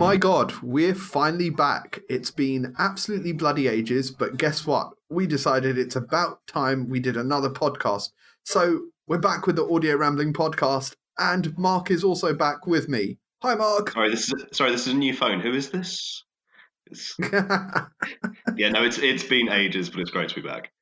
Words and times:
My 0.00 0.16
god, 0.16 0.54
we're 0.62 0.94
finally 0.94 1.50
back. 1.50 2.00
It's 2.08 2.30
been 2.30 2.74
absolutely 2.78 3.32
bloody 3.34 3.68
ages, 3.68 4.10
but 4.10 4.38
guess 4.38 4.66
what? 4.66 4.92
We 5.10 5.26
decided 5.26 5.76
it's 5.76 5.94
about 5.94 6.46
time 6.46 6.88
we 6.88 7.00
did 7.00 7.18
another 7.18 7.50
podcast. 7.50 8.08
So 8.42 8.86
we're 9.06 9.18
back 9.18 9.46
with 9.46 9.56
the 9.56 9.68
Audio 9.68 9.96
Rambling 9.96 10.32
podcast, 10.32 10.94
and 11.18 11.56
Mark 11.58 11.90
is 11.90 12.02
also 12.02 12.32
back 12.32 12.66
with 12.66 12.88
me. 12.88 13.18
Hi, 13.42 13.54
Mark. 13.54 13.90
Sorry, 13.90 14.08
this 14.08 14.32
is 14.32 14.42
sorry. 14.52 14.70
This 14.70 14.86
is 14.86 14.94
a 14.94 14.96
new 14.96 15.12
phone. 15.12 15.38
Who 15.38 15.52
is 15.52 15.68
this? 15.68 16.24
Yeah, 18.56 18.70
no, 18.70 18.82
it's 18.82 18.96
it's 18.96 19.24
been 19.24 19.50
ages, 19.50 19.90
but 19.90 20.00
it's 20.00 20.10
great 20.10 20.30
to 20.30 20.34
be 20.36 20.48
back. 20.48 20.72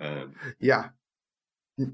Um, 0.00 0.34
yeah, 0.58 0.88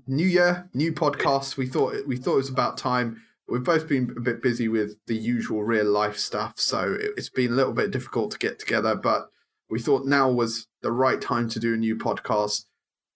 new 0.07 0.27
year, 0.27 0.71
new 0.73 0.95
podcast. 0.95 1.59
We 1.59 1.67
thought 1.67 2.07
we 2.07 2.17
thought 2.17 2.33
it 2.33 2.37
was 2.37 2.49
about 2.49 2.79
time. 2.79 3.21
We've 3.49 3.63
both 3.63 3.89
been 3.89 4.15
a 4.17 4.21
bit 4.21 4.43
busy 4.43 4.69
with 4.69 4.97
the 5.07 5.17
usual 5.17 5.63
real 5.63 5.91
life 5.91 6.17
stuff, 6.17 6.55
so 6.57 6.97
it, 6.99 7.13
it's 7.17 7.29
been 7.29 7.53
a 7.53 7.57
little 7.57 7.73
bit 7.73 7.91
difficult 7.91 8.31
to 8.33 8.39
get 8.39 8.59
together. 8.59 8.95
But 8.95 9.29
we 9.69 9.79
thought 9.79 10.07
now 10.07 10.31
was 10.31 10.69
the 10.81 10.93
right 10.93 11.21
time 11.21 11.49
to 11.51 11.61
do 11.61 11.75
a 11.75 11.77
new 11.77 11.97
podcast. 11.97 12.65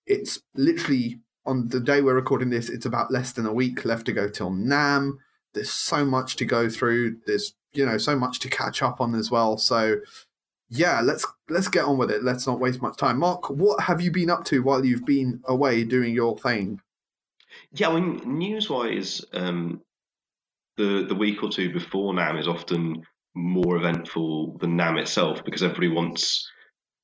It's 0.06 0.40
literally 0.54 1.20
on 1.44 1.68
the 1.68 1.80
day 1.80 2.00
we're 2.00 2.14
recording 2.14 2.50
this. 2.50 2.68
It's 2.68 2.86
about 2.86 3.10
less 3.10 3.32
than 3.32 3.46
a 3.46 3.52
week 3.52 3.84
left 3.84 4.06
to 4.06 4.12
go 4.12 4.28
till 4.28 4.50
NAMM. 4.50 5.18
There's 5.54 5.70
so 5.70 6.04
much 6.04 6.36
to 6.36 6.44
go 6.44 6.68
through. 6.68 7.18
There's 7.26 7.54
you 7.72 7.86
know 7.86 7.98
so 7.98 8.16
much 8.16 8.40
to 8.40 8.48
catch 8.48 8.82
up 8.82 9.00
on 9.00 9.14
as 9.14 9.30
well. 9.30 9.56
So 9.58 10.00
yeah, 10.68 11.00
let's 11.00 11.24
let's 11.48 11.68
get 11.68 11.84
on 11.84 11.98
with 11.98 12.10
it. 12.10 12.24
Let's 12.24 12.46
not 12.46 12.60
waste 12.60 12.82
much 12.82 12.96
time. 12.96 13.18
Mark, 13.18 13.48
what 13.48 13.84
have 13.84 14.00
you 14.00 14.10
been 14.10 14.30
up 14.30 14.44
to 14.46 14.62
while 14.62 14.84
you've 14.84 15.06
been 15.06 15.40
away 15.46 15.84
doing 15.84 16.14
your 16.14 16.36
thing? 16.36 16.80
yeah, 17.72 17.88
I 17.88 18.00
mean, 18.00 18.38
news 18.38 18.70
wise, 18.70 19.24
um, 19.32 19.80
the 20.76 21.04
the 21.08 21.14
week 21.14 21.42
or 21.42 21.50
two 21.50 21.72
before 21.72 22.12
NAMM 22.12 22.38
is 22.38 22.48
often 22.48 23.02
more 23.34 23.76
eventful 23.76 24.56
than 24.58 24.76
NAMM 24.76 25.00
itself 25.00 25.44
because 25.44 25.62
everybody 25.62 25.88
wants 25.88 26.48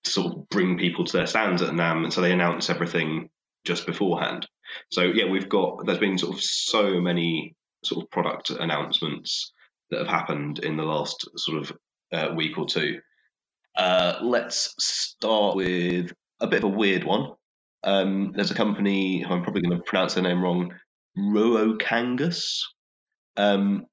to 0.05 0.11
sort 0.11 0.33
of 0.33 0.49
bring 0.49 0.79
people 0.79 1.05
to 1.05 1.17
their 1.17 1.27
stands 1.27 1.63
at 1.63 1.75
NAMM, 1.75 2.05
and 2.05 2.13
so 2.13 2.21
they 2.21 2.33
announce 2.33 2.71
everything 2.71 3.29
just 3.65 3.87
beforehand. 3.87 4.47
So 4.91 5.03
yeah, 5.03 5.29
we've 5.29 5.49
got 5.49 5.87
there's 5.87 5.99
been 5.99 6.19
sort 6.19 6.35
of 6.35 6.43
so 6.43 7.01
many 7.01 7.55
sort 7.85 8.05
of 8.05 8.11
product 8.11 8.51
announcements 8.51 9.53
that 9.91 9.99
have 9.99 10.09
happened 10.09 10.61
in 10.61 10.77
the 10.77 10.85
last 10.85 11.29
sort 11.37 11.59
of 11.59 11.73
uh, 12.13 12.35
week 12.35 12.59
or 12.59 12.67
two. 12.67 13.01
Uh, 13.77 14.19
let's 14.23 14.75
start 14.79 15.57
with 15.57 16.13
a 16.41 16.47
bit 16.47 16.59
of 16.59 16.65
a 16.65 16.77
weird 16.77 17.05
one. 17.05 17.33
Um, 17.85 18.33
there's 18.35 18.51
a 18.51 18.55
company, 18.55 19.25
I'm 19.25 19.43
probably 19.43 19.63
going 19.63 19.77
to 19.77 19.83
pronounce 19.85 20.15
their 20.15 20.23
name 20.23 20.43
wrong, 20.43 20.73
Ruokangas, 21.19 22.61
um, 23.37 23.87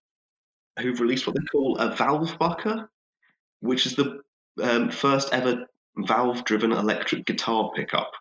who've 0.79 0.99
released 0.99 1.27
what 1.27 1.35
they 1.35 1.45
call 1.51 1.77
a 1.77 1.95
valve 1.95 2.37
bucker, 2.39 2.89
which 3.61 3.85
is 3.85 3.95
the 3.95 4.19
um, 4.61 4.89
first 4.89 5.33
ever 5.33 5.65
valve 5.97 6.43
driven 6.45 6.71
electric 6.71 7.25
guitar 7.25 7.71
pickup. 7.75 8.11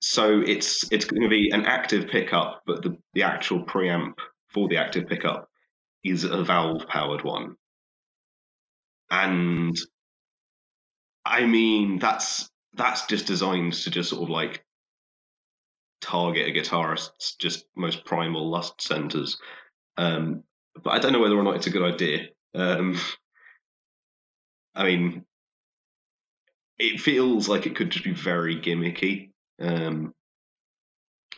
So 0.00 0.40
it's 0.40 0.90
it's 0.92 1.04
going 1.04 1.22
to 1.22 1.28
be 1.28 1.50
an 1.50 1.64
active 1.64 2.08
pickup, 2.08 2.62
but 2.66 2.82
the, 2.82 2.96
the 3.14 3.22
actual 3.22 3.64
preamp 3.64 4.14
for 4.48 4.68
the 4.68 4.76
active 4.76 5.08
pickup 5.08 5.48
is 6.04 6.24
a 6.24 6.42
valve 6.42 6.86
powered 6.88 7.24
one. 7.24 7.56
And 9.10 9.76
I 11.24 11.46
mean 11.46 11.98
that's 11.98 12.48
that's 12.74 13.06
just 13.06 13.26
designed 13.26 13.72
to 13.72 13.90
just 13.90 14.10
sort 14.10 14.22
of 14.22 14.30
like 14.30 14.64
target 16.00 16.48
a 16.48 16.52
guitarist's 16.52 17.34
just 17.36 17.64
most 17.74 18.04
primal 18.04 18.48
lust 18.48 18.80
centers. 18.80 19.38
Um, 19.96 20.44
but 20.82 20.90
I 20.90 20.98
don't 20.98 21.12
know 21.12 21.20
whether 21.20 21.36
or 21.36 21.42
not 21.42 21.56
it's 21.56 21.66
a 21.66 21.70
good 21.70 21.82
idea. 21.82 22.28
Um, 22.54 22.98
I 24.74 24.84
mean, 24.84 25.24
it 26.78 27.00
feels 27.00 27.48
like 27.48 27.66
it 27.66 27.76
could 27.76 27.90
just 27.90 28.04
be 28.04 28.12
very 28.12 28.60
gimmicky. 28.60 29.30
Um, 29.60 30.12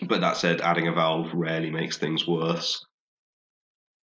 but 0.03 0.21
that 0.21 0.37
said, 0.37 0.61
adding 0.61 0.89
a 0.89 0.93
valve 0.93 1.33
rarely 1.35 1.71
makes 1.71 1.97
things 1.99 2.27
worse. 2.27 2.85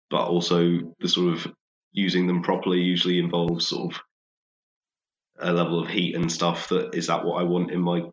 But 0.10 0.28
also, 0.28 0.94
the 1.00 1.08
sort 1.08 1.34
of 1.34 1.54
using 1.94 2.28
them 2.28 2.42
properly 2.44 2.80
usually 2.80 3.20
involves 3.20 3.68
sort 3.68 3.94
of 3.94 4.02
a 5.40 5.54
level 5.54 5.82
of 5.82 5.90
heat 5.90 6.16
and 6.16 6.32
stuff. 6.32 6.70
That 6.70 6.94
is 6.94 7.08
that 7.08 7.24
what 7.26 7.40
I 7.40 7.44
want 7.44 7.72
in 7.72 7.82
my 7.82 8.04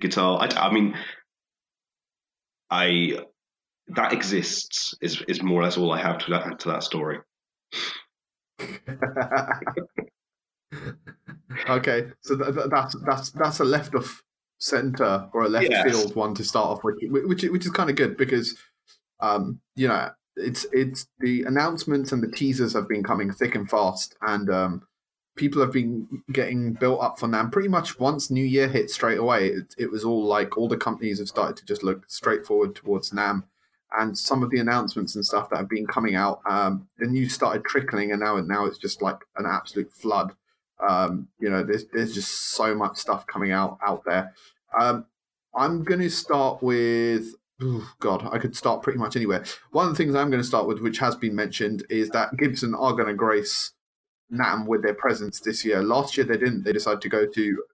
guitar? 0.00 0.40
I, 0.40 0.68
I 0.68 0.72
mean, 0.72 0.96
I 2.70 3.18
that 3.94 4.12
exists 4.12 4.94
is 5.00 5.22
is 5.28 5.42
more 5.42 5.60
or 5.60 5.64
less 5.64 5.76
all 5.76 5.92
I 5.92 6.00
have 6.00 6.18
to 6.18 6.30
that 6.30 6.58
to 6.60 6.68
that 6.68 6.82
story. 6.82 7.18
okay, 11.68 12.06
so 12.20 12.36
th- 12.36 12.54
th- 12.54 12.66
that's 12.70 12.96
that's 13.04 13.30
that's 13.32 13.60
a 13.60 13.64
left 13.64 13.94
of 13.94 14.22
center 14.58 15.28
or 15.32 15.42
a 15.44 15.48
left 15.48 15.68
Yes. 15.70 15.84
field 15.84 16.14
one 16.14 16.34
to 16.34 16.44
start 16.44 16.66
off 16.68 16.84
with, 16.84 16.96
which 17.02 17.42
which 17.42 17.64
is 17.66 17.72
kind 17.72 17.90
of 17.90 17.96
good 17.96 18.16
because 18.16 18.56
um, 19.20 19.60
you 19.76 19.88
know 19.88 20.10
it's 20.36 20.66
it's 20.72 21.06
the 21.18 21.42
announcements 21.44 22.12
and 22.12 22.22
the 22.22 22.30
teasers 22.30 22.72
have 22.74 22.88
been 22.88 23.02
coming 23.02 23.32
thick 23.32 23.54
and 23.54 23.68
fast, 23.68 24.16
and 24.22 24.50
um, 24.50 24.82
people 25.36 25.60
have 25.60 25.72
been 25.72 26.06
getting 26.32 26.72
built 26.74 27.00
up 27.02 27.18
for 27.18 27.26
NAMM 27.28 27.50
pretty 27.52 27.68
much 27.68 27.98
once 27.98 28.30
New 28.30 28.44
Year 28.44 28.68
hit 28.68 28.90
straight 28.90 29.18
away. 29.18 29.48
It, 29.48 29.74
it 29.78 29.90
was 29.90 30.04
all 30.04 30.24
like 30.24 30.56
all 30.56 30.68
the 30.68 30.76
companies 30.76 31.18
have 31.18 31.28
started 31.28 31.56
to 31.56 31.64
just 31.64 31.82
look 31.82 32.04
straight 32.08 32.46
forward 32.46 32.74
towards 32.74 33.10
NAMM. 33.10 33.44
And 33.92 34.16
some 34.16 34.42
of 34.42 34.50
the 34.50 34.60
announcements 34.60 35.14
and 35.16 35.24
stuff 35.24 35.50
that 35.50 35.56
have 35.56 35.68
been 35.68 35.86
coming 35.86 36.14
out, 36.14 36.40
um, 36.48 36.88
the 36.98 37.06
news 37.06 37.34
started 37.34 37.64
trickling, 37.64 38.12
and 38.12 38.20
now 38.20 38.36
now 38.40 38.66
it's 38.66 38.78
just 38.78 39.02
like 39.02 39.18
an 39.36 39.46
absolute 39.46 39.92
flood. 39.92 40.32
Um, 40.86 41.28
you 41.38 41.50
know, 41.50 41.64
there's 41.64 41.86
there's 41.92 42.14
just 42.14 42.52
so 42.52 42.74
much 42.74 42.96
stuff 42.96 43.26
coming 43.26 43.52
out 43.52 43.78
out 43.84 44.04
there. 44.04 44.34
Um, 44.78 45.06
I'm 45.54 45.82
going 45.82 46.00
to 46.00 46.10
start 46.10 46.62
with. 46.62 47.34
ooh, 47.62 47.84
God, 47.98 48.28
I 48.32 48.38
could 48.38 48.56
start 48.56 48.82
pretty 48.82 48.98
much 48.98 49.16
anywhere. 49.16 49.44
One 49.72 49.86
of 49.86 49.92
the 49.92 49.96
things 49.96 50.14
I'm 50.14 50.30
going 50.30 50.42
to 50.42 50.46
start 50.46 50.66
with, 50.66 50.80
which 50.80 50.98
has 50.98 51.16
been 51.16 51.34
mentioned, 51.34 51.84
is 51.90 52.10
that 52.10 52.36
Gibson 52.36 52.74
are 52.74 52.92
going 52.92 53.08
to 53.08 53.14
grace 53.14 53.72
NAMM 54.32 54.66
with 54.66 54.82
their 54.82 54.94
presence 54.94 55.40
this 55.40 55.64
year. 55.64 55.82
Last 55.82 56.16
year 56.16 56.24
they 56.24 56.36
didn't. 56.36 56.64
They 56.64 56.72
decided 56.72 57.00
to 57.02 57.08
go 57.08 57.26
to 57.26 57.64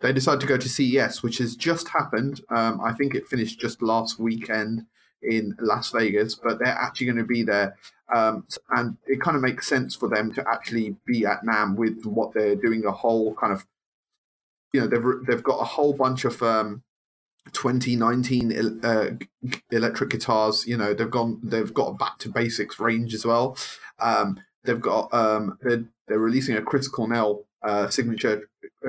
they 0.00 0.12
decided 0.12 0.40
to 0.40 0.46
go 0.46 0.56
to 0.56 0.68
CES, 0.68 1.22
which 1.22 1.38
has 1.38 1.56
just 1.56 1.88
happened. 1.88 2.40
Um, 2.50 2.80
I 2.80 2.92
think 2.92 3.14
it 3.14 3.26
finished 3.26 3.60
just 3.60 3.82
last 3.82 4.18
weekend 4.18 4.86
in 5.22 5.56
Las 5.60 5.90
Vegas, 5.90 6.34
but 6.34 6.58
they're 6.58 6.68
actually 6.68 7.06
going 7.06 7.18
to 7.18 7.24
be 7.24 7.42
there. 7.42 7.76
Um, 8.14 8.46
and 8.70 8.96
it 9.06 9.20
kind 9.20 9.36
of 9.36 9.42
makes 9.42 9.66
sense 9.66 9.94
for 9.94 10.08
them 10.08 10.32
to 10.32 10.44
actually 10.48 10.96
be 11.06 11.26
at 11.26 11.42
NAMM 11.42 11.76
with 11.76 12.04
what 12.04 12.32
they're 12.32 12.56
doing. 12.56 12.84
A 12.86 12.92
whole 12.92 13.34
kind 13.34 13.52
of, 13.52 13.66
you 14.72 14.80
know, 14.80 14.86
they've 14.86 15.26
they've 15.26 15.42
got 15.42 15.60
a 15.60 15.64
whole 15.64 15.92
bunch 15.92 16.24
of 16.24 16.42
um, 16.42 16.82
2019 17.52 18.84
uh, 18.84 19.10
electric 19.70 20.10
guitars. 20.10 20.66
You 20.66 20.76
know, 20.76 20.94
they've 20.94 21.10
gone 21.10 21.40
they've 21.42 21.72
got 21.72 21.88
a 21.88 21.94
back 21.94 22.18
to 22.20 22.30
basics 22.30 22.80
range 22.80 23.14
as 23.14 23.26
well. 23.26 23.56
Um, 23.98 24.40
they've 24.64 24.80
got 24.80 25.12
um, 25.12 25.58
they're 25.62 25.84
they're 26.06 26.18
releasing 26.18 26.56
a 26.56 26.62
Chris 26.62 26.88
Cornell 26.88 27.44
uh, 27.62 27.88
signature 27.90 28.48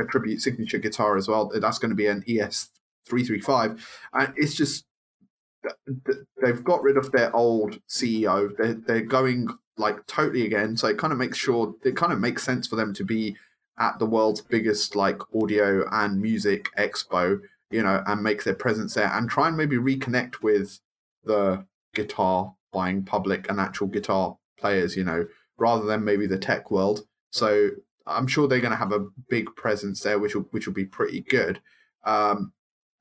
tribute 0.10 0.42
signature 0.42 0.78
guitar 0.78 1.18
as 1.18 1.28
well. 1.28 1.52
That's 1.54 1.80
going 1.80 1.90
to 1.90 1.96
be 1.96 2.08
an 2.08 2.24
ES 2.28 2.70
three 3.06 3.26
three 3.26 3.42
five, 3.42 3.86
and 4.14 4.34
it's 4.38 4.54
just 4.54 4.86
they've 6.42 6.64
got 6.64 6.84
rid 6.84 6.98
of 6.98 7.12
their 7.12 7.36
old 7.36 7.80
CEO. 7.88 8.56
They're 8.58 8.74
they're 8.74 9.02
going 9.02 9.50
like 9.78 10.06
totally 10.08 10.46
again. 10.46 10.78
So 10.78 10.88
it 10.88 10.98
kind 10.98 11.14
of 11.14 11.20
makes 11.20 11.38
sure 11.38 11.76
it 11.84 11.96
kind 11.96 12.14
of 12.14 12.20
makes 12.20 12.44
sense 12.44 12.68
for 12.68 12.76
them 12.76 12.94
to 12.96 13.04
be 13.04 13.38
at 13.80 13.98
the 13.98 14.06
world's 14.06 14.42
biggest 14.42 14.96
like 14.96 15.22
audio 15.34 15.88
and 15.92 16.22
music 16.22 16.70
expo, 16.78 17.40
you 17.72 17.82
know, 17.82 18.04
and 18.06 18.22
make 18.22 18.44
their 18.44 18.54
presence 18.54 18.94
there 18.94 19.12
and 19.14 19.30
try 19.30 19.48
and 19.48 19.58
maybe 19.58 19.78
reconnect 19.78 20.42
with 20.42 20.80
the 21.24 21.66
guitar 21.96 22.54
buying 22.72 23.04
public 23.04 23.50
and 23.50 23.60
actual 23.60 23.88
guitar 23.88 24.38
players, 24.58 24.96
you 24.96 25.04
know, 25.04 25.26
rather 25.58 25.86
than 25.86 26.04
maybe 26.04 26.28
the 26.28 26.38
tech 26.38 26.70
world. 26.70 27.06
So 27.32 27.70
I'm 28.06 28.28
sure 28.28 28.48
they're 28.48 28.60
going 28.60 28.72
to 28.72 28.78
have 28.78 28.92
a 28.92 29.08
big 29.30 29.56
presence 29.56 30.02
there, 30.02 30.20
which 30.20 30.36
will 30.36 30.48
which 30.52 30.68
will 30.68 30.74
be 30.74 30.86
pretty 30.86 31.22
good. 31.22 31.62
Um, 32.06 32.54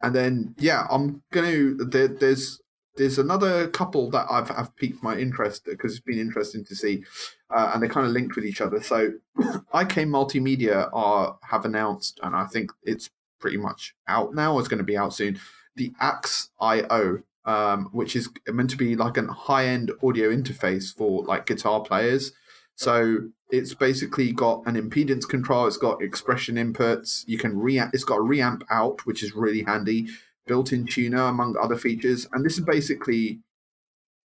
and 0.03 0.15
then 0.15 0.55
yeah, 0.59 0.87
I'm 0.91 1.23
to 1.33 1.75
there, 1.77 2.09
there's 2.09 2.61
there's 2.97 3.19
another 3.19 3.69
couple 3.69 4.11
that 4.11 4.27
I've 4.31 4.51
have 4.51 4.75
piqued 4.77 5.03
my 5.03 5.17
interest 5.17 5.65
because 5.65 5.93
it's 5.93 6.01
been 6.01 6.19
interesting 6.19 6.65
to 6.67 6.75
see, 6.75 7.05
uh, 7.51 7.71
and 7.73 7.83
they're 7.83 7.89
kind 7.89 8.07
of 8.07 8.13
linked 8.13 8.37
with 8.37 8.45
each 8.45 8.61
other. 8.61 8.83
So 8.83 9.13
IK 9.39 10.05
Multimedia 10.07 10.91
are 10.93 11.39
have 11.43 11.65
announced, 11.65 12.21
and 12.23 12.37
I 12.37 12.45
think 12.47 12.71
it's 12.83 13.09
pretty 13.41 13.57
much 13.57 13.95
out 14.07 14.35
now. 14.35 14.59
It's 14.59 14.69
going 14.69 14.79
to 14.79 14.85
be 14.85 14.97
out 14.97 15.15
soon. 15.15 15.39
The 15.77 15.93
Axe 16.01 16.51
IO, 16.61 17.23
um, 17.45 17.89
which 17.93 18.17
is 18.17 18.29
meant 18.49 18.71
to 18.71 18.77
be 18.77 18.97
like 18.97 19.17
a 19.17 19.27
high 19.27 19.67
end 19.67 19.93
audio 20.03 20.31
interface 20.31 20.95
for 20.95 21.25
like 21.25 21.47
guitar 21.47 21.81
players. 21.81 22.33
So 22.75 23.29
it's 23.51 23.75
basically 23.75 24.33
got 24.33 24.63
an 24.67 24.75
impedance 24.75 25.27
control. 25.29 25.67
It's 25.67 25.77
got 25.77 26.03
expression 26.03 26.57
inputs. 26.57 27.25
You 27.27 27.39
can 27.39 27.55
reamp. 27.55 27.91
It's 27.95 28.05
got 28.05 28.19
a 28.19 28.23
reamp 28.23 28.63
out, 28.71 29.07
which 29.07 29.23
is 29.23 29.35
really 29.35 29.63
handy. 29.63 30.09
Built-in 30.47 30.87
tuner, 30.87 31.25
among 31.25 31.57
other 31.61 31.77
features. 31.77 32.27
And 32.33 32.45
this 32.45 32.59
is 32.59 32.65
basically 32.65 33.41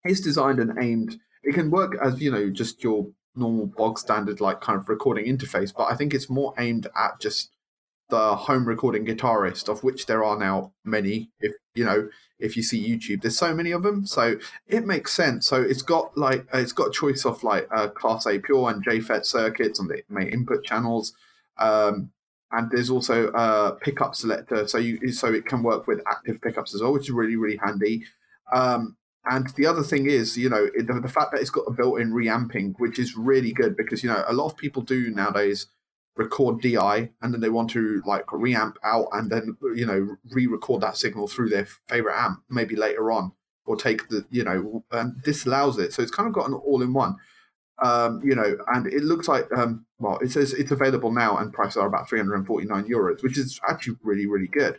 it's 0.05 0.20
designed 0.20 0.61
and 0.61 0.72
aimed. 0.82 1.19
It 1.43 1.55
can 1.55 1.70
work 1.70 1.96
as 2.02 2.20
you 2.20 2.31
know 2.31 2.50
just 2.50 2.82
your 2.84 3.08
normal 3.37 3.66
bog 3.66 3.99
standard 3.99 4.40
like 4.40 4.61
kind 4.61 4.78
of 4.78 4.88
recording 4.88 5.26
interface, 5.26 5.72
but 5.76 5.90
I 5.90 5.96
think 5.96 6.14
it's 6.14 6.31
more 6.31 6.55
aimed 6.58 6.87
at 6.96 7.20
just 7.20 7.50
the 8.11 8.37
home 8.37 8.66
recording 8.66 9.05
guitarist, 9.06 9.69
of 9.69 9.82
which 9.82 10.06
there 10.06 10.22
are 10.22 10.38
now 10.38 10.72
many. 10.84 11.31
If 11.40 11.52
you 11.75 11.84
know, 11.84 12.08
if 12.44 12.56
you 12.56 12.62
see 12.62 12.87
YouTube, 12.87 13.23
there's 13.23 13.38
so 13.38 13.55
many 13.55 13.70
of 13.70 13.82
them, 13.82 14.06
so 14.06 14.37
it 14.67 14.87
makes 14.87 15.14
sense. 15.14 15.46
So 15.46 15.61
it's 15.62 15.82
got 15.82 16.17
like 16.17 16.46
uh, 16.55 16.58
it's 16.58 16.73
got 16.73 16.88
a 16.88 16.93
choice 16.93 17.25
of 17.25 17.43
like 17.43 17.67
uh, 17.75 17.88
Class 17.88 18.26
A 18.26 18.38
pure 18.38 18.70
and 18.70 18.85
JFET 18.85 19.25
circuits 19.25 19.81
on 19.81 19.88
the 19.88 20.02
main 20.08 20.29
input 20.29 20.62
channels, 20.64 21.14
um, 21.58 22.11
and 22.52 22.70
there's 22.70 22.91
also 22.91 23.29
a 23.29 23.73
pickup 23.81 24.14
selector, 24.14 24.69
so 24.69 24.79
you 24.79 25.11
so 25.11 25.32
it 25.32 25.46
can 25.46 25.62
work 25.62 25.87
with 25.87 26.00
active 26.06 26.41
pickups 26.43 26.75
as 26.75 26.82
well, 26.82 26.93
which 26.93 27.05
is 27.05 27.11
really 27.11 27.37
really 27.37 27.58
handy. 27.64 28.05
Um, 28.52 28.97
and 29.26 29.49
the 29.56 29.67
other 29.67 29.82
thing 29.82 30.05
is, 30.05 30.37
you 30.37 30.50
know, 30.50 30.69
the, 30.76 31.00
the 31.00 31.08
fact 31.08 31.32
that 31.32 31.40
it's 31.40 31.49
got 31.49 31.64
a 31.67 31.70
built-in 31.73 32.12
reamping, 32.12 32.75
which 32.76 32.99
is 32.99 33.17
really 33.17 33.52
good 33.52 33.75
because 33.75 34.02
you 34.02 34.11
know 34.11 34.23
a 34.29 34.35
lot 34.35 34.47
of 34.47 34.56
people 34.56 34.82
do 34.82 35.11
nowadays 35.11 35.67
record 36.16 36.61
DI 36.61 37.11
and 37.22 37.34
then 37.34 37.40
they 37.40 37.49
want 37.49 37.70
to 37.70 38.02
like 38.06 38.26
reamp 38.26 38.76
out 38.84 39.08
and 39.12 39.31
then 39.31 39.56
you 39.75 39.84
know 39.84 40.16
re-record 40.31 40.81
that 40.82 40.96
signal 40.96 41.26
through 41.26 41.49
their 41.49 41.66
favorite 41.88 42.16
amp 42.16 42.40
maybe 42.49 42.76
later 42.76 43.11
on 43.11 43.32
or 43.66 43.76
take 43.76 44.08
the 44.08 44.25
you 44.31 44.44
know 44.44 44.84
and 44.93 45.20
this 45.25 45.46
allows 45.46 45.78
it. 45.78 45.93
So 45.93 46.02
it's 46.02 46.12
kind 46.12 46.28
of 46.28 46.32
got 46.32 46.49
an 46.49 46.55
all-in-one 46.55 47.16
um, 47.82 48.20
you 48.22 48.34
know 48.34 48.56
and 48.69 48.87
it 48.87 49.02
looks 49.02 49.26
like 49.26 49.50
um, 49.56 49.87
well 49.99 50.19
it 50.19 50.31
says 50.31 50.52
it's 50.52 50.70
available 50.70 51.11
now 51.11 51.37
and 51.37 51.52
prices 51.52 51.78
are 51.78 51.88
about 51.88 52.08
349 52.08 52.84
euros 52.84 53.22
which 53.22 53.37
is 53.37 53.61
actually 53.69 53.96
really 54.02 54.26
really 54.26 54.49
good. 54.49 54.78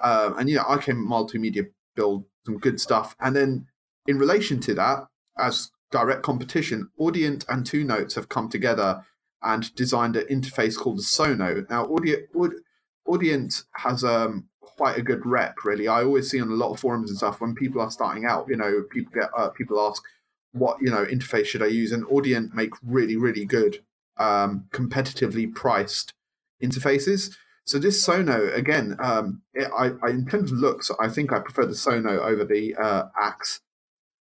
Um, 0.00 0.38
and 0.38 0.48
you 0.48 0.56
know 0.56 0.62
IK 0.62 0.86
Multimedia 0.94 1.66
build 1.96 2.24
some 2.44 2.58
good 2.58 2.80
stuff. 2.80 3.16
And 3.18 3.34
then 3.34 3.66
in 4.06 4.18
relation 4.18 4.60
to 4.60 4.74
that 4.74 5.08
as 5.36 5.72
direct 5.90 6.22
competition 6.22 6.90
Audient 7.00 7.44
and 7.48 7.66
Two 7.66 7.82
Notes 7.82 8.14
have 8.14 8.28
come 8.28 8.48
together 8.48 9.04
and 9.42 9.74
designed 9.74 10.16
an 10.16 10.26
interface 10.26 10.76
called 10.76 10.98
the 10.98 11.02
Sono. 11.02 11.64
Now, 11.70 11.86
Audient, 11.86 12.26
Audient 13.06 13.64
has 13.72 14.02
um, 14.04 14.48
quite 14.60 14.98
a 14.98 15.02
good 15.02 15.24
rep, 15.24 15.64
really. 15.64 15.88
I 15.88 16.02
always 16.02 16.30
see 16.30 16.40
on 16.40 16.50
a 16.50 16.54
lot 16.54 16.72
of 16.72 16.80
forums 16.80 17.10
and 17.10 17.16
stuff 17.16 17.40
when 17.40 17.54
people 17.54 17.80
are 17.80 17.90
starting 17.90 18.24
out, 18.24 18.46
you 18.48 18.56
know, 18.56 18.84
people 18.90 19.12
get 19.14 19.30
uh, 19.36 19.50
people 19.50 19.80
ask, 19.80 20.02
what 20.52 20.80
you 20.80 20.90
know 20.90 21.04
interface 21.04 21.46
should 21.46 21.62
I 21.62 21.66
use? 21.66 21.92
And 21.92 22.04
Audient 22.06 22.54
make 22.54 22.72
really, 22.82 23.16
really 23.16 23.44
good, 23.44 23.82
um, 24.18 24.66
competitively 24.72 25.52
priced 25.54 26.14
interfaces. 26.62 27.36
So 27.64 27.78
this 27.78 28.02
Sono 28.02 28.52
again, 28.52 28.96
um, 29.00 29.42
it, 29.52 29.68
I, 29.76 29.92
I, 30.02 30.10
in 30.10 30.26
terms 30.26 30.52
of 30.52 30.58
looks, 30.58 30.90
I 31.00 31.08
think 31.08 31.32
I 31.32 31.40
prefer 31.40 31.66
the 31.66 31.74
Sono 31.74 32.20
over 32.20 32.44
the 32.44 32.74
uh, 32.76 33.04
Axe, 33.20 33.60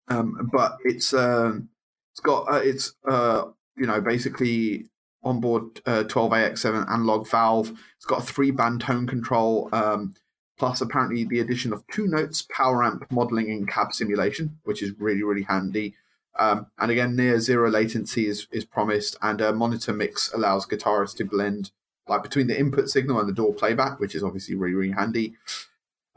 um, 0.09 0.51
but 0.53 0.77
it's 0.85 1.13
um, 1.15 1.69
it's 2.13 2.21
got 2.21 2.53
uh, 2.53 2.61
it's 2.63 2.95
uh, 3.09 3.45
you 3.77 3.87
know 3.87 4.01
basically 4.01 4.87
onboard 5.25 5.81
uh, 5.87 6.05
12AX7 6.05 6.91
analog 6.91 7.29
valve. 7.29 7.73
It's 7.97 8.07
got 8.07 8.21
a 8.21 8.27
three 8.27 8.51
band 8.51 8.81
tone 8.81 9.07
control, 9.07 9.69
um, 9.73 10.15
plus 10.59 10.81
apparently 10.81 11.25
the 11.25 11.41
addition 11.41 11.73
of 11.73 11.87
two 11.89 12.07
notes, 12.07 12.43
power 12.43 12.83
amp 12.83 13.11
modeling 13.11 13.51
and 13.51 13.69
cab 13.69 13.93
simulation, 13.93 14.59
which 14.65 14.83
is 14.83 14.93
really, 14.99 15.23
really 15.23 15.43
handy. 15.43 15.95
Um, 16.39 16.67
and 16.79 16.91
again, 16.91 17.15
near 17.15 17.39
zero 17.41 17.71
latency 17.71 18.27
is, 18.27 18.47
is 18.51 18.65
promised, 18.65 19.17
and 19.21 19.41
a 19.41 19.53
monitor 19.53 19.93
mix 19.93 20.33
allows 20.33 20.67
guitarists 20.67 21.17
to 21.17 21.25
blend 21.25 21.71
like 22.09 22.23
between 22.23 22.49
the 22.49 22.59
input 22.59 22.89
signal 22.89 23.21
and 23.21 23.29
the 23.29 23.33
DAW 23.33 23.53
playback, 23.53 24.01
which 24.01 24.15
is 24.15 24.25
obviously 24.25 24.55
really, 24.55 24.75
really 24.75 24.93
handy. 24.93 25.35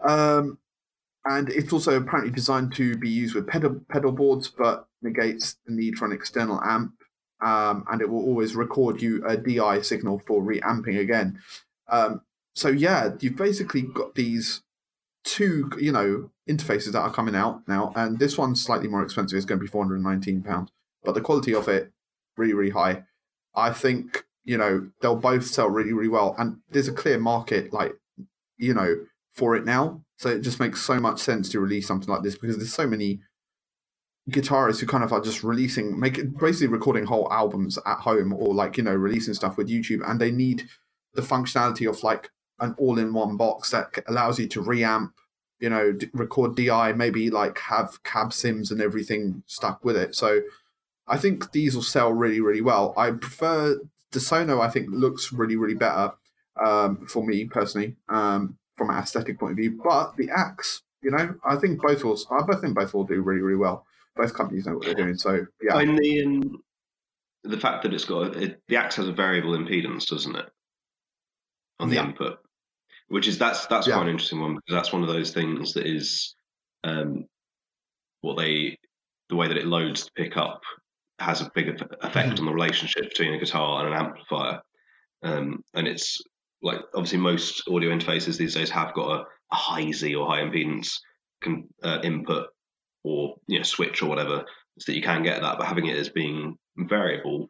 Um, 0.04 0.58
and 1.26 1.50
it's 1.50 1.74
also 1.74 1.98
apparently 1.98 2.34
designed 2.34 2.74
to 2.76 2.96
be 2.98 3.10
used 3.10 3.36
with 3.36 3.48
pedal 3.48 3.82
pedal 3.90 4.12
boards, 4.12 4.48
but 4.48 4.88
negates 5.02 5.58
the 5.66 5.74
need 5.74 5.96
for 5.96 6.06
an 6.06 6.12
external 6.12 6.62
amp 6.62 6.94
um, 7.42 7.86
and 7.92 8.02
it 8.02 8.10
will 8.10 8.24
always 8.24 8.56
record 8.56 9.02
you 9.02 9.26
a 9.26 9.38
DI 9.38 9.82
signal 9.82 10.22
for 10.26 10.42
reamping 10.42 10.98
again. 10.98 11.40
Um, 11.88 12.22
so 12.54 12.70
yeah, 12.70 13.12
you've 13.20 13.36
basically 13.36 13.82
got 13.82 14.16
these 14.16 14.62
two, 15.24 15.70
you 15.80 15.92
know, 15.92 16.32
interfaces 16.50 16.92
that 16.94 17.02
are 17.02 17.12
coming 17.12 17.36
out 17.36 17.68
now, 17.68 17.92
and 17.96 18.20
this 18.20 18.38
one's 18.38 18.64
slightly 18.64 18.88
more 18.88 19.04
expensive. 19.04 19.38
It's 19.38 19.46
going 19.46 19.60
to 19.60 19.64
be 19.64 19.70
four 19.70 19.84
hundred 19.84 19.96
and 19.96 20.04
nineteen 20.04 20.42
pounds, 20.42 20.72
but 21.04 21.14
the 21.14 21.22
quality 21.22 21.54
of 21.54 21.68
it 21.68 21.92
really, 22.38 22.54
really 22.54 22.72
high. 22.72 23.04
I 23.54 23.72
think 23.72 24.26
you 24.44 24.58
know 24.58 24.90
they'll 25.02 25.16
both 25.16 25.46
sell 25.46 25.70
really, 25.70 25.94
really 25.94 26.10
well, 26.10 26.36
and 26.38 26.60
there's 26.70 26.88
a 26.88 26.94
clear 26.94 27.20
market, 27.20 27.74
like 27.74 27.96
you 28.58 28.74
know, 28.74 28.96
for 29.34 29.56
it 29.56 29.66
now. 29.66 30.02
So 30.18 30.30
it 30.30 30.42
just 30.42 30.62
makes 30.62 30.82
so 30.82 31.00
much 31.00 31.20
sense 31.20 31.50
to 31.50 31.60
release 31.60 31.88
something 31.88 32.10
like 32.10 32.24
this 32.24 32.38
because 32.38 32.56
there's 32.56 32.74
so 32.74 32.88
many 32.88 33.20
guitarists 34.30 34.80
who 34.80 34.88
kind 34.88 35.04
of 35.04 35.14
are 35.14 35.22
just 35.22 35.44
releasing, 35.44 36.00
make 36.00 36.38
basically 36.38 36.68
recording 36.68 37.06
whole 37.06 37.32
albums 37.32 37.78
at 37.86 38.00
home 38.00 38.34
or 38.34 38.54
like 38.54 38.78
you 38.78 38.84
know 38.84 38.94
releasing 38.94 39.34
stuff 39.34 39.58
with 39.58 39.70
YouTube, 39.70 40.08
and 40.10 40.20
they 40.20 40.32
need 40.32 40.68
the 41.14 41.22
functionality 41.22 41.88
of 41.90 42.04
like 42.04 42.30
an 42.60 42.76
all-in-one 42.78 43.38
box 43.38 43.72
that 43.72 44.00
allows 44.08 44.40
you 44.40 44.48
to 44.48 44.62
reamp, 44.62 45.12
you 45.60 45.70
know, 45.70 45.92
d- 45.92 46.10
record 46.14 46.56
DI, 46.56 46.94
maybe 46.94 47.30
like 47.30 47.60
have 47.60 48.02
cab 48.04 48.32
sims 48.32 48.72
and 48.72 48.82
everything 48.82 49.44
stuck 49.46 49.84
with 49.84 49.98
it. 49.98 50.16
So 50.16 50.42
I 51.08 51.18
think 51.18 51.52
these 51.52 51.76
will 51.76 51.84
sell 51.84 52.12
really, 52.12 52.40
really 52.40 52.62
well. 52.62 52.94
I 52.98 53.12
prefer 53.12 53.80
the 54.12 54.20
Sono. 54.20 54.62
I 54.62 54.70
think 54.70 54.88
looks 54.90 55.34
really, 55.34 55.58
really 55.58 55.76
better 55.76 56.14
um, 56.64 57.06
for 57.08 57.26
me 57.26 57.46
personally 57.46 57.96
um, 58.10 58.58
from 58.78 58.90
an 58.90 58.98
aesthetic 58.98 59.38
point 59.38 59.52
of 59.52 59.58
view. 59.58 59.80
But 59.84 60.16
the 60.16 60.30
Axe, 60.30 60.82
you 61.02 61.12
know, 61.12 61.36
I 61.46 61.58
think 61.58 61.82
both 61.82 62.04
will. 62.04 62.20
I 62.32 62.56
think 62.56 62.76
both 62.76 62.94
will 62.94 63.04
do 63.04 63.22
really, 63.22 63.42
really 63.42 63.58
well 63.58 63.86
both 64.16 64.34
companies 64.34 64.66
know 64.66 64.76
what 64.76 64.86
they're 64.86 64.94
doing. 64.94 65.16
So 65.16 65.46
yeah, 65.62 65.80
and 65.80 65.98
the 65.98 66.24
um, 66.26 66.58
the 67.44 67.60
fact 67.60 67.84
that 67.84 67.94
it's 67.94 68.06
got 68.06 68.36
it, 68.36 68.62
the 68.68 68.78
Axe 68.78 68.96
has 68.96 69.08
a 69.08 69.14
variable 69.14 69.52
impedance, 69.52 70.08
doesn't 70.08 70.36
it, 70.36 70.50
on 71.80 71.90
the 71.90 71.96
yeah. 71.96 72.06
input, 72.06 72.38
which 73.08 73.28
is 73.28 73.38
that's 73.38 73.66
that's 73.68 73.88
yeah. 73.88 73.96
quite 73.96 74.04
an 74.04 74.10
interesting 74.10 74.42
one 74.42 74.56
because 74.56 74.74
that's 74.76 74.94
one 74.94 75.02
of 75.02 75.08
those 75.08 75.32
things 75.32 75.74
that 75.74 75.86
is 75.86 76.36
um, 76.84 77.26
what 78.22 78.38
they 78.38 78.78
the 79.30 79.36
way 79.36 79.48
that 79.48 79.58
it 79.58 79.66
loads 79.66 80.06
to 80.06 80.12
pick 80.16 80.38
up 80.38 80.62
has 81.20 81.42
a 81.42 81.52
big 81.56 81.70
effect 81.70 81.94
mm-hmm. 82.02 82.40
on 82.40 82.46
the 82.46 82.54
relationship 82.54 83.10
between 83.10 83.34
a 83.34 83.40
guitar 83.40 83.86
and 83.86 83.94
an 83.94 84.00
amplifier, 84.00 84.62
um, 85.24 85.62
and 85.74 85.88
it's 85.88 86.22
like 86.62 86.80
obviously 86.94 87.20
most 87.20 87.64
audio 87.70 87.92
interfaces 87.92 88.38
these 88.38 88.56
days 88.56 88.70
have 88.70 88.94
got 88.94 89.20
a, 89.20 89.24
a 89.52 89.56
high 89.56 89.92
Z 89.92 90.16
or 90.16 90.28
high 90.28 90.42
impedance 90.42 90.98
can, 91.42 91.68
uh, 91.84 92.00
input 92.04 92.48
or 93.06 93.36
you 93.48 93.60
know 93.60 93.64
switch 93.64 94.02
or 94.02 94.08
whatever, 94.08 94.44
so 94.80 94.92
that 94.92 94.96
you 94.96 95.04
can 95.04 95.24
get 95.24 95.42
that. 95.42 95.58
But 95.58 95.68
having 95.68 95.86
it 95.86 95.98
as 95.98 96.10
being 96.10 96.58
variable, 96.78 97.48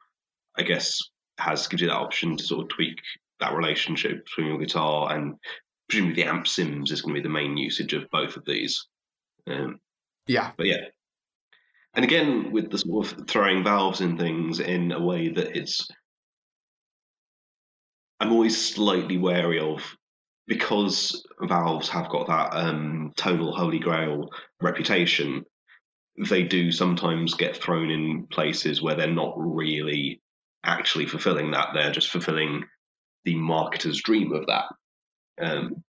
I 0.57 0.63
guess, 0.63 0.99
has 1.37 1.67
gives 1.67 1.81
you 1.81 1.87
that 1.87 1.95
option 1.95 2.37
to 2.37 2.43
sort 2.43 2.63
of 2.63 2.69
tweak 2.69 2.99
that 3.39 3.55
relationship 3.55 4.25
between 4.25 4.47
your 4.47 4.59
guitar 4.59 5.13
and 5.13 5.35
presumably 5.89 6.23
the 6.23 6.29
amp 6.29 6.47
sims 6.47 6.91
is 6.91 7.01
going 7.01 7.15
to 7.15 7.21
be 7.21 7.23
the 7.23 7.33
main 7.33 7.57
usage 7.57 7.93
of 7.93 8.09
both 8.11 8.37
of 8.37 8.45
these. 8.45 8.87
Um, 9.47 9.79
yeah, 10.27 10.51
but 10.57 10.65
yeah, 10.65 10.85
and 11.93 12.03
again 12.03 12.51
with 12.51 12.71
the 12.71 12.77
sort 12.77 13.11
of 13.11 13.27
throwing 13.27 13.63
valves 13.63 14.01
in 14.01 14.17
things 14.17 14.59
in 14.59 14.91
a 14.91 15.01
way 15.01 15.29
that 15.29 15.57
it's. 15.57 15.87
I'm 18.19 18.31
always 18.31 18.73
slightly 18.73 19.17
wary 19.17 19.59
of 19.59 19.83
because 20.47 21.25
valves 21.41 21.89
have 21.89 22.09
got 22.09 22.27
that 22.27 22.55
um, 22.55 23.11
tonal 23.15 23.55
holy 23.55 23.79
grail 23.79 24.29
reputation, 24.61 25.43
they 26.29 26.43
do 26.43 26.71
sometimes 26.71 27.33
get 27.33 27.57
thrown 27.57 27.89
in 27.89 28.27
places 28.27 28.81
where 28.81 28.95
they're 28.95 29.07
not 29.07 29.33
really 29.37 30.21
actually 30.63 31.05
fulfilling 31.05 31.51
that. 31.51 31.69
They're 31.73 31.91
just 31.91 32.09
fulfilling 32.09 32.63
the 33.25 33.35
marketer's 33.35 34.01
dream 34.01 34.33
of 34.33 34.45
that. 34.47 34.65
Um, 35.41 35.83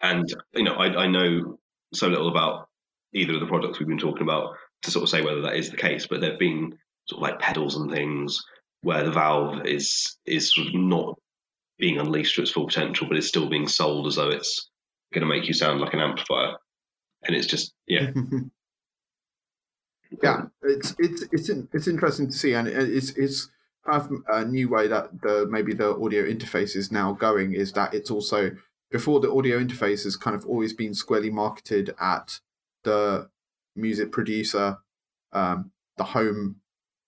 and 0.00 0.32
you 0.54 0.64
know, 0.64 0.74
I, 0.74 1.04
I 1.04 1.06
know 1.06 1.58
so 1.92 2.08
little 2.08 2.28
about 2.28 2.68
either 3.14 3.34
of 3.34 3.40
the 3.40 3.46
products 3.46 3.78
we've 3.78 3.88
been 3.88 3.98
talking 3.98 4.22
about 4.22 4.54
to 4.82 4.90
sort 4.90 5.02
of 5.02 5.08
say 5.08 5.22
whether 5.22 5.42
that 5.42 5.56
is 5.56 5.70
the 5.70 5.76
case, 5.76 6.06
but 6.06 6.20
there've 6.20 6.38
been 6.38 6.72
sort 7.06 7.18
of 7.18 7.22
like 7.22 7.40
pedals 7.40 7.76
and 7.76 7.90
things 7.90 8.40
where 8.82 9.04
the 9.04 9.10
valve 9.10 9.64
is 9.66 10.16
is 10.26 10.52
sort 10.54 10.68
of 10.68 10.74
not 10.74 11.18
being 11.82 11.98
unleashed 11.98 12.36
to 12.36 12.42
its 12.42 12.52
full 12.52 12.66
potential, 12.66 13.08
but 13.08 13.16
it's 13.16 13.26
still 13.26 13.48
being 13.48 13.66
sold 13.66 14.06
as 14.06 14.14
though 14.14 14.30
it's 14.30 14.70
going 15.12 15.20
to 15.20 15.26
make 15.26 15.48
you 15.48 15.52
sound 15.52 15.80
like 15.80 15.92
an 15.92 15.98
amplifier. 15.98 16.54
And 17.24 17.34
it's 17.34 17.48
just, 17.48 17.74
yeah. 17.88 18.12
yeah, 20.22 20.42
it's 20.62 20.94
it's 21.00 21.24
it's 21.32 21.50
it's 21.72 21.88
interesting 21.88 22.28
to 22.28 22.32
see, 22.32 22.54
and 22.54 22.68
it's 22.68 23.10
it's 23.10 23.50
kind 23.84 24.00
of 24.00 24.12
a 24.28 24.44
new 24.44 24.68
way 24.68 24.86
that 24.86 25.22
the 25.22 25.48
maybe 25.50 25.74
the 25.74 25.96
audio 25.96 26.22
interface 26.24 26.76
is 26.76 26.92
now 26.92 27.14
going 27.14 27.52
is 27.52 27.72
that 27.72 27.92
it's 27.92 28.12
also 28.12 28.52
before 28.92 29.18
the 29.18 29.32
audio 29.32 29.58
interface 29.58 30.04
has 30.04 30.14
kind 30.16 30.36
of 30.36 30.46
always 30.46 30.72
been 30.72 30.94
squarely 30.94 31.30
marketed 31.30 31.92
at 32.00 32.38
the 32.84 33.28
music 33.74 34.12
producer, 34.12 34.78
um, 35.32 35.72
the 35.96 36.04
home 36.04 36.60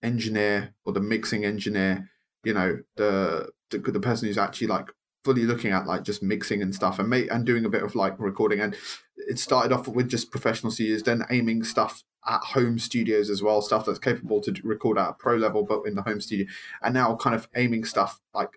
engineer 0.03 0.73
or 0.83 0.91
the 0.91 0.99
mixing 0.99 1.45
engineer, 1.45 2.09
you 2.43 2.53
know, 2.53 2.79
the 2.97 3.49
the, 3.83 3.91
the 3.91 3.99
person 3.99 4.27
who's 4.27 4.37
actually 4.37 4.67
like 4.67 4.87
fully 5.23 5.43
looking 5.43 5.71
at 5.71 5.87
like 5.87 6.03
just 6.03 6.21
mixing 6.21 6.61
and 6.61 6.73
stuff 6.73 6.99
and 6.99 7.09
make 7.09 7.31
and 7.31 7.45
doing 7.45 7.65
a 7.65 7.69
bit 7.69 7.83
of 7.83 7.95
like 7.95 8.13
recording 8.19 8.59
and 8.59 8.75
it 9.17 9.39
started 9.39 9.71
off 9.71 9.87
with 9.87 10.09
just 10.09 10.31
professional 10.31 10.71
studios, 10.71 11.03
then 11.03 11.23
aiming 11.31 11.63
stuff 11.63 12.03
at 12.27 12.41
home 12.41 12.77
studios 12.79 13.29
as 13.29 13.41
well, 13.41 13.61
stuff 13.61 13.85
that's 13.85 13.99
capable 13.99 14.41
to 14.41 14.53
record 14.63 14.97
at 14.97 15.09
a 15.09 15.13
pro 15.13 15.35
level, 15.35 15.63
but 15.63 15.81
in 15.85 15.95
the 15.95 16.01
home 16.01 16.19
studio, 16.19 16.45
and 16.83 16.93
now 16.93 17.15
kind 17.15 17.35
of 17.35 17.47
aiming 17.55 17.85
stuff 17.85 18.19
like 18.33 18.49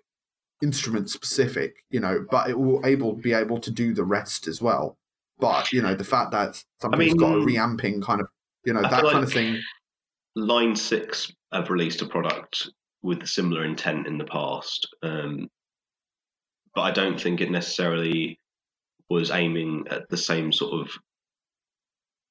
instrument 0.61 1.09
specific, 1.09 1.83
you 1.89 1.99
know, 1.99 2.25
but 2.29 2.49
it 2.49 2.57
will 2.57 2.85
able 2.85 3.13
be 3.13 3.33
able 3.33 3.59
to 3.59 3.71
do 3.71 3.93
the 3.93 4.03
rest 4.03 4.47
as 4.47 4.61
well. 4.61 4.97
But 5.39 5.71
you 5.71 5.81
know, 5.81 5.95
the 5.95 6.03
fact 6.03 6.31
that 6.31 6.63
something's 6.81 7.13
I 7.13 7.15
mean, 7.15 7.17
got 7.17 7.35
a 7.35 7.45
reamping 7.45 8.01
kind 8.01 8.21
of, 8.21 8.27
you 8.65 8.73
know, 8.73 8.81
I 8.81 8.89
that 8.89 9.03
kind 9.03 9.05
like 9.05 9.23
of 9.23 9.33
thing. 9.33 9.61
Line 10.35 10.75
Six 10.75 11.31
have 11.51 11.69
released 11.69 12.01
a 12.01 12.05
product 12.05 12.69
with 13.01 13.27
similar 13.27 13.65
intent 13.65 14.07
in 14.07 14.17
the 14.17 14.25
past, 14.25 14.87
um, 15.03 15.49
but 16.75 16.81
I 16.81 16.91
don't 16.91 17.19
think 17.19 17.41
it 17.41 17.51
necessarily 17.51 18.39
was 19.09 19.31
aiming 19.31 19.85
at 19.89 20.09
the 20.09 20.17
same 20.17 20.51
sort 20.51 20.81
of 20.81 20.91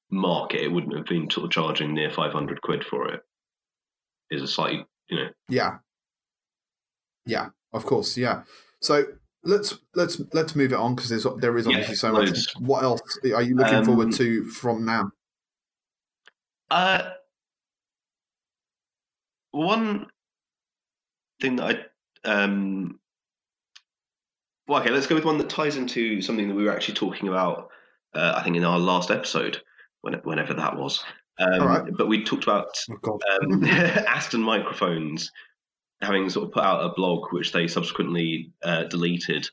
market. 0.09 0.61
It 0.61 0.71
wouldn't 0.71 0.95
have 0.95 1.05
been 1.05 1.29
sort 1.29 1.45
of 1.45 1.51
charging 1.51 1.93
near 1.93 2.11
five 2.11 2.31
hundred 2.31 2.61
quid 2.61 2.83
for 2.83 3.13
it. 3.13 3.21
Is 4.31 4.43
a 4.43 4.47
slightly, 4.47 4.85
you 5.09 5.17
know. 5.17 5.29
Yeah. 5.49 5.77
Yeah, 7.25 7.49
of 7.73 7.85
course. 7.85 8.15
Yeah. 8.17 8.43
So 8.81 9.03
let's 9.43 9.79
let's 9.95 10.21
let's 10.33 10.55
move 10.55 10.71
it 10.71 10.77
on 10.77 10.95
because 10.95 11.09
there's 11.09 11.25
there 11.39 11.57
is 11.57 11.67
obviously 11.67 11.93
yeah, 11.93 11.99
so 11.99 12.11
much. 12.11 12.29
What 12.59 12.83
else 12.83 13.01
are 13.23 13.41
you 13.41 13.55
looking 13.55 13.75
um, 13.75 13.85
forward 13.85 14.11
to 14.13 14.45
from 14.45 14.85
now? 14.85 15.11
Uh, 16.69 17.09
one 19.51 20.07
thing 21.39 21.57
that 21.57 21.89
I 22.25 22.29
um, 22.29 22.99
well, 24.67 24.81
okay, 24.81 24.91
let's 24.91 25.07
go 25.07 25.15
with 25.15 25.25
one 25.25 25.39
that 25.39 25.49
ties 25.49 25.77
into 25.77 26.21
something 26.21 26.47
that 26.47 26.53
we 26.53 26.63
were 26.63 26.71
actually 26.71 26.93
talking 26.93 27.27
about. 27.27 27.69
Uh, 28.13 28.33
I 28.35 28.43
think 28.43 28.55
in 28.55 28.63
our 28.63 28.79
last 28.79 29.09
episode, 29.09 29.61
when, 30.01 30.13
whenever 30.23 30.53
that 30.53 30.77
was. 30.77 31.03
Um, 31.39 31.61
right. 31.63 31.83
But 31.97 32.07
we 32.07 32.23
talked 32.23 32.43
about 32.43 32.67
oh, 33.05 33.19
um, 33.41 33.63
Aston 33.65 34.41
microphones 34.41 35.31
having 36.01 36.29
sort 36.29 36.47
of 36.47 36.53
put 36.53 36.63
out 36.63 36.85
a 36.85 36.93
blog, 36.93 37.31
which 37.31 37.51
they 37.51 37.67
subsequently 37.67 38.51
uh, 38.63 38.83
deleted, 38.83 39.49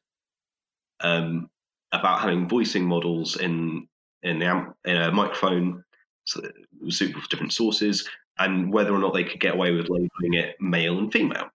um, 1.01 1.49
about 1.93 2.21
having 2.21 2.49
voicing 2.49 2.85
models 2.85 3.37
in 3.37 3.89
in, 4.23 4.39
the 4.39 4.47
amp, 4.47 4.77
in 4.85 4.97
a 4.97 5.13
microphone 5.13 5.85
so 6.25 6.43
suitable 6.89 7.21
for 7.21 7.29
different 7.29 7.53
sources, 7.53 8.09
and 8.39 8.73
whether 8.73 8.93
or 8.93 8.99
not 8.99 9.15
they 9.15 9.25
could 9.25 9.41
get 9.41 9.55
away 9.55 9.73
with 9.73 9.89
labeling 9.89 10.35
it 10.35 10.57
male 10.61 10.99
and 10.99 11.13
female. 11.13 11.49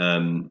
Um, 0.00 0.50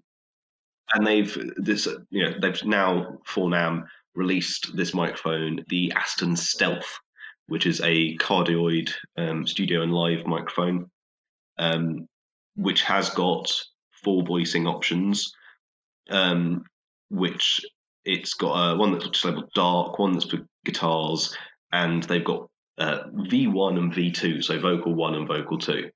and 0.94 1.06
they've 1.06 1.38
this 1.58 1.88
you 2.10 2.24
know 2.24 2.34
they've 2.40 2.64
now 2.64 3.18
for 3.26 3.48
NAMM 3.48 3.84
released 4.16 4.76
this 4.76 4.94
microphone, 4.94 5.64
the 5.70 5.92
Aston 5.96 6.36
Stealth, 6.36 7.00
which 7.48 7.66
is 7.66 7.82
a 7.82 8.16
cardioid 8.18 8.92
um, 9.18 9.46
studio 9.46 9.82
and 9.82 9.94
live 9.94 10.26
microphone, 10.26 10.90
um, 11.58 12.08
which 12.56 12.84
has 12.84 13.10
got 13.10 13.52
four 14.04 14.24
voicing 14.24 14.68
options, 14.68 15.32
um, 16.10 16.64
which 17.10 17.62
it's 18.06 18.34
got 18.34 18.54
uh, 18.54 18.78
one 18.78 18.98
that's 18.98 19.26
labeled 19.26 19.50
dark, 19.54 20.00
one 20.00 20.14
that's 20.14 20.26
for 20.26 20.40
guitars, 20.66 21.36
and 21.72 22.04
they've 22.04 22.26
got 22.26 22.50
uh, 22.78 23.04
V1 23.14 23.78
and 23.78 23.94
V2, 23.94 24.44
so 24.44 24.60
vocal 24.60 24.96
one 24.96 25.16
and 25.16 25.28
vocal 25.28 25.58
two. 25.58 25.90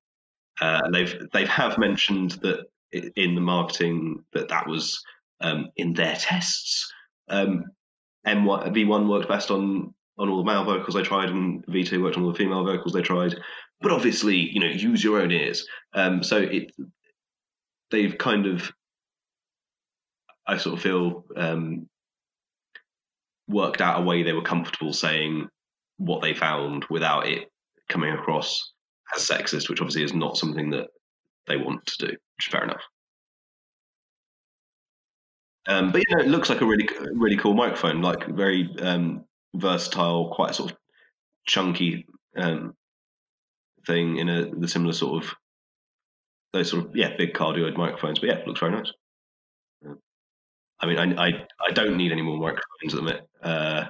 Uh, 0.61 0.81
they've 0.91 1.15
they've 1.33 1.47
have 1.47 1.77
mentioned 1.77 2.31
that 2.43 2.65
in 2.93 3.35
the 3.35 3.41
marketing 3.41 4.23
that 4.33 4.49
that 4.49 4.67
was 4.67 5.01
um, 5.41 5.69
in 5.77 5.93
their 5.93 6.15
tests. 6.15 6.91
Um, 7.29 7.65
M1, 8.25 8.73
V1 8.73 9.09
worked 9.09 9.27
best 9.27 9.51
on 9.51 9.93
on 10.19 10.29
all 10.29 10.37
the 10.37 10.43
male 10.43 10.63
vocals 10.63 10.93
they 10.93 11.01
tried, 11.01 11.29
and 11.29 11.65
V2 11.65 12.01
worked 12.01 12.17
on 12.17 12.23
all 12.23 12.31
the 12.31 12.37
female 12.37 12.63
vocals 12.63 12.93
they 12.93 13.01
tried. 13.01 13.35
But 13.81 13.91
obviously, 13.91 14.37
you 14.37 14.59
know, 14.59 14.67
use 14.67 15.03
your 15.03 15.19
own 15.19 15.31
ears. 15.31 15.65
Um, 15.93 16.23
so 16.23 16.37
it 16.37 16.71
they've 17.89 18.17
kind 18.17 18.45
of, 18.45 18.71
I 20.47 20.57
sort 20.57 20.77
of 20.77 20.83
feel, 20.83 21.25
um, 21.35 21.87
worked 23.47 23.81
out 23.81 23.99
a 23.99 24.03
way 24.03 24.23
they 24.23 24.33
were 24.33 24.41
comfortable 24.41 24.93
saying 24.93 25.47
what 25.97 26.21
they 26.21 26.33
found 26.33 26.85
without 26.89 27.27
it 27.27 27.51
coming 27.89 28.13
across 28.13 28.73
as 29.15 29.27
sexist, 29.27 29.69
which 29.69 29.81
obviously 29.81 30.03
is 30.03 30.13
not 30.13 30.37
something 30.37 30.69
that 30.71 30.87
they 31.47 31.57
want 31.57 31.85
to 31.85 32.07
do, 32.07 32.07
which 32.07 32.47
is 32.47 32.51
fair 32.51 32.63
enough. 32.63 32.83
Um, 35.65 35.91
but 35.91 35.99
you 35.99 36.15
know, 36.15 36.23
it 36.23 36.27
looks 36.27 36.49
like 36.49 36.61
a 36.61 36.65
really, 36.65 36.87
really 37.13 37.37
cool 37.37 37.53
microphone, 37.53 38.01
like 38.01 38.27
very 38.27 38.69
um, 38.81 39.23
versatile, 39.55 40.33
quite 40.33 40.55
sort 40.55 40.71
of 40.71 40.77
chunky 41.45 42.05
um, 42.37 42.75
thing 43.85 44.17
in 44.17 44.29
a 44.29 44.53
the 44.55 44.67
similar 44.67 44.93
sort 44.93 45.23
of 45.23 45.35
those 46.51 46.69
sort 46.69 46.85
of 46.85 46.95
yeah 46.95 47.15
big 47.17 47.33
cardioid 47.33 47.77
microphones. 47.77 48.19
But 48.19 48.29
yeah, 48.29 48.35
it 48.35 48.47
looks 48.47 48.59
very 48.59 48.73
nice. 48.73 48.91
I 50.79 50.85
mean, 50.85 50.97
I, 50.97 51.27
I 51.27 51.47
I 51.65 51.71
don't 51.71 51.95
need 51.95 52.11
any 52.11 52.21
more 52.21 52.37
microphones 52.37 52.93
at 52.93 52.95
the 52.95 53.01
minute. 53.01 53.29
Uh, 53.41 53.85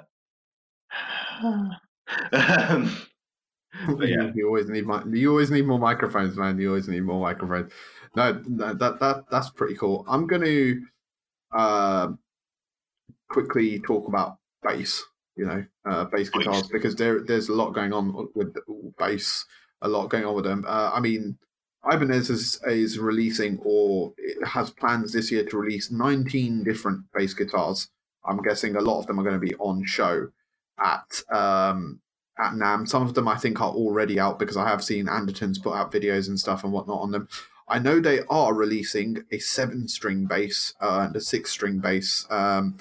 um, 2.69 2.95
but 3.87 4.07
yeah, 4.07 4.31
you 4.35 4.47
always 4.47 4.69
need 4.69 4.85
you 5.11 5.29
always 5.29 5.51
need 5.51 5.65
more 5.65 5.79
microphones, 5.79 6.37
man. 6.37 6.59
You 6.59 6.69
always 6.69 6.87
need 6.87 7.01
more 7.03 7.21
microphones. 7.21 7.71
No, 8.15 8.33
that 8.33 8.79
that 8.79 9.23
that's 9.29 9.49
pretty 9.49 9.75
cool. 9.75 10.05
I'm 10.07 10.27
going 10.27 10.43
to 10.43 10.81
uh, 11.53 12.07
quickly 13.29 13.79
talk 13.79 14.07
about 14.07 14.37
bass. 14.61 15.03
You 15.35 15.45
know, 15.45 15.65
uh, 15.85 16.05
bass 16.05 16.29
guitars 16.29 16.67
because 16.67 16.95
there 16.95 17.21
there's 17.21 17.49
a 17.49 17.53
lot 17.53 17.71
going 17.71 17.93
on 17.93 18.27
with 18.35 18.55
bass. 18.97 19.45
A 19.81 19.87
lot 19.87 20.09
going 20.09 20.23
on 20.23 20.35
with 20.35 20.45
them. 20.45 20.63
Uh, 20.65 20.91
I 20.93 21.01
mean, 21.01 21.37
Ibanez 21.91 22.29
is, 22.29 22.61
is 22.65 22.99
releasing 22.99 23.59
or 23.63 24.13
has 24.45 24.69
plans 24.69 25.11
this 25.11 25.29
year 25.29 25.43
to 25.45 25.57
release 25.57 25.91
19 25.91 26.63
different 26.63 27.03
bass 27.13 27.33
guitars. 27.33 27.89
I'm 28.25 28.41
guessing 28.41 28.75
a 28.75 28.81
lot 28.81 28.99
of 28.99 29.07
them 29.07 29.19
are 29.19 29.23
going 29.23 29.39
to 29.39 29.45
be 29.45 29.55
on 29.55 29.83
show 29.85 30.29
at 30.79 31.21
um, 31.29 31.99
at 32.39 32.53
NAMM. 32.53 32.87
Some 32.87 33.03
of 33.03 33.13
them 33.13 33.27
I 33.27 33.37
think 33.37 33.61
are 33.61 33.71
already 33.71 34.19
out 34.19 34.39
because 34.39 34.57
I 34.57 34.67
have 34.67 34.83
seen 34.83 35.07
Andertons 35.07 35.61
put 35.61 35.73
out 35.73 35.91
videos 35.91 36.27
and 36.27 36.39
stuff 36.39 36.63
and 36.63 36.73
whatnot 36.73 37.01
on 37.01 37.11
them. 37.11 37.27
I 37.67 37.79
know 37.79 37.99
they 37.99 38.21
are 38.29 38.53
releasing 38.53 39.23
a 39.31 39.39
seven 39.39 39.87
string 39.87 40.25
bass 40.25 40.73
uh, 40.81 41.05
and 41.07 41.15
a 41.15 41.21
six 41.21 41.51
string 41.51 41.79
bass. 41.79 42.25
Um, 42.29 42.77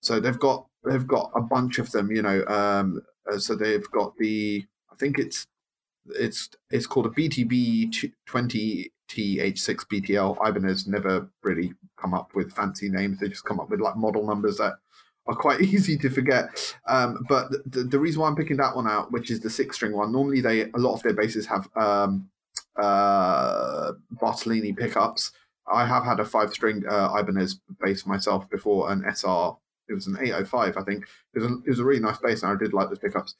so 0.00 0.20
they've 0.20 0.38
got 0.38 0.66
they've 0.84 1.06
got 1.06 1.30
a 1.34 1.40
bunch 1.40 1.78
of 1.78 1.92
them, 1.92 2.10
you 2.10 2.22
know. 2.22 2.44
Um, 2.46 3.00
uh, 3.30 3.38
so 3.38 3.54
they've 3.54 3.90
got 3.90 4.16
the 4.18 4.66
I 4.92 4.96
think 4.96 5.18
it's 5.18 5.46
it's 6.06 6.50
it's 6.70 6.86
called 6.86 7.06
a 7.06 7.10
BTB 7.10 8.12
twenty 8.26 8.90
TH6 9.10 9.86
BTL. 9.86 10.48
Ibanez 10.48 10.86
never 10.86 11.28
really 11.42 11.74
come 11.96 12.14
up 12.14 12.34
with 12.34 12.52
fancy 12.52 12.88
names. 12.88 13.18
They 13.18 13.28
just 13.28 13.44
come 13.44 13.60
up 13.60 13.70
with 13.70 13.80
like 13.80 13.96
model 13.96 14.26
numbers 14.26 14.56
that 14.58 14.74
are 15.26 15.34
quite 15.34 15.60
easy 15.74 15.96
to 15.98 16.10
forget. 16.10 16.74
Um, 16.86 17.24
but 17.28 17.50
the, 17.70 17.84
the 17.84 17.98
reason 17.98 18.20
why 18.20 18.28
I'm 18.28 18.36
picking 18.36 18.56
that 18.58 18.76
one 18.76 18.88
out, 18.88 19.12
which 19.12 19.30
is 19.30 19.40
the 19.40 19.50
six 19.50 19.76
string 19.76 19.92
one, 19.92 20.12
normally 20.12 20.40
they 20.40 20.62
a 20.62 20.78
lot 20.78 20.94
of 20.94 21.02
their 21.02 21.14
basses 21.14 21.46
have 21.46 21.68
um, 21.76 22.28
uh, 22.76 23.92
Bartolini 24.10 24.76
pickups. 24.76 25.32
I 25.72 25.86
have 25.86 26.04
had 26.04 26.20
a 26.20 26.24
five 26.24 26.50
string 26.52 26.84
uh, 26.88 27.14
Ibanez 27.18 27.60
bass 27.80 28.06
myself 28.06 28.48
before, 28.50 28.90
an 28.90 29.04
SR. 29.04 29.56
It 29.88 29.94
was 29.94 30.06
an 30.06 30.16
805, 30.20 30.76
I 30.76 30.82
think. 30.82 31.04
It 31.34 31.40
was 31.40 31.50
a, 31.50 31.54
it 31.64 31.68
was 31.68 31.78
a 31.78 31.84
really 31.84 32.00
nice 32.00 32.18
bass, 32.18 32.42
and 32.42 32.52
I 32.52 32.56
did 32.56 32.72
like 32.72 32.88
those 32.88 32.98
pickups. 32.98 33.34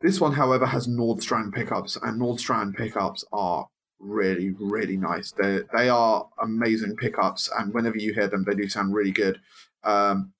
This 0.00 0.20
one, 0.20 0.32
however, 0.32 0.66
has 0.66 0.86
Nordstrand 0.86 1.54
pickups, 1.54 1.96
and 1.96 2.20
Nordstrand 2.20 2.76
pickups 2.76 3.24
are 3.32 3.68
really, 3.98 4.54
really 4.58 4.96
nice. 4.96 5.32
They 5.32 5.60
they 5.74 5.88
are 5.88 6.28
amazing 6.42 6.96
pickups, 6.96 7.50
and 7.58 7.72
whenever 7.72 7.96
you 7.96 8.12
hear 8.12 8.28
them, 8.28 8.44
they 8.44 8.54
do 8.54 8.68
sound 8.68 8.94
really 8.94 9.10
good. 9.10 9.40
Um, 9.84 10.32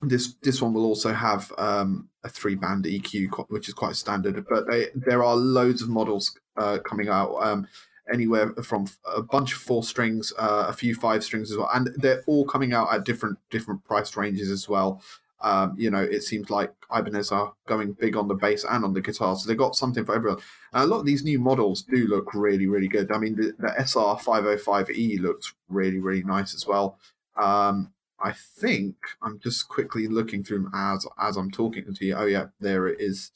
this 0.00 0.34
this 0.42 0.62
one 0.62 0.74
will 0.74 0.84
also 0.84 1.12
have 1.12 1.52
um, 1.58 2.08
a 2.22 2.28
three 2.28 2.54
band 2.54 2.84
EQ, 2.84 3.46
which 3.48 3.68
is 3.68 3.74
quite 3.74 3.96
standard. 3.96 4.44
But 4.48 4.68
they, 4.68 4.88
there 4.94 5.24
are 5.24 5.36
loads 5.36 5.82
of 5.82 5.88
models 5.88 6.38
uh, 6.56 6.78
coming 6.84 7.08
out, 7.08 7.34
um, 7.36 7.66
anywhere 8.12 8.52
from 8.62 8.86
a 9.04 9.22
bunch 9.22 9.52
of 9.52 9.58
four 9.58 9.82
strings, 9.82 10.32
uh, 10.38 10.66
a 10.68 10.72
few 10.72 10.94
five 10.94 11.24
strings 11.24 11.50
as 11.50 11.56
well, 11.56 11.70
and 11.74 11.90
they're 11.96 12.22
all 12.26 12.44
coming 12.44 12.72
out 12.72 12.92
at 12.92 13.04
different 13.04 13.38
different 13.50 13.84
price 13.84 14.16
ranges 14.16 14.50
as 14.50 14.68
well. 14.68 15.02
Um, 15.40 15.74
you 15.78 15.90
know, 15.90 16.02
it 16.02 16.22
seems 16.22 16.50
like 16.50 16.72
Ibanez 16.92 17.30
are 17.30 17.54
going 17.66 17.92
big 17.92 18.16
on 18.16 18.26
the 18.26 18.34
bass 18.34 18.64
and 18.68 18.84
on 18.84 18.92
the 18.92 19.00
guitar, 19.00 19.36
so 19.36 19.48
they've 19.48 19.58
got 19.58 19.76
something 19.76 20.04
for 20.04 20.14
everyone. 20.14 20.40
And 20.72 20.84
a 20.84 20.86
lot 20.86 21.00
of 21.00 21.06
these 21.06 21.24
new 21.24 21.38
models 21.38 21.82
do 21.82 22.06
look 22.06 22.34
really, 22.34 22.66
really 22.66 22.88
good. 22.88 23.12
I 23.12 23.18
mean, 23.18 23.36
the, 23.36 23.54
the 23.58 23.68
SR505E 23.68 25.20
looks 25.20 25.54
really, 25.68 26.00
really 26.00 26.24
nice 26.24 26.54
as 26.54 26.66
well. 26.66 26.98
Um, 27.36 27.92
I 28.20 28.32
think 28.32 28.96
I'm 29.22 29.38
just 29.38 29.68
quickly 29.68 30.08
looking 30.08 30.42
through 30.44 30.70
as 30.74 31.06
as 31.18 31.36
I'm 31.36 31.50
talking 31.50 31.94
to 31.94 32.04
you. 32.04 32.14
Oh 32.14 32.26
yeah, 32.26 32.46
there 32.60 32.88
it 32.88 33.00
is. 33.00 33.30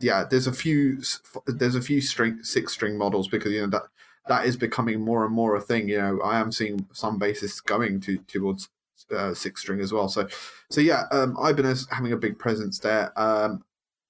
Yeah, 0.00 0.24
there's 0.28 0.46
a 0.46 0.52
few 0.52 1.00
there's 1.46 1.74
a 1.74 1.80
few 1.82 2.00
string 2.00 2.40
six 2.42 2.72
string 2.72 2.98
models 2.98 3.28
because 3.28 3.52
you 3.52 3.62
know 3.62 3.68
that 3.68 3.84
that 4.28 4.46
is 4.46 4.56
becoming 4.56 5.00
more 5.00 5.24
and 5.24 5.34
more 5.34 5.54
a 5.56 5.60
thing. 5.60 5.88
You 5.88 5.98
know, 5.98 6.20
I 6.20 6.38
am 6.38 6.52
seeing 6.52 6.86
some 6.92 7.18
bassists 7.18 7.64
going 7.64 8.00
to 8.02 8.18
towards 8.18 8.68
uh, 9.14 9.34
six 9.34 9.60
string 9.60 9.80
as 9.80 9.92
well. 9.92 10.08
So, 10.08 10.28
so 10.70 10.80
yeah, 10.80 11.04
um, 11.12 11.36
Ibanez 11.42 11.86
having 11.90 12.12
a 12.12 12.16
big 12.16 12.38
presence 12.38 12.78
there. 12.78 13.12
Um, 13.18 13.62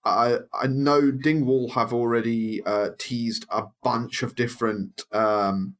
I 0.05 0.39
I 0.53 0.67
know 0.69 1.11
Dingwall 1.11 1.71
have 1.71 1.93
already 1.93 2.63
uh, 2.65 2.91
teased 2.99 3.47
a 3.51 3.65
bunch 3.83 4.23
of 4.23 4.35
different 4.35 5.05
um, 5.13 5.75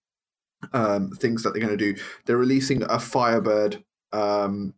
um, 0.73 1.11
things 1.11 1.43
that 1.43 1.53
they're 1.53 1.63
going 1.65 1.77
to 1.77 1.93
do. 1.93 2.01
They're 2.25 2.37
releasing 2.37 2.83
a 2.83 2.99
Firebird 2.99 3.85
um, 4.13 4.75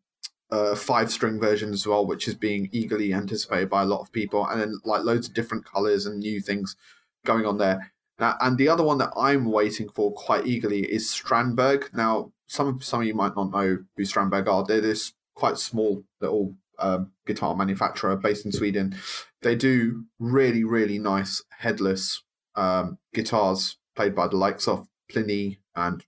uh, 0.51 0.75
five 0.75 1.11
string 1.11 1.39
version 1.39 1.73
as 1.73 1.87
well, 1.87 2.07
which 2.07 2.27
is 2.27 2.35
being 2.35 2.69
eagerly 2.73 3.13
anticipated 3.13 3.69
by 3.69 3.83
a 3.83 3.87
lot 3.87 4.01
of 4.01 4.13
people, 4.13 4.47
and 4.47 4.61
then 4.61 4.81
like 4.85 5.05
loads 5.05 5.29
of 5.29 5.35
different 5.35 5.65
colors 5.65 6.07
and 6.07 6.21
new 6.21 6.41
things 6.41 6.77
going 7.25 7.47
on 7.47 7.59
there. 7.59 7.93
Now, 8.19 8.37
and 8.41 8.59
the 8.59 8.69
other 8.69 8.83
one 8.83 8.99
that 8.99 9.13
I'm 9.17 9.45
waiting 9.45 9.89
for 9.89 10.13
quite 10.13 10.47
eagerly 10.47 10.81
is 10.81 11.09
Strandberg. 11.09 11.93
Now, 11.95 12.33
some 12.47 12.81
some 12.81 13.01
of 13.01 13.07
you 13.07 13.15
might 13.15 13.37
not 13.37 13.53
know 13.53 13.79
who 13.97 14.03
Strandberg 14.03 14.49
are. 14.49 14.65
They're 14.65 14.81
this 14.81 15.13
quite 15.35 15.59
small 15.59 16.05
little 16.21 16.55
uh, 16.79 17.01
guitar 17.27 17.55
manufacturer 17.55 18.17
based 18.17 18.45
in 18.45 18.53
Sweden. 18.53 18.97
They 19.43 19.55
do 19.55 20.05
really 20.19 20.65
really 20.65 20.99
nice 20.99 21.43
headless 21.59 22.23
um, 22.57 22.99
guitars 23.15 23.77
played 23.95 24.15
by 24.15 24.29
the 24.29 24.37
likes 24.37 24.67
of 24.67 24.89
Plini 25.13 25.59
and 25.79 26.05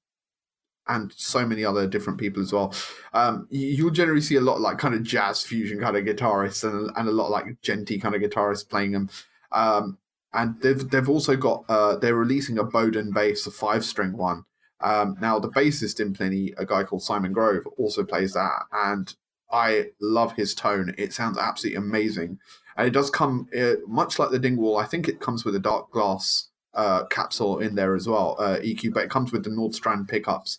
and 0.88 1.12
so 1.16 1.46
many 1.46 1.64
other 1.64 1.86
different 1.86 2.18
people 2.18 2.42
as 2.42 2.52
well. 2.52 2.74
Um, 3.12 3.46
you'll 3.50 3.90
generally 3.90 4.20
see 4.20 4.36
a 4.36 4.40
lot 4.40 4.60
like 4.60 4.78
kind 4.78 4.94
of 4.94 5.02
jazz 5.04 5.42
fusion 5.42 5.80
kind 5.80 5.96
of 5.96 6.04
guitarists 6.04 6.68
and, 6.68 6.90
and 6.96 7.08
a 7.08 7.12
lot 7.12 7.30
like 7.30 7.46
djenty 7.62 8.00
kind 8.02 8.14
of 8.14 8.22
guitarists 8.22 8.68
playing 8.68 8.92
them. 8.92 9.08
Um, 9.52 9.98
and 10.32 10.60
they've 10.60 10.88
they've 10.90 11.08
also 11.08 11.36
got 11.36 11.64
uh, 11.68 11.96
they're 11.96 12.14
releasing 12.14 12.58
a 12.58 12.64
Boden 12.64 13.12
bass, 13.12 13.46
a 13.46 13.50
five 13.50 13.84
string 13.84 14.16
one. 14.16 14.44
Um, 14.80 15.16
now 15.20 15.38
the 15.38 15.50
bassist 15.50 16.00
in 16.00 16.14
Plini, 16.14 16.54
a 16.56 16.64
guy 16.64 16.84
called 16.84 17.02
Simon 17.02 17.32
Grove, 17.32 17.66
also 17.78 18.04
plays 18.04 18.32
that, 18.34 18.62
and 18.72 19.14
I 19.50 19.90
love 20.00 20.34
his 20.34 20.54
tone. 20.54 20.94
It 20.96 21.12
sounds 21.12 21.36
absolutely 21.36 21.78
amazing, 21.78 22.38
and 22.76 22.86
it 22.86 22.92
does 22.92 23.10
come 23.10 23.48
uh, 23.56 23.74
much 23.86 24.18
like 24.18 24.30
the 24.30 24.38
Dingwall. 24.38 24.76
I 24.76 24.86
think 24.86 25.08
it 25.08 25.20
comes 25.20 25.44
with 25.44 25.56
a 25.56 25.60
Darkglass 25.60 26.46
uh, 26.74 27.04
capsule 27.04 27.58
in 27.58 27.74
there 27.74 27.94
as 27.94 28.08
well, 28.08 28.36
uh, 28.38 28.58
EQ, 28.58 28.94
but 28.94 29.04
it 29.04 29.10
comes 29.10 29.32
with 29.32 29.44
the 29.44 29.50
Nordstrand 29.50 30.08
pickups, 30.08 30.58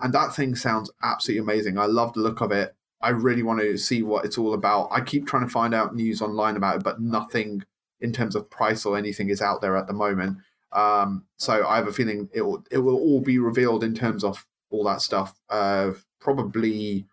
and 0.00 0.12
that 0.12 0.34
thing 0.34 0.54
sounds 0.54 0.90
absolutely 1.02 1.42
amazing. 1.42 1.78
I 1.78 1.86
love 1.86 2.12
the 2.12 2.20
look 2.20 2.40
of 2.40 2.52
it. 2.52 2.74
I 3.00 3.10
really 3.10 3.42
want 3.42 3.60
to 3.60 3.76
see 3.76 4.02
what 4.02 4.24
it's 4.24 4.38
all 4.38 4.54
about. 4.54 4.88
I 4.90 5.00
keep 5.00 5.26
trying 5.26 5.44
to 5.44 5.52
find 5.52 5.74
out 5.74 5.94
news 5.94 6.22
online 6.22 6.56
about 6.56 6.76
it, 6.76 6.82
but 6.82 7.00
nothing 7.00 7.62
in 8.00 8.12
terms 8.12 8.34
of 8.34 8.50
price 8.50 8.84
or 8.84 8.96
anything 8.96 9.28
is 9.28 9.42
out 9.42 9.60
there 9.60 9.76
at 9.76 9.86
the 9.86 9.92
moment. 9.92 10.38
Um, 10.72 11.24
so 11.36 11.66
I 11.66 11.76
have 11.76 11.88
a 11.88 11.92
feeling 11.92 12.28
it 12.32 12.42
will 12.42 12.64
it 12.70 12.78
will 12.78 12.96
all 12.96 13.20
be 13.20 13.38
revealed 13.38 13.84
in 13.84 13.94
terms 13.94 14.24
of 14.24 14.46
all 14.70 14.84
that 14.84 15.00
stuff. 15.00 15.34
Uh, 15.48 15.92
probably 16.20 17.06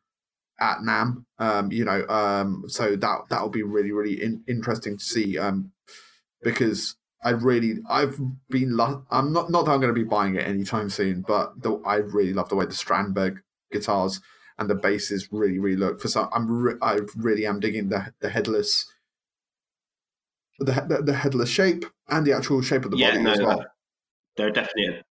at 0.60 0.80
NAMM. 0.80 1.26
Um, 1.40 1.72
you 1.72 1.86
know, 1.86 2.08
um, 2.08 2.66
so 2.68 2.96
that 2.96 3.22
that 3.30 3.42
will 3.42 3.50
be 3.50 3.64
really 3.64 3.92
really 3.92 4.22
in, 4.22 4.44
interesting 4.48 4.98
to 4.98 5.04
see. 5.04 5.38
Um, 5.38 5.72
because 6.42 6.96
I 7.24 7.32
really 7.32 7.76
I've 7.90 8.20
been 8.50 8.76
lo- 8.76 9.06
I'm 9.10 9.32
not 9.34 9.50
not 9.50 9.66
that 9.66 9.72
I'm 9.72 9.82
going 9.82 9.94
to 9.94 10.00
be 10.00 10.08
buying 10.08 10.36
it 10.36 10.48
anytime 10.48 10.90
soon, 10.90 11.22
but 11.22 11.62
the, 11.62 11.82
I 11.86 11.96
really 11.96 12.34
love 12.34 12.50
the 12.50 12.56
way 12.56 12.66
the 12.66 12.74
Strandberg 12.74 13.38
guitars 13.72 14.20
and 14.58 14.70
the 14.70 14.76
basses 14.76 15.30
really 15.32 15.60
really 15.60 15.78
look. 15.78 16.02
For 16.02 16.08
some, 16.08 16.30
I'm 16.34 16.50
re- 16.50 16.76
I 16.82 17.00
really 17.16 17.46
am 17.46 17.60
digging 17.60 17.90
the 17.90 18.14
the 18.20 18.30
headless 18.30 18.86
the, 20.60 20.86
the, 20.88 21.04
the 21.04 21.14
headless 21.14 21.50
shape 21.50 21.86
and 22.10 22.26
the 22.26 22.34
actual 22.34 22.62
shape 22.62 22.86
of 22.86 22.92
the 22.92 22.98
yeah, 22.98 23.12
body 23.12 23.24
no, 23.24 23.32
as 23.32 23.42
well. 23.42 23.66
They're 24.38 24.52
definitely 24.52 24.88
a, 24.88 25.04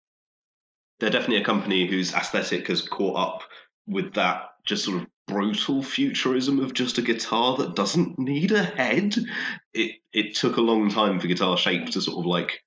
they're 1.00 1.10
definitely 1.10 1.38
a 1.38 1.46
company 1.46 1.88
whose 1.88 2.14
aesthetic 2.14 2.68
has 2.68 2.82
caught 2.82 3.18
up 3.18 3.44
with 3.88 4.14
that 4.14 4.50
just 4.66 4.86
sort 4.86 5.02
of 5.02 5.08
brutal 5.32 5.82
futurism 5.82 6.60
of 6.60 6.74
just 6.74 6.98
a 6.98 7.02
guitar 7.02 7.58
that 7.58 7.76
doesn't 7.76 8.20
need 8.20 8.52
a 8.52 8.64
head. 8.64 9.16
It 9.74 9.98
it 10.14 10.36
took 10.36 10.58
a 10.58 10.62
long 10.62 10.90
time 10.90 11.20
for 11.20 11.28
guitar 11.28 11.58
shape 11.58 11.90
to 11.92 12.02
sort 12.02 12.20
of 12.20 12.26
like 12.26 12.64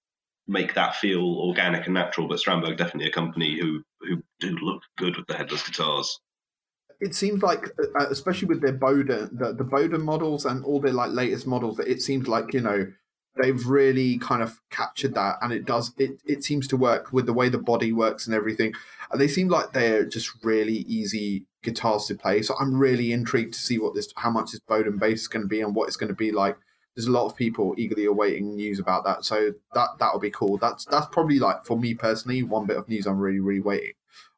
make 0.46 0.74
that 0.74 0.96
feel 0.96 1.22
organic 1.22 1.86
and 1.86 1.94
natural. 1.94 2.28
But 2.28 2.38
Strandberg 2.38 2.78
definitely 2.78 3.08
a 3.08 3.12
company 3.12 3.58
who 3.60 3.82
who 4.00 4.22
do 4.40 4.56
look 4.56 4.82
good 4.96 5.16
with 5.16 5.26
the 5.26 5.36
headless 5.36 5.66
guitars 5.66 6.18
it 7.00 7.14
seems 7.14 7.42
like, 7.42 7.66
uh, 7.78 7.98
uh, 7.98 8.06
especially 8.10 8.48
with 8.48 8.62
their 8.62 8.72
Boden, 8.72 9.30
the, 9.32 9.52
the 9.52 9.64
Boden 9.64 10.02
models 10.02 10.44
and 10.44 10.64
all 10.64 10.80
their 10.80 10.92
like 10.92 11.10
latest 11.10 11.46
models, 11.46 11.76
that 11.76 11.88
it 11.88 12.02
seems 12.02 12.28
like 12.28 12.52
you 12.52 12.60
know 12.60 12.86
they've 13.40 13.66
really 13.66 14.18
kind 14.18 14.42
of 14.42 14.60
captured 14.70 15.14
that, 15.14 15.36
and 15.42 15.52
it 15.52 15.64
does. 15.64 15.92
It 15.98 16.20
it 16.24 16.44
seems 16.44 16.66
to 16.68 16.76
work 16.76 17.12
with 17.12 17.26
the 17.26 17.32
way 17.32 17.48
the 17.48 17.58
body 17.58 17.92
works 17.92 18.26
and 18.26 18.34
everything. 18.34 18.74
And 19.10 19.20
they 19.20 19.28
seem 19.28 19.48
like 19.48 19.72
they're 19.72 20.06
just 20.06 20.32
really 20.42 20.78
easy 20.88 21.46
guitars 21.64 22.06
to 22.06 22.14
play. 22.14 22.42
So 22.42 22.54
I'm 22.60 22.78
really 22.78 23.10
intrigued 23.10 23.54
to 23.54 23.60
see 23.60 23.78
what 23.78 23.94
this, 23.94 24.12
how 24.16 24.30
much 24.30 24.52
this 24.52 24.60
Boden 24.60 24.98
bass 24.98 25.22
is 25.22 25.28
going 25.28 25.42
to 25.42 25.48
be, 25.48 25.60
and 25.60 25.74
what 25.74 25.88
it's 25.88 25.96
going 25.96 26.08
to 26.08 26.14
be 26.14 26.30
like. 26.30 26.56
There's 26.94 27.08
a 27.08 27.12
lot 27.12 27.26
of 27.26 27.34
people 27.34 27.74
eagerly 27.76 28.04
awaiting 28.04 28.54
news 28.54 28.78
about 28.78 29.04
that, 29.04 29.24
so 29.24 29.50
that 29.74 29.88
that'll 29.98 30.20
be 30.20 30.30
cool. 30.30 30.58
That's 30.58 30.84
that's 30.84 31.06
probably 31.06 31.40
like 31.40 31.64
for 31.64 31.76
me 31.76 31.92
personally 31.94 32.44
one 32.44 32.66
bit 32.66 32.76
of 32.76 32.88
news 32.88 33.06
I'm 33.06 33.18
really 33.18 33.40
really 33.40 33.60
waiting 33.60 33.94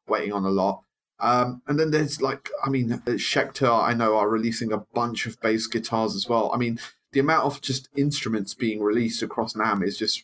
waiting 0.07 0.33
on 0.33 0.43
a 0.43 0.49
lot. 0.49 0.81
Um, 1.19 1.61
and 1.67 1.79
then 1.79 1.91
there's 1.91 2.21
like, 2.21 2.49
I 2.63 2.69
mean, 2.69 2.89
Schecter, 2.89 3.83
I 3.83 3.93
know, 3.93 4.17
are 4.17 4.29
releasing 4.29 4.71
a 4.71 4.77
bunch 4.77 5.25
of 5.25 5.39
bass 5.41 5.67
guitars 5.67 6.15
as 6.15 6.29
well. 6.29 6.51
I 6.53 6.57
mean, 6.57 6.79
the 7.11 7.19
amount 7.19 7.45
of 7.45 7.61
just 7.61 7.89
instruments 7.95 8.53
being 8.53 8.81
released 8.81 9.23
across 9.23 9.53
NAMM 9.53 9.83
is 9.83 9.97
just, 9.97 10.23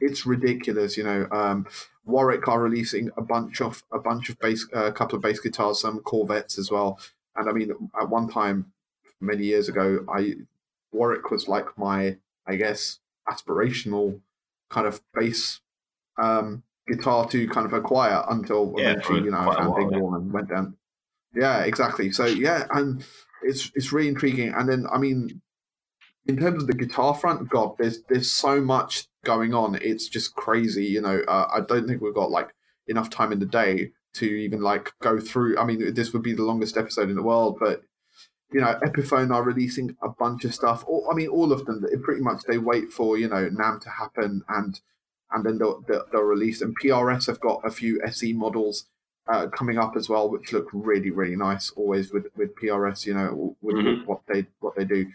it's 0.00 0.26
ridiculous. 0.26 0.96
You 0.96 1.04
know, 1.04 1.28
um, 1.30 1.66
Warwick 2.04 2.46
are 2.48 2.60
releasing 2.60 3.10
a 3.16 3.22
bunch 3.22 3.60
of 3.60 3.82
a 3.92 3.98
bunch 3.98 4.28
of 4.28 4.38
bass, 4.38 4.66
a 4.72 4.86
uh, 4.86 4.90
couple 4.92 5.16
of 5.16 5.22
bass 5.22 5.40
guitars, 5.40 5.80
some 5.80 6.00
Corvettes 6.00 6.58
as 6.58 6.70
well. 6.70 6.98
And 7.34 7.48
I 7.48 7.52
mean, 7.52 7.72
at 8.00 8.08
one 8.08 8.28
time, 8.28 8.72
many 9.20 9.44
years 9.44 9.68
ago, 9.68 10.04
I 10.08 10.34
Warwick 10.92 11.30
was 11.30 11.48
like 11.48 11.76
my, 11.76 12.16
I 12.46 12.56
guess, 12.56 13.00
aspirational 13.28 14.20
kind 14.70 14.86
of 14.86 15.00
bass 15.14 15.60
um, 16.18 16.62
guitar 16.88 17.28
to 17.28 17.48
kind 17.48 17.66
of 17.66 17.72
acquire 17.72 18.24
until 18.28 18.74
yeah, 18.76 18.90
eventually, 18.90 19.24
you 19.24 19.30
know, 19.30 19.50
and 19.50 19.74
Big 19.74 19.92
yeah. 19.92 20.32
went 20.32 20.48
down. 20.48 20.76
Yeah, 21.34 21.64
exactly. 21.64 22.12
So 22.12 22.24
yeah, 22.26 22.66
and 22.70 23.04
it's 23.42 23.70
it's 23.74 23.92
really 23.92 24.08
intriguing. 24.08 24.54
And 24.54 24.68
then 24.68 24.86
I 24.92 24.98
mean, 24.98 25.42
in 26.28 26.36
terms 26.38 26.62
of 26.62 26.66
the 26.66 26.74
guitar 26.74 27.14
front, 27.14 27.48
God, 27.48 27.76
there's 27.78 28.02
there's 28.08 28.30
so 28.30 28.60
much 28.60 29.06
going 29.24 29.54
on. 29.54 29.76
It's 29.76 30.08
just 30.08 30.34
crazy. 30.34 30.84
You 30.84 31.00
know, 31.00 31.22
uh, 31.28 31.48
I 31.54 31.60
don't 31.60 31.86
think 31.86 32.00
we've 32.00 32.14
got 32.14 32.30
like 32.30 32.50
enough 32.88 33.10
time 33.10 33.32
in 33.32 33.38
the 33.38 33.46
day 33.46 33.92
to 34.14 34.26
even 34.26 34.60
like 34.60 34.92
go 35.00 35.20
through. 35.20 35.58
I 35.58 35.64
mean, 35.64 35.94
this 35.94 36.12
would 36.12 36.22
be 36.22 36.34
the 36.34 36.42
longest 36.42 36.76
episode 36.76 37.10
in 37.10 37.16
the 37.16 37.22
world, 37.22 37.58
but 37.60 37.82
you 38.52 38.60
know, 38.60 38.78
Epiphone 38.84 39.34
are 39.34 39.42
releasing 39.42 39.96
a 40.02 40.08
bunch 40.08 40.44
of 40.44 40.54
stuff. 40.54 40.84
Or, 40.86 41.10
I 41.12 41.16
mean, 41.16 41.28
all 41.28 41.52
of 41.52 41.66
them. 41.66 41.84
Pretty 42.02 42.22
much, 42.22 42.42
they 42.46 42.58
wait 42.58 42.92
for 42.92 43.18
you 43.18 43.28
know 43.28 43.48
NAMM 43.48 43.80
to 43.82 43.90
happen 43.90 44.42
and 44.48 44.80
and 45.32 45.44
then 45.44 45.58
they'll, 45.58 45.82
they'll, 45.88 46.22
release. 46.22 46.62
And 46.62 46.76
PRS 46.78 47.26
have 47.26 47.40
got 47.40 47.60
a 47.64 47.70
few 47.70 48.00
SE 48.06 48.32
models 48.32 48.86
uh, 49.26 49.48
coming 49.48 49.76
up 49.76 49.96
as 49.96 50.08
well, 50.08 50.30
which 50.30 50.52
look 50.52 50.68
really 50.72 51.10
really 51.10 51.36
nice. 51.36 51.70
Always 51.70 52.12
with 52.12 52.26
with 52.36 52.54
PRS, 52.56 53.06
you 53.06 53.14
know, 53.14 53.56
with, 53.60 53.76
mm-hmm. 53.76 54.06
what 54.06 54.20
they 54.28 54.46
what 54.60 54.76
they 54.76 54.84
do. 54.84 55.06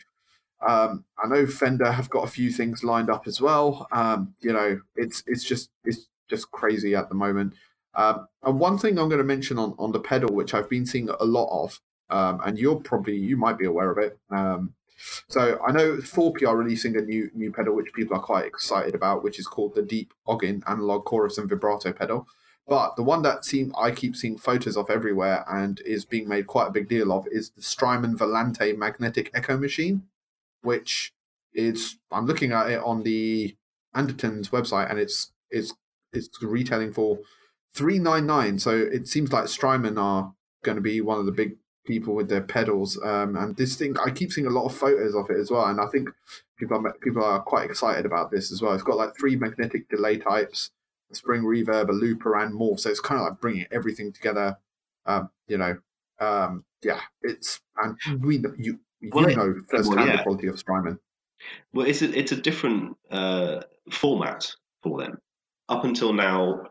Um, 0.68 1.06
I 1.24 1.28
know 1.28 1.46
Fender 1.46 1.92
have 1.92 2.10
got 2.10 2.24
a 2.24 2.32
few 2.32 2.52
things 2.52 2.84
lined 2.84 3.10
up 3.10 3.28
as 3.28 3.42
well. 3.42 3.88
Um, 3.92 4.36
you 4.42 4.54
know, 4.54 4.80
it's 4.96 5.24
it's 5.28 5.44
just 5.44 5.70
it's 5.84 6.08
just 6.30 6.52
crazy 6.52 6.96
at 6.96 7.10
the 7.10 7.16
moment. 7.16 7.54
Um, 7.94 8.28
and 8.44 8.60
one 8.60 8.78
thing 8.78 8.98
I'm 8.98 9.10
going 9.10 9.20
to 9.20 9.24
mention 9.24 9.58
on 9.58 9.76
on 9.78 9.92
the 9.92 10.00
pedal, 10.00 10.34
which 10.34 10.54
I've 10.54 10.70
been 10.70 10.86
seeing 10.86 11.10
a 11.10 11.26
lot 11.26 11.64
of, 11.64 11.80
um, 12.10 12.42
and 12.46 12.58
you're 12.58 12.80
probably 12.80 13.18
you 13.18 13.38
might 13.38 13.58
be 13.58 13.66
aware 13.66 13.92
of 13.92 13.98
it. 13.98 14.20
Um, 14.30 14.74
so 15.28 15.60
I 15.66 15.72
know 15.72 15.98
4P 15.98 16.48
are 16.48 16.56
releasing 16.56 16.96
a 16.96 17.02
new 17.02 17.32
new 17.34 17.52
pedal 17.52 17.76
which 17.76 17.94
people 17.94 18.16
are 18.16 18.22
quite 18.22 18.46
excited 18.46 18.96
about, 18.96 19.24
which 19.24 19.40
is 19.40 19.48
called 19.48 19.76
the 19.76 19.82
Deep 19.82 20.14
Ogin 20.28 20.62
Analog 20.68 21.06
Chorus 21.06 21.38
and 21.38 21.50
Vibrato 21.50 21.92
pedal. 21.92 22.28
But 22.68 22.96
the 22.96 23.04
one 23.04 23.24
that 23.24 23.44
seem 23.44 23.74
I 23.78 23.92
keep 23.92 24.16
seeing 24.16 24.38
photos 24.38 24.78
of 24.78 24.90
everywhere 24.90 25.44
and 25.52 25.82
is 25.82 26.06
being 26.06 26.28
made 26.28 26.48
quite 26.48 26.68
a 26.68 26.72
big 26.72 26.88
deal 26.88 27.12
of 27.12 27.28
is 27.32 27.50
the 27.50 27.62
Strymon 27.62 28.18
Volante 28.18 28.78
magnetic 28.78 29.32
echo 29.34 29.58
machine, 29.58 30.04
which 30.62 31.14
is 31.54 31.98
I'm 32.12 32.26
looking 32.26 32.52
at 32.52 32.70
it 32.70 32.82
on 32.84 33.04
the 33.04 33.56
Anderton's 33.94 34.50
website 34.50 34.90
and 34.90 35.00
it's 35.00 35.32
it's 35.50 35.74
it's 36.14 36.30
retailing 36.42 36.94
for 36.94 37.20
three 37.74 38.00
nine 38.00 38.26
nine. 38.26 38.60
So 38.60 38.72
it 38.72 39.08
seems 39.08 39.32
like 39.32 39.48
Strymon 39.48 39.98
are 39.98 40.34
going 40.64 40.76
to 40.76 40.82
be 40.82 41.02
one 41.02 41.20
of 41.20 41.26
the 41.26 41.32
big 41.32 41.58
people 41.86 42.14
with 42.14 42.30
their 42.30 42.42
pedals. 42.42 43.00
Um, 43.04 43.36
and 43.36 43.56
this 43.56 43.76
thing, 43.76 43.96
I 44.04 44.12
keep 44.12 44.32
seeing 44.32 44.48
a 44.48 44.52
lot 44.52 44.66
of 44.66 44.76
photos 44.76 45.16
of 45.16 45.30
it 45.30 45.40
as 45.40 45.52
well, 45.52 45.66
and 45.66 45.80
I 45.80 45.88
think 45.88 46.10
people 46.58 46.78
are 46.78 46.94
people 47.02 47.24
are 47.24 47.42
quite 47.42 47.70
excited 47.70 48.06
about 48.06 48.32
this 48.32 48.52
as 48.52 48.62
well. 48.62 48.74
It's 48.74 48.84
got 48.84 48.98
like 48.98 49.18
three 49.18 49.36
magnetic 49.36 49.90
delay 49.90 50.18
types, 50.18 50.72
spring 51.12 51.44
reverb, 51.44 51.90
a 51.90 51.94
looper, 51.94 52.38
and 52.38 52.54
more. 52.54 52.78
So 52.78 52.90
it's 52.90 53.00
kind 53.00 53.20
of 53.20 53.28
like 53.28 53.42
bringing 53.42 53.66
everything 53.72 54.14
together. 54.14 54.58
Um, 55.06 55.30
you 55.48 55.58
know, 55.58 55.78
um, 56.20 56.66
yeah, 56.84 57.02
it's 57.22 57.62
and 57.78 58.24
we 58.24 58.44
you 58.58 58.80
you 59.02 59.10
well, 59.12 59.28
know 59.28 59.56
firsthand 59.70 59.98
well, 59.98 60.08
yeah. 60.08 60.18
the 60.18 60.24
quality 60.24 60.48
of 60.48 60.60
Strymon. 60.60 61.00
Well, 61.74 61.88
it's 61.88 62.02
a, 62.02 62.18
it's 62.18 62.32
a 62.32 62.36
different 62.36 62.96
uh, 63.10 63.62
format 63.92 64.50
for 64.84 65.00
them. 65.00 65.18
Up 65.70 65.84
until 65.84 66.14
now, 66.14 66.68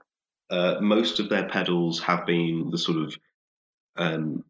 uh, 0.50 0.76
most 0.80 1.20
of 1.20 1.28
their 1.28 1.48
pedals 1.48 2.00
have 2.00 2.26
been 2.26 2.70
the 2.70 2.78
sort 2.78 2.98
of 2.98 3.16
um, 3.96 4.44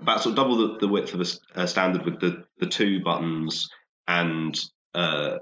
about 0.00 0.22
sort 0.22 0.32
of 0.32 0.36
double 0.36 0.56
the, 0.56 0.78
the 0.78 0.88
width 0.88 1.14
of 1.14 1.20
a 1.20 1.60
uh, 1.60 1.66
standard 1.66 2.04
with 2.04 2.20
the 2.20 2.44
the 2.58 2.66
two 2.66 3.00
buttons 3.02 3.68
and 4.08 4.58
uh, 4.94 5.38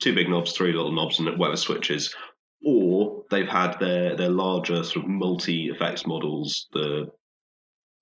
two 0.00 0.14
big 0.14 0.28
knobs, 0.28 0.52
three 0.52 0.72
little 0.72 0.92
knobs, 0.92 1.18
and 1.18 1.38
whatever 1.38 1.56
switches. 1.56 2.14
Or 2.64 3.24
they've 3.30 3.48
had 3.48 3.78
their 3.78 4.16
their 4.16 4.30
larger 4.30 4.82
sort 4.82 5.04
of 5.04 5.10
multi 5.10 5.68
effects 5.68 6.06
models, 6.06 6.66
the 6.72 7.10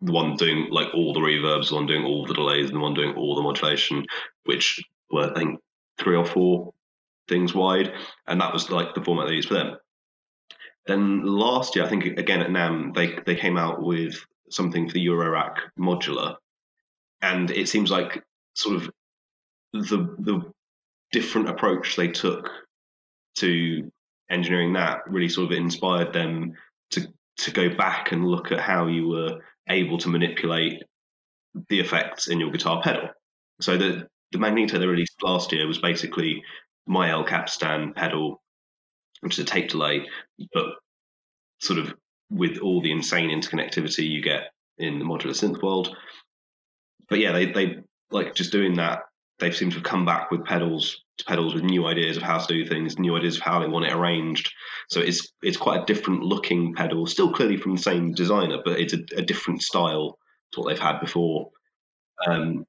the 0.04 0.12
one 0.12 0.36
doing 0.36 0.68
like 0.70 0.88
all 0.94 1.12
the 1.12 1.20
reverbs, 1.20 1.68
the 1.70 1.74
one 1.74 1.86
doing 1.86 2.04
all 2.04 2.26
the 2.26 2.34
delays, 2.34 2.66
and 2.66 2.76
the 2.76 2.82
one 2.82 2.94
doing 2.94 3.14
all 3.16 3.34
the 3.34 3.42
modulation, 3.42 4.04
which 4.44 4.82
were 5.10 5.30
I 5.30 5.34
think 5.34 5.60
three 5.98 6.16
or 6.16 6.24
four 6.24 6.72
things 7.28 7.54
wide, 7.54 7.92
and 8.26 8.40
that 8.40 8.52
was 8.52 8.70
like 8.70 8.94
the 8.94 9.02
format 9.02 9.28
they 9.28 9.34
used 9.34 9.48
for 9.48 9.54
them. 9.54 9.76
Then 10.86 11.24
last 11.24 11.74
year, 11.74 11.84
I 11.84 11.88
think 11.88 12.04
again 12.04 12.42
at 12.42 12.50
NAMM, 12.50 12.94
they 12.94 13.18
they 13.24 13.38
came 13.38 13.56
out 13.56 13.82
with 13.82 14.14
something 14.50 14.86
for 14.86 14.92
the 14.92 15.06
Eurorack 15.06 15.56
modular, 15.78 16.36
and 17.22 17.50
it 17.50 17.68
seems 17.68 17.90
like 17.90 18.22
sort 18.54 18.76
of 18.76 18.90
the 19.72 20.14
the 20.18 20.52
different 21.12 21.48
approach 21.48 21.96
they 21.96 22.08
took 22.08 22.50
to 23.36 23.90
engineering 24.30 24.72
that 24.74 24.98
really 25.08 25.28
sort 25.28 25.50
of 25.50 25.56
inspired 25.56 26.12
them 26.12 26.52
to 26.90 27.06
to 27.36 27.50
go 27.50 27.74
back 27.74 28.12
and 28.12 28.26
look 28.26 28.52
at 28.52 28.60
how 28.60 28.86
you 28.86 29.08
were 29.08 29.40
able 29.68 29.98
to 29.98 30.08
manipulate 30.08 30.82
the 31.68 31.80
effects 31.80 32.28
in 32.28 32.40
your 32.40 32.50
guitar 32.50 32.82
pedal. 32.82 33.08
So 33.60 33.76
the 33.76 34.06
the 34.32 34.38
Magneto 34.38 34.78
they 34.78 34.86
released 34.86 35.22
last 35.22 35.52
year 35.52 35.66
was 35.66 35.78
basically 35.78 36.42
my 36.86 37.10
El 37.10 37.24
Capistan 37.24 37.94
pedal, 37.94 38.42
which 39.20 39.38
is 39.38 39.44
a 39.44 39.46
tape 39.46 39.70
delay, 39.70 40.06
but 40.52 40.66
sort 41.60 41.78
of 41.78 41.94
with 42.30 42.58
all 42.58 42.82
the 42.82 42.90
insane 42.90 43.30
interconnectivity 43.30 44.08
you 44.08 44.20
get 44.20 44.50
in 44.78 44.98
the 44.98 45.04
modular 45.04 45.30
synth 45.30 45.62
world. 45.62 45.96
But 47.08 47.20
yeah, 47.20 47.32
they 47.32 47.46
they 47.46 47.76
like 48.10 48.34
just 48.34 48.52
doing 48.52 48.74
that. 48.74 49.00
They 49.38 49.50
seem 49.50 49.70
to 49.70 49.76
have 49.76 49.84
come 49.84 50.04
back 50.04 50.30
with 50.30 50.44
pedals 50.44 51.03
pedals 51.22 51.54
with 51.54 51.62
new 51.62 51.86
ideas 51.86 52.16
of 52.16 52.22
how 52.22 52.38
to 52.38 52.52
do 52.52 52.66
things, 52.66 52.98
new 52.98 53.16
ideas 53.16 53.36
of 53.36 53.42
how 53.42 53.60
they 53.60 53.68
want 53.68 53.86
it 53.86 53.92
arranged. 53.92 54.52
So 54.88 55.00
it's 55.00 55.32
it's 55.42 55.56
quite 55.56 55.82
a 55.82 55.84
different 55.84 56.22
looking 56.22 56.74
pedal, 56.74 57.06
still 57.06 57.32
clearly 57.32 57.56
from 57.56 57.76
the 57.76 57.82
same 57.82 58.12
designer, 58.12 58.58
but 58.64 58.80
it's 58.80 58.94
a, 58.94 58.98
a 59.16 59.22
different 59.22 59.62
style 59.62 60.18
to 60.52 60.60
what 60.60 60.68
they've 60.68 60.78
had 60.78 61.00
before. 61.00 61.50
Um, 62.26 62.66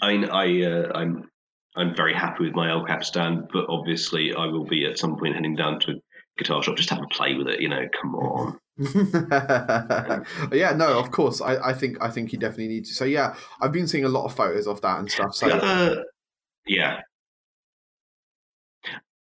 I 0.00 0.12
mean, 0.12 0.30
I 0.30 0.62
uh, 0.62 0.92
I'm 0.94 1.30
I'm 1.76 1.94
very 1.94 2.14
happy 2.14 2.44
with 2.44 2.54
my 2.54 2.70
El 2.70 2.86
Capistan, 2.86 3.48
but 3.52 3.66
obviously 3.68 4.32
I 4.34 4.46
will 4.46 4.64
be 4.64 4.86
at 4.86 4.98
some 4.98 5.16
point 5.16 5.34
heading 5.34 5.56
down 5.56 5.80
to 5.80 5.92
a 5.92 5.94
guitar 6.38 6.62
shop 6.62 6.76
just 6.76 6.90
have 6.90 7.02
a 7.02 7.06
play 7.08 7.34
with 7.34 7.48
it. 7.48 7.60
You 7.60 7.68
know, 7.68 7.86
come 8.00 8.14
on. 8.14 8.58
yeah, 10.52 10.72
no, 10.72 10.98
of 10.98 11.10
course. 11.10 11.40
I, 11.40 11.56
I 11.56 11.72
think 11.72 11.96
I 12.00 12.10
think 12.10 12.32
you 12.32 12.38
definitely 12.38 12.68
need 12.68 12.84
to. 12.86 12.94
So 12.94 13.04
yeah, 13.04 13.34
I've 13.60 13.72
been 13.72 13.88
seeing 13.88 14.04
a 14.04 14.08
lot 14.08 14.24
of 14.24 14.34
photos 14.34 14.66
of 14.66 14.80
that 14.82 14.98
and 14.98 15.10
stuff. 15.10 15.34
So 15.34 15.48
other, 15.48 16.04
yeah, 16.66 17.00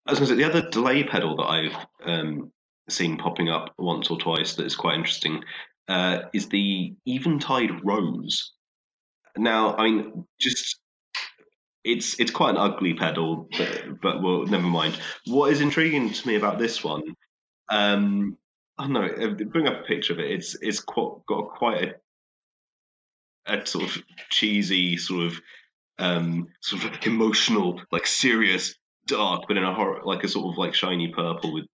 I 0.07 0.11
was 0.11 0.18
going 0.18 0.28
to 0.28 0.35
say 0.35 0.42
the 0.42 0.48
other 0.48 0.68
delay 0.70 1.05
pedal 1.05 1.37
that 1.37 1.44
I've 1.44 1.87
um, 2.05 2.52
seen 2.88 3.16
popping 3.16 3.48
up 3.48 3.72
once 3.78 4.11
or 4.11 4.18
twice 4.18 4.55
that 4.55 4.66
is 4.66 4.74
quite 4.74 4.96
interesting 4.96 5.42
uh, 5.88 6.22
is 6.33 6.48
the 6.48 6.94
Eventide 7.07 7.85
Rose. 7.85 8.52
Now, 9.37 9.76
I 9.76 9.85
mean, 9.85 10.26
just 10.40 10.78
it's 11.85 12.18
it's 12.20 12.31
quite 12.31 12.50
an 12.50 12.57
ugly 12.59 12.94
pedal, 12.94 13.48
but, 13.57 14.00
but 14.00 14.22
well, 14.22 14.44
never 14.46 14.66
mind. 14.66 14.98
What 15.26 15.52
is 15.52 15.61
intriguing 15.61 16.12
to 16.12 16.28
me 16.28 16.37
about 16.37 16.59
this 16.59 16.85
one 16.85 17.02
um, 17.72 18.37
I 18.78 18.85
don't 18.85 18.92
know. 18.92 19.07
Uh, 19.07 19.44
bring 19.44 19.66
up 19.66 19.81
a 19.81 19.87
picture 19.87 20.12
of 20.12 20.18
it. 20.18 20.31
It's 20.31 20.57
it's 20.61 20.81
quite, 20.81 21.24
got 21.26 21.48
quite 21.50 21.94
a, 23.46 23.55
a 23.55 23.66
sort 23.66 23.85
of 23.85 24.02
cheesy, 24.31 24.96
sort 24.96 25.26
of 25.26 25.40
um, 26.02 26.48
sort 26.60 26.84
of 26.84 27.06
emotional, 27.06 27.80
like 27.90 28.06
serious, 28.06 28.74
dark, 29.06 29.44
but 29.48 29.56
in 29.56 29.64
a 29.64 29.74
horror, 29.74 30.00
like 30.04 30.24
a 30.24 30.28
sort 30.28 30.52
of 30.52 30.58
like 30.58 30.74
shiny 30.74 31.08
purple 31.08 31.52
with 31.54 31.66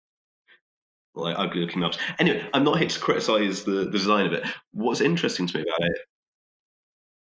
like 1.16 1.36
ugly 1.38 1.62
looking 1.62 1.82
knobs. 1.82 1.98
Anyway, 2.20 2.48
I'm 2.54 2.64
not 2.64 2.78
here 2.80 2.90
to 2.90 3.00
criticize 3.00 3.64
the, 3.64 3.86
the 3.86 3.92
design 3.92 4.28
of 4.28 4.34
it. 4.34 4.46
What's 4.72 5.02
interesting 5.02 5.48
to 5.48 5.58
me 5.58 5.64
about 5.64 5.90
it, 5.90 5.98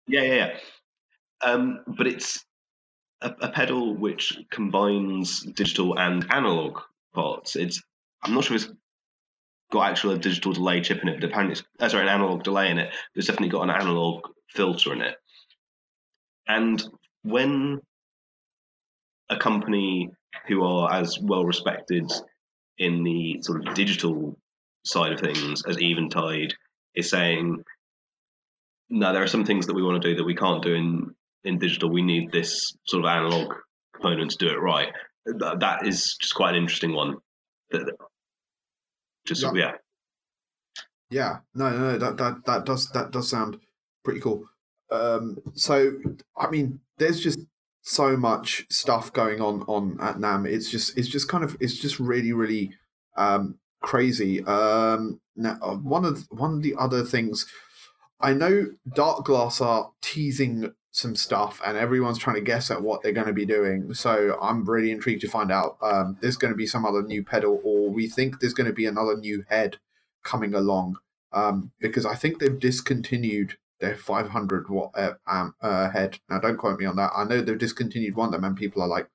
yeah, 0.08 0.22
yeah, 0.22 0.36
yeah. 0.36 0.58
Um, 1.42 1.82
but 1.98 2.08
it's 2.08 2.44
a, 3.22 3.34
a 3.42 3.50
pedal 3.50 3.96
which 3.96 4.38
combines 4.50 5.42
digital 5.44 5.98
and 6.00 6.26
analog 6.32 6.80
parts. 7.14 7.56
It's 7.56 7.82
I'm 8.24 8.34
not 8.34 8.46
sure 8.46 8.56
if 8.56 8.64
it's 8.64 8.74
got 9.72 9.92
actual 9.92 10.12
a 10.12 10.18
digital 10.18 10.54
delay 10.54 10.82
chip 10.82 11.02
in 11.02 11.10
it, 11.10 11.20
but 11.20 11.30
apparently 11.30 11.54
it's 11.54 11.64
uh, 11.80 11.90
sorry, 11.90 12.04
an 12.04 12.10
analog 12.10 12.44
delay 12.44 12.72
in 12.72 12.80
it. 12.80 12.90
But 12.90 13.20
it's 13.20 13.28
definitely 13.28 13.50
got 13.50 13.64
an 13.64 13.70
analog 13.70 14.24
filter 14.50 14.94
in 14.94 15.02
it. 15.02 15.18
And 16.48 16.84
when 17.24 17.82
a 19.30 19.38
company 19.38 20.10
who 20.48 20.64
are 20.64 20.92
as 20.94 21.20
well 21.20 21.46
respected 21.46 22.12
in 22.78 23.04
the 23.04 23.40
sort 23.42 23.68
of 23.68 23.74
digital 23.74 24.38
side 24.86 25.12
of 25.12 25.20
things 25.20 25.64
as 25.68 25.78
Eventide 25.82 26.54
is 26.96 27.10
saying, 27.10 27.64
no, 28.90 29.12
there 29.12 29.24
are 29.24 29.28
some 29.28 29.46
things 29.46 29.68
that 29.68 29.76
we 29.76 29.84
want 29.84 30.02
to 30.02 30.10
do 30.10 30.16
that 30.16 30.24
we 30.24 30.36
can't 30.36 30.64
do 30.64 30.74
in 30.74 31.14
in 31.44 31.60
digital. 31.60 31.90
We 31.90 32.02
need 32.02 32.32
this 32.32 32.74
sort 32.86 33.04
of 33.04 33.10
analog 33.10 33.54
component 33.94 34.32
to 34.32 34.38
do 34.38 34.48
it 34.48 34.60
right. 34.60 34.90
That 35.26 35.86
is 35.86 36.16
just 36.20 36.36
quite 36.36 36.52
an 36.52 36.62
interesting 36.62 36.94
one. 36.94 37.18
Just 39.26 39.44
yeah. 39.44 39.52
yeah. 39.54 39.72
Yeah, 41.10 41.38
no, 41.56 41.70
no, 41.70 41.98
that 41.98 42.18
that 42.18 42.46
that 42.46 42.66
does 42.66 42.90
that 42.90 43.12
does 43.12 43.30
sound 43.30 43.60
pretty 44.04 44.20
cool. 44.20 44.46
Um, 44.92 45.40
so, 45.54 45.94
I 46.38 46.50
mean, 46.50 46.80
there's 46.98 47.20
just 47.20 47.40
so 47.82 48.18
much 48.18 48.66
stuff 48.70 49.14
going 49.14 49.42
on 49.42 49.62
on 49.64 49.98
at 50.02 50.18
NAMM. 50.18 50.48
It's 50.48 50.70
just 50.70 50.98
it's 50.98 51.08
just 51.08 51.30
kind 51.30 51.44
of 51.44 51.56
it's 51.60 51.78
just 51.78 52.00
really 52.00 52.34
really 52.34 52.74
um, 53.16 53.56
crazy. 53.82 54.44
Um, 54.44 55.20
now, 55.36 55.58
uh, 55.62 55.76
one 55.76 56.06
of 56.06 56.28
one 56.30 56.54
of 56.54 56.62
the 56.64 56.76
other 56.78 57.04
things 57.04 57.46
I 58.20 58.34
know, 58.34 58.68
Darkglass 58.90 59.62
are 59.62 59.92
teasing 60.02 60.74
some 60.92 61.16
stuff, 61.16 61.62
and 61.66 61.78
everyone's 61.78 62.18
trying 62.18 62.38
to 62.38 62.42
guess 62.42 62.72
at 62.72 62.82
what 62.82 63.04
they're 63.04 63.12
going 63.12 63.28
to 63.28 63.34
be 63.34 63.46
doing. 63.46 63.94
So 63.94 64.38
I'm 64.42 64.66
really 64.66 64.92
intrigued 64.92 65.22
to 65.22 65.30
find 65.30 65.52
out. 65.52 65.78
Um, 65.82 66.18
there's 66.22 66.38
going 66.38 66.52
to 66.52 66.58
be 66.58 66.66
some 66.66 66.86
other 66.86 67.04
new 67.04 67.24
pedal, 67.24 67.62
or 67.64 67.90
we 67.90 68.08
think 68.08 68.40
there's 68.40 68.56
going 68.56 68.68
to 68.68 68.74
be 68.74 68.86
another 68.86 69.16
new 69.16 69.46
head 69.50 69.78
coming 70.24 70.54
along. 70.56 70.98
Um, 71.32 71.72
because 71.80 72.06
I 72.06 72.16
think 72.16 72.40
they've 72.40 72.60
discontinued 72.60 73.58
their 73.80 73.96
500 73.96 74.70
watt 74.70 74.92
uh, 74.96 75.14
amp, 75.28 75.56
uh, 75.62 75.90
head. 75.90 76.20
Now, 76.30 76.40
don't 76.40 76.58
quote 76.58 76.80
me 76.80 76.86
on 76.86 76.96
that. 76.96 77.12
I 77.16 77.24
know 77.24 77.42
they've 77.42 77.58
discontinued 77.58 78.16
one 78.16 78.28
of 78.28 78.32
them, 78.34 78.44
and 78.44 78.56
people 78.56 78.82
are 78.82 78.88
like, 78.88 79.10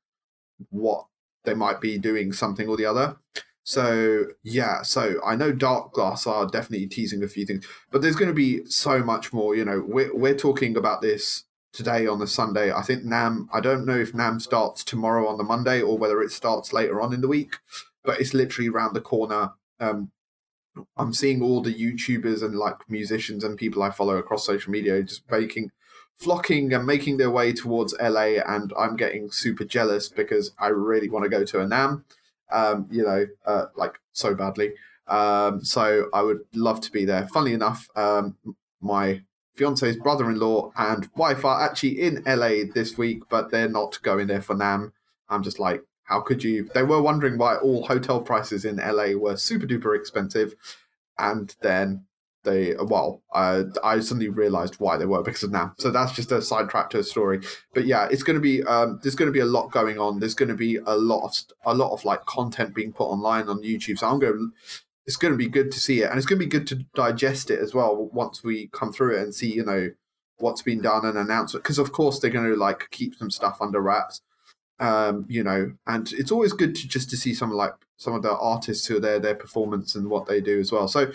"What? 0.71 1.07
They 1.45 1.55
might 1.55 1.81
be 1.81 1.99
doing 1.99 2.33
something 2.33 2.69
or 2.69 2.77
the 2.77 2.87
other." 2.87 3.17
So 3.65 4.27
yeah, 4.43 4.83
so 4.83 5.21
I 5.25 5.37
know 5.37 5.53
Darkglass 5.53 6.27
are 6.27 6.47
definitely 6.47 6.87
teasing 6.89 7.23
a 7.23 7.29
few 7.29 7.47
things, 7.47 7.67
but 7.91 8.03
there's 8.03 8.17
going 8.17 8.31
to 8.31 8.35
be 8.35 8.65
so 8.67 9.03
much 9.05 9.33
more. 9.33 9.55
You 9.55 9.65
know, 9.65 9.85
we're 9.87 10.15
we're 10.15 10.37
talking 10.37 10.77
about 10.77 11.01
this 11.01 11.45
today 11.73 12.07
on 12.07 12.19
the 12.19 12.27
Sunday. 12.27 12.73
I 12.73 12.83
think 12.83 13.05
NAMM, 13.05 13.47
I 13.53 13.61
don't 13.61 13.87
know 13.87 13.99
if 13.99 14.13
NAMM 14.13 14.43
starts 14.43 14.85
tomorrow 14.85 15.27
on 15.29 15.39
the 15.39 15.45
Monday 15.45 15.81
or 15.81 15.97
whether 15.97 16.21
it 16.21 16.33
starts 16.33 16.73
later 16.73 17.01
on 17.01 17.13
in 17.13 17.21
the 17.21 17.29
week, 17.29 17.57
but 18.05 18.21
it's 18.21 18.35
literally 18.35 18.69
around 18.69 18.95
the 18.95 19.01
corner. 19.01 19.53
Um, 19.81 20.11
I'm 20.97 21.13
seeing 21.13 21.43
all 21.43 21.61
the 21.61 21.75
YouTubers 21.75 22.43
and 22.43 22.55
like 22.55 22.77
musicians 22.89 23.45
and 23.45 23.59
people 23.59 23.83
I 23.83 23.91
follow 23.91 24.17
across 24.17 24.47
social 24.47 24.73
media 24.73 25.03
just 25.03 25.31
making, 25.31 25.71
flocking 26.17 26.73
and 26.73 26.87
making 26.87 27.19
their 27.19 27.31
way 27.31 27.53
towards 27.53 27.95
LA, 28.01 28.41
and 28.47 28.73
I'm 28.79 28.97
getting 28.97 29.31
super 29.31 29.65
jealous 29.65 30.09
because 30.09 30.53
I 30.59 30.69
really 30.69 31.11
want 31.11 31.25
to 31.25 31.29
go 31.29 31.45
to 31.45 31.61
a 31.61 31.67
NAMM 31.67 32.05
um, 32.53 32.87
you 32.91 33.03
know, 33.03 33.27
uh, 33.47 33.67
like 33.77 33.99
so 34.13 34.35
badly. 34.35 34.73
Um, 35.09 35.65
so 35.65 36.09
I 36.15 36.23
would 36.23 36.41
love 36.55 36.81
to 36.83 36.93
be 36.93 37.05
there. 37.05 37.27
Funnily 37.29 37.55
enough, 37.55 37.89
um, 37.97 38.37
my 38.81 39.23
fiance's 39.57 39.97
brother-in-law 39.97 40.73
and 40.77 41.09
wife 41.17 41.45
are 41.45 41.63
actually 41.63 42.01
in 42.01 42.23
LA 42.25 42.65
this 42.73 42.97
week, 42.97 43.23
but 43.29 43.51
they're 43.51 43.69
not 43.69 44.01
going 44.03 44.29
there 44.29 44.43
for 44.43 44.55
NAMM. 44.55 44.93
I'm 45.29 45.43
just 45.43 45.59
like, 45.59 45.83
how 46.13 46.21
could 46.21 46.45
you? 46.45 46.69
They 46.75 46.83
were 46.83 47.01
wondering 47.01 47.39
why 47.39 47.57
all 47.57 47.87
hotel 47.87 48.21
prices 48.21 48.67
in 48.67 48.77
LA 48.77 49.15
were 49.17 49.37
super 49.39 49.67
duper 49.67 49.97
expensive, 49.97 50.55
and 51.19 51.57
then 51.63 52.05
they 52.45 52.75
well 52.75 53.23
uh, 53.33 53.63
i 53.85 54.01
suddenly 54.01 54.29
realized 54.29 54.75
why 54.81 54.97
they 54.97 55.07
were 55.07 55.23
because 55.23 55.45
of 55.45 55.53
now 55.53 55.73
so 55.79 55.93
that's 55.93 56.11
just 56.11 56.33
a 56.33 56.43
sidetrack 56.43 56.91
to 56.91 56.99
a 56.99 57.05
story. 57.05 57.41
But 57.73 57.87
yeah 57.87 58.09
it's 58.11 58.25
going 58.25 58.35
to 58.35 58.41
be 58.41 58.63
um, 58.65 58.99
there's 59.03 59.15
going 59.15 59.29
to 59.29 59.33
be 59.33 59.39
a 59.39 59.47
lot 59.47 59.71
going 59.71 59.99
on. 59.99 60.19
There's 60.19 60.35
going 60.35 60.49
to 60.49 60.57
be 60.57 60.77
a 60.85 60.97
lot 60.97 61.25
of 61.25 61.37
a 61.65 61.75
lot 61.75 61.93
of 61.93 62.05
like 62.05 62.25
content 62.27 62.75
being 62.75 62.93
put 62.93 63.05
online 63.05 63.49
on 63.49 63.63
youtube. 63.63 63.99
So 63.99 64.09
i'm 64.09 64.19
going 64.19 64.51
it's 65.07 65.17
going 65.17 65.33
to 65.33 65.39
be 65.39 65.49
good 65.49 65.71
to 65.73 65.81
see 65.81 66.03
it 66.03 66.11
and 66.11 66.19
it's 66.19 66.27
going 66.27 66.39
to 66.41 66.45
be 66.45 66.51
good 66.51 66.67
to 66.69 66.85
digest 66.95 67.51
it 67.51 67.61
as 67.61 67.75
well 67.75 68.11
once 68.13 68.43
we 68.43 68.69
come 68.73 68.93
through 68.93 69.17
it 69.17 69.23
and 69.23 69.35
see 69.35 69.53
you 69.53 69.65
know 69.65 69.91
what's 70.39 70.63
been 70.63 70.83
done 70.83 71.07
and 71.07 71.17
announce 71.17 71.55
it 71.55 71.63
because 71.63 71.79
of 71.79 71.93
course 71.93 72.19
they're 72.19 72.31
going 72.31 72.51
to 72.51 72.57
like 72.57 72.89
keep 72.91 73.15
some 73.15 73.31
stuff 73.31 73.59
under 73.61 73.81
wraps 73.81 74.21
um, 74.83 75.25
you 75.29 75.43
know 75.43 75.73
and 75.87 76.13
it's 76.13 76.33
always 76.33 76.53
good 76.53 76.75
to 76.75 76.89
just 76.89 77.09
to 77.11 77.17
see 77.17 77.33
some 77.35 77.51
like 77.51 77.75
some 77.97 78.15
of 78.15 78.23
the 78.23 78.37
artists 78.37 78.87
who 78.87 78.97
are 78.97 79.01
there 79.01 79.19
their 79.19 79.35
performance 79.35 79.95
and 79.95 80.11
what 80.11 80.27
they 80.27 80.41
do 80.41 80.59
as 80.59 80.73
well 80.73 80.89
so 80.89 81.11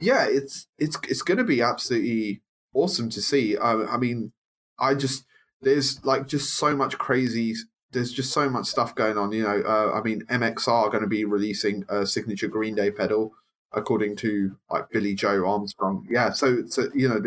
yeah, 0.00 0.26
it's 0.28 0.66
it's 0.78 0.98
it's 1.08 1.22
going 1.22 1.38
to 1.38 1.44
be 1.44 1.62
absolutely 1.62 2.40
awesome 2.72 3.10
to 3.10 3.22
see. 3.22 3.56
I, 3.56 3.72
I 3.72 3.96
mean, 3.98 4.32
I 4.78 4.94
just 4.94 5.24
there's 5.60 6.04
like 6.04 6.26
just 6.26 6.54
so 6.54 6.74
much 6.74 6.98
crazy. 6.98 7.54
There's 7.92 8.12
just 8.12 8.32
so 8.32 8.48
much 8.48 8.66
stuff 8.66 8.94
going 8.94 9.18
on. 9.18 9.32
You 9.32 9.42
know, 9.42 9.62
uh, 9.66 9.92
I 9.94 10.02
mean, 10.02 10.22
MXR 10.30 10.68
are 10.68 10.90
going 10.90 11.02
to 11.02 11.08
be 11.08 11.24
releasing 11.24 11.84
a 11.88 12.06
signature 12.06 12.48
Green 12.48 12.74
Day 12.74 12.90
pedal, 12.90 13.32
according 13.72 14.16
to 14.16 14.56
like 14.70 14.88
Billie 14.90 15.14
Joe 15.14 15.46
Armstrong. 15.46 16.06
Yeah, 16.10 16.30
so 16.30 16.64
so 16.66 16.88
you 16.94 17.08
know, 17.08 17.20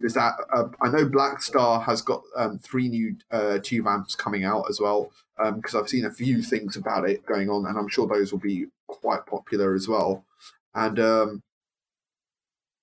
there's 0.00 0.14
that. 0.14 0.32
Uh, 0.52 0.64
I 0.82 0.88
know 0.88 1.06
Blackstar 1.06 1.84
has 1.84 2.02
got 2.02 2.22
um, 2.36 2.58
three 2.58 2.88
new 2.88 3.16
uh, 3.30 3.58
tube 3.62 3.86
amps 3.86 4.16
coming 4.16 4.44
out 4.44 4.66
as 4.68 4.80
well 4.80 5.12
because 5.36 5.74
um, 5.74 5.82
I've 5.82 5.88
seen 5.88 6.06
a 6.06 6.10
few 6.10 6.42
things 6.42 6.76
about 6.76 7.08
it 7.08 7.26
going 7.26 7.50
on, 7.50 7.66
and 7.66 7.78
I'm 7.78 7.88
sure 7.88 8.06
those 8.06 8.32
will 8.32 8.38
be 8.38 8.66
quite 8.86 9.26
popular 9.26 9.74
as 9.74 9.88
well. 9.88 10.24
And 10.74 10.98
um, 10.98 11.42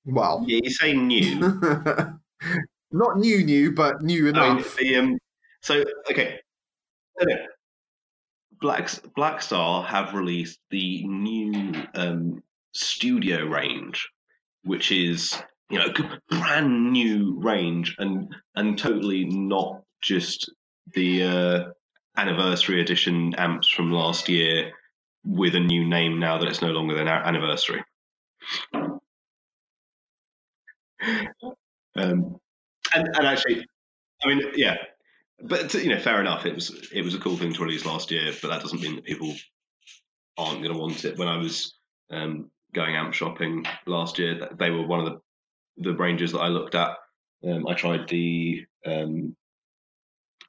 well, 0.05 0.43
yeah, 0.47 0.59
you 0.63 0.69
say 0.69 0.93
new, 0.93 1.39
not 2.91 3.17
new, 3.17 3.43
new, 3.43 3.71
but 3.71 4.01
new 4.01 4.27
enough. 4.27 4.75
The, 4.75 4.95
um, 4.97 5.17
so 5.61 5.83
okay, 6.11 6.39
Black 8.61 8.87
Blackstar 9.17 9.85
have 9.85 10.13
released 10.13 10.59
the 10.69 11.05
new 11.05 11.73
um, 11.95 12.43
studio 12.73 13.45
range, 13.45 14.09
which 14.63 14.91
is 14.91 15.41
you 15.69 15.79
know 15.79 15.87
a 15.87 16.35
brand 16.35 16.91
new 16.91 17.39
range 17.39 17.95
and 17.99 18.33
and 18.55 18.77
totally 18.77 19.25
not 19.25 19.81
just 20.01 20.51
the 20.93 21.23
uh, 21.23 21.63
anniversary 22.17 22.81
edition 22.81 23.33
amps 23.35 23.67
from 23.67 23.91
last 23.91 24.29
year 24.29 24.71
with 25.23 25.55
a 25.55 25.59
new 25.59 25.87
name 25.87 26.19
now 26.19 26.37
that 26.37 26.47
it's 26.47 26.61
no 26.61 26.71
longer 26.71 26.95
their 26.95 27.07
anniversary. 27.07 27.83
Um, 31.95 32.39
and, 32.95 33.07
and 33.15 33.27
actually, 33.27 33.65
I 34.23 34.27
mean, 34.27 34.41
yeah, 34.55 34.77
but 35.41 35.73
you 35.73 35.89
know, 35.89 35.99
fair 35.99 36.19
enough. 36.19 36.45
It 36.45 36.55
was 36.55 36.89
it 36.91 37.01
was 37.03 37.15
a 37.15 37.19
cool 37.19 37.37
thing 37.37 37.53
to 37.53 37.63
release 37.63 37.85
last 37.85 38.11
year, 38.11 38.31
but 38.41 38.47
that 38.49 38.61
doesn't 38.61 38.81
mean 38.81 38.95
that 38.95 39.05
people 39.05 39.33
aren't 40.37 40.61
going 40.61 40.73
to 40.73 40.79
want 40.79 41.05
it. 41.05 41.17
When 41.17 41.27
I 41.27 41.37
was 41.37 41.75
um, 42.11 42.49
going 42.73 42.95
amp 42.95 43.13
shopping 43.13 43.65
last 43.85 44.17
year, 44.19 44.49
they 44.57 44.71
were 44.71 44.85
one 44.85 44.99
of 44.99 45.05
the 45.05 45.19
the 45.77 45.95
ranges 45.95 46.31
that 46.31 46.39
I 46.39 46.47
looked 46.47 46.75
at. 46.75 46.97
Um, 47.45 47.67
I 47.67 47.73
tried 47.73 48.07
the 48.07 48.65
um, 48.85 49.35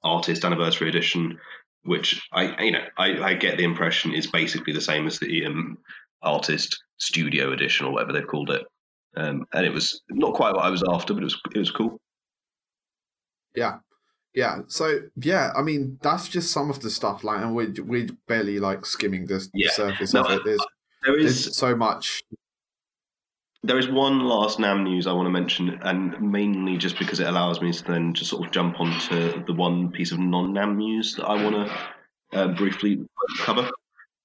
artist 0.05 0.45
anniversary 0.45 0.88
edition, 0.88 1.38
which 1.83 2.23
I 2.33 2.62
you 2.62 2.73
know 2.73 2.85
I, 2.97 3.23
I, 3.23 3.35
get 3.35 3.57
the 3.57 3.64
impression 3.64 4.14
is 4.14 4.27
basically 4.27 4.73
the 4.73 4.81
same 4.81 5.07
as 5.07 5.19
the 5.19 5.47
um, 5.47 5.79
artist 6.23 6.83
studio 6.99 7.53
edition 7.53 7.87
or 7.87 7.93
whatever 7.93 8.12
they've 8.12 8.27
called 8.27 8.51
it. 8.51 8.62
Um, 9.17 9.47
and 9.53 9.67
it 9.67 9.73
was 9.73 10.01
not 10.11 10.35
quite 10.35 10.55
what 10.55 10.64
I 10.64 10.71
was 10.71 10.85
after, 10.88 11.14
but 11.14 11.23
it 11.23 11.25
was 11.25 11.40
it 11.55 11.59
was 11.59 11.71
cool. 11.71 12.01
Yeah, 13.55 13.79
yeah. 14.35 14.59
So 14.67 15.01
yeah, 15.17 15.53
I 15.57 15.62
mean 15.62 15.99
that's 16.03 16.29
just 16.29 16.53
some 16.53 16.71
of 16.71 16.81
the 16.81 16.90
stuff. 16.90 17.25
Like, 17.25 17.40
and 17.40 17.55
we're 17.55 17.73
we're 17.79 18.09
barely 18.27 18.59
like 18.59 18.85
skimming 18.85 19.27
the, 19.27 19.47
yeah. 19.55 19.71
surface 19.71 20.14
no, 20.14 20.23
of 20.23 20.33
it. 20.33 20.43
There's 20.45 20.67
there 21.05 21.19
is 21.19 21.45
there's 21.45 21.57
so 21.57 21.77
much. 21.77 22.23
There 23.64 23.79
is 23.79 23.88
one 23.88 24.20
last 24.20 24.59
NAMM 24.59 24.83
news 24.83 25.07
I 25.07 25.12
want 25.14 25.24
to 25.24 25.31
mention, 25.31 25.81
and 25.83 26.20
mainly 26.20 26.77
just 26.77 26.98
because 26.98 27.18
it 27.18 27.27
allows 27.27 27.62
me 27.62 27.72
to 27.72 27.85
then 27.85 28.12
just 28.12 28.29
sort 28.29 28.44
of 28.44 28.53
jump 28.53 28.79
onto 28.79 29.42
the 29.46 29.55
one 29.55 29.90
piece 29.90 30.12
of 30.12 30.18
non 30.18 30.53
NAMM 30.53 30.77
news 30.77 31.14
that 31.14 31.24
I 31.24 31.42
want 31.42 31.66
to 31.66 32.38
uh, 32.38 32.48
briefly 32.48 33.07
cover. 33.38 33.70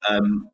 Um, 0.10 0.50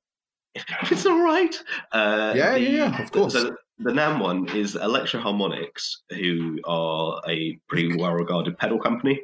if, 0.54 0.64
it's 0.92 1.08
all 1.08 1.20
right. 1.20 1.56
Uh, 1.92 2.34
yeah, 2.36 2.54
the, 2.54 2.60
yeah, 2.60 2.70
yeah, 2.70 3.02
of 3.02 3.12
course. 3.12 3.34
So 3.34 3.58
the 3.80 3.92
NAMM 3.92 4.22
one 4.22 4.56
is 4.56 4.76
Electro 4.76 5.20
Harmonix, 5.20 5.98
who 6.12 6.60
are 6.66 7.20
a 7.28 7.58
pretty 7.68 7.98
well 7.98 8.14
regarded 8.14 8.56
pedal 8.60 8.78
company, 8.78 9.20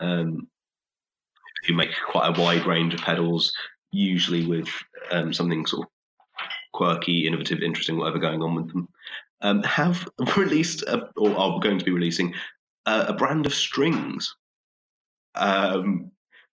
um, 0.00 0.48
who 1.64 1.74
make 1.74 1.90
quite 2.10 2.36
a 2.36 2.40
wide 2.40 2.66
range 2.66 2.92
of 2.92 3.02
pedals, 3.02 3.52
usually 3.92 4.44
with 4.44 4.68
um, 5.12 5.32
something 5.32 5.64
sort 5.64 5.86
of 5.86 5.92
quirky, 6.76 7.26
innovative, 7.26 7.62
interesting, 7.62 7.96
whatever 7.96 8.18
going 8.18 8.42
on 8.42 8.54
with 8.54 8.72
them. 8.72 8.88
Um, 9.40 9.62
have 9.64 10.08
released 10.36 10.82
a, 10.82 11.08
or 11.16 11.36
are 11.36 11.60
going 11.60 11.78
to 11.78 11.84
be 11.84 11.90
releasing 11.90 12.34
a, 12.86 13.06
a 13.08 13.12
brand 13.12 13.46
of 13.46 13.54
strings. 13.54 14.34
Um, 15.34 16.10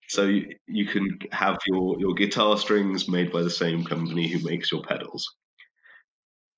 so 0.10 0.24
you, 0.24 0.56
you 0.68 0.86
can 0.86 1.18
have 1.32 1.58
your, 1.68 2.00
your 2.00 2.14
guitar 2.14 2.58
strings 2.58 3.08
made 3.08 3.32
by 3.32 3.42
the 3.42 3.50
same 3.50 3.84
company 3.84 4.28
who 4.28 4.44
makes 4.44 4.72
your 4.72 4.82
pedals. 4.82 5.36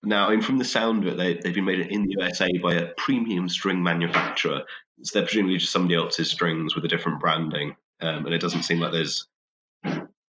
Now, 0.04 0.30
and 0.30 0.46
from 0.46 0.58
the 0.58 0.66
sound 0.66 1.04
of 1.04 1.14
it, 1.14 1.18
they, 1.18 1.34
they've 1.34 1.56
been 1.56 1.66
made 1.66 1.80
in 1.80 2.04
the 2.04 2.16
USA 2.20 2.50
by 2.62 2.76
a 2.76 2.94
premium 2.98 3.50
string 3.50 3.82
manufacturer. 3.82 4.62
So 5.04 5.20
they're 5.20 5.28
presumably 5.28 5.58
just 5.58 5.72
somebody 5.72 5.96
else's 5.96 6.30
strings 6.30 6.76
with 6.76 6.86
a 6.86 6.88
different 6.88 7.20
branding. 7.20 7.76
Um, 8.02 8.26
and 8.26 8.34
it 8.34 8.42
doesn't 8.42 8.64
seem 8.64 8.80
like 8.80 8.92
there's 8.92 9.28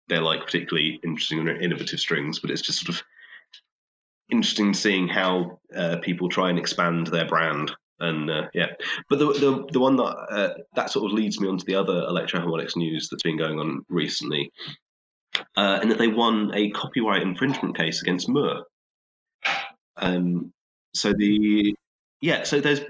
they're 0.07 0.21
like 0.21 0.45
particularly 0.45 0.99
interesting 1.03 1.39
and 1.39 1.61
innovative 1.61 1.99
strings, 1.99 2.39
but 2.39 2.49
it's 2.49 2.61
just 2.61 2.85
sort 2.85 2.97
of 2.97 3.03
interesting 4.29 4.73
seeing 4.73 5.07
how 5.07 5.59
uh, 5.75 5.97
people 6.01 6.29
try 6.29 6.49
and 6.49 6.59
expand 6.59 7.07
their 7.07 7.27
brand. 7.27 7.71
And 7.99 8.29
uh, 8.29 8.47
yeah, 8.53 8.67
but 9.09 9.17
the, 9.17 9.25
the 9.25 9.67
the 9.71 9.79
one 9.79 9.95
that 9.95 10.03
uh, 10.03 10.53
that 10.75 10.91
sort 10.91 11.05
of 11.05 11.13
leads 11.13 11.39
me 11.39 11.47
on 11.47 11.57
to 11.57 11.65
the 11.65 11.73
other 11.73 12.03
Electro 12.07 12.39
Harmonix 12.39 12.75
news 12.75 13.09
that's 13.09 13.23
been 13.23 13.37
going 13.37 13.59
on 13.59 13.83
recently, 13.89 14.51
uh, 15.55 15.79
and 15.81 15.89
that 15.89 15.97
they 15.97 16.07
won 16.07 16.51
a 16.53 16.69
copyright 16.71 17.23
infringement 17.23 17.75
case 17.75 18.03
against 18.03 18.29
Mooer. 18.29 18.61
Um, 19.97 20.53
so 20.93 21.11
the 21.11 21.75
yeah, 22.21 22.43
so 22.43 22.61
there's 22.61 22.81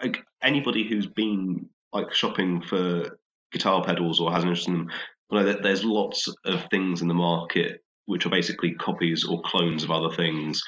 like, 0.00 0.24
anybody 0.40 0.84
who's 0.88 1.08
been 1.08 1.68
like 1.92 2.14
shopping 2.14 2.62
for 2.62 3.18
guitar 3.50 3.82
pedals 3.84 4.20
or 4.20 4.30
has 4.30 4.44
an 4.44 4.50
interest 4.50 4.68
in 4.68 4.74
them, 4.74 4.90
you 5.32 5.38
know 5.40 5.52
there's 5.52 5.84
lots 5.84 6.28
of 6.44 6.64
things 6.70 7.02
in 7.02 7.08
the 7.08 7.14
market 7.14 7.82
which 8.08 8.26
are 8.26 8.30
basically 8.30 8.72
copies 8.72 9.24
or 9.24 9.42
clones 9.42 9.84
of 9.84 9.90
other 9.90 10.14
things, 10.14 10.62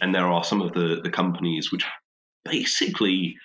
and 0.00 0.14
there 0.14 0.26
are 0.26 0.44
some 0.44 0.60
of 0.60 0.72
the 0.72 1.00
the 1.02 1.10
companies 1.10 1.70
which 1.70 1.84
basically 2.44 3.36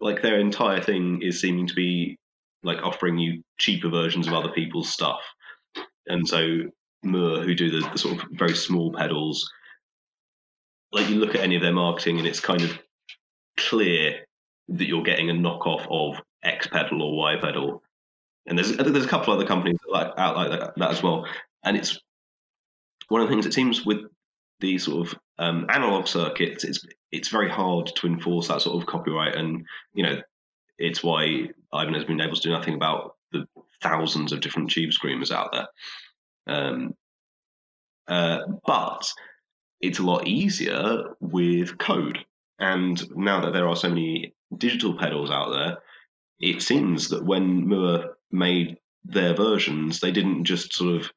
like 0.00 0.20
their 0.20 0.38
entire 0.38 0.80
thing 0.80 1.22
is 1.22 1.40
seeming 1.40 1.66
to 1.66 1.74
be 1.74 2.18
like 2.64 2.82
offering 2.82 3.18
you 3.18 3.42
cheaper 3.58 3.88
versions 3.88 4.26
of 4.26 4.34
other 4.34 4.50
people's 4.50 4.92
stuff, 4.92 5.20
and 6.06 6.26
so 6.26 6.62
Mooer, 7.04 7.42
who 7.42 7.54
do 7.54 7.70
the, 7.70 7.88
the 7.90 7.98
sort 7.98 8.22
of 8.22 8.28
very 8.32 8.54
small 8.54 8.92
pedals, 8.92 9.50
like 10.92 11.08
you 11.08 11.16
look 11.16 11.34
at 11.34 11.40
any 11.40 11.56
of 11.56 11.62
their 11.62 11.72
marketing 11.72 12.18
and 12.18 12.26
it's 12.26 12.40
kind 12.40 12.62
of 12.62 12.78
clear 13.56 14.20
that 14.68 14.86
you're 14.86 15.02
getting 15.02 15.30
a 15.30 15.34
knockoff 15.34 15.86
of 15.90 16.20
X 16.42 16.66
pedal 16.66 17.02
or 17.02 17.16
Y 17.16 17.36
pedal. 17.40 17.82
And 18.46 18.58
there's 18.58 18.76
there's 18.76 19.04
a 19.04 19.08
couple 19.08 19.32
other 19.32 19.46
companies 19.46 19.78
like 19.88 20.12
out 20.16 20.36
like 20.36 20.50
that, 20.50 20.76
that, 20.76 20.90
as 20.90 21.02
well. 21.02 21.26
And 21.64 21.76
it's 21.76 21.98
one 23.12 23.20
of 23.20 23.28
the 23.28 23.34
things 23.34 23.44
it 23.44 23.52
seems 23.52 23.84
with 23.84 23.98
the 24.60 24.78
sort 24.78 25.06
of 25.06 25.18
um, 25.38 25.66
analog 25.68 26.06
circuits, 26.06 26.64
it's 26.64 26.84
it's 27.10 27.28
very 27.28 27.50
hard 27.50 27.86
to 27.94 28.06
enforce 28.06 28.48
that 28.48 28.62
sort 28.62 28.80
of 28.80 28.88
copyright, 28.88 29.36
and 29.36 29.66
you 29.92 30.02
know 30.02 30.18
it's 30.78 31.04
why 31.04 31.48
Ibanez 31.74 31.96
has 31.96 32.04
been 32.06 32.22
able 32.22 32.36
to 32.36 32.40
do 32.40 32.50
nothing 32.50 32.74
about 32.74 33.16
the 33.32 33.46
thousands 33.82 34.32
of 34.32 34.40
different 34.40 34.70
tube 34.70 34.94
screamers 34.94 35.30
out 35.30 35.52
there. 35.52 35.68
Um, 36.46 36.94
uh, 38.08 38.38
but 38.66 39.06
it's 39.82 39.98
a 39.98 40.04
lot 40.04 40.26
easier 40.26 41.14
with 41.20 41.76
code. 41.78 42.18
And 42.58 43.02
now 43.16 43.40
that 43.42 43.52
there 43.52 43.68
are 43.68 43.76
so 43.76 43.88
many 43.88 44.34
digital 44.56 44.96
pedals 44.96 45.30
out 45.30 45.50
there, 45.50 45.78
it 46.40 46.62
seems 46.62 47.08
that 47.10 47.24
when 47.24 47.66
Mooer 47.68 48.16
made 48.30 48.78
their 49.04 49.34
versions, 49.34 50.00
they 50.00 50.12
didn't 50.12 50.44
just 50.44 50.72
sort 50.72 50.94
of 50.94 51.10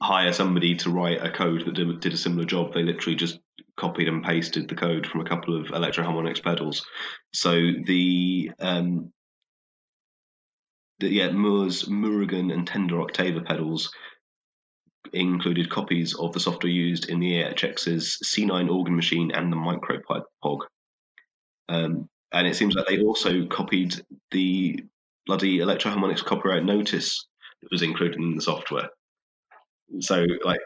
hire 0.00 0.32
somebody 0.32 0.74
to 0.76 0.90
write 0.90 1.24
a 1.24 1.30
code 1.30 1.64
that 1.64 1.74
did, 1.74 2.00
did 2.00 2.12
a 2.12 2.16
similar 2.16 2.44
job. 2.44 2.72
They 2.72 2.82
literally 2.82 3.16
just 3.16 3.40
copied 3.76 4.08
and 4.08 4.24
pasted 4.24 4.68
the 4.68 4.74
code 4.74 5.06
from 5.06 5.20
a 5.20 5.28
couple 5.28 5.58
of 5.58 5.70
Electro 5.70 6.04
Harmonix 6.04 6.42
pedals. 6.42 6.84
So 7.32 7.52
the 7.84 8.50
um, 8.60 9.12
the, 11.00 11.08
yeah, 11.08 11.30
Mooer's 11.30 11.88
Moorigan 11.88 12.50
and 12.50 12.66
Tender 12.66 13.00
Octaver 13.00 13.44
pedals 13.44 13.92
included 15.12 15.70
copies 15.70 16.14
of 16.16 16.32
the 16.32 16.40
software 16.40 16.72
used 16.72 17.08
in 17.08 17.20
the 17.20 17.32
EHX's 17.32 18.18
C9 18.24 18.68
organ 18.70 18.96
machine 18.96 19.30
and 19.30 19.52
the 19.52 19.56
MicroPog. 19.56 20.60
Um, 21.68 22.08
and 22.32 22.46
it 22.46 22.56
seems 22.56 22.74
like 22.74 22.86
they 22.86 23.00
also 23.00 23.46
copied 23.46 23.94
the 24.32 24.84
bloody 25.26 25.60
Electro 25.60 25.92
Harmonix 25.92 26.22
copyright 26.22 26.64
notice 26.64 27.26
that 27.62 27.70
was 27.70 27.82
included 27.82 28.18
in 28.18 28.34
the 28.34 28.42
software. 28.42 28.88
So, 30.00 30.24
like, 30.44 30.60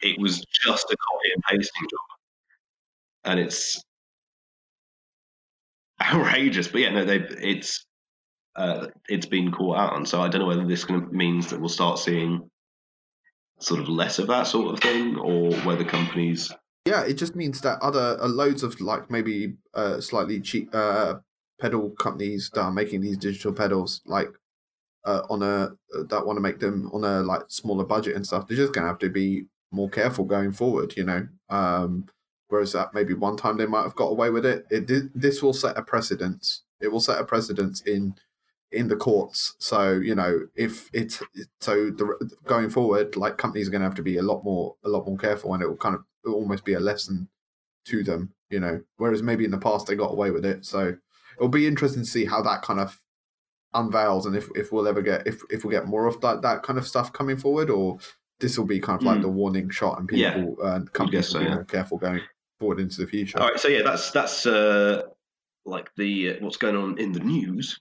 it 0.00 0.18
was 0.18 0.44
just 0.64 0.84
a 0.84 0.96
copy 0.96 1.28
and 1.34 1.42
pasting 1.50 1.82
job. 1.82 2.00
And 3.24 3.40
it's 3.40 3.82
outrageous. 6.02 6.68
But 6.68 6.82
yeah, 6.82 6.90
no, 6.90 7.04
they 7.04 7.16
it's 7.16 7.86
uh, 8.56 8.88
it's 9.08 9.26
been 9.26 9.50
caught 9.50 9.78
out, 9.78 9.96
and 9.96 10.08
so 10.08 10.20
I 10.20 10.28
don't 10.28 10.40
know 10.40 10.46
whether 10.46 10.66
this 10.66 10.88
means 10.88 11.50
that 11.50 11.60
we'll 11.60 11.68
start 11.68 11.98
seeing 11.98 12.48
sort 13.60 13.80
of 13.80 13.88
less 13.88 14.18
of 14.18 14.26
that 14.28 14.46
sort 14.46 14.74
of 14.74 14.80
thing, 14.80 15.16
or 15.16 15.54
whether 15.60 15.84
companies 15.84 16.52
yeah, 16.86 17.02
it 17.04 17.14
just 17.14 17.34
means 17.34 17.62
that 17.62 17.80
other 17.80 18.18
uh, 18.20 18.28
loads 18.28 18.62
of 18.62 18.78
like 18.80 19.10
maybe 19.10 19.54
uh, 19.72 20.00
slightly 20.00 20.40
cheap 20.40 20.68
uh, 20.74 21.14
pedal 21.60 21.90
companies 21.90 22.50
that 22.52 22.60
are 22.60 22.72
making 22.72 23.00
these 23.00 23.16
digital 23.16 23.52
pedals 23.52 24.02
like 24.04 24.28
uh, 25.04 25.22
on 25.28 25.42
a 25.42 25.70
that 26.08 26.26
want 26.26 26.36
to 26.36 26.40
make 26.40 26.60
them 26.60 26.90
on 26.92 27.04
a 27.04 27.22
like 27.22 27.42
smaller 27.48 27.84
budget 27.84 28.16
and 28.16 28.26
stuff. 28.26 28.46
They're 28.46 28.56
just 28.56 28.72
gonna 28.72 28.88
have 28.88 28.98
to 29.00 29.10
be 29.10 29.46
more 29.70 29.90
careful 29.90 30.24
going 30.24 30.52
forward, 30.52 30.96
you 30.96 31.04
know. 31.04 31.26
Um, 31.50 32.06
whereas 32.48 32.72
that 32.72 32.94
maybe 32.94 33.14
one 33.14 33.36
time 33.36 33.56
they 33.56 33.66
might 33.66 33.82
have 33.82 33.96
got 33.96 34.06
away 34.06 34.30
with 34.30 34.46
it. 34.46 34.66
It 34.70 35.10
this 35.14 35.42
will 35.42 35.52
set 35.52 35.76
a 35.76 35.82
precedence. 35.82 36.62
It 36.80 36.88
will 36.88 37.00
set 37.00 37.20
a 37.20 37.24
precedence 37.24 37.82
in 37.82 38.14
in 38.72 38.88
the 38.88 38.96
courts. 38.96 39.54
So 39.58 39.92
you 39.92 40.14
know, 40.14 40.46
if 40.54 40.88
it's 40.92 41.22
so 41.60 41.90
the, 41.90 42.30
going 42.44 42.70
forward, 42.70 43.16
like 43.16 43.38
companies 43.38 43.68
are 43.68 43.70
going 43.70 43.82
to 43.82 43.88
have 43.88 43.96
to 43.96 44.02
be 44.02 44.16
a 44.16 44.22
lot 44.22 44.44
more 44.44 44.76
a 44.84 44.88
lot 44.88 45.06
more 45.06 45.16
careful, 45.16 45.54
and 45.54 45.62
it 45.62 45.68
will 45.68 45.76
kind 45.76 45.94
of 45.94 46.04
will 46.24 46.34
almost 46.34 46.64
be 46.64 46.74
a 46.74 46.80
lesson 46.80 47.28
to 47.86 48.02
them. 48.02 48.32
You 48.50 48.60
know, 48.60 48.82
whereas 48.96 49.22
maybe 49.22 49.44
in 49.44 49.50
the 49.50 49.58
past 49.58 49.86
they 49.86 49.96
got 49.96 50.12
away 50.12 50.30
with 50.30 50.44
it. 50.44 50.64
So 50.64 50.96
it'll 51.36 51.48
be 51.48 51.66
interesting 51.66 52.02
to 52.02 52.08
see 52.08 52.24
how 52.24 52.42
that 52.42 52.62
kind 52.62 52.80
of 52.80 53.00
unveils 53.74 54.26
and 54.26 54.36
if, 54.36 54.48
if 54.54 54.72
we'll 54.72 54.88
ever 54.88 55.02
get 55.02 55.26
if, 55.26 55.42
if 55.50 55.64
we'll 55.64 55.70
get 55.70 55.86
more 55.86 56.06
of 56.06 56.20
that 56.20 56.42
that 56.42 56.62
kind 56.62 56.78
of 56.78 56.86
stuff 56.86 57.12
coming 57.12 57.36
forward 57.36 57.70
or 57.70 57.98
this 58.40 58.58
will 58.58 58.66
be 58.66 58.80
kind 58.80 59.00
of 59.00 59.06
like 59.06 59.18
mm. 59.18 59.22
the 59.22 59.28
warning 59.28 59.70
shot 59.70 59.98
and 59.98 60.08
people 60.08 60.56
yeah. 60.58 60.64
uh, 60.64 60.80
companies 60.92 61.32
will 61.32 61.40
be 61.40 61.46
yeah. 61.46 61.54
more 61.54 61.64
careful 61.64 61.98
going 61.98 62.20
forward 62.58 62.80
into 62.80 63.00
the 63.00 63.06
future. 63.06 63.38
All 63.38 63.48
right, 63.48 63.60
so 63.60 63.68
yeah, 63.68 63.82
that's 63.84 64.10
that's 64.10 64.46
uh, 64.46 65.02
like 65.64 65.90
the 65.96 66.30
uh, 66.30 66.34
what's 66.40 66.56
going 66.56 66.76
on 66.76 66.98
in 66.98 67.12
the 67.12 67.20
news. 67.20 67.80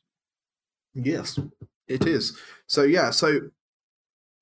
Yes, 0.93 1.39
it 1.87 2.05
is. 2.05 2.37
So 2.67 2.83
yeah, 2.83 3.09
so 3.09 3.39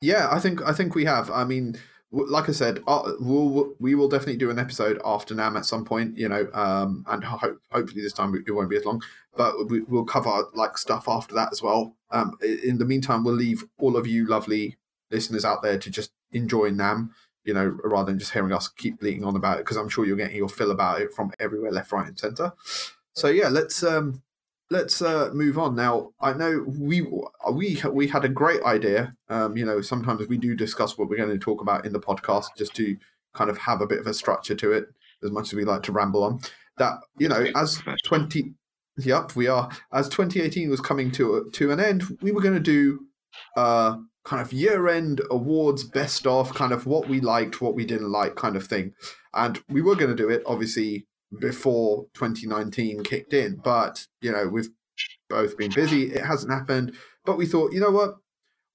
yeah, 0.01 0.27
I 0.31 0.39
think 0.39 0.61
I 0.61 0.73
think 0.73 0.95
we 0.95 1.05
have. 1.05 1.29
I 1.31 1.43
mean, 1.43 1.77
like 2.11 2.49
I 2.49 2.51
said, 2.51 2.83
uh, 2.87 3.13
we'll 3.19 3.73
we 3.79 3.95
will 3.95 4.09
definitely 4.09 4.37
do 4.37 4.49
an 4.49 4.59
episode 4.59 5.01
after 5.05 5.33
NAMM 5.33 5.57
at 5.57 5.65
some 5.65 5.85
point, 5.85 6.17
you 6.17 6.27
know, 6.27 6.49
um, 6.53 7.05
and 7.07 7.23
ho- 7.23 7.57
hopefully 7.71 8.01
this 8.01 8.13
time 8.13 8.35
it 8.35 8.51
won't 8.51 8.69
be 8.69 8.77
as 8.77 8.85
long. 8.85 9.01
But 9.35 9.69
we, 9.69 9.81
will 9.81 10.03
cover 10.03 10.43
like 10.53 10.77
stuff 10.77 11.07
after 11.07 11.33
that 11.35 11.49
as 11.51 11.61
well. 11.61 11.95
Um, 12.11 12.37
in 12.41 12.77
the 12.79 12.85
meantime, 12.85 13.23
we'll 13.23 13.35
leave 13.35 13.63
all 13.77 13.95
of 13.95 14.07
you 14.07 14.27
lovely 14.27 14.77
listeners 15.09 15.45
out 15.45 15.61
there 15.63 15.77
to 15.77 15.89
just 15.89 16.11
enjoy 16.33 16.69
NAMM, 16.71 17.11
you 17.45 17.53
know, 17.53 17.77
rather 17.83 18.11
than 18.11 18.19
just 18.19 18.33
hearing 18.33 18.51
us 18.51 18.67
keep 18.67 18.99
bleating 18.99 19.23
on 19.23 19.37
about 19.37 19.59
it, 19.59 19.65
because 19.65 19.77
I'm 19.77 19.89
sure 19.89 20.05
you're 20.05 20.17
getting 20.17 20.35
your 20.35 20.49
fill 20.49 20.71
about 20.71 21.01
it 21.01 21.13
from 21.13 21.31
everywhere, 21.39 21.71
left, 21.71 21.93
right, 21.93 22.07
and 22.07 22.19
centre. 22.19 22.51
So 23.13 23.29
yeah, 23.29 23.47
let's 23.47 23.83
um, 23.83 24.21
let's 24.71 25.01
uh, 25.01 25.29
move 25.33 25.59
on 25.59 25.75
now. 25.75 26.11
I 26.19 26.33
know 26.33 26.65
we 26.65 27.05
we 27.51 27.81
we 27.91 28.07
had 28.07 28.25
a 28.25 28.29
great 28.29 28.63
idea. 28.63 29.13
Um, 29.29 29.55
you 29.57 29.65
know, 29.65 29.81
sometimes 29.81 30.27
we 30.27 30.37
do 30.37 30.55
discuss 30.55 30.97
what 30.97 31.09
we're 31.09 31.17
going 31.17 31.29
to 31.29 31.37
talk 31.37 31.61
about 31.61 31.85
in 31.85 31.93
the 31.93 31.99
podcast, 31.99 32.47
just 32.57 32.73
to 32.75 32.97
kind 33.33 33.49
of 33.49 33.57
have 33.59 33.81
a 33.81 33.87
bit 33.87 33.99
of 33.99 34.07
a 34.07 34.13
structure 34.13 34.55
to 34.55 34.71
it. 34.71 34.85
As 35.23 35.29
much 35.29 35.49
as 35.49 35.53
we 35.53 35.65
like 35.65 35.83
to 35.83 35.91
ramble 35.91 36.23
on, 36.23 36.39
that 36.77 36.93
you 37.19 37.27
know, 37.27 37.45
as 37.55 37.83
twenty, 38.05 38.55
yep, 38.97 39.35
we 39.35 39.47
are. 39.47 39.69
As 39.93 40.09
2018 40.09 40.69
was 40.69 40.81
coming 40.81 41.11
to 41.11 41.49
to 41.53 41.71
an 41.71 41.79
end, 41.79 42.03
we 42.21 42.31
were 42.31 42.41
going 42.41 42.55
to 42.55 42.59
do 42.59 43.05
uh 43.55 43.97
kind 44.23 44.41
of 44.41 44.53
year 44.53 44.87
end 44.87 45.21
awards, 45.29 45.83
best 45.83 46.25
of, 46.25 46.53
kind 46.53 46.71
of 46.71 46.85
what 46.85 47.07
we 47.07 47.19
liked, 47.19 47.61
what 47.61 47.75
we 47.75 47.85
didn't 47.85 48.11
like, 48.11 48.35
kind 48.35 48.55
of 48.55 48.65
thing. 48.65 48.93
And 49.33 49.61
we 49.69 49.81
were 49.81 49.95
going 49.95 50.15
to 50.15 50.15
do 50.15 50.29
it, 50.29 50.43
obviously, 50.45 51.07
before 51.39 52.05
2019 52.13 53.03
kicked 53.03 53.33
in. 53.33 53.55
But, 53.55 54.07
you 54.21 54.31
know, 54.31 54.47
we've 54.47 54.69
both 55.29 55.57
been 55.57 55.71
busy. 55.71 56.13
It 56.13 56.25
hasn't 56.25 56.51
happened. 56.51 56.93
But 57.25 57.37
we 57.37 57.45
thought, 57.45 57.73
you 57.73 57.79
know 57.79 57.91
what? 57.91 58.17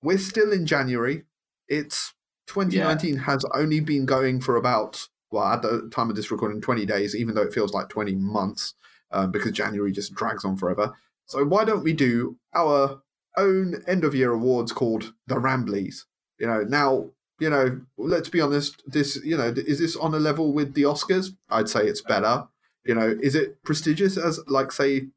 We're 0.03 0.19
still 0.19 0.53
in 0.53 0.66
January. 0.66 1.25
It's 1.69 2.14
2019 2.49 3.14
yeah. 3.14 3.21
has 3.23 3.45
only 3.55 3.81
been 3.81 4.07
going 4.07 4.40
for 4.40 4.57
about, 4.57 5.09
well, 5.31 5.45
at 5.45 5.62
the 5.62 5.90
time 5.92 6.11
of 6.11 6.16
this 6.16 6.31
recording, 6.31 6.61
20 6.61 6.87
days, 6.87 7.14
even 7.14 7.35
though 7.35 7.42
it 7.42 7.53
feels 7.53 7.73
like 7.73 7.88
20 7.88 8.14
months 8.14 8.75
um, 9.11 9.31
because 9.31 9.53
January 9.53 9.92
just 9.92 10.14
drags 10.14 10.45
on 10.45 10.57
forever. 10.57 10.95
So 11.27 11.45
why 11.45 11.64
don't 11.64 11.83
we 11.83 11.92
do 11.92 12.38
our 12.55 13.03
own 13.37 13.83
end 13.87 14.05
of 14.05 14.14
year 14.14 14.33
awards 14.33 14.73
called 14.73 15.12
the 15.27 15.37
Ramblies? 15.37 16.05
You 16.38 16.47
know, 16.47 16.62
now 16.62 17.11
you 17.38 17.51
know, 17.51 17.81
let's 17.96 18.29
be 18.29 18.40
honest, 18.40 18.83
this, 18.87 19.16
you 19.25 19.37
know, 19.37 19.53
is 19.57 19.79
this 19.79 19.96
on 19.96 20.14
a 20.14 20.18
level 20.18 20.53
with 20.53 20.75
the 20.75 20.83
Oscars? 20.83 21.37
I'd 21.51 21.68
say 21.68 21.87
it's 21.87 22.01
better. 22.01 22.44
You 22.85 22.94
know, 22.94 23.16
is 23.20 23.35
it 23.35 23.62
prestigious 23.62 24.16
as, 24.16 24.40
like, 24.46 24.72
say, 24.72 25.09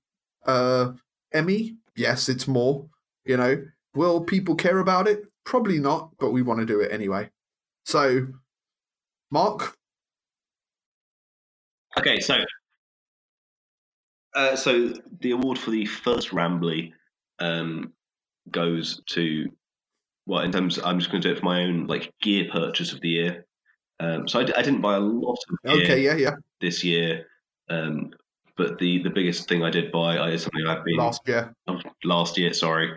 uh, 0.45 0.93
Emmy? 1.31 1.77
Yes, 1.95 2.29
it's 2.29 2.47
more. 2.47 2.87
You 3.25 3.37
know, 3.37 3.63
will 3.93 4.23
people 4.23 4.55
care 4.55 4.79
about 4.79 5.07
it? 5.07 5.23
Probably 5.45 5.79
not, 5.79 6.11
but 6.19 6.31
we 6.31 6.41
want 6.41 6.59
to 6.59 6.65
do 6.65 6.79
it 6.79 6.91
anyway. 6.91 7.29
So, 7.85 8.27
Mark? 9.31 9.77
Okay, 11.97 12.19
so 12.19 12.35
uh, 14.35 14.55
so 14.55 14.93
the 15.21 15.31
award 15.31 15.57
for 15.57 15.71
the 15.71 15.85
first 15.85 16.29
Rambly 16.29 16.93
um, 17.39 17.93
goes 18.51 19.01
to 19.07 19.49
well, 20.29 20.41
in 20.41 20.51
terms, 20.51 20.77
I'm 20.85 20.99
just 20.99 21.09
going 21.09 21.23
to 21.23 21.27
do 21.27 21.33
it 21.33 21.39
for 21.39 21.45
my 21.45 21.63
own 21.63 21.87
like 21.87 22.13
gear 22.21 22.47
purchase 22.51 22.93
of 22.93 23.01
the 23.01 23.09
year. 23.09 23.45
Um, 23.99 24.27
so 24.27 24.39
I 24.39 24.43
d- 24.43 24.53
I 24.55 24.61
didn't 24.61 24.81
buy 24.81 24.95
a 24.95 24.99
lot 24.99 25.39
of 25.49 25.73
gear 25.73 25.83
okay, 25.83 25.99
yeah, 25.99 26.15
yeah. 26.15 26.35
this 26.61 26.83
year, 26.83 27.25
um, 27.67 28.11
but 28.55 28.77
the 28.77 29.01
the 29.01 29.09
biggest 29.09 29.49
thing 29.49 29.63
I 29.63 29.71
did 29.71 29.91
buy 29.91 30.29
is 30.29 30.43
something 30.43 30.67
I've 30.67 30.85
been 30.85 30.97
last 30.97 31.27
year. 31.27 31.51
Oh, 31.67 31.81
last 32.03 32.37
year, 32.37 32.53
sorry. 32.53 32.91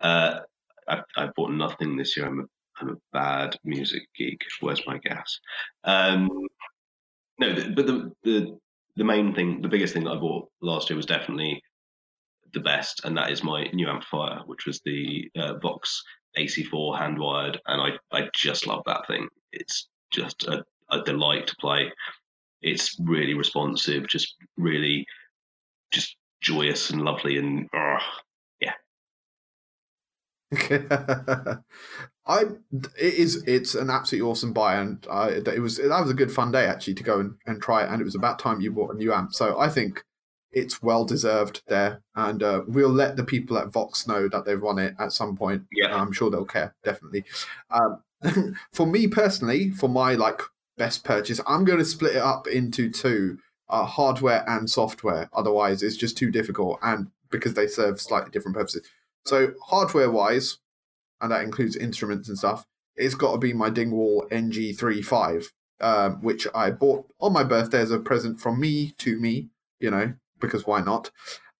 Uh, 0.00 0.40
I, 0.88 1.02
I 1.16 1.28
bought 1.36 1.52
nothing 1.52 1.96
this 1.96 2.16
year. 2.16 2.26
I'm 2.26 2.40
a 2.40 2.44
I'm 2.80 2.88
a 2.88 2.96
bad 3.12 3.56
music 3.62 4.02
geek. 4.18 4.42
Where's 4.58 4.84
my 4.84 4.98
gas? 4.98 5.38
Um, 5.84 6.28
no, 7.38 7.54
the, 7.54 7.70
but 7.70 7.86
the 7.86 8.10
the 8.24 8.58
the 8.96 9.04
main 9.04 9.36
thing, 9.36 9.62
the 9.62 9.68
biggest 9.68 9.94
thing 9.94 10.02
that 10.04 10.14
I 10.14 10.16
bought 10.16 10.48
last 10.60 10.90
year 10.90 10.96
was 10.96 11.06
definitely 11.06 11.62
the 12.52 12.60
best, 12.60 13.04
and 13.04 13.16
that 13.16 13.30
is 13.30 13.44
my 13.44 13.70
new 13.72 13.88
amplifier, 13.88 14.40
which 14.46 14.66
was 14.66 14.80
the 14.84 15.30
uh, 15.36 15.54
Vox 15.60 16.02
AC4 16.38 16.98
hand 16.98 17.18
wired, 17.18 17.60
and 17.66 17.80
I, 17.80 18.16
I 18.16 18.28
just 18.34 18.66
love 18.66 18.82
that 18.86 19.06
thing. 19.06 19.28
It's 19.52 19.88
just 20.10 20.44
a, 20.44 20.64
a 20.90 21.02
delight 21.02 21.46
to 21.48 21.56
play. 21.56 21.92
It's 22.62 22.96
really 23.00 23.34
responsive, 23.34 24.06
just 24.06 24.36
really, 24.56 25.06
just 25.92 26.16
joyous 26.40 26.90
and 26.90 27.02
lovely, 27.02 27.38
and 27.38 27.68
uh, 27.74 27.98
yeah. 28.60 28.74
I 32.26 32.42
it 32.98 33.14
is 33.14 33.42
it's 33.46 33.74
an 33.74 33.90
absolutely 33.90 34.30
awesome 34.30 34.52
buy, 34.52 34.76
and 34.76 35.04
I, 35.10 35.28
it 35.30 35.60
was 35.60 35.78
that 35.78 36.00
was 36.00 36.10
a 36.10 36.14
good 36.14 36.30
fun 36.30 36.52
day 36.52 36.66
actually 36.66 36.94
to 36.94 37.02
go 37.02 37.20
and, 37.20 37.34
and 37.46 37.60
try 37.60 37.84
it, 37.84 37.90
and 37.90 38.00
it 38.00 38.04
was 38.04 38.14
about 38.14 38.38
time 38.38 38.60
you 38.60 38.70
bought 38.70 38.94
a 38.94 38.98
new 38.98 39.12
amp. 39.12 39.34
So 39.34 39.58
I 39.58 39.68
think 39.68 40.04
it's 40.52 40.82
well 40.82 41.04
deserved 41.04 41.62
there, 41.66 42.02
and 42.14 42.42
uh, 42.42 42.62
we'll 42.66 42.90
let 42.90 43.16
the 43.16 43.24
people 43.24 43.58
at 43.58 43.72
Vox 43.72 44.06
know 44.06 44.28
that 44.28 44.44
they've 44.44 44.60
won 44.60 44.78
it 44.78 44.94
at 44.98 45.12
some 45.12 45.36
point. 45.36 45.64
Yeah, 45.72 45.94
I'm 45.94 46.12
sure 46.12 46.30
they'll 46.30 46.44
care 46.44 46.74
definitely. 46.84 47.24
Um, 47.70 48.02
for 48.72 48.86
me 48.86 49.08
personally, 49.08 49.70
for 49.70 49.88
my 49.88 50.14
like 50.14 50.42
best 50.76 51.04
purchase, 51.04 51.40
I'm 51.46 51.64
going 51.64 51.78
to 51.78 51.84
split 51.84 52.16
it 52.16 52.22
up 52.22 52.46
into 52.46 52.90
two: 52.90 53.38
uh, 53.68 53.84
hardware 53.84 54.44
and 54.48 54.68
software. 54.68 55.28
Otherwise, 55.32 55.82
it's 55.82 55.96
just 55.96 56.16
too 56.16 56.30
difficult, 56.30 56.78
and 56.82 57.10
because 57.30 57.54
they 57.54 57.66
serve 57.66 58.00
slightly 58.00 58.30
different 58.30 58.56
purposes. 58.56 58.86
So 59.24 59.54
hardware 59.64 60.10
wise, 60.10 60.58
and 61.20 61.32
that 61.32 61.42
includes 61.42 61.76
instruments 61.76 62.28
and 62.28 62.36
stuff, 62.36 62.66
it's 62.94 63.14
got 63.14 63.32
to 63.32 63.38
be 63.38 63.52
my 63.52 63.70
Dingwall 63.70 64.26
NG35, 64.30 65.46
um, 65.80 66.22
which 66.22 66.46
I 66.54 66.70
bought 66.70 67.06
on 67.20 67.32
my 67.32 67.42
birthday 67.42 67.80
as 67.80 67.90
a 67.90 67.98
present 67.98 68.40
from 68.40 68.60
me 68.60 68.92
to 68.98 69.18
me. 69.18 69.48
You 69.80 69.90
know, 69.90 70.14
because 70.42 70.66
why 70.66 70.82
not? 70.82 71.10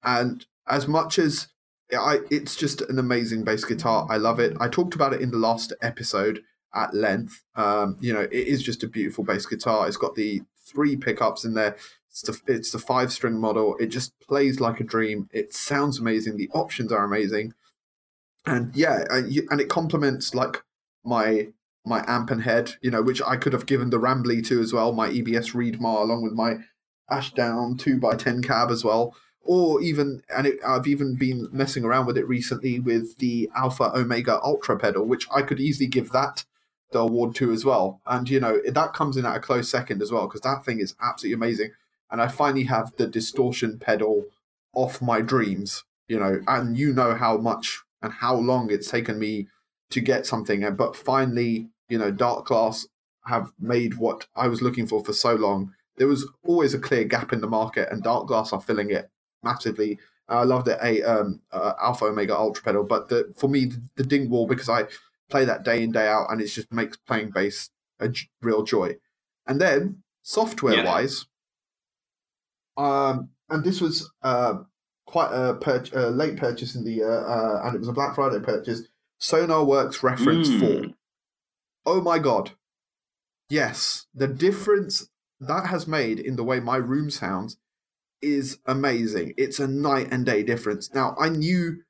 And 0.04 0.44
as 0.68 0.86
much 0.86 1.18
as 1.18 1.48
I, 1.92 2.20
it's 2.30 2.56
just 2.56 2.80
an 2.82 2.98
amazing 2.98 3.44
bass 3.44 3.64
guitar, 3.64 4.06
I 4.10 4.16
love 4.16 4.40
it. 4.40 4.56
I 4.60 4.68
talked 4.68 4.94
about 4.94 5.12
it 5.12 5.20
in 5.20 5.30
the 5.30 5.38
last 5.38 5.72
episode 5.82 6.42
at 6.74 6.94
length. 6.94 7.42
Um, 7.54 7.96
you 8.00 8.12
know, 8.12 8.22
it 8.22 8.32
is 8.32 8.62
just 8.62 8.82
a 8.82 8.88
beautiful 8.88 9.24
bass 9.24 9.46
guitar. 9.46 9.86
It's 9.86 9.96
got 9.96 10.14
the 10.14 10.42
three 10.66 10.96
pickups 10.96 11.44
in 11.44 11.54
there. 11.54 11.76
It's 12.10 12.22
the, 12.22 12.38
it's 12.46 12.70
the 12.70 12.78
five 12.78 13.12
string 13.12 13.38
model. 13.40 13.76
It 13.78 13.86
just 13.86 14.18
plays 14.20 14.60
like 14.60 14.80
a 14.80 14.84
dream. 14.84 15.28
It 15.32 15.54
sounds 15.54 15.98
amazing. 15.98 16.36
The 16.36 16.50
options 16.52 16.92
are 16.92 17.04
amazing, 17.04 17.54
and 18.44 18.74
yeah, 18.76 19.04
and 19.10 19.60
it 19.60 19.70
complements 19.70 20.34
like 20.34 20.62
my 21.04 21.48
my 21.86 22.04
amp 22.06 22.30
and 22.30 22.42
head. 22.42 22.74
You 22.82 22.90
know, 22.90 23.02
which 23.02 23.22
I 23.22 23.36
could 23.36 23.54
have 23.54 23.64
given 23.64 23.88
the 23.88 23.98
Rambly 23.98 24.44
to 24.46 24.60
as 24.60 24.74
well. 24.74 24.92
My 24.92 25.08
EBS 25.08 25.54
Reidmar 25.54 26.02
along 26.02 26.22
with 26.22 26.34
my 26.34 26.58
Ashdown 27.12 27.76
2x10 27.76 28.44
cab 28.44 28.70
as 28.70 28.84
well. 28.84 29.14
Or 29.44 29.82
even, 29.82 30.22
and 30.34 30.46
it, 30.46 30.60
I've 30.66 30.86
even 30.86 31.16
been 31.16 31.48
messing 31.50 31.84
around 31.84 32.06
with 32.06 32.16
it 32.16 32.28
recently 32.28 32.78
with 32.78 33.18
the 33.18 33.50
Alpha 33.56 33.90
Omega 33.94 34.40
Ultra 34.42 34.78
pedal, 34.78 35.04
which 35.04 35.26
I 35.34 35.42
could 35.42 35.60
easily 35.60 35.88
give 35.88 36.10
that 36.10 36.44
the 36.92 37.00
award 37.00 37.34
to 37.36 37.52
as 37.52 37.64
well. 37.64 38.00
And, 38.06 38.30
you 38.30 38.38
know, 38.38 38.60
that 38.66 38.92
comes 38.92 39.16
in 39.16 39.26
at 39.26 39.36
a 39.36 39.40
close 39.40 39.68
second 39.68 40.00
as 40.00 40.12
well, 40.12 40.28
because 40.28 40.42
that 40.42 40.64
thing 40.64 40.78
is 40.78 40.94
absolutely 41.02 41.34
amazing. 41.34 41.72
And 42.10 42.22
I 42.22 42.28
finally 42.28 42.64
have 42.64 42.92
the 42.96 43.06
distortion 43.06 43.78
pedal 43.78 44.26
off 44.74 45.02
my 45.02 45.20
dreams, 45.20 45.84
you 46.06 46.20
know, 46.20 46.40
and 46.46 46.78
you 46.78 46.92
know 46.92 47.14
how 47.14 47.36
much 47.36 47.80
and 48.00 48.12
how 48.12 48.34
long 48.36 48.70
it's 48.70 48.90
taken 48.90 49.18
me 49.18 49.48
to 49.90 50.00
get 50.00 50.26
something. 50.26 50.76
But 50.76 50.94
finally, 50.94 51.68
you 51.88 51.98
know, 51.98 52.12
Darkglass 52.12 52.86
have 53.26 53.52
made 53.58 53.94
what 53.94 54.26
I 54.36 54.48
was 54.48 54.62
looking 54.62 54.86
for 54.86 55.04
for 55.04 55.12
so 55.12 55.34
long. 55.34 55.72
There 56.02 56.08
was 56.08 56.28
always 56.42 56.74
a 56.74 56.80
clear 56.80 57.04
gap 57.04 57.32
in 57.32 57.40
the 57.40 57.46
market, 57.46 57.88
and 57.92 58.02
Darkglass 58.02 58.52
are 58.52 58.60
filling 58.60 58.90
it 58.90 59.08
massively. 59.44 60.00
I 60.28 60.42
love 60.42 60.64
the 60.64 60.84
a 60.84 61.00
um, 61.04 61.40
uh, 61.52 61.74
Alpha 61.80 62.06
Omega 62.06 62.36
Ultra 62.36 62.64
pedal, 62.64 62.82
but 62.82 63.08
the, 63.08 63.32
for 63.36 63.48
me 63.48 63.66
the, 63.66 63.80
the 63.94 64.02
Dingwall 64.02 64.48
because 64.48 64.68
I 64.68 64.86
play 65.30 65.44
that 65.44 65.62
day 65.62 65.80
in 65.80 65.92
day 65.92 66.08
out, 66.08 66.26
and 66.28 66.40
it 66.40 66.48
just 66.48 66.72
makes 66.72 66.96
playing 66.96 67.30
bass 67.30 67.70
a 68.00 68.08
j- 68.08 68.26
real 68.40 68.64
joy. 68.64 68.96
And 69.46 69.60
then 69.60 70.02
software 70.22 70.74
yeah. 70.74 70.86
wise, 70.86 71.26
um, 72.76 73.28
and 73.48 73.62
this 73.62 73.80
was 73.80 74.10
uh, 74.22 74.54
quite 75.06 75.30
a, 75.30 75.54
pur- 75.54 75.84
a, 75.92 76.10
late 76.10 76.36
purchase 76.36 76.74
in 76.74 76.82
the 76.82 76.94
year, 76.94 77.28
uh, 77.28 77.64
and 77.64 77.76
it 77.76 77.78
was 77.78 77.86
a 77.86 77.92
Black 77.92 78.16
Friday 78.16 78.40
purchase. 78.40 78.88
Sonarworks 79.20 80.02
Reference 80.02 80.48
mm. 80.48 80.58
Four. 80.58 80.94
Oh 81.86 82.00
my 82.00 82.18
god! 82.18 82.50
Yes, 83.48 84.06
the 84.12 84.26
difference 84.26 85.06
that 85.48 85.66
has 85.66 85.86
made 85.86 86.20
in 86.20 86.36
the 86.36 86.44
way 86.44 86.60
my 86.60 86.76
room 86.76 87.10
sounds 87.10 87.56
is 88.20 88.58
amazing. 88.66 89.34
It's 89.36 89.58
a 89.58 89.66
night 89.66 90.08
and 90.10 90.24
day 90.24 90.42
difference. 90.42 90.94
Now, 90.94 91.16
I 91.18 91.28
knew 91.28 91.82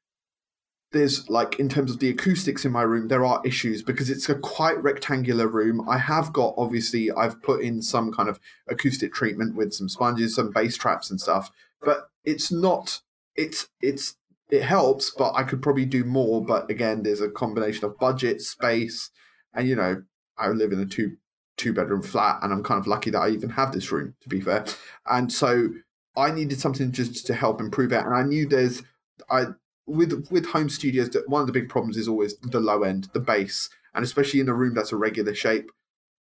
there's 0.92 1.28
like 1.28 1.58
in 1.58 1.68
terms 1.68 1.90
of 1.90 1.98
the 1.98 2.10
acoustics 2.10 2.64
in 2.64 2.72
my 2.72 2.82
room, 2.82 3.08
there 3.08 3.24
are 3.24 3.42
issues 3.44 3.82
because 3.82 4.10
it's 4.10 4.28
a 4.28 4.34
quite 4.34 4.82
rectangular 4.82 5.46
room. 5.46 5.86
I 5.88 5.98
have 5.98 6.32
got 6.32 6.54
obviously 6.56 7.10
I've 7.10 7.42
put 7.42 7.62
in 7.62 7.82
some 7.82 8.12
kind 8.12 8.28
of 8.28 8.40
acoustic 8.68 9.12
treatment 9.12 9.54
with 9.56 9.72
some 9.72 9.88
sponges, 9.88 10.34
some 10.34 10.50
bass 10.50 10.76
traps 10.76 11.10
and 11.10 11.20
stuff, 11.20 11.50
but 11.80 12.08
it's 12.24 12.50
not 12.50 13.00
it's 13.36 13.68
it's 13.80 14.16
it 14.50 14.62
helps, 14.62 15.10
but 15.10 15.32
I 15.34 15.44
could 15.44 15.62
probably 15.62 15.86
do 15.86 16.04
more. 16.04 16.44
But 16.44 16.70
again, 16.70 17.02
there's 17.02 17.22
a 17.22 17.30
combination 17.30 17.86
of 17.86 17.98
budget, 17.98 18.42
space, 18.42 19.10
and 19.54 19.66
you 19.66 19.76
know, 19.76 20.02
I 20.36 20.48
live 20.48 20.72
in 20.72 20.80
a 20.80 20.86
two 20.86 21.16
two 21.62 21.72
bedroom 21.72 22.02
flat 22.02 22.40
and 22.42 22.52
I'm 22.52 22.62
kind 22.62 22.80
of 22.80 22.86
lucky 22.86 23.10
that 23.10 23.20
I 23.20 23.28
even 23.30 23.50
have 23.50 23.72
this 23.72 23.92
room, 23.92 24.14
to 24.20 24.28
be 24.28 24.40
fair. 24.40 24.64
And 25.06 25.32
so 25.32 25.68
I 26.16 26.30
needed 26.30 26.60
something 26.60 26.92
just 26.92 27.26
to 27.26 27.34
help 27.34 27.60
improve 27.60 27.92
it. 27.92 28.04
And 28.04 28.14
I 28.14 28.22
knew 28.22 28.46
there's 28.46 28.82
I 29.30 29.46
with 29.86 30.28
with 30.30 30.46
home 30.46 30.68
studios 30.68 31.10
that 31.10 31.28
one 31.28 31.40
of 31.40 31.46
the 31.46 31.52
big 31.52 31.68
problems 31.68 31.96
is 31.96 32.08
always 32.08 32.36
the 32.38 32.60
low 32.60 32.82
end, 32.82 33.08
the 33.12 33.20
bass, 33.20 33.68
and 33.94 34.04
especially 34.04 34.40
in 34.40 34.48
a 34.48 34.54
room 34.54 34.74
that's 34.74 34.92
a 34.92 34.96
regular 34.96 35.34
shape. 35.34 35.70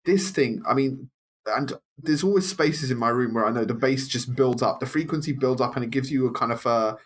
This 0.06 0.32
thing, 0.32 0.64
I 0.68 0.74
mean, 0.74 1.10
and 1.46 1.74
there's 1.98 2.24
always 2.24 2.50
spaces 2.50 2.89
in 2.89 2.98
my 2.98 3.10
room 3.10 3.34
where 3.34 3.46
I 3.46 3.52
know 3.52 3.66
the 3.66 3.74
bass 3.74 4.08
just 4.08 4.36
builds 4.36 4.62
up, 4.62 4.80
the 4.80 4.86
frequency 4.86 5.32
builds 5.32 5.62
up, 5.62 5.76
and 5.76 5.86
it 5.86 5.92
gives 5.92 6.12
you 6.12 6.26
a 6.26 6.32
kind 6.32 6.52
of 6.52 6.66
a 6.66 6.98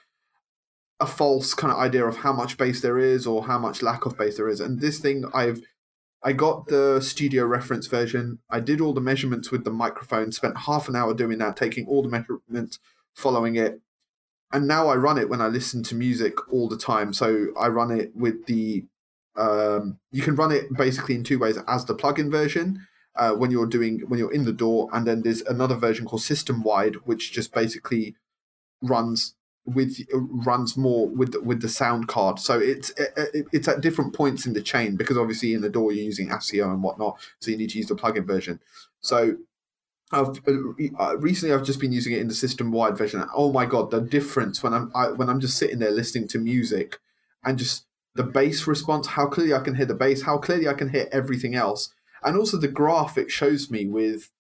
a 1.02 1.06
false 1.06 1.54
kind 1.54 1.74
of 1.74 1.80
idea 1.80 2.06
of 2.06 2.18
how 2.18 2.32
much 2.32 2.58
bass 2.58 2.82
there 2.82 2.98
is 2.98 3.28
or 3.28 3.46
how 3.46 3.60
much 3.60 3.82
lack 3.82 4.06
of 4.06 4.18
bass 4.18 4.38
there 4.38 4.48
is. 4.48 4.62
And 4.62 4.80
this 4.80 5.00
thing, 5.00 5.26
I've 5.34 5.62
I 6.26 6.34
got 6.34 6.66
the 6.66 7.02
studio 7.02 7.46
reference 7.46 7.86
version. 7.86 8.40
I 8.50 8.60
did 8.60 8.82
all 8.82 8.94
the 8.94 9.00
measurements 9.00 9.52
with 9.52 9.64
the 9.64 9.70
microphone, 9.70 10.32
spent 10.32 10.58
half 10.58 10.90
an 10.90 10.96
hour 10.96 11.14
doing 11.14 11.38
that, 11.38 11.56
taking 11.56 11.86
all 11.86 12.02
the 12.02 12.10
measurements, 12.10 12.80
following 13.14 13.56
it. 13.56 13.80
And 14.52 14.68
now 14.68 14.88
I 14.88 14.96
run 14.96 15.20
it 15.20 15.30
when 15.30 15.40
I 15.40 15.48
listen 15.48 15.84
to 15.84 15.96
music 15.96 16.52
all 16.52 16.68
the 16.68 16.80
time. 16.80 17.14
So 17.14 17.50
I 17.60 17.68
run 17.68 17.92
it 17.92 18.16
with 18.16 18.48
the, 18.48 18.86
um, 19.36 20.00
you 20.12 20.24
can 20.24 20.36
run 20.36 20.52
it 20.52 20.74
basically 20.74 21.14
in 21.14 21.24
two 21.24 21.38
ways 21.38 21.60
as 21.68 21.86
the 21.86 21.94
plugin 21.94 22.32
version. 22.32 22.88
Uh, 23.16 23.34
when 23.34 23.50
you're 23.50 23.68
doing 23.68 24.02
when 24.10 24.20
you're 24.20 24.34
in 24.34 24.44
the 24.44 24.52
DAW 24.52 24.90
and 24.92 25.08
then 25.08 25.22
there's 25.22 25.42
another 25.44 25.76
version 25.76 26.06
called 26.06 26.24
system 26.24 26.64
wide, 26.64 26.96
which 27.06 27.32
just 27.32 27.54
basically 27.54 28.14
runs 28.82 29.36
with 29.66 29.98
runs 30.14 30.78
more 30.78 31.08
with 31.10 31.36
with 31.44 31.62
the 31.62 31.70
sound 31.70 32.08
card. 32.08 32.40
So 32.40 32.60
it's 32.60 32.92
it, 32.92 33.48
it's 33.52 33.68
at 33.68 33.82
different 33.82 34.14
points 34.14 34.46
in 34.46 34.54
the 34.54 34.62
chain 34.62 34.96
because 34.96 35.18
obviously 35.18 35.54
in 35.54 35.62
the 35.62 35.70
DAW 35.70 35.90
you're 35.90 36.06
using 36.06 36.30
ASIO 36.30 36.72
and 36.72 36.84
whatnot, 36.84 37.20
so 37.40 37.52
you 37.52 37.58
need 37.58 37.72
to 37.72 37.78
use 37.78 37.88
the 37.88 37.96
plugin 37.96 38.26
version. 38.26 38.60
So 39.02 39.38
I've 40.12 40.40
uh, 40.48 40.54
uh, 41.00 41.18
recently 41.18 41.54
I've 41.54 41.66
just 41.66 41.80
been 41.80 41.92
using 41.92 42.14
it 42.14 42.20
in 42.20 42.28
the 42.28 42.36
system 42.36 42.72
wide 42.72 42.98
version. 42.98 43.26
Oh 43.36 43.52
my 43.52 43.66
god, 43.66 43.90
the 43.90 44.02
difference 44.02 44.62
when 44.62 44.74
I'm 44.74 44.92
I, 44.94 45.10
when 45.10 45.30
I'm 45.30 45.40
just 45.40 45.58
sitting 45.58 45.80
there 45.80 45.92
listening 45.92 46.28
to 46.30 46.38
music 46.38 47.00
and 47.44 47.58
just 47.58 47.86
the 48.14 48.24
bass 48.24 48.68
response, 48.68 49.08
how 49.08 49.28
clearly 49.28 49.54
I 49.54 49.60
can 49.60 49.76
hear 49.76 49.86
the 49.86 49.96
bass, 49.96 50.22
how 50.22 50.38
clearly 50.38 50.68
I 50.68 50.74
can 50.74 50.90
hear 50.90 51.08
everything 51.12 51.56
else, 51.56 51.94
and 52.24 52.38
also 52.38 52.58
the 52.58 52.68
graph 52.68 53.18
it 53.18 53.32
shows 53.32 53.72
me 53.72 53.88
with 53.88 54.32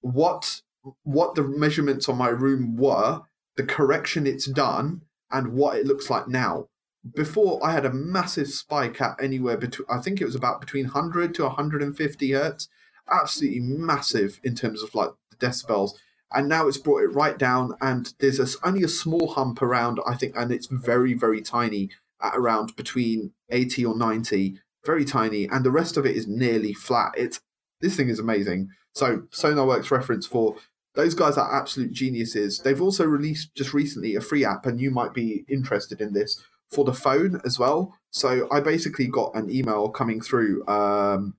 what 0.00 0.62
what 1.02 1.34
the 1.34 1.42
measurements 1.42 2.08
on 2.08 2.16
my 2.16 2.28
room 2.28 2.76
were 2.76 3.22
the 3.56 3.64
correction 3.64 4.26
it's 4.26 4.46
done, 4.46 5.02
and 5.30 5.52
what 5.52 5.76
it 5.76 5.86
looks 5.86 6.10
like 6.10 6.28
now. 6.28 6.68
Before, 7.14 7.64
I 7.64 7.72
had 7.72 7.84
a 7.84 7.92
massive 7.92 8.48
spike 8.48 9.00
at 9.00 9.16
anywhere 9.20 9.56
between, 9.56 9.86
I 9.90 9.98
think 10.00 10.20
it 10.20 10.24
was 10.24 10.34
about 10.34 10.60
between 10.60 10.84
100 10.84 11.34
to 11.34 11.44
150 11.44 12.32
hertz. 12.32 12.68
Absolutely 13.10 13.60
massive 13.60 14.38
in 14.44 14.54
terms 14.54 14.82
of 14.82 14.94
like 14.94 15.10
the 15.30 15.36
decibels. 15.36 15.92
And 16.32 16.48
now 16.48 16.68
it's 16.68 16.78
brought 16.78 17.02
it 17.02 17.08
right 17.08 17.36
down, 17.36 17.76
and 17.80 18.12
there's 18.20 18.38
a, 18.38 18.46
only 18.66 18.82
a 18.84 18.88
small 18.88 19.32
hump 19.32 19.60
around, 19.60 20.00
I 20.06 20.14
think, 20.14 20.34
and 20.36 20.52
it's 20.52 20.68
very, 20.68 21.12
very 21.12 21.42
tiny 21.42 21.90
at 22.22 22.36
around 22.36 22.76
between 22.76 23.32
80 23.50 23.84
or 23.84 23.96
90, 23.96 24.58
very 24.84 25.04
tiny, 25.04 25.46
and 25.46 25.64
the 25.64 25.70
rest 25.70 25.96
of 25.96 26.06
it 26.06 26.16
is 26.16 26.26
nearly 26.26 26.72
flat. 26.72 27.12
It's 27.16 27.40
this 27.80 27.96
thing 27.96 28.08
is 28.08 28.18
amazing. 28.18 28.70
So 28.94 29.24
SonarWorks 29.32 29.90
reference 29.90 30.26
for 30.26 30.56
those 30.94 31.14
guys 31.14 31.38
are 31.38 31.54
absolute 31.54 31.92
geniuses. 31.92 32.60
They've 32.60 32.82
also 32.82 33.04
released 33.04 33.54
just 33.54 33.72
recently 33.72 34.14
a 34.14 34.20
free 34.20 34.44
app, 34.44 34.66
and 34.66 34.80
you 34.80 34.90
might 34.90 35.14
be 35.14 35.44
interested 35.48 36.00
in 36.00 36.12
this 36.12 36.42
for 36.70 36.84
the 36.84 36.94
phone 36.94 37.40
as 37.44 37.58
well. 37.58 37.94
So 38.10 38.48
I 38.50 38.60
basically 38.60 39.06
got 39.06 39.34
an 39.34 39.50
email 39.50 39.88
coming 39.88 40.20
through 40.20 40.66
um, 40.66 41.34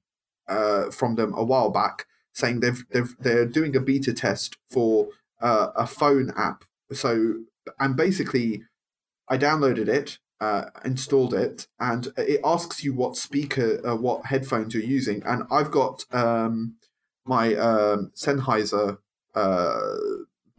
uh, 0.48 0.92
from 0.92 1.16
them 1.16 1.34
a 1.36 1.44
while 1.44 1.70
back 1.70 2.06
saying 2.34 2.60
they've, 2.60 2.84
they've 2.92 3.16
they're 3.20 3.46
doing 3.46 3.76
a 3.76 3.80
beta 3.80 4.14
test 4.14 4.58
for 4.70 5.08
uh, 5.42 5.68
a 5.76 5.88
phone 5.88 6.34
app. 6.36 6.66
So 6.92 7.36
and 7.80 7.96
basically, 7.96 8.64
I 9.30 9.38
downloaded 9.38 9.88
it, 9.88 10.20
uh, 10.42 10.66
installed 10.84 11.34
it, 11.34 11.68
and 11.80 12.12
it 12.18 12.42
asks 12.44 12.84
you 12.84 12.94
what 12.94 13.16
speaker, 13.16 13.80
uh, 13.88 13.96
what 13.96 14.26
headphones 14.26 14.74
you're 14.74 14.84
using, 14.84 15.24
and 15.26 15.44
I've 15.52 15.72
got 15.72 16.06
um, 16.12 16.76
my 17.26 17.56
um, 17.56 18.12
Sennheiser 18.16 18.98
uh, 19.36 19.96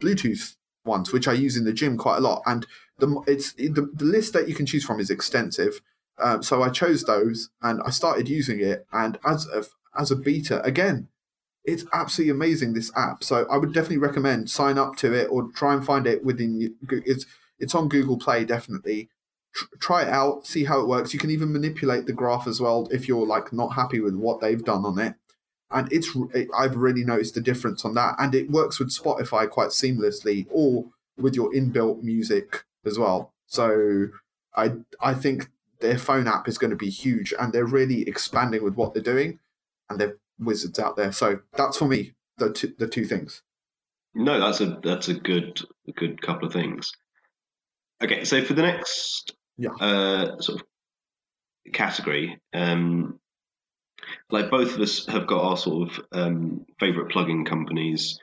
Bluetooth 0.01 0.55
ones, 0.85 1.11
which 1.11 1.27
I 1.27 1.33
use 1.33 1.57
in 1.57 1.65
the 1.65 1.73
gym 1.73 1.97
quite 1.97 2.17
a 2.17 2.21
lot. 2.21 2.41
And 2.45 2.65
the 2.99 3.21
it's 3.27 3.53
the, 3.53 3.89
the 3.93 4.05
list 4.05 4.33
that 4.33 4.47
you 4.47 4.55
can 4.55 4.65
choose 4.65 4.85
from 4.85 4.99
is 4.99 5.09
extensive. 5.09 5.81
Um, 6.17 6.41
so 6.43 6.63
I 6.63 6.69
chose 6.69 7.03
those 7.03 7.49
and 7.61 7.81
I 7.85 7.89
started 7.89 8.29
using 8.29 8.59
it. 8.61 8.85
And 8.93 9.17
as 9.25 9.47
a, 9.47 9.65
as 9.99 10.11
a 10.11 10.15
beta, 10.15 10.63
again, 10.63 11.09
it's 11.65 11.83
absolutely 11.91 12.31
amazing 12.31 12.73
this 12.73 12.91
app. 12.95 13.23
So 13.23 13.45
I 13.49 13.57
would 13.57 13.73
definitely 13.73 13.97
recommend 13.97 14.49
sign 14.49 14.77
up 14.77 14.95
to 14.97 15.13
it 15.13 15.27
or 15.29 15.49
try 15.51 15.73
and 15.73 15.85
find 15.85 16.07
it 16.07 16.23
within. 16.23 16.75
It's 16.89 17.25
it's 17.59 17.75
on 17.75 17.89
Google 17.89 18.17
Play 18.17 18.45
definitely. 18.45 19.09
try 19.79 20.03
it 20.03 20.09
out, 20.09 20.45
see 20.45 20.65
how 20.65 20.81
it 20.81 20.87
works. 20.87 21.13
You 21.13 21.19
can 21.19 21.31
even 21.31 21.51
manipulate 21.51 22.05
the 22.05 22.13
graph 22.13 22.47
as 22.47 22.59
well 22.59 22.87
if 22.91 23.07
you're 23.07 23.25
like 23.25 23.53
not 23.53 23.73
happy 23.73 23.99
with 23.99 24.15
what 24.15 24.41
they've 24.41 24.63
done 24.63 24.85
on 24.85 24.99
it 24.99 25.15
and 25.71 25.91
it's 25.91 26.15
it, 26.33 26.47
I've 26.57 26.75
really 26.75 27.03
noticed 27.03 27.35
the 27.35 27.41
difference 27.41 27.85
on 27.85 27.93
that, 27.95 28.15
and 28.19 28.33
it 28.35 28.49
works 28.49 28.79
with 28.79 28.89
Spotify 28.89 29.49
quite 29.49 29.69
seamlessly, 29.69 30.47
or 30.49 30.85
with 31.17 31.35
your 31.35 31.51
inbuilt 31.51 32.03
music 32.03 32.63
as 32.85 32.99
well. 32.99 33.33
So 33.47 34.07
I 34.55 34.73
I 35.01 35.13
think 35.13 35.49
their 35.79 35.97
phone 35.97 36.27
app 36.27 36.47
is 36.47 36.57
going 36.57 36.71
to 36.71 36.77
be 36.77 36.89
huge, 36.89 37.33
and 37.39 37.51
they're 37.51 37.65
really 37.65 38.07
expanding 38.07 38.63
with 38.63 38.75
what 38.75 38.93
they're 38.93 39.03
doing, 39.03 39.39
and 39.89 39.99
they're 39.99 40.17
wizards 40.39 40.79
out 40.79 40.95
there. 40.95 41.11
So 41.11 41.39
that's 41.53 41.77
for 41.77 41.87
me 41.87 42.13
the 42.37 42.51
two, 42.51 42.73
the 42.77 42.87
two 42.87 43.05
things. 43.05 43.41
No, 44.13 44.39
that's 44.39 44.61
a 44.61 44.79
that's 44.83 45.09
a 45.09 45.13
good 45.13 45.61
a 45.87 45.91
good 45.91 46.21
couple 46.21 46.47
of 46.47 46.53
things. 46.53 46.91
Okay, 48.01 48.23
so 48.23 48.43
for 48.43 48.53
the 48.53 48.61
next 48.61 49.35
yeah. 49.57 49.71
uh, 49.79 50.37
sort 50.39 50.61
of 50.61 50.67
category, 51.73 52.39
um, 52.53 53.19
like 54.29 54.49
both 54.49 54.75
of 54.75 54.81
us 54.81 55.05
have 55.07 55.27
got 55.27 55.43
our 55.43 55.57
sort 55.57 55.89
of 55.89 55.99
um, 56.11 56.65
favorite 56.79 57.11
plugin 57.11 57.45
companies. 57.45 58.19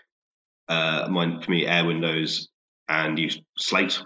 Uh, 0.69 1.09
mine 1.11 1.41
for 1.41 1.51
me, 1.51 1.67
Airwindows 1.67 2.47
and 2.89 3.19
use 3.19 3.41
Slate, 3.59 4.03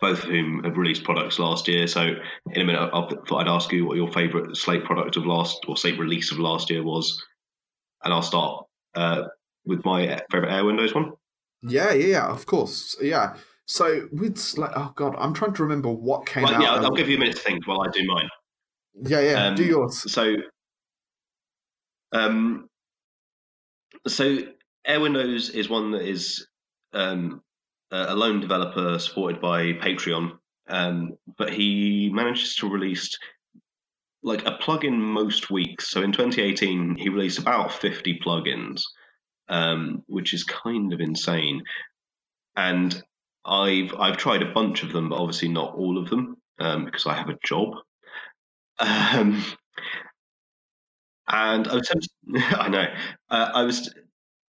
both 0.00 0.24
of 0.24 0.30
whom 0.30 0.64
have 0.64 0.76
released 0.76 1.04
products 1.04 1.38
last 1.38 1.68
year. 1.68 1.86
So 1.86 2.14
in 2.52 2.60
a 2.60 2.64
minute, 2.64 2.90
I 2.92 3.08
thought 3.26 3.40
I'd 3.40 3.48
ask 3.48 3.72
you 3.72 3.86
what 3.86 3.96
your 3.96 4.10
favorite 4.12 4.56
Slate 4.56 4.84
product 4.84 5.16
of 5.16 5.26
last 5.26 5.64
or 5.68 5.76
Slate 5.76 5.98
release 5.98 6.32
of 6.32 6.38
last 6.38 6.70
year 6.70 6.82
was, 6.82 7.22
and 8.04 8.12
I'll 8.12 8.22
start 8.22 8.66
uh, 8.94 9.24
with 9.64 9.84
my 9.84 10.20
favorite 10.30 10.50
Airwindows 10.50 10.94
one. 10.94 11.12
Yeah, 11.62 11.92
yeah, 11.92 12.26
of 12.26 12.46
course, 12.46 12.96
yeah. 13.00 13.36
So 13.66 14.08
with 14.12 14.54
like, 14.56 14.72
oh 14.74 14.92
god, 14.96 15.14
I'm 15.18 15.32
trying 15.32 15.52
to 15.54 15.62
remember 15.62 15.90
what 15.90 16.26
came 16.26 16.44
well, 16.44 16.54
out. 16.54 16.62
Yeah, 16.62 16.72
I'll, 16.72 16.86
I'll 16.86 16.90
give 16.90 17.08
you 17.08 17.16
a 17.16 17.20
minute 17.20 17.36
to 17.36 17.42
think 17.42 17.66
while 17.66 17.82
I 17.82 17.88
do 17.90 18.04
mine. 18.04 18.28
Yeah, 18.94 19.20
yeah. 19.20 19.46
Um, 19.46 19.54
do 19.54 19.64
yours. 19.64 20.10
So, 20.12 20.36
um, 22.12 22.68
so 24.06 24.38
Airwindows 24.88 25.54
is 25.54 25.68
one 25.68 25.92
that 25.92 26.02
is 26.02 26.46
um, 26.92 27.42
a 27.90 28.14
lone 28.14 28.40
developer 28.40 28.98
supported 28.98 29.40
by 29.40 29.72
Patreon, 29.74 30.32
um, 30.68 31.12
but 31.36 31.52
he 31.52 32.10
manages 32.12 32.56
to 32.56 32.68
release 32.68 33.16
like 34.22 34.44
a 34.46 34.58
plugin 34.58 34.98
most 34.98 35.50
weeks. 35.50 35.88
So 35.88 36.02
in 36.02 36.12
2018, 36.12 36.96
he 36.96 37.08
released 37.08 37.38
about 37.38 37.72
50 37.72 38.20
plugins, 38.24 38.82
um, 39.48 40.02
which 40.06 40.34
is 40.34 40.44
kind 40.44 40.92
of 40.92 41.00
insane. 41.00 41.62
And 42.56 43.02
I've 43.44 43.94
I've 43.98 44.18
tried 44.18 44.42
a 44.42 44.52
bunch 44.52 44.82
of 44.82 44.92
them, 44.92 45.08
but 45.08 45.18
obviously 45.18 45.48
not 45.48 45.74
all 45.74 45.98
of 45.98 46.10
them 46.10 46.36
um, 46.58 46.84
because 46.84 47.06
I 47.06 47.14
have 47.14 47.30
a 47.30 47.38
job. 47.44 47.74
Um, 48.80 49.44
and 51.28 51.68
I 51.68 51.74
was 51.74 51.88
tempted, 51.88 52.10
I 52.58 52.68
know 52.68 52.86
uh, 53.30 53.50
I 53.54 53.62
was 53.62 53.92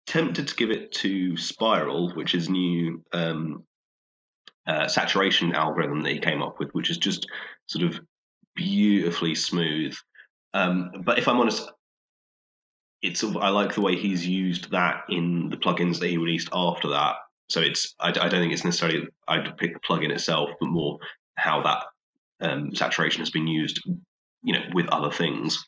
tempted 0.07 0.47
to 0.47 0.55
give 0.55 0.71
it 0.71 0.91
to 0.93 1.37
Spiral, 1.37 2.11
which 2.13 2.35
is 2.35 2.49
new 2.49 3.03
um, 3.13 3.63
uh, 4.67 4.87
saturation 4.87 5.53
algorithm 5.53 6.01
that 6.01 6.11
he 6.11 6.19
came 6.19 6.41
up 6.41 6.59
with, 6.59 6.69
which 6.71 6.89
is 6.89 6.97
just 6.97 7.27
sort 7.67 7.85
of 7.85 7.99
beautifully 8.55 9.35
smooth. 9.35 9.95
Um, 10.53 10.91
but 11.03 11.19
if 11.19 11.27
I'm 11.27 11.39
honest, 11.39 11.69
it's 13.01 13.23
I 13.23 13.49
like 13.49 13.75
the 13.75 13.81
way 13.81 13.95
he's 13.95 14.25
used 14.25 14.71
that 14.71 15.03
in 15.09 15.49
the 15.49 15.57
plugins 15.57 15.99
that 15.99 16.09
he 16.09 16.17
released 16.17 16.49
after 16.53 16.87
that. 16.89 17.15
So 17.49 17.61
it's 17.61 17.93
I, 17.99 18.09
I 18.09 18.11
don't 18.11 18.41
think 18.41 18.53
it's 18.53 18.65
necessarily 18.65 19.07
I'd 19.27 19.57
pick 19.57 19.73
the 19.73 19.79
plugin 19.79 20.11
itself, 20.11 20.49
but 20.59 20.67
more 20.67 20.97
how 21.37 21.61
that 21.61 21.83
um, 22.41 22.73
saturation 22.73 23.19
has 23.19 23.29
been 23.29 23.47
used, 23.47 23.79
you 24.45 24.53
know, 24.53 24.63
with 24.73 24.87
other 24.89 25.11
things. 25.11 25.65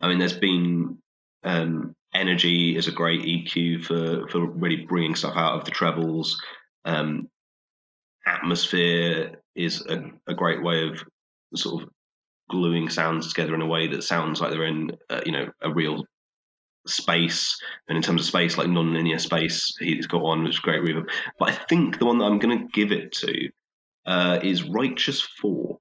I 0.00 0.08
mean, 0.08 0.18
there's 0.18 0.38
been 0.38 0.98
um, 1.44 1.94
energy 2.14 2.76
is 2.76 2.88
a 2.88 2.92
great 2.92 3.22
EQ 3.22 3.84
for 3.84 4.28
for 4.28 4.46
really 4.46 4.84
bringing 4.88 5.14
stuff 5.14 5.36
out 5.36 5.58
of 5.58 5.64
the 5.64 5.70
trebles. 5.70 6.40
Um, 6.84 7.28
atmosphere 8.26 9.40
is 9.54 9.84
a, 9.86 10.02
a, 10.26 10.34
great 10.34 10.62
way 10.62 10.86
of 10.88 11.02
sort 11.54 11.82
of 11.82 11.88
gluing 12.50 12.88
sounds 12.88 13.32
together 13.32 13.54
in 13.54 13.62
a 13.62 13.66
way 13.66 13.86
that 13.86 14.02
sounds 14.02 14.40
like 14.40 14.50
they're 14.50 14.66
in 14.66 14.90
uh, 15.10 15.20
you 15.24 15.32
know 15.32 15.48
a 15.62 15.72
real 15.72 16.04
space 16.86 17.56
and 17.88 17.96
in 17.96 18.02
terms 18.02 18.20
of 18.20 18.26
space 18.26 18.58
like 18.58 18.68
non-linear 18.68 19.18
space 19.18 19.72
he's 19.80 20.06
got 20.06 20.22
one 20.22 20.44
which 20.44 20.54
is 20.54 20.60
great 20.60 20.82
reverb 20.82 21.08
but 21.38 21.48
i 21.48 21.52
think 21.52 21.98
the 21.98 22.06
one 22.06 22.18
that 22.18 22.24
i'm 22.24 22.38
going 22.38 22.56
to 22.56 22.68
give 22.72 22.92
it 22.92 23.10
to 23.12 23.48
uh, 24.06 24.38
is 24.42 24.62
righteous 24.62 25.20
4 25.40 25.78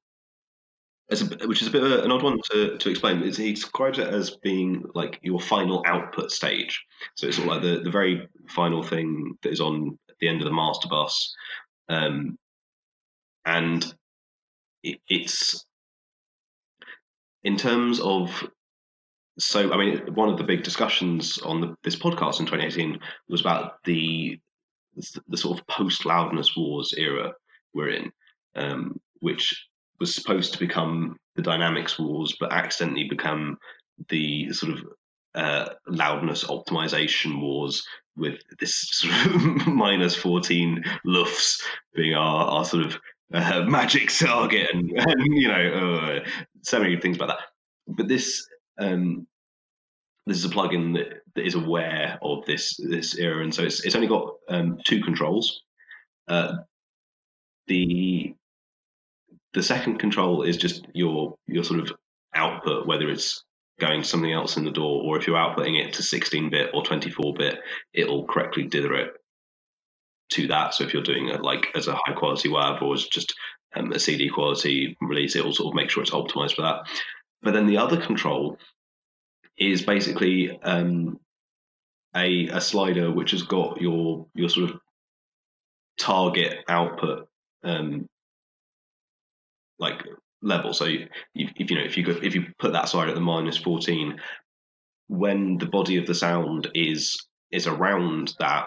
a, 1.12 1.48
which 1.48 1.62
is 1.62 1.68
a 1.68 1.72
bit 1.72 1.84
of 1.84 2.04
an 2.04 2.12
odd 2.12 2.24
one 2.24 2.40
to, 2.52 2.78
to 2.78 2.90
explain. 2.90 3.22
He 3.22 3.54
describes 3.54 4.00
it 4.00 4.08
as 4.08 4.38
being 4.38 4.84
like 4.94 5.20
your 5.22 5.40
final 5.40 5.84
output 5.86 6.32
stage. 6.32 6.84
So 7.16 7.28
it's 7.28 7.38
sort 7.38 7.48
of 7.48 7.54
like 7.54 7.64
the, 7.64 7.84
the 7.84 7.92
very 7.92 8.28
final 8.50 8.82
thing 8.84 9.38
that 9.44 9.52
is 9.52 9.62
on 9.62 9.98
the 10.20 10.28
end 10.28 10.42
of 10.42 10.46
the 10.46 10.54
master 10.54 10.88
bus. 10.88 11.36
Um, 11.90 12.38
and 13.46 13.94
it, 14.84 15.00
it's 15.08 15.66
in 17.44 17.58
terms 17.58 18.00
of 18.00 18.44
so 19.38 19.72
I 19.72 19.78
mean 19.78 20.14
one 20.14 20.30
of 20.30 20.38
the 20.38 20.44
big 20.44 20.64
discussions 20.64 21.38
on 21.40 21.62
the, 21.62 21.76
this 21.84 21.96
podcast 21.96 22.40
in 22.40 22.46
2018 22.46 23.00
was 23.30 23.42
about 23.42 23.84
the 23.84 24.40
the 25.28 25.38
sort 25.38 25.60
of 25.60 25.68
post 25.68 26.06
loudness 26.06 26.56
wars 26.56 26.94
era 26.98 27.34
we're 27.74 27.90
in, 27.90 28.12
um, 28.56 29.00
which 29.20 29.68
was 30.00 30.14
supposed 30.14 30.54
to 30.54 30.60
become 30.60 31.18
the 31.36 31.42
dynamics 31.42 32.00
wars, 32.00 32.36
but 32.40 32.52
accidentally 32.52 33.08
become 33.08 33.58
the 34.10 34.52
sort 34.52 34.74
of 34.74 34.86
uh, 35.36 35.70
loudness 35.88 36.46
optimization 36.46 37.42
wars 37.42 37.86
with 38.16 38.40
this 38.60 38.76
sort 38.92 39.14
of 39.14 39.68
minus 39.68 40.16
14 40.16 40.84
lufs 41.06 41.62
being 41.94 42.14
our, 42.14 42.46
our 42.46 42.66
sort 42.66 42.86
of 42.86 42.98
uh, 43.34 43.64
magic 43.64 44.10
target 44.10 44.70
and, 44.74 44.92
and 44.96 45.36
you 45.36 45.48
know 45.48 45.74
uh, 45.74 46.30
so 46.62 46.80
many 46.80 47.00
things 47.00 47.18
about 47.18 47.30
that. 47.30 47.40
But 47.88 48.08
this 48.08 48.48
um, 48.78 49.28
this 50.26 50.38
is 50.38 50.46
a 50.46 50.50
plugin 50.50 50.94
that, 50.96 51.22
that 51.36 51.46
is 51.46 51.56
aware 51.56 52.18
of 52.22 52.46
this 52.46 52.78
this 52.78 53.16
era. 53.18 53.44
And 53.44 53.54
so 53.54 53.64
it's, 53.64 53.86
it's 53.86 53.96
only 53.96 54.08
got 54.08 54.34
um, 54.50 54.80
two 54.86 55.02
controls. 55.04 55.62
Uh, 56.28 56.54
the 57.68 58.34
the 59.56 59.64
second 59.64 59.98
control 59.98 60.44
is 60.44 60.58
just 60.58 60.86
your 60.94 61.36
your 61.48 61.64
sort 61.64 61.80
of 61.80 61.92
output, 62.36 62.86
whether 62.86 63.10
it's 63.10 63.44
going 63.80 64.02
to 64.02 64.08
something 64.08 64.32
else 64.32 64.58
in 64.58 64.66
the 64.66 64.72
DAW, 64.72 65.02
or 65.02 65.18
if 65.18 65.26
you're 65.26 65.38
outputting 65.38 65.82
it 65.82 65.94
to 65.94 66.04
16 66.04 66.50
bit 66.50 66.70
or 66.74 66.84
24 66.84 67.34
bit, 67.34 67.60
it'll 67.94 68.26
correctly 68.26 68.64
dither 68.64 68.94
it 68.94 69.14
to 70.32 70.48
that. 70.48 70.74
So 70.74 70.84
if 70.84 70.94
you're 70.94 71.04
doing 71.04 71.30
it 71.30 71.42
like 71.42 71.68
as 71.74 71.88
a 71.88 71.96
high 71.96 72.14
quality 72.14 72.50
WAV 72.50 72.82
or 72.82 72.94
as 72.94 73.06
just 73.06 73.34
um, 73.76 73.92
a 73.94 74.00
CD 74.00 74.30
quality 74.30 74.98
release, 75.02 75.36
it 75.36 75.44
will 75.44 75.54
sort 75.54 75.74
of 75.74 75.76
make 75.76 75.90
sure 75.90 76.04
it's 76.04 76.12
optimized 76.12 76.56
for 76.56 76.64
that. 76.64 76.88
But 77.42 77.54
then 77.54 77.66
the 77.66 77.78
other 77.78 77.98
control 77.98 78.58
is 79.58 79.82
basically 79.84 80.60
um, 80.64 81.20
a, 82.16 82.48
a 82.48 82.60
slider 82.60 83.10
which 83.10 83.32
has 83.32 83.44
got 83.44 83.82
your 83.82 84.28
your 84.34 84.50
sort 84.50 84.70
of 84.70 84.80
target 85.98 86.66
output 86.68 87.30
um, 87.64 88.08
like 89.80 90.04
level. 90.42 90.74
So 90.74 90.86
if, 90.86 91.10
if 91.34 91.70
you 91.70 91.78
know 91.78 91.84
if 91.84 91.98
you 91.98 92.06
if 92.22 92.36
you 92.36 92.46
put 92.60 92.74
that 92.74 92.90
side 92.90 93.10
at 93.10 93.16
the 93.16 93.22
minus 93.22 93.58
fourteen, 93.58 94.20
when 95.08 95.58
the 95.58 95.66
body 95.66 95.98
of 95.98 96.08
the 96.08 96.16
sound 96.16 96.70
is 96.74 97.16
is 97.52 97.68
around 97.68 98.34
that, 98.40 98.66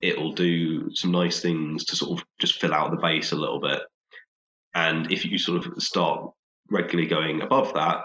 it'll 0.00 0.32
do 0.32 0.94
some 0.94 1.10
nice 1.10 1.40
things 1.40 1.84
to 1.86 1.96
sort 1.96 2.18
of 2.18 2.26
just 2.38 2.60
fill 2.60 2.74
out 2.74 2.90
the 2.90 2.96
bass 2.96 3.32
a 3.32 3.36
little 3.36 3.60
bit. 3.60 3.80
And 4.74 5.10
if 5.10 5.24
you 5.24 5.38
sort 5.38 5.66
of 5.66 5.82
start 5.82 6.30
regularly 6.70 7.08
going 7.08 7.40
above 7.40 7.72
that, 7.74 8.02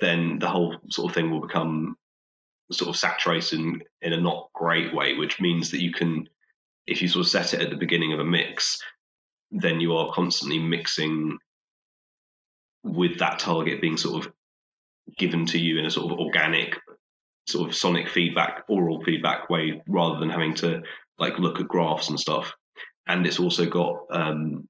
then 0.00 0.38
the 0.38 0.48
whole 0.48 0.76
sort 0.88 1.10
of 1.10 1.14
thing 1.14 1.30
will 1.30 1.40
become 1.40 1.96
sort 2.72 2.88
of 2.88 2.96
saturated 2.96 3.60
in 4.02 4.12
a 4.12 4.20
not 4.20 4.48
great 4.54 4.94
way, 4.94 5.14
which 5.14 5.40
means 5.40 5.70
that 5.70 5.82
you 5.82 5.92
can, 5.92 6.28
if 6.86 7.02
you 7.02 7.08
sort 7.08 7.26
of 7.26 7.30
set 7.30 7.52
it 7.52 7.60
at 7.60 7.70
the 7.70 7.76
beginning 7.76 8.12
of 8.12 8.20
a 8.20 8.24
mix, 8.24 8.80
then 9.50 9.80
you 9.80 9.94
are 9.94 10.12
constantly 10.12 10.58
mixing 10.58 11.36
with 12.82 13.18
that 13.18 13.38
target 13.38 13.80
being 13.80 13.96
sort 13.96 14.24
of 14.24 14.32
given 15.18 15.46
to 15.46 15.58
you 15.58 15.78
in 15.78 15.86
a 15.86 15.90
sort 15.90 16.12
of 16.12 16.18
organic 16.18 16.76
sort 17.46 17.68
of 17.68 17.74
sonic 17.74 18.08
feedback 18.08 18.64
oral 18.68 19.02
feedback 19.02 19.50
way 19.50 19.82
rather 19.88 20.18
than 20.20 20.30
having 20.30 20.54
to 20.54 20.82
like 21.18 21.38
look 21.38 21.60
at 21.60 21.68
graphs 21.68 22.08
and 22.08 22.18
stuff. 22.18 22.52
And 23.06 23.26
it's 23.26 23.40
also 23.40 23.66
got 23.66 23.96
um, 24.10 24.68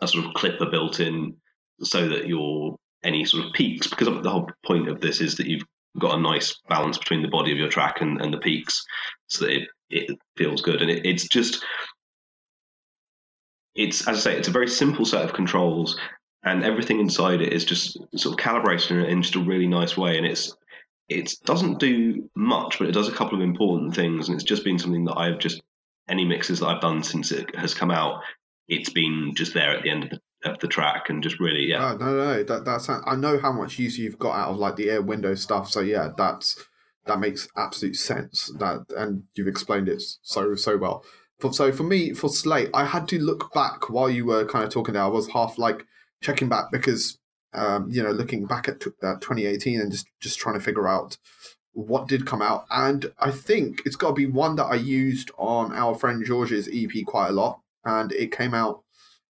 a 0.00 0.08
sort 0.08 0.26
of 0.26 0.34
clipper 0.34 0.66
built 0.66 1.00
in 1.00 1.36
so 1.82 2.08
that 2.08 2.26
your 2.26 2.76
any 3.04 3.24
sort 3.24 3.44
of 3.44 3.52
peaks 3.52 3.86
because 3.86 4.08
the 4.22 4.30
whole 4.30 4.48
point 4.64 4.88
of 4.88 5.00
this 5.00 5.20
is 5.20 5.36
that 5.36 5.46
you've 5.46 5.64
got 5.98 6.18
a 6.18 6.22
nice 6.22 6.58
balance 6.68 6.98
between 6.98 7.22
the 7.22 7.28
body 7.28 7.52
of 7.52 7.58
your 7.58 7.68
track 7.68 8.00
and, 8.00 8.20
and 8.20 8.32
the 8.32 8.38
peaks 8.38 8.82
so 9.28 9.44
that 9.44 9.54
it, 9.54 9.68
it 9.90 10.18
feels 10.36 10.62
good. 10.62 10.82
And 10.82 10.90
it, 10.90 11.04
it's 11.06 11.28
just 11.28 11.64
it's 13.74 14.06
as 14.08 14.18
I 14.18 14.20
say, 14.20 14.38
it's 14.38 14.48
a 14.48 14.52
very 14.52 14.68
simple 14.68 15.04
set 15.04 15.24
of 15.24 15.32
controls, 15.32 15.98
and 16.44 16.64
everything 16.64 17.00
inside 17.00 17.40
it 17.40 17.52
is 17.52 17.64
just 17.64 17.98
sort 18.16 18.34
of 18.34 18.38
calibrated 18.38 19.08
in 19.08 19.22
just 19.22 19.34
a 19.34 19.40
really 19.40 19.66
nice 19.66 19.96
way. 19.96 20.16
And 20.16 20.26
it's 20.26 20.56
it 21.08 21.34
doesn't 21.44 21.78
do 21.78 22.28
much, 22.34 22.78
but 22.78 22.88
it 22.88 22.92
does 22.92 23.08
a 23.08 23.12
couple 23.12 23.36
of 23.36 23.42
important 23.42 23.94
things. 23.94 24.28
And 24.28 24.34
it's 24.34 24.44
just 24.44 24.64
been 24.64 24.78
something 24.78 25.04
that 25.04 25.18
I've 25.18 25.38
just 25.38 25.62
any 26.08 26.24
mixes 26.24 26.60
that 26.60 26.66
I've 26.66 26.80
done 26.80 27.02
since 27.02 27.32
it 27.32 27.54
has 27.56 27.74
come 27.74 27.90
out, 27.90 28.22
it's 28.68 28.90
been 28.90 29.32
just 29.34 29.54
there 29.54 29.70
at 29.70 29.82
the 29.82 29.90
end 29.90 30.04
of 30.04 30.10
the 30.10 30.20
of 30.44 30.58
the 30.58 30.68
track 30.68 31.08
and 31.08 31.22
just 31.22 31.40
really 31.40 31.66
yeah. 31.66 31.96
No, 31.98 32.14
no, 32.14 32.42
that 32.42 32.64
that's 32.64 32.88
I 32.88 33.16
know 33.16 33.38
how 33.38 33.52
much 33.52 33.78
use 33.78 33.98
you've 33.98 34.18
got 34.18 34.36
out 34.36 34.50
of 34.50 34.58
like 34.58 34.76
the 34.76 34.90
air 34.90 35.02
window 35.02 35.34
stuff. 35.34 35.70
So 35.70 35.80
yeah, 35.80 36.10
that's 36.16 36.62
that 37.06 37.18
makes 37.18 37.48
absolute 37.56 37.96
sense. 37.96 38.52
That 38.58 38.84
and 38.96 39.24
you've 39.34 39.48
explained 39.48 39.88
it 39.88 40.02
so 40.22 40.54
so 40.54 40.76
well. 40.76 41.04
For, 41.40 41.52
so 41.52 41.72
for 41.72 41.82
me, 41.82 42.12
for 42.12 42.28
Slate, 42.28 42.70
I 42.72 42.84
had 42.84 43.08
to 43.08 43.18
look 43.18 43.52
back 43.52 43.90
while 43.90 44.08
you 44.08 44.24
were 44.24 44.44
kind 44.44 44.64
of 44.64 44.70
talking 44.70 44.94
there. 44.94 45.02
I 45.02 45.08
was 45.08 45.28
half 45.28 45.58
like 45.58 45.84
checking 46.24 46.48
back 46.48 46.72
because 46.72 47.18
um, 47.52 47.88
you 47.90 48.02
know 48.02 48.10
looking 48.10 48.46
back 48.46 48.68
at 48.68 48.80
t- 48.80 48.90
uh, 49.02 49.14
2018 49.14 49.80
and 49.80 49.92
just 49.92 50.06
just 50.20 50.38
trying 50.38 50.58
to 50.58 50.64
figure 50.64 50.88
out 50.88 51.18
what 51.72 52.08
did 52.08 52.26
come 52.26 52.42
out. 52.42 52.64
And 52.70 53.12
i 53.18 53.30
think 53.30 53.82
it's 53.84 53.96
got 53.96 54.08
to 54.08 54.14
be 54.14 54.26
one 54.26 54.56
that 54.56 54.64
i 54.64 54.74
used 54.74 55.30
on 55.38 55.72
our 55.72 55.94
friend 55.94 56.24
george's 56.24 56.68
ep 56.68 57.04
quite 57.06 57.28
a 57.28 57.32
lot 57.32 57.60
and 57.84 58.12
it 58.12 58.32
came 58.32 58.54
out 58.54 58.82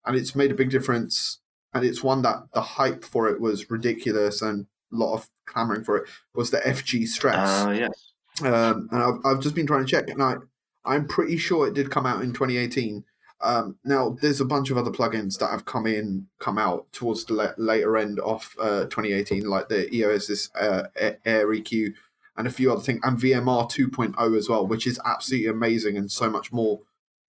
and 0.05 0.15
it's 0.15 0.35
made 0.35 0.51
a 0.51 0.55
big 0.55 0.69
difference 0.69 1.39
and 1.73 1.85
it's 1.85 2.03
one 2.03 2.21
that 2.23 2.43
the 2.53 2.61
hype 2.61 3.05
for 3.05 3.29
it 3.29 3.39
was 3.39 3.71
ridiculous 3.71 4.41
and 4.41 4.67
a 4.91 4.95
lot 4.95 5.13
of 5.13 5.29
clamoring 5.47 5.83
for 5.83 5.97
it 5.97 6.09
was 6.35 6.51
the 6.51 6.57
fg 6.59 7.07
stress. 7.07 7.65
Uh, 7.65 7.71
yes. 7.71 8.13
Um, 8.41 8.89
and 8.91 9.03
I've, 9.03 9.19
I've 9.25 9.39
just 9.39 9.55
been 9.55 9.67
trying 9.67 9.85
to 9.85 9.91
check 9.91 10.09
and 10.09 10.21
i 10.21 10.35
i'm 10.83 11.07
pretty 11.07 11.37
sure 11.37 11.67
it 11.67 11.75
did 11.75 11.91
come 11.91 12.05
out 12.05 12.23
in 12.23 12.33
2018 12.33 13.03
um, 13.43 13.77
now, 13.83 14.17
there's 14.21 14.41
a 14.41 14.45
bunch 14.45 14.69
of 14.69 14.77
other 14.77 14.91
plugins 14.91 15.39
that 15.39 15.51
have 15.51 15.65
come 15.65 15.87
in, 15.87 16.27
come 16.39 16.57
out 16.57 16.91
towards 16.93 17.25
the 17.25 17.33
la- 17.33 17.53
later 17.57 17.97
end 17.97 18.19
of 18.19 18.55
uh, 18.59 18.83
2018, 18.85 19.45
like 19.45 19.69
the 19.69 19.87
Eiosis 19.91 20.49
uh, 20.59 20.83
Air 21.25 21.47
EQ 21.47 21.93
and 22.37 22.47
a 22.47 22.51
few 22.51 22.71
other 22.71 22.81
things, 22.81 23.01
and 23.03 23.17
VMR 23.17 23.69
2.0 23.71 24.37
as 24.37 24.49
well, 24.49 24.65
which 24.67 24.87
is 24.87 24.99
absolutely 25.05 25.47
amazing 25.49 25.97
and 25.97 26.11
so 26.11 26.29
much 26.29 26.51
more 26.51 26.81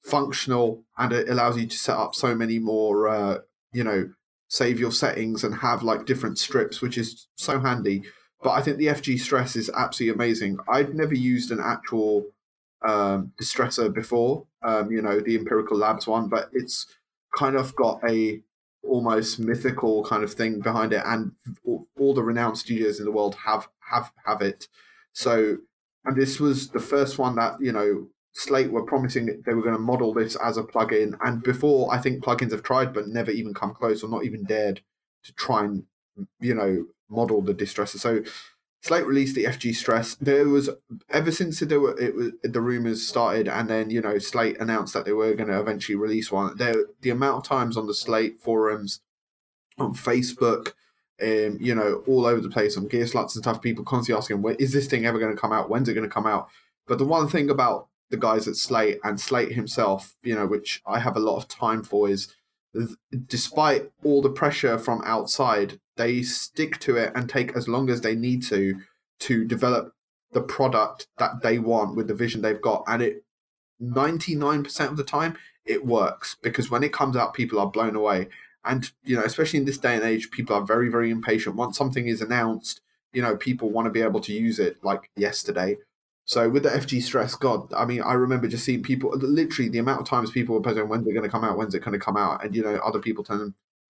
functional, 0.02 0.84
and 0.98 1.12
it 1.12 1.28
allows 1.28 1.58
you 1.58 1.66
to 1.66 1.76
set 1.76 1.96
up 1.96 2.14
so 2.14 2.34
many 2.34 2.58
more, 2.58 3.08
uh, 3.08 3.38
you 3.72 3.84
know, 3.84 4.10
save 4.48 4.78
your 4.80 4.92
settings 4.92 5.44
and 5.44 5.56
have 5.56 5.82
like 5.82 6.06
different 6.06 6.38
strips, 6.38 6.82
which 6.82 6.98
is 6.98 7.28
so 7.36 7.60
handy. 7.60 8.04
But 8.42 8.50
I 8.50 8.62
think 8.62 8.78
the 8.78 8.86
FG 8.86 9.20
Stress 9.20 9.56
is 9.56 9.70
absolutely 9.76 10.14
amazing. 10.14 10.58
I'd 10.68 10.94
never 10.94 11.14
used 11.14 11.50
an 11.50 11.60
actual 11.62 12.26
um, 12.84 13.32
distressor 13.40 13.92
before, 13.92 14.46
um, 14.62 14.90
you 14.90 15.02
know, 15.02 15.20
the 15.20 15.36
Empirical 15.36 15.76
Labs 15.76 16.06
one, 16.06 16.28
but 16.28 16.50
it's 16.52 16.86
kind 17.36 17.56
of 17.56 17.74
got 17.76 18.00
a 18.08 18.42
almost 18.84 19.38
mythical 19.38 20.04
kind 20.04 20.24
of 20.24 20.32
thing 20.32 20.60
behind 20.60 20.92
it, 20.92 21.02
and 21.04 21.32
all, 21.64 21.86
all 21.98 22.14
the 22.14 22.22
renowned 22.22 22.58
studios 22.58 22.98
in 22.98 23.04
the 23.04 23.12
world 23.12 23.36
have 23.46 23.68
have 23.90 24.12
have 24.24 24.42
it. 24.42 24.68
So, 25.12 25.58
and 26.04 26.16
this 26.16 26.40
was 26.40 26.68
the 26.68 26.80
first 26.80 27.18
one 27.18 27.36
that 27.36 27.54
you 27.60 27.72
know 27.72 28.08
Slate 28.34 28.72
were 28.72 28.84
promising 28.84 29.42
they 29.44 29.54
were 29.54 29.62
going 29.62 29.74
to 29.74 29.80
model 29.80 30.14
this 30.14 30.36
as 30.36 30.56
a 30.56 30.62
plugin, 30.62 31.16
and 31.24 31.42
before 31.42 31.92
I 31.92 31.98
think 31.98 32.24
plugins 32.24 32.52
have 32.52 32.62
tried 32.62 32.92
but 32.92 33.08
never 33.08 33.30
even 33.30 33.54
come 33.54 33.74
close 33.74 34.02
or 34.02 34.08
not 34.08 34.24
even 34.24 34.44
dared 34.44 34.80
to 35.24 35.32
try 35.34 35.64
and 35.64 35.84
you 36.40 36.54
know 36.54 36.86
model 37.08 37.42
the 37.42 37.54
distressor. 37.54 37.98
So 37.98 38.22
Slate 38.82 39.06
released 39.06 39.36
the 39.36 39.44
FG 39.44 39.76
Stress. 39.76 40.16
There 40.16 40.48
was 40.48 40.68
ever 41.08 41.30
since 41.30 41.60
there 41.60 41.80
were 41.80 41.98
it 42.00 42.16
was 42.16 42.32
the 42.42 42.60
rumors 42.60 43.06
started, 43.06 43.46
and 43.46 43.70
then 43.70 43.90
you 43.90 44.00
know 44.00 44.18
Slate 44.18 44.58
announced 44.58 44.92
that 44.94 45.04
they 45.04 45.12
were 45.12 45.34
going 45.34 45.48
to 45.48 45.60
eventually 45.60 45.94
release 45.94 46.32
one. 46.32 46.56
There, 46.56 46.74
the 47.00 47.10
amount 47.10 47.38
of 47.38 47.44
times 47.44 47.76
on 47.76 47.86
the 47.86 47.94
Slate 47.94 48.40
forums, 48.40 49.00
on 49.78 49.94
Facebook, 49.94 50.72
um, 51.22 51.58
you 51.60 51.76
know, 51.76 52.02
all 52.08 52.26
over 52.26 52.40
the 52.40 52.50
place 52.50 52.76
on 52.76 52.88
Gearslutz 52.88 53.36
and 53.36 53.44
stuff, 53.44 53.62
people 53.62 53.84
constantly 53.84 54.18
asking, 54.18 54.42
"When 54.42 54.56
is 54.56 54.72
this 54.72 54.88
thing 54.88 55.06
ever 55.06 55.20
going 55.20 55.34
to 55.34 55.40
come 55.40 55.52
out? 55.52 55.70
When's 55.70 55.88
it 55.88 55.94
going 55.94 56.08
to 56.08 56.12
come 56.12 56.26
out?" 56.26 56.48
But 56.88 56.98
the 56.98 57.06
one 57.06 57.28
thing 57.28 57.50
about 57.50 57.86
the 58.10 58.16
guys 58.16 58.48
at 58.48 58.56
Slate 58.56 58.98
and 59.04 59.20
Slate 59.20 59.52
himself, 59.52 60.16
you 60.24 60.34
know, 60.34 60.46
which 60.46 60.82
I 60.84 60.98
have 60.98 61.16
a 61.16 61.20
lot 61.20 61.36
of 61.36 61.46
time 61.46 61.84
for, 61.84 62.08
is 62.08 62.34
despite 63.26 63.92
all 64.02 64.22
the 64.22 64.30
pressure 64.30 64.76
from 64.76 65.02
outside, 65.04 65.78
they 65.96 66.22
stick 66.22 66.78
to 66.80 66.96
it 66.96 67.12
and 67.14 67.28
take 67.28 67.56
as 67.56 67.68
long 67.68 67.90
as 67.90 68.00
they 68.00 68.14
need 68.14 68.42
to 68.44 68.80
to 69.20 69.44
develop 69.44 69.94
the 70.32 70.40
product 70.40 71.06
that 71.18 71.42
they 71.42 71.58
want 71.58 71.94
with 71.96 72.08
the 72.08 72.14
vision 72.14 72.42
they've 72.42 72.60
got. 72.60 72.82
And 72.86 73.02
it 73.02 73.24
99% 73.80 74.88
of 74.88 74.96
the 74.96 75.04
time 75.04 75.36
it 75.64 75.84
works 75.84 76.36
because 76.42 76.70
when 76.70 76.82
it 76.82 76.92
comes 76.92 77.16
out, 77.16 77.34
people 77.34 77.58
are 77.58 77.70
blown 77.70 77.94
away. 77.94 78.28
And, 78.64 78.90
you 79.02 79.16
know, 79.16 79.24
especially 79.24 79.58
in 79.58 79.64
this 79.64 79.78
day 79.78 79.96
and 79.96 80.04
age, 80.04 80.30
people 80.30 80.54
are 80.54 80.64
very, 80.64 80.88
very 80.88 81.10
impatient. 81.10 81.56
Once 81.56 81.76
something 81.76 82.06
is 82.06 82.20
announced, 82.20 82.80
you 83.12 83.20
know, 83.20 83.36
people 83.36 83.70
want 83.70 83.86
to 83.86 83.90
be 83.90 84.02
able 84.02 84.20
to 84.20 84.32
use 84.32 84.58
it 84.58 84.82
like 84.82 85.10
yesterday. 85.16 85.78
So 86.24 86.48
with 86.48 86.62
the 86.62 86.70
FG 86.70 87.02
stress, 87.02 87.34
God, 87.34 87.72
I 87.74 87.84
mean, 87.84 88.00
I 88.00 88.12
remember 88.12 88.46
just 88.46 88.64
seeing 88.64 88.82
people 88.82 89.10
literally 89.10 89.68
the 89.68 89.78
amount 89.78 90.00
of 90.00 90.06
times 90.06 90.30
people 90.30 90.54
were 90.54 90.60
posting 90.60 90.88
when's 90.88 91.04
they're 91.04 91.14
going 91.14 91.28
to 91.28 91.30
come 91.30 91.44
out, 91.44 91.58
when's 91.58 91.74
it 91.74 91.80
going 91.80 91.98
to 91.98 92.04
come 92.04 92.16
out, 92.16 92.44
and 92.44 92.54
you 92.54 92.62
know, 92.62 92.76
other 92.76 93.00
people 93.00 93.24
telling 93.24 93.42
them, 93.42 93.54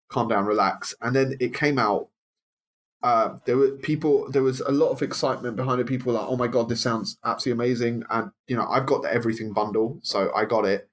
calm 0.08 0.28
down, 0.28 0.46
relax, 0.46 0.94
and 1.00 1.14
then 1.14 1.36
it 1.40 1.54
came 1.54 1.78
out. 1.78 2.08
Uh, 3.02 3.36
there 3.44 3.56
were 3.56 3.72
people. 3.72 4.30
There 4.30 4.42
was 4.42 4.60
a 4.60 4.72
lot 4.72 4.90
of 4.90 5.02
excitement 5.02 5.56
behind 5.56 5.80
it. 5.80 5.86
People 5.86 6.14
like, 6.14 6.26
"Oh 6.28 6.36
my 6.36 6.46
god, 6.48 6.68
this 6.68 6.80
sounds 6.80 7.18
absolutely 7.24 7.64
amazing!" 7.64 8.04
And 8.10 8.30
you 8.46 8.56
know, 8.56 8.66
I've 8.66 8.86
got 8.86 9.02
the 9.02 9.12
everything 9.12 9.52
bundle, 9.52 9.98
so 10.02 10.32
I 10.34 10.44
got 10.44 10.64
it, 10.64 10.88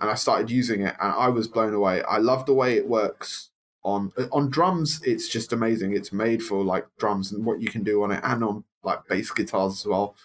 and 0.00 0.10
I 0.10 0.14
started 0.14 0.50
using 0.50 0.82
it, 0.82 0.96
and 1.00 1.12
I 1.12 1.28
was 1.28 1.48
blown 1.48 1.74
away. 1.74 2.02
I 2.02 2.18
love 2.18 2.46
the 2.46 2.54
way 2.54 2.76
it 2.76 2.88
works 2.88 3.50
on 3.84 4.12
on 4.32 4.50
drums. 4.50 5.00
It's 5.04 5.28
just 5.28 5.52
amazing. 5.52 5.94
It's 5.94 6.12
made 6.12 6.42
for 6.42 6.64
like 6.64 6.86
drums 6.98 7.32
and 7.32 7.44
what 7.46 7.60
you 7.60 7.68
can 7.70 7.84
do 7.84 8.02
on 8.02 8.10
it, 8.10 8.20
and 8.22 8.42
on 8.44 8.64
like 8.82 9.06
bass 9.08 9.30
guitars 9.30 9.80
as 9.80 9.86
well 9.86 10.16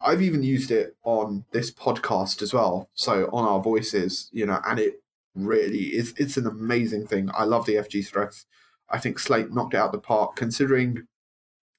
I've 0.00 0.22
even 0.22 0.42
used 0.42 0.70
it 0.70 0.96
on 1.02 1.44
this 1.52 1.70
podcast 1.72 2.42
as 2.42 2.54
well. 2.54 2.88
So 2.94 3.28
on 3.32 3.44
our 3.44 3.60
voices, 3.60 4.28
you 4.32 4.46
know, 4.46 4.60
and 4.64 4.78
it 4.78 5.02
really 5.46 5.96
is 5.96 6.14
it's 6.16 6.36
an 6.36 6.46
amazing 6.46 7.06
thing. 7.06 7.30
I 7.34 7.44
love 7.44 7.66
the 7.66 7.76
FG 7.76 8.04
stress. 8.04 8.46
I 8.90 8.98
think 8.98 9.18
Slate 9.18 9.52
knocked 9.52 9.74
it 9.74 9.78
out 9.78 9.92
the 9.92 9.98
park 9.98 10.36
considering 10.36 11.06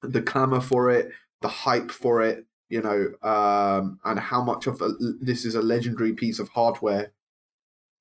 the 0.02 0.22
clamor 0.22 0.62
for 0.62 0.90
it, 0.90 1.12
the 1.42 1.48
hype 1.48 1.92
for 1.92 2.22
it, 2.22 2.46
you 2.70 2.82
know, 2.82 3.28
um, 3.28 4.00
and 4.06 4.20
how 4.20 4.44
much 4.44 4.68
of 4.68 4.82
a, 4.82 4.90
this 5.20 5.44
is 5.44 5.56
a 5.56 5.62
legendary 5.62 6.14
piece 6.14 6.40
of 6.40 6.50
hardware. 6.50 7.12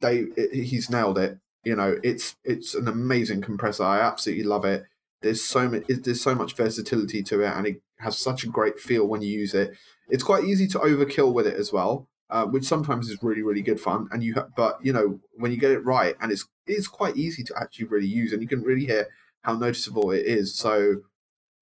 They 0.00 0.26
it, 0.36 0.64
he's 0.64 0.90
nailed 0.90 1.18
it. 1.18 1.38
You 1.64 1.74
know, 1.76 1.96
it's 2.02 2.36
it's 2.44 2.74
an 2.74 2.86
amazing 2.86 3.40
compressor. 3.40 3.84
I 3.84 4.00
absolutely 4.00 4.44
love 4.44 4.64
it. 4.64 4.84
There's 5.22 5.42
so 5.42 5.68
much 5.68 5.84
there's 5.88 6.20
so 6.20 6.34
much 6.34 6.54
versatility 6.54 7.22
to 7.24 7.40
it, 7.40 7.52
and 7.52 7.66
it 7.66 7.82
has 7.98 8.16
such 8.16 8.44
a 8.44 8.48
great 8.48 8.78
feel 8.78 9.06
when 9.06 9.22
you 9.22 9.28
use 9.28 9.54
it. 9.54 9.72
It's 10.08 10.22
quite 10.22 10.44
easy 10.44 10.68
to 10.68 10.78
overkill 10.78 11.32
with 11.32 11.46
it 11.46 11.56
as 11.56 11.72
well, 11.72 12.08
uh, 12.30 12.44
which 12.44 12.64
sometimes 12.64 13.08
is 13.08 13.22
really 13.22 13.42
really 13.42 13.62
good 13.62 13.80
fun. 13.80 14.08
And 14.10 14.22
you, 14.22 14.34
ha- 14.34 14.48
but 14.56 14.78
you 14.82 14.92
know 14.92 15.20
when 15.36 15.50
you 15.50 15.58
get 15.58 15.70
it 15.70 15.84
right, 15.84 16.14
and 16.20 16.32
it's 16.32 16.46
it's 16.66 16.88
quite 16.88 17.16
easy 17.16 17.42
to 17.44 17.54
actually 17.60 17.86
really 17.86 18.06
use, 18.06 18.32
and 18.32 18.42
you 18.42 18.48
can 18.48 18.62
really 18.62 18.86
hear 18.86 19.08
how 19.42 19.54
noticeable 19.54 20.10
it 20.10 20.26
is. 20.26 20.56
So 20.56 20.96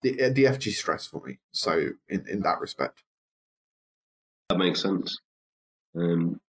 the 0.02 0.22
uh, 0.22 0.30
the 0.30 0.44
FG 0.44 0.72
stress 0.72 1.06
for 1.06 1.22
me. 1.26 1.38
So 1.52 1.90
in 2.08 2.24
in 2.28 2.40
that 2.40 2.60
respect, 2.60 3.02
that 4.48 4.58
makes 4.58 4.80
sense. 4.80 5.18
Um, 5.96 6.40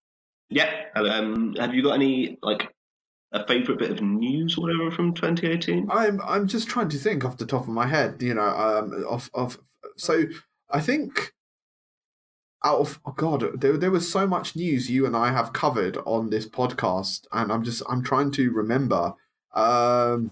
yeah. 0.49 0.85
Um, 0.95 1.55
have 1.55 1.73
you 1.73 1.83
got 1.83 1.93
any 1.93 2.37
like 2.41 2.73
a 3.31 3.45
favorite 3.45 3.79
bit 3.79 3.91
of 3.91 4.01
news 4.01 4.57
or 4.57 4.61
whatever 4.61 4.91
from 4.91 5.13
2018? 5.13 5.89
I'm 5.91 6.21
I'm 6.21 6.47
just 6.47 6.67
trying 6.67 6.89
to 6.89 6.97
think 6.97 7.25
off 7.25 7.37
the 7.37 7.45
top 7.45 7.63
of 7.63 7.69
my 7.69 7.87
head. 7.87 8.21
You 8.21 8.33
know, 8.33 8.47
um, 8.47 9.05
off 9.07 9.29
off. 9.33 9.57
So 9.97 10.25
I 10.69 10.81
think 10.81 11.33
out 12.63 12.79
of 12.79 12.99
oh 13.05 13.11
god 13.11 13.61
there, 13.61 13.77
there 13.77 13.91
was 13.91 14.11
so 14.11 14.25
much 14.25 14.55
news 14.55 14.89
you 14.89 15.05
and 15.05 15.15
i 15.15 15.31
have 15.31 15.53
covered 15.53 15.97
on 16.05 16.29
this 16.29 16.47
podcast 16.47 17.27
and 17.31 17.51
i'm 17.51 17.63
just 17.63 17.83
i'm 17.87 18.03
trying 18.03 18.31
to 18.31 18.51
remember 18.51 19.13
um 19.53 20.31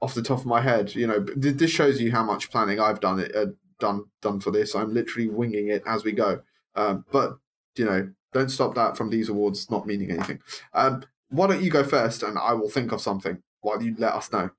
off 0.00 0.14
the 0.14 0.22
top 0.22 0.38
of 0.38 0.46
my 0.46 0.60
head 0.60 0.94
you 0.94 1.06
know 1.06 1.24
this 1.36 1.70
shows 1.70 2.00
you 2.00 2.10
how 2.10 2.24
much 2.24 2.50
planning 2.50 2.80
i've 2.80 3.00
done 3.00 3.20
it 3.20 3.34
uh, 3.34 3.46
done 3.78 4.04
done 4.22 4.40
for 4.40 4.50
this. 4.50 4.74
I'm 4.74 4.92
literally 4.92 5.28
winging 5.28 5.68
it 5.68 5.82
as 5.86 6.04
we 6.04 6.12
go. 6.12 6.40
Um 6.74 7.04
but 7.10 7.38
you 7.76 7.84
know 7.84 8.10
don't 8.32 8.50
stop 8.50 8.74
that 8.74 8.96
from 8.96 9.10
these 9.10 9.28
awards 9.28 9.70
not 9.70 9.86
meaning 9.86 10.10
anything. 10.10 10.40
Um 10.72 11.04
why 11.28 11.46
don't 11.48 11.62
you 11.62 11.70
go 11.70 11.82
first 11.82 12.22
and 12.22 12.38
i 12.38 12.52
will 12.52 12.70
think 12.70 12.92
of 12.92 13.00
something 13.00 13.42
while 13.60 13.82
you 13.82 13.94
let 13.98 14.14
us 14.14 14.32
know? 14.32 14.50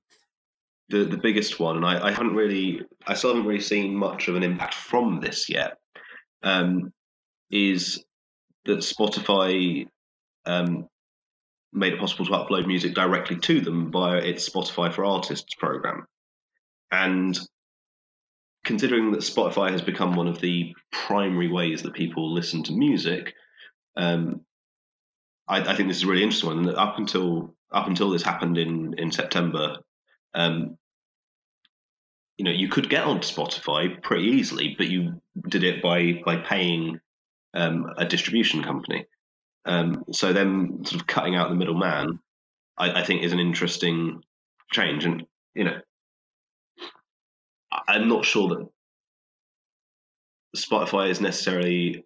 The 0.88 1.04
the 1.04 1.16
biggest 1.16 1.60
one 1.60 1.76
and 1.76 1.86
i 1.86 2.08
i 2.08 2.10
haven't 2.10 2.34
really 2.34 2.82
i 3.06 3.14
still 3.14 3.30
haven't 3.30 3.46
really 3.46 3.60
seen 3.60 3.94
much 3.94 4.28
of 4.28 4.36
an 4.36 4.42
impact 4.42 4.74
from 4.74 5.20
this 5.20 5.48
yet 5.48 5.78
um, 6.42 6.92
is 7.50 8.04
that 8.64 8.78
Spotify 8.78 9.86
um, 10.46 10.88
made 11.72 11.92
it 11.92 12.00
possible 12.00 12.26
to 12.26 12.32
upload 12.32 12.66
music 12.66 12.94
directly 12.94 13.36
to 13.36 13.60
them 13.60 13.90
via 13.90 14.18
its 14.18 14.48
Spotify 14.48 14.92
for 14.92 15.04
Artists 15.04 15.54
program. 15.54 16.06
And 16.90 17.38
considering 18.64 19.12
that 19.12 19.20
Spotify 19.20 19.70
has 19.70 19.82
become 19.82 20.14
one 20.14 20.28
of 20.28 20.40
the 20.40 20.74
primary 20.90 21.48
ways 21.48 21.82
that 21.82 21.94
people 21.94 22.32
listen 22.32 22.62
to 22.64 22.72
music, 22.72 23.34
um, 23.96 24.40
I, 25.46 25.60
I, 25.60 25.74
think 25.74 25.88
this 25.88 25.98
is 25.98 26.04
a 26.04 26.06
really 26.06 26.22
interesting 26.22 26.48
one. 26.48 26.74
Up 26.74 26.98
until 26.98 27.54
up 27.72 27.86
until 27.86 28.10
this 28.10 28.22
happened 28.22 28.56
in 28.56 28.94
in 28.98 29.10
September, 29.10 29.78
um, 30.34 30.77
you 32.38 32.44
know 32.44 32.52
you 32.52 32.68
could 32.68 32.88
get 32.88 33.04
onto 33.04 33.28
Spotify 33.28 34.00
pretty 34.02 34.24
easily, 34.24 34.74
but 34.78 34.88
you 34.88 35.20
did 35.48 35.64
it 35.64 35.82
by 35.82 36.22
by 36.24 36.36
paying 36.36 37.00
um, 37.54 37.92
a 37.98 38.06
distribution 38.06 38.62
company. 38.62 39.04
Um, 39.64 40.04
so 40.12 40.32
them 40.32 40.84
sort 40.84 41.00
of 41.00 41.06
cutting 41.06 41.34
out 41.34 41.50
the 41.50 41.56
middleman, 41.56 42.20
I, 42.78 43.00
I 43.00 43.04
think, 43.04 43.22
is 43.22 43.32
an 43.32 43.40
interesting 43.40 44.22
change. 44.72 45.04
And 45.04 45.26
you 45.54 45.64
know, 45.64 45.78
I'm 47.88 48.08
not 48.08 48.24
sure 48.24 48.48
that 48.48 48.68
Spotify 50.56 51.10
is 51.10 51.20
necessarily 51.20 52.04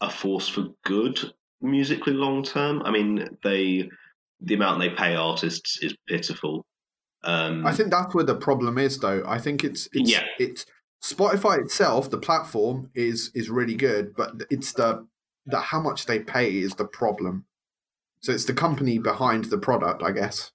a 0.00 0.10
force 0.10 0.48
for 0.48 0.68
good 0.84 1.18
musically 1.60 2.12
long 2.14 2.42
term. 2.42 2.82
I 2.84 2.90
mean, 2.90 3.28
they 3.44 3.88
the 4.40 4.54
amount 4.54 4.80
they 4.80 4.90
pay 4.90 5.14
artists 5.14 5.78
is 5.82 5.96
pitiful. 6.08 6.66
Um, 7.24 7.66
I 7.66 7.72
think 7.72 7.90
that's 7.90 8.14
where 8.14 8.24
the 8.24 8.36
problem 8.36 8.78
is, 8.78 8.98
though. 8.98 9.22
I 9.26 9.38
think 9.38 9.64
it's, 9.64 9.88
it's 9.92 10.10
yeah. 10.10 10.24
it's 10.38 10.64
Spotify 11.02 11.60
itself, 11.60 12.10
the 12.10 12.18
platform 12.18 12.90
is 12.94 13.30
is 13.34 13.50
really 13.50 13.76
good, 13.76 14.14
but 14.16 14.32
it's 14.50 14.72
the 14.72 15.06
the 15.46 15.60
how 15.60 15.80
much 15.80 16.06
they 16.06 16.18
pay 16.18 16.58
is 16.58 16.74
the 16.74 16.84
problem. 16.84 17.44
So 18.20 18.32
it's 18.32 18.44
the 18.44 18.54
company 18.54 18.98
behind 18.98 19.44
the 19.44 19.58
product, 19.58 20.02
I 20.02 20.10
guess. 20.10 20.50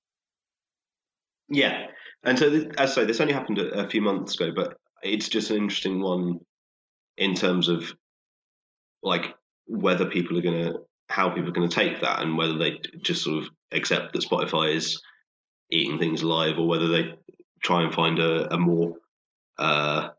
Yeah, 1.48 1.88
and 2.24 2.38
so 2.38 2.48
as 2.78 2.92
I 2.92 2.94
say, 2.94 3.06
this 3.06 3.22
only 3.22 3.34
happened 3.34 3.60
a, 3.60 3.86
a 3.86 3.90
few 3.90 4.02
months 4.02 4.36
ago, 4.36 4.52
but 4.54 4.78
it's 5.02 5.30
just 5.30 5.50
an 5.50 5.58
interesting 5.58 6.02
one 6.02 6.40
in 7.18 7.36
terms 7.36 7.70
of 7.70 7.94
like 9.02 9.34
whether 9.66 10.06
people 10.06 10.38
are 10.38 10.42
going 10.42 10.66
to 10.66 10.80
how 11.10 11.30
people 11.30 11.50
are 11.50 11.54
going 11.54 11.70
to 11.70 11.76
take 11.76 12.02
that 12.02 12.22
and 12.22 12.38
whether 12.38 12.58
they 12.58 12.80
just 13.02 13.24
sort 13.24 13.44
of 13.44 13.50
accept 13.72 14.14
that 14.14 14.24
Spotify 14.24 14.76
is 14.76 15.02
eating 15.74 16.00
things 16.00 16.24
live 16.24 16.60
or 16.60 16.68
whether 16.68 16.88
they 16.88 17.16
try 17.62 17.84
and 17.84 17.94
find 17.94 18.20
a, 18.20 18.54
a 18.54 18.58
more 18.58 18.96
uh, 19.58 20.10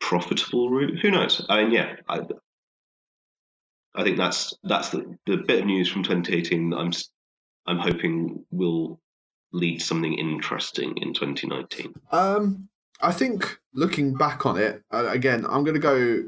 profitable 0.00 0.70
route. 0.70 0.98
Who 1.00 1.10
knows? 1.10 1.44
I 1.48 1.62
mean, 1.62 1.72
yeah, 1.72 1.96
I, 2.08 2.20
I 3.94 4.02
think 4.02 4.16
that's 4.16 4.54
that's 4.64 4.90
the, 4.90 5.16
the 5.26 5.38
bit 5.38 5.60
of 5.60 5.66
news 5.66 5.88
from 5.88 6.02
2018. 6.02 6.72
I'm 6.72 6.92
I'm 7.66 7.78
hoping 7.78 8.44
will 8.50 9.00
lead 9.52 9.78
to 9.80 9.84
something 9.84 10.14
interesting 10.14 10.96
in 10.98 11.14
2019? 11.14 11.94
Um, 12.12 12.68
I 13.00 13.12
think 13.12 13.58
looking 13.74 14.14
back 14.14 14.46
on 14.46 14.58
it 14.58 14.82
uh, 14.92 15.08
again, 15.08 15.44
I'm 15.48 15.64
gonna 15.64 15.78
go. 15.78 16.24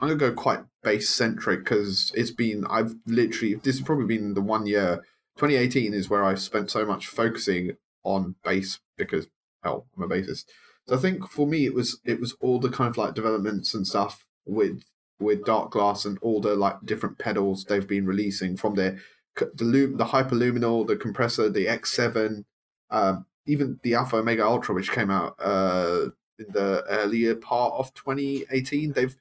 I'm 0.00 0.08
gonna 0.08 0.16
go 0.16 0.32
quite 0.32 0.60
base 0.82 1.08
centric 1.08 1.60
because 1.60 2.12
it's 2.14 2.30
been. 2.30 2.66
I've 2.68 2.94
literally. 3.06 3.54
This 3.54 3.78
has 3.78 3.86
probably 3.86 4.06
been 4.06 4.34
the 4.34 4.42
one 4.42 4.66
year. 4.66 5.04
2018 5.36 5.94
is 5.94 6.10
where 6.10 6.24
I 6.24 6.34
spent 6.34 6.70
so 6.70 6.84
much 6.84 7.06
focusing 7.06 7.76
on 8.04 8.36
bass 8.44 8.80
because 8.96 9.28
hell, 9.62 9.86
I'm 9.96 10.02
a 10.02 10.08
bassist. 10.08 10.44
So 10.88 10.96
I 10.96 10.98
think 10.98 11.28
for 11.28 11.46
me 11.46 11.66
it 11.66 11.74
was 11.74 12.00
it 12.04 12.20
was 12.20 12.34
all 12.40 12.58
the 12.58 12.68
kind 12.68 12.90
of 12.90 12.96
like 12.96 13.14
developments 13.14 13.74
and 13.74 13.86
stuff 13.86 14.26
with 14.44 14.82
with 15.20 15.44
Darkglass 15.44 16.04
and 16.04 16.18
all 16.18 16.40
the 16.40 16.54
like 16.56 16.76
different 16.84 17.18
pedals 17.18 17.64
they've 17.64 17.86
been 17.86 18.06
releasing 18.06 18.56
from 18.56 18.74
their 18.74 18.98
the 19.36 19.64
loom 19.64 19.96
the 19.96 20.06
hyperluminal, 20.06 20.86
the 20.86 20.96
compressor, 20.96 21.48
the 21.48 21.66
X7, 21.66 22.44
um, 22.90 23.26
even 23.46 23.80
the 23.82 23.94
Alpha 23.94 24.16
Omega 24.16 24.44
Ultra, 24.44 24.74
which 24.74 24.90
came 24.90 25.10
out 25.10 25.36
uh, 25.38 26.06
in 26.38 26.46
the 26.52 26.84
earlier 26.88 27.34
part 27.34 27.74
of 27.74 27.94
2018. 27.94 28.92
They've 28.92 29.16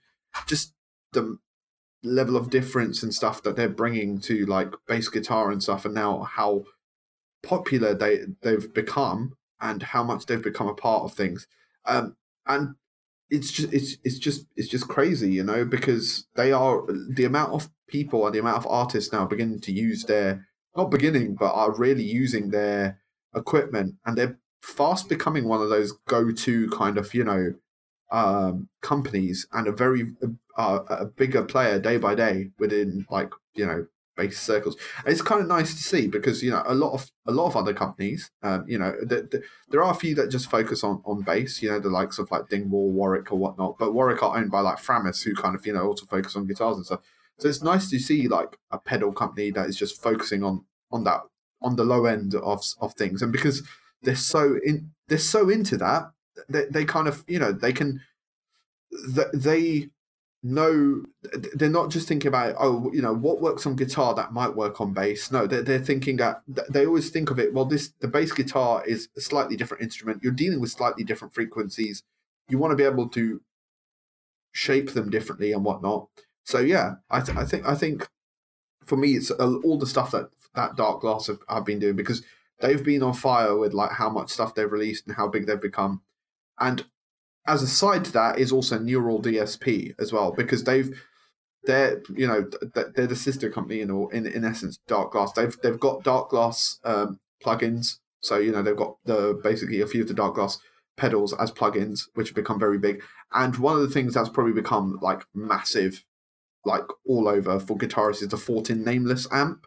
just 0.47 0.74
the 1.14 1.38
level 2.04 2.36
of 2.36 2.49
difference 2.49 3.04
and 3.04 3.14
stuff 3.14 3.43
that 3.43 3.56
they're 3.56 3.70
bringing 3.70 4.20
to 4.22 4.45
like 4.45 4.74
bass 4.88 5.08
guitar 5.10 5.52
and 5.52 5.62
stuff, 5.62 5.86
and 5.86 5.93
now 5.93 6.24
how 6.24 6.66
popular 7.43 7.93
they 7.93 8.22
they've 8.41 8.74
become 8.74 9.34
and 9.60 9.84
how 9.84 10.04
much 10.04 10.26
they've 10.26 10.41
become 10.41 10.68
a 10.68 10.74
part 10.74 11.04
of 11.04 11.14
things. 11.14 11.47
Um, 11.86 12.16
and 12.47 12.76
it's 13.30 13.52
just 13.52 13.74
it's 13.74 13.97
it's 14.04 14.20
just 14.20 14.45
it's 14.56 14.68
just 14.68 14.88
crazy, 14.88 15.32
you 15.32 15.43
know, 15.43 15.64
because 15.66 16.28
they 16.36 16.52
are 16.52 16.84
the 16.88 17.26
amount 17.26 17.54
of 17.54 17.70
people 17.88 18.26
and 18.26 18.36
the 18.36 18.39
amount 18.39 18.58
of 18.58 18.68
artists 18.68 19.14
now 19.14 19.26
beginning 19.26 19.62
to 19.62 19.72
use 19.72 20.04
their 20.04 20.47
not 20.76 20.91
beginning, 20.91 21.36
but 21.36 21.54
are 21.54 21.76
really 21.76 22.04
using 22.04 22.49
their 22.49 22.99
equipment, 23.36 23.95
and 24.06 24.18
they're 24.18 24.38
fast 24.62 25.10
becoming 25.10 25.47
one 25.47 25.62
of 25.62 25.70
those 25.70 25.93
go-to 26.08 26.70
kind 26.70 26.97
of 26.97 27.14
you 27.14 27.24
know 27.24 27.54
um, 28.12 28.70
companies 28.82 29.47
and 29.53 29.68
a 29.68 29.72
very 29.72 30.14
uh, 30.57 30.80
a 30.89 31.05
bigger 31.05 31.43
player 31.43 31.80
day 31.80 31.97
by 31.97 32.16
day 32.16 32.51
within 32.59 33.05
like 33.09 33.32
you 33.55 33.66
know 33.66 33.86
bass 34.18 34.39
circles. 34.39 34.76
And 34.99 35.07
it's 35.07 35.22
kind 35.22 35.41
of 35.41 35.47
nice 35.47 35.74
to 35.74 35.82
see 35.82 36.07
because 36.07 36.43
you 36.43 36.51
know 36.51 36.64
a 36.66 36.76
lot 36.76 36.93
of 36.93 37.12
a 37.26 37.32
lot 37.32 37.47
of 37.47 37.55
other 37.55 37.74
companies, 37.74 38.32
um, 38.43 38.66
you 38.68 38.78
know, 38.78 38.91
the, 39.01 39.41
there 39.70 39.84
are 39.84 39.91
a 39.91 39.95
few 39.95 40.16
that 40.16 40.30
just 40.30 40.49
focus 40.49 40.84
on 40.84 41.01
on 41.05 41.22
bass. 41.22 41.62
You 41.62 41.72
know, 41.72 41.80
the 41.80 41.89
likes 41.89 42.20
of 42.20 42.30
like 42.32 42.49
Dingwall, 42.49 42.91
Warwick, 42.91 43.32
or 43.32 43.38
whatnot. 43.38 43.78
But 43.80 43.93
Warwick 43.93 44.22
are 44.24 44.38
owned 44.38 44.51
by 44.51 44.62
like 44.62 44.78
Framus, 44.78 45.24
who 45.24 45.34
kind 45.34 45.55
of 45.55 45.66
you 45.66 45.74
know 45.74 45.88
also 45.88 46.05
focus 46.05 46.36
on 46.36 46.47
guitars 46.47 46.78
and 46.78 46.86
stuff. 46.86 47.01
So 47.39 47.49
it's 47.49 47.64
nice 47.64 47.89
to 47.89 47.99
see 47.99 48.28
like 48.28 48.57
a 48.70 48.78
pedal 48.78 49.12
company 49.12 49.51
that 49.51 49.68
is 49.68 49.78
just 49.78 50.01
focusing 50.01 50.43
on 50.43 50.66
on 50.91 51.03
that 51.05 51.22
on 51.62 51.76
the 51.76 51.86
low 51.86 52.05
end 52.05 52.36
of 52.36 52.64
of 52.80 52.93
things, 52.93 53.22
and 53.22 53.32
because 53.32 53.64
they're 54.03 54.16
so 54.16 54.59
in 54.64 54.91
they're 55.07 55.18
so 55.18 55.49
into 55.49 55.78
that, 55.78 56.12
they 56.50 56.66
they 56.66 56.86
kind 56.86 57.08
of 57.08 57.24
you 57.28 57.39
know 57.39 57.52
they 57.52 57.74
can 57.74 58.02
they 59.34 59.89
know 60.44 61.04
they're 61.54 61.70
not 61.70 61.92
just 61.92 62.08
thinking 62.08 62.28
about 62.28 62.56
oh 62.60 62.92
you 62.94 63.02
know 63.02 63.14
what 63.14 63.42
works 63.42 63.66
on 63.66 63.76
guitar 63.76 64.16
that 64.16 64.34
might 64.34 64.56
work 64.56 64.82
on 64.82 64.94
bass. 64.94 65.32
No 65.32 65.46
they're, 65.46 65.62
they're 65.62 65.80
thinking 65.80 66.18
that 66.18 66.42
they 66.48 66.86
always 66.86 67.10
think 67.10 67.30
of 67.30 67.39
it 67.39 67.54
well 67.54 67.66
this 67.66 67.94
the 68.00 68.08
bass 68.08 68.32
guitar 68.32 68.84
is 68.86 69.10
a 69.16 69.22
slightly 69.22 69.56
different 69.56 69.84
instrument. 69.84 70.24
You're 70.24 70.34
dealing 70.34 70.60
with 70.60 70.72
slightly 70.72 71.04
different 71.04 71.34
frequencies. 71.34 72.04
You 72.50 72.58
want 72.58 72.72
to 72.72 72.76
be 72.76 72.84
able 72.84 73.08
to 73.10 73.42
shape 74.52 74.92
them 74.92 75.10
differently 75.10 75.52
and 75.52 75.64
whatnot. 75.64 76.08
So 76.44 76.60
yeah 76.60 76.96
i, 77.10 77.22
th- 77.22 77.38
I 77.38 77.46
think 77.46 77.68
i 77.68 77.76
think 77.76 78.10
for 78.84 78.98
me 78.98 79.14
it's 79.14 79.30
uh, 79.32 79.56
all 79.64 79.78
the 79.78 79.86
stuff 79.86 80.12
that 80.12 80.32
that 80.56 80.76
Darkglass 80.76 81.28
have, 81.28 81.39
have 81.48 81.66
been 81.66 81.80
doing 81.80 81.96
because 81.96 82.24
they've 82.60 82.84
been 82.84 83.04
on 83.04 83.14
fire 83.14 83.56
with 83.56 83.74
like 83.74 83.92
how 83.92 84.10
much 84.10 84.30
stuff 84.32 84.56
they've 84.56 84.72
released 84.72 85.08
and 85.08 85.16
how 85.16 85.28
big 85.28 85.46
they've 85.46 85.62
become 85.62 86.02
and 86.62 86.86
as 87.47 87.64
a 87.64 87.68
side 87.68 88.05
to 88.05 88.12
that 88.14 88.39
is 88.39 88.51
also 88.51 88.80
Neural 88.80 89.22
DSP 89.22 89.95
as 89.99 90.14
well 90.14 90.32
because 90.32 90.64
they've 90.64 90.89
they're 91.64 92.01
you 92.16 92.28
know 92.28 92.49
they're 92.74 93.07
the 93.07 93.16
sister 93.16 93.49
company 93.49 93.82
in 93.82 93.89
in 94.12 94.26
in 94.26 94.45
essence 94.45 94.80
Darkglass. 94.88 95.34
They've 95.34 95.55
they've 95.62 95.80
got 95.80 96.03
Darkglass 96.03 96.78
um, 96.84 97.20
plugins, 97.43 97.97
so 98.22 98.38
you 98.38 98.51
know 98.51 98.62
they've 98.62 98.76
got 98.76 98.95
the 99.05 99.39
basically 99.43 99.82
a 99.82 99.88
few 99.88 100.01
of 100.01 100.07
the 100.07 100.14
Darkglass 100.14 100.57
pedals 100.97 101.34
as 101.34 101.51
plugins, 101.51 102.03
which 102.14 102.30
have 102.30 102.36
become 102.36 102.59
very 102.59 102.78
big. 102.78 103.03
And 103.34 103.57
one 103.57 103.76
of 103.76 103.82
the 103.82 103.89
things 103.89 104.14
that's 104.14 104.30
probably 104.30 104.53
become 104.53 104.99
like 105.01 105.24
massive, 105.34 106.03
like 106.66 106.86
all 107.05 107.28
over 107.28 107.59
for 107.59 107.78
guitarists, 107.78 108.22
is 108.22 108.30
the 108.30 108.38
Fortin 108.38 108.84
Nameless 108.84 109.28
amp 109.32 109.66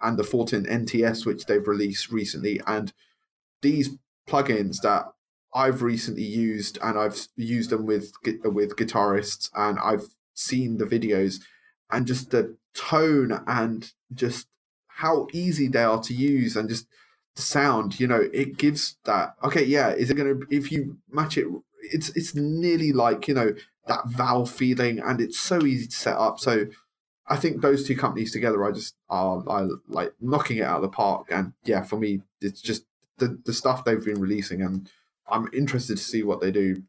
and 0.00 0.18
the 0.18 0.24
Fortin 0.24 0.64
NTS, 0.64 1.24
which 1.24 1.46
they've 1.46 1.66
released 1.66 2.10
recently. 2.10 2.60
And 2.66 2.92
these 3.62 3.96
plugins 4.28 4.80
that 4.82 5.06
I've 5.54 5.82
recently 5.82 6.24
used, 6.24 6.78
and 6.82 6.98
I've 6.98 7.28
used 7.36 7.70
them 7.70 7.86
with 7.86 8.12
with 8.44 8.76
guitarists, 8.76 9.50
and 9.54 9.78
I've 9.78 10.08
seen 10.34 10.78
the 10.78 10.84
videos, 10.84 11.40
and 11.90 12.06
just 12.06 12.30
the 12.30 12.56
tone 12.74 13.40
and 13.46 13.92
just 14.12 14.48
how 14.88 15.28
easy 15.32 15.68
they 15.68 15.82
are 15.82 16.02
to 16.02 16.14
use, 16.14 16.56
and 16.56 16.68
just 16.68 16.86
the 17.36 17.42
sound. 17.42 18.00
You 18.00 18.08
know, 18.08 18.28
it 18.32 18.56
gives 18.56 18.96
that. 19.04 19.36
Okay, 19.44 19.64
yeah. 19.64 19.90
Is 19.90 20.10
it 20.10 20.14
gonna 20.14 20.40
if 20.50 20.72
you 20.72 20.98
match 21.10 21.38
it? 21.38 21.46
It's 21.82 22.10
it's 22.16 22.34
nearly 22.34 22.92
like 22.92 23.28
you 23.28 23.34
know 23.34 23.54
that 23.86 24.08
valve 24.08 24.50
feeling, 24.50 24.98
and 24.98 25.20
it's 25.20 25.38
so 25.38 25.64
easy 25.64 25.86
to 25.86 25.96
set 25.96 26.16
up. 26.16 26.40
So 26.40 26.66
I 27.28 27.36
think 27.36 27.60
those 27.62 27.86
two 27.86 27.96
companies 27.96 28.32
together, 28.32 28.64
I 28.64 28.72
just 28.72 28.96
are 29.08 29.44
I 29.48 29.68
like 29.88 30.14
knocking 30.20 30.58
it 30.58 30.64
out 30.64 30.76
of 30.76 30.82
the 30.82 30.88
park. 30.88 31.28
And 31.30 31.52
yeah, 31.64 31.82
for 31.82 31.96
me, 31.96 32.22
it's 32.40 32.60
just 32.60 32.86
the 33.18 33.38
the 33.44 33.52
stuff 33.52 33.84
they've 33.84 34.04
been 34.04 34.20
releasing 34.20 34.60
and 34.60 34.90
I'm 35.28 35.48
interested 35.52 35.96
to 35.96 36.02
see 36.02 36.22
what 36.22 36.40
they 36.40 36.50
do 36.50 36.82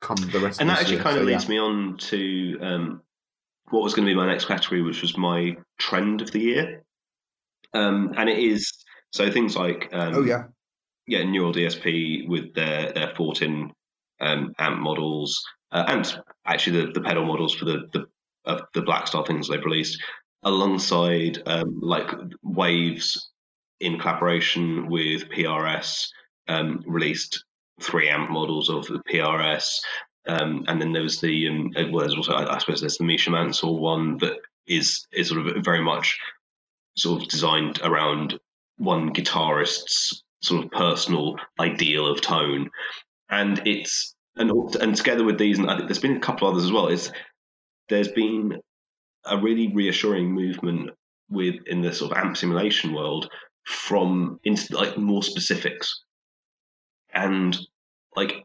come 0.00 0.16
the 0.16 0.22
rest. 0.22 0.34
Of 0.34 0.40
the 0.40 0.42
year. 0.42 0.60
And 0.60 0.70
that 0.70 0.80
actually 0.80 0.94
year. 0.96 1.02
kind 1.02 1.14
so, 1.14 1.20
of 1.20 1.26
leads 1.26 1.44
yeah. 1.44 1.50
me 1.50 1.58
on 1.58 1.96
to 1.98 2.58
um, 2.60 3.02
what 3.70 3.82
was 3.82 3.94
going 3.94 4.06
to 4.06 4.10
be 4.10 4.16
my 4.16 4.26
next 4.26 4.46
category, 4.46 4.82
which 4.82 5.02
was 5.02 5.16
my 5.16 5.56
trend 5.78 6.20
of 6.20 6.30
the 6.30 6.40
year. 6.40 6.84
Um, 7.72 8.12
and 8.16 8.28
it 8.28 8.38
is 8.38 8.72
so 9.12 9.30
things 9.30 9.56
like 9.56 9.88
um, 9.92 10.14
oh 10.14 10.24
yeah, 10.24 10.44
yeah, 11.06 11.22
Neural 11.22 11.52
DSP 11.52 12.28
with 12.28 12.54
their 12.54 12.92
their 12.92 13.12
Fortin 13.16 13.72
um, 14.20 14.52
amp 14.58 14.80
models, 14.80 15.42
uh, 15.72 15.84
and 15.88 16.20
actually 16.46 16.86
the, 16.86 16.92
the 16.92 17.00
pedal 17.00 17.24
models 17.24 17.54
for 17.54 17.64
the 17.64 17.88
the 17.92 18.06
uh, 18.44 18.60
the 18.74 18.82
Blackstar 18.82 19.26
things 19.26 19.48
they've 19.48 19.64
released, 19.64 20.02
alongside 20.42 21.42
um, 21.46 21.78
like 21.80 22.10
Waves 22.42 23.30
in 23.80 23.98
collaboration 23.98 24.88
with 24.88 25.28
PRS 25.30 26.08
um, 26.48 26.82
released 26.86 27.44
three 27.80 28.08
amp 28.08 28.30
models 28.30 28.68
of 28.68 28.86
the 28.86 29.00
PRS. 29.10 29.78
Um, 30.26 30.64
and 30.68 30.80
then 30.80 30.92
there 30.92 31.02
was 31.02 31.20
the 31.20 31.48
um, 31.48 31.72
well, 31.90 32.00
there's 32.00 32.14
also 32.14 32.34
I, 32.34 32.54
I 32.54 32.58
suppose 32.58 32.80
there's 32.80 32.98
the 32.98 33.04
Misha 33.04 33.30
Mansoor 33.30 33.78
one 33.78 34.18
that 34.18 34.38
is 34.66 35.06
is 35.12 35.28
sort 35.28 35.46
of 35.46 35.64
very 35.64 35.82
much 35.82 36.18
sort 36.96 37.22
of 37.22 37.28
designed 37.28 37.80
around 37.82 38.38
one 38.76 39.12
guitarist's 39.12 40.22
sort 40.42 40.64
of 40.64 40.70
personal 40.70 41.36
ideal 41.58 42.06
of 42.06 42.20
tone, 42.20 42.70
and 43.30 43.62
it's 43.66 44.14
and 44.36 44.50
and 44.76 44.94
together 44.94 45.24
with 45.24 45.38
these, 45.38 45.58
and 45.58 45.70
I 45.70 45.76
think 45.76 45.88
there's 45.88 45.98
been 45.98 46.16
a 46.16 46.20
couple 46.20 46.46
others 46.46 46.64
as 46.64 46.72
well. 46.72 46.88
Is 46.88 47.10
there's 47.88 48.12
been 48.12 48.60
a 49.24 49.38
really 49.38 49.72
reassuring 49.74 50.30
movement 50.30 50.90
with 51.30 51.56
in 51.66 51.80
the 51.80 51.92
sort 51.92 52.12
of 52.12 52.18
amp 52.18 52.36
simulation 52.36 52.92
world 52.92 53.30
from 53.64 54.38
into 54.44 54.76
like 54.76 54.96
more 54.98 55.22
specifics 55.22 56.04
and 57.14 57.58
like 58.16 58.44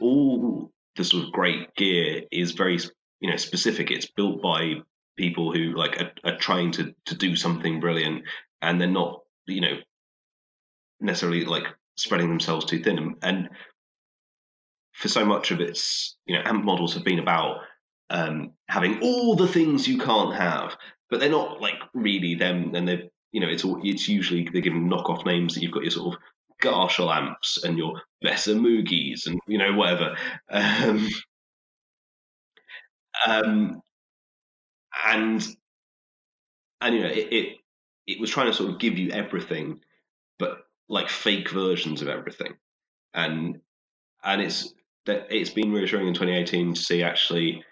all 0.00 0.70
the 0.96 1.04
sort 1.04 1.24
of 1.24 1.32
great 1.32 1.74
gear 1.74 2.22
is 2.30 2.52
very 2.52 2.78
you 3.20 3.30
know 3.30 3.36
specific. 3.36 3.90
It's 3.90 4.10
built 4.10 4.42
by 4.42 4.74
people 5.16 5.52
who 5.52 5.74
like 5.76 6.00
are, 6.00 6.12
are, 6.24 6.36
trying 6.38 6.72
to 6.72 6.94
to 7.06 7.14
do 7.14 7.36
something 7.36 7.80
brilliant 7.80 8.24
and 8.62 8.80
they're 8.80 8.88
not 8.88 9.20
you 9.46 9.60
know 9.60 9.76
necessarily 11.00 11.44
like 11.44 11.64
spreading 11.96 12.28
themselves 12.28 12.64
too 12.64 12.82
thin. 12.82 13.16
And, 13.22 13.48
for 14.92 15.08
so 15.08 15.24
much 15.24 15.50
of 15.50 15.60
its 15.60 16.16
you 16.24 16.36
know 16.36 16.42
amp 16.44 16.64
models 16.64 16.94
have 16.94 17.02
been 17.02 17.18
about 17.18 17.62
um, 18.10 18.52
having 18.68 19.00
all 19.02 19.34
the 19.34 19.48
things 19.48 19.88
you 19.88 19.98
can't 19.98 20.32
have 20.36 20.76
but 21.14 21.20
they're 21.20 21.30
not 21.30 21.60
like 21.60 21.76
really 21.92 22.34
them. 22.34 22.74
And 22.74 22.88
they're 22.88 23.04
you 23.32 23.40
know 23.40 23.48
it's 23.48 23.64
all 23.64 23.80
it's 23.84 24.08
usually 24.08 24.48
they're 24.52 24.62
given 24.62 24.90
knockoff 24.90 25.24
names 25.24 25.54
that 25.54 25.62
you've 25.62 25.72
got 25.72 25.82
your 25.82 25.92
sort 25.92 26.14
of 26.14 26.20
Garshall 26.64 27.14
amps 27.14 27.62
and 27.62 27.78
your 27.78 28.00
Besser 28.22 28.54
Moogis 28.54 29.26
and 29.26 29.38
you 29.46 29.58
know 29.58 29.74
whatever. 29.74 30.16
Um, 30.50 31.08
um, 33.26 33.82
and 35.06 35.46
and 36.80 36.94
you 36.94 37.02
know 37.02 37.08
it, 37.08 37.32
it 37.32 37.56
it 38.06 38.20
was 38.20 38.30
trying 38.30 38.46
to 38.46 38.54
sort 38.54 38.70
of 38.70 38.78
give 38.78 38.98
you 38.98 39.10
everything, 39.10 39.80
but 40.38 40.58
like 40.88 41.08
fake 41.08 41.50
versions 41.50 42.02
of 42.02 42.08
everything, 42.08 42.54
and 43.14 43.60
and 44.24 44.42
it's 44.42 44.72
that 45.06 45.26
it's 45.30 45.50
been 45.50 45.72
reassuring 45.72 46.08
in 46.08 46.14
2018 46.14 46.74
to 46.74 46.80
see 46.80 47.02
actually 47.02 47.62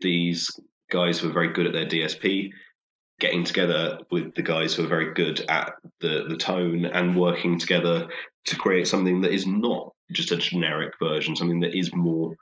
these 0.00 0.50
guys 0.90 1.18
who 1.18 1.30
are 1.30 1.32
very 1.32 1.52
good 1.52 1.66
at 1.66 1.72
their 1.72 1.86
DSP 1.86 2.50
getting 3.20 3.44
together 3.44 3.98
with 4.10 4.34
the 4.34 4.42
guys 4.42 4.74
who 4.74 4.84
are 4.84 4.88
very 4.88 5.14
good 5.14 5.40
at 5.48 5.72
the 6.00 6.24
the 6.28 6.36
tone 6.36 6.84
and 6.86 7.16
working 7.16 7.58
together 7.58 8.08
to 8.46 8.56
create 8.56 8.88
something 8.88 9.20
that 9.20 9.32
is 9.32 9.46
not 9.46 9.92
just 10.12 10.32
a 10.32 10.36
generic 10.36 10.92
version, 11.00 11.36
something 11.36 11.60
that 11.60 11.76
is 11.76 11.94
more 11.94 12.34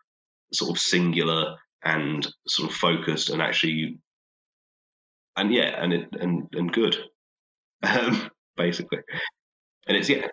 sort 0.52 0.70
of 0.70 0.78
singular 0.78 1.56
and 1.84 2.26
sort 2.46 2.70
of 2.70 2.76
focused 2.76 3.30
and 3.30 3.42
actually 3.42 3.98
and 5.36 5.52
yeah 5.52 5.82
and 5.82 5.92
it 5.92 6.08
and 6.20 6.46
and 6.52 6.72
good 6.72 6.96
um, 7.82 8.30
basically. 8.56 8.98
And 9.86 9.96
it's 9.96 10.08
yeah. 10.08 10.28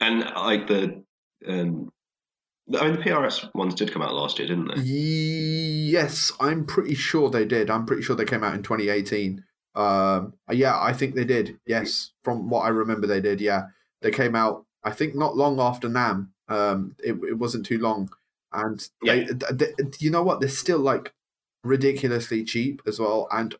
And 0.00 0.20
like 0.20 0.68
the 0.68 1.02
um 1.46 1.90
I 2.76 2.84
mean, 2.84 2.96
the 2.96 3.02
PRS 3.02 3.54
ones 3.54 3.74
did 3.74 3.92
come 3.92 4.02
out 4.02 4.14
last 4.14 4.38
year, 4.38 4.48
didn't 4.48 4.68
they? 4.68 4.82
Yes, 4.82 6.32
I'm 6.38 6.66
pretty 6.66 6.94
sure 6.94 7.30
they 7.30 7.46
did. 7.46 7.70
I'm 7.70 7.86
pretty 7.86 8.02
sure 8.02 8.14
they 8.14 8.24
came 8.24 8.44
out 8.44 8.54
in 8.54 8.62
2018. 8.62 9.42
Um, 9.74 10.34
yeah, 10.50 10.78
I 10.78 10.92
think 10.92 11.14
they 11.14 11.24
did. 11.24 11.58
Yes, 11.66 12.10
from 12.22 12.50
what 12.50 12.62
I 12.62 12.68
remember, 12.68 13.06
they 13.06 13.20
did. 13.20 13.40
Yeah, 13.40 13.68
they 14.02 14.10
came 14.10 14.34
out. 14.34 14.66
I 14.84 14.90
think 14.90 15.14
not 15.14 15.36
long 15.36 15.60
after 15.60 15.88
NAMM. 15.88 16.28
Um, 16.48 16.96
it, 16.98 17.12
it 17.12 17.38
wasn't 17.38 17.66
too 17.66 17.78
long, 17.78 18.10
and 18.52 18.86
yeah. 19.02 19.24
they, 19.30 19.52
they, 19.52 19.72
you 19.98 20.10
know 20.10 20.22
what? 20.22 20.40
They're 20.40 20.48
still 20.48 20.78
like 20.78 21.12
ridiculously 21.62 22.44
cheap 22.44 22.82
as 22.86 22.98
well, 22.98 23.28
and 23.30 23.54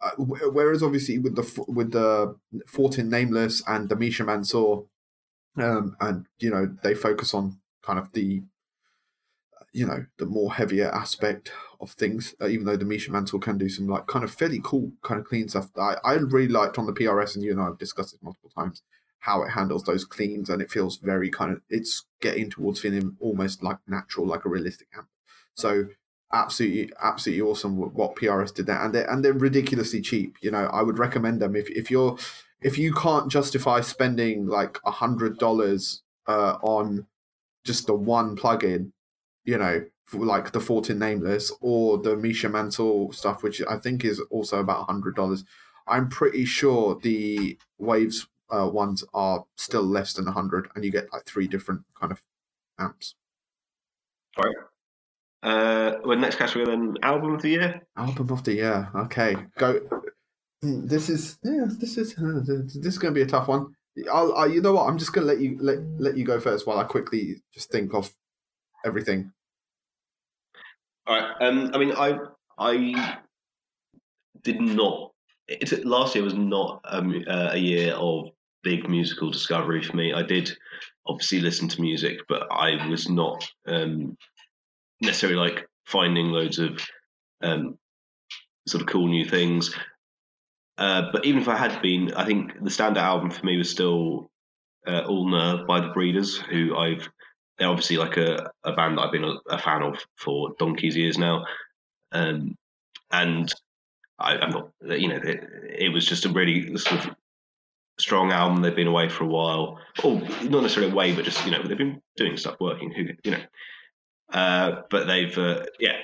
uh, 0.00 0.10
whereas 0.18 0.82
obviously 0.82 1.18
with 1.18 1.36
the 1.36 1.64
with 1.66 1.92
the 1.92 2.36
Fortin 2.66 3.08
nameless 3.08 3.62
and 3.66 3.88
the 3.88 3.96
Misha 3.96 4.24
Mansoor, 4.24 4.84
um, 5.56 5.96
and 6.00 6.26
you 6.38 6.50
know 6.50 6.76
they 6.82 6.94
focus 6.94 7.32
on 7.32 7.58
kind 7.84 7.98
of 7.98 8.12
the 8.12 8.42
you 9.72 9.86
know 9.86 10.06
the 10.18 10.26
more 10.26 10.54
heavier 10.54 10.88
aspect 10.90 11.52
of 11.80 11.90
things 11.90 12.34
uh, 12.40 12.46
even 12.46 12.64
though 12.64 12.76
the 12.76 12.84
Misha 12.84 13.10
Mansoor 13.10 13.40
can 13.40 13.58
do 13.58 13.68
some 13.68 13.88
like 13.88 14.06
kind 14.06 14.24
of 14.24 14.32
fairly 14.32 14.60
cool 14.62 14.92
kind 15.02 15.20
of 15.20 15.26
clean 15.26 15.48
stuff. 15.48 15.68
I, 15.76 15.96
I 16.04 16.14
really 16.14 16.48
liked 16.48 16.78
on 16.78 16.86
the 16.86 16.92
prs 16.92 17.34
and 17.34 17.44
you 17.44 17.50
and 17.52 17.60
i 17.60 17.64
have 17.64 17.78
discussed 17.78 18.14
it 18.14 18.22
multiple 18.22 18.50
times 18.56 18.82
how 19.20 19.42
it 19.42 19.50
handles 19.50 19.84
those 19.84 20.04
cleans 20.04 20.48
and 20.48 20.62
it 20.62 20.70
feels 20.70 20.98
very 20.98 21.28
kind 21.30 21.52
of 21.52 21.60
it's 21.68 22.04
getting 22.20 22.50
towards 22.50 22.80
feeling 22.80 23.16
almost 23.20 23.62
like 23.62 23.78
natural 23.86 24.26
like 24.26 24.44
a 24.44 24.48
realistic 24.48 24.88
amp 24.96 25.08
so 25.54 25.86
absolutely 26.32 26.92
absolutely 27.02 27.42
awesome 27.42 27.76
what 27.76 28.16
prs 28.16 28.54
did 28.54 28.66
there 28.66 28.82
and 28.82 28.94
they're 28.94 29.10
and 29.10 29.24
they're 29.24 29.32
ridiculously 29.32 30.00
cheap 30.00 30.36
you 30.40 30.50
know. 30.50 30.66
I 30.66 30.82
would 30.82 30.98
recommend 30.98 31.40
them 31.40 31.56
if, 31.56 31.68
if 31.70 31.90
you're 31.90 32.16
if 32.60 32.78
you 32.78 32.92
can't 32.94 33.30
justify 33.30 33.80
spending 33.80 34.46
like 34.46 34.78
a 34.84 34.90
hundred 34.90 35.38
dollars 35.38 36.02
uh, 36.26 36.56
on 36.62 37.06
just 37.64 37.86
the 37.86 37.94
one 37.94 38.36
plugin, 38.36 38.92
you 39.44 39.58
know, 39.58 39.84
like 40.12 40.52
the 40.52 40.60
Fortin 40.60 40.98
nameless 40.98 41.52
or 41.60 41.98
the 41.98 42.16
Misha 42.16 42.48
Mansoor 42.48 43.12
stuff, 43.12 43.42
which 43.42 43.62
I 43.68 43.78
think 43.78 44.04
is 44.04 44.20
also 44.30 44.60
about 44.60 44.86
hundred 44.86 45.16
dollars. 45.16 45.44
I'm 45.86 46.08
pretty 46.08 46.44
sure 46.44 46.98
the 47.02 47.58
Waves 47.78 48.26
uh, 48.50 48.68
ones 48.68 49.04
are 49.12 49.44
still 49.56 49.82
less 49.82 50.12
than 50.14 50.28
a 50.28 50.32
hundred, 50.32 50.68
and 50.74 50.84
you 50.84 50.90
get 50.90 51.12
like 51.12 51.24
three 51.24 51.48
different 51.48 51.82
kind 51.98 52.12
of 52.12 52.22
amps. 52.78 53.14
All 54.36 54.44
right. 54.44 54.56
Uh, 55.42 55.98
well, 56.04 56.18
next 56.18 56.36
category 56.36 56.64
then, 56.64 56.96
album 57.02 57.34
of 57.34 57.42
the 57.42 57.50
year. 57.50 57.82
Album 57.96 58.30
of 58.30 58.42
the 58.44 58.54
year. 58.54 58.88
Okay, 58.94 59.36
go. 59.58 59.80
This 60.62 61.10
is 61.10 61.38
yeah. 61.42 61.66
This 61.68 61.98
is 61.98 62.16
uh, 62.18 62.40
this 62.44 62.76
is 62.76 62.98
going 62.98 63.12
to 63.12 63.18
be 63.18 63.22
a 63.22 63.26
tough 63.26 63.48
one. 63.48 63.74
I'll, 64.12 64.34
I, 64.34 64.46
you 64.46 64.60
know 64.60 64.72
what? 64.72 64.88
I'm 64.88 64.98
just 64.98 65.12
gonna 65.12 65.26
let 65.26 65.40
you 65.40 65.56
let 65.60 65.78
let 65.98 66.16
you 66.16 66.24
go 66.24 66.40
first 66.40 66.66
while 66.66 66.78
I 66.78 66.84
quickly 66.84 67.42
just 67.52 67.70
think 67.70 67.94
of 67.94 68.12
everything. 68.84 69.32
All 71.06 71.16
right. 71.16 71.34
Um. 71.40 71.70
I 71.74 71.78
mean, 71.78 71.92
I 71.92 72.18
I 72.58 73.18
did 74.42 74.60
not. 74.60 75.12
It, 75.48 75.84
last 75.84 76.14
year 76.14 76.24
was 76.24 76.34
not 76.34 76.80
um, 76.86 77.22
uh, 77.28 77.50
a 77.52 77.58
year 77.58 77.92
of 77.94 78.30
big 78.62 78.88
musical 78.88 79.30
discovery 79.30 79.82
for 79.82 79.94
me. 79.96 80.12
I 80.12 80.22
did 80.22 80.50
obviously 81.06 81.40
listen 81.40 81.68
to 81.68 81.82
music, 81.82 82.18
but 82.28 82.46
I 82.50 82.86
was 82.88 83.08
not 83.08 83.46
um, 83.66 84.16
necessarily 85.02 85.38
like 85.38 85.66
finding 85.86 86.28
loads 86.28 86.58
of 86.58 86.80
um, 87.42 87.78
sort 88.66 88.80
of 88.80 88.88
cool 88.88 89.06
new 89.06 89.24
things. 89.24 89.74
Uh, 90.76 91.10
but 91.12 91.24
even 91.24 91.40
if 91.40 91.48
I 91.48 91.56
had 91.56 91.80
been, 91.80 92.12
I 92.14 92.24
think 92.24 92.54
the 92.54 92.70
standout 92.70 92.96
album 92.96 93.30
for 93.30 93.46
me 93.46 93.56
was 93.56 93.70
still 93.70 94.30
uh, 94.86 95.02
All 95.06 95.28
Nerve 95.28 95.66
by 95.66 95.80
the 95.80 95.88
Breeders, 95.88 96.36
who 96.36 96.76
I've 96.76 97.08
they're 97.58 97.68
obviously 97.68 97.96
like 97.96 98.16
a, 98.16 98.50
a 98.64 98.72
band 98.72 98.98
that 98.98 99.02
I've 99.02 99.12
been 99.12 99.24
a, 99.24 99.36
a 99.48 99.58
fan 99.58 99.82
of 99.82 100.04
for 100.16 100.54
donkey's 100.58 100.96
years 100.96 101.18
now, 101.18 101.44
um, 102.12 102.56
and 103.12 103.52
I, 104.18 104.36
am 104.44 104.50
not 104.50 104.70
you 104.98 105.08
know 105.08 105.20
it, 105.22 105.44
it, 105.78 105.92
was 105.92 106.06
just 106.06 106.24
a 106.24 106.30
really 106.30 106.76
sort 106.76 107.04
of 107.04 107.14
strong 107.98 108.32
album. 108.32 108.60
They've 108.60 108.74
been 108.74 108.88
away 108.88 109.08
for 109.08 109.24
a 109.24 109.28
while, 109.28 109.78
or 110.02 110.20
not 110.20 110.62
necessarily 110.62 110.90
away, 110.90 111.14
but 111.14 111.24
just 111.24 111.44
you 111.44 111.52
know 111.52 111.62
they've 111.62 111.78
been 111.78 112.00
doing 112.16 112.36
stuff, 112.36 112.56
working. 112.60 112.90
Who 112.90 113.06
you 113.22 113.30
know, 113.30 113.44
uh, 114.32 114.82
but 114.90 115.06
they've 115.06 115.36
uh, 115.38 115.64
yeah 115.78 115.98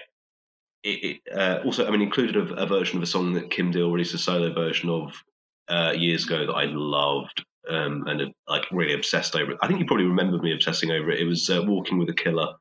it, 0.83 1.21
uh, 1.35 1.61
also, 1.65 1.87
I 1.87 1.91
mean, 1.91 2.03
included 2.03 2.37
a, 2.37 2.55
a, 2.55 2.67
version 2.67 2.97
of 2.97 3.03
a 3.03 3.07
song 3.07 3.33
that 3.35 3.51
Kim 3.51 3.71
Deal 3.71 3.91
released 3.91 4.15
a 4.15 4.19
solo 4.19 4.53
version 4.53 4.89
of 4.89 5.13
uh, 5.69 5.93
years 5.97 6.25
ago 6.25 6.47
that 6.47 6.53
I 6.53 6.65
loved 6.65 7.45
um, 7.69 8.05
and 8.07 8.23
uh, 8.23 8.27
like 8.49 8.67
really 8.71 8.95
obsessed 8.95 9.37
over 9.37 9.53
it. 9.53 9.59
I 9.63 9.67
think 9.67 9.79
you 9.79 9.87
probably 9.87 10.07
remember 10.07 10.39
me 10.39 10.55
obsessing 10.55 10.91
over 10.91 11.11
it. 11.11 11.21
It 11.21 11.27
was 11.27 11.49
uh, 11.51 11.63
"Walking 11.63 11.99
with 11.99 12.09
a 12.09 12.15
Killer," 12.15 12.55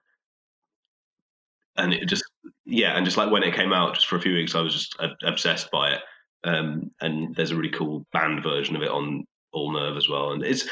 and 1.77 1.93
it 1.93 2.05
just 2.07 2.23
yeah, 2.65 2.95
and 2.95 3.05
just 3.05 3.17
like 3.17 3.31
when 3.31 3.43
it 3.43 3.55
came 3.55 3.73
out, 3.73 3.95
just 3.95 4.07
for 4.07 4.17
a 4.17 4.21
few 4.21 4.33
weeks, 4.33 4.55
I 4.55 4.61
was 4.61 4.73
just 4.73 4.95
obsessed 5.23 5.71
by 5.71 5.91
it. 5.91 6.01
Um, 6.43 6.91
and 7.01 7.35
there's 7.35 7.51
a 7.51 7.55
really 7.55 7.71
cool 7.71 8.05
band 8.13 8.43
version 8.43 8.75
of 8.75 8.81
it 8.81 8.91
on 8.91 9.25
All 9.51 9.73
Nerve 9.73 9.97
as 9.97 10.09
well, 10.09 10.31
and 10.31 10.43
it's 10.43 10.67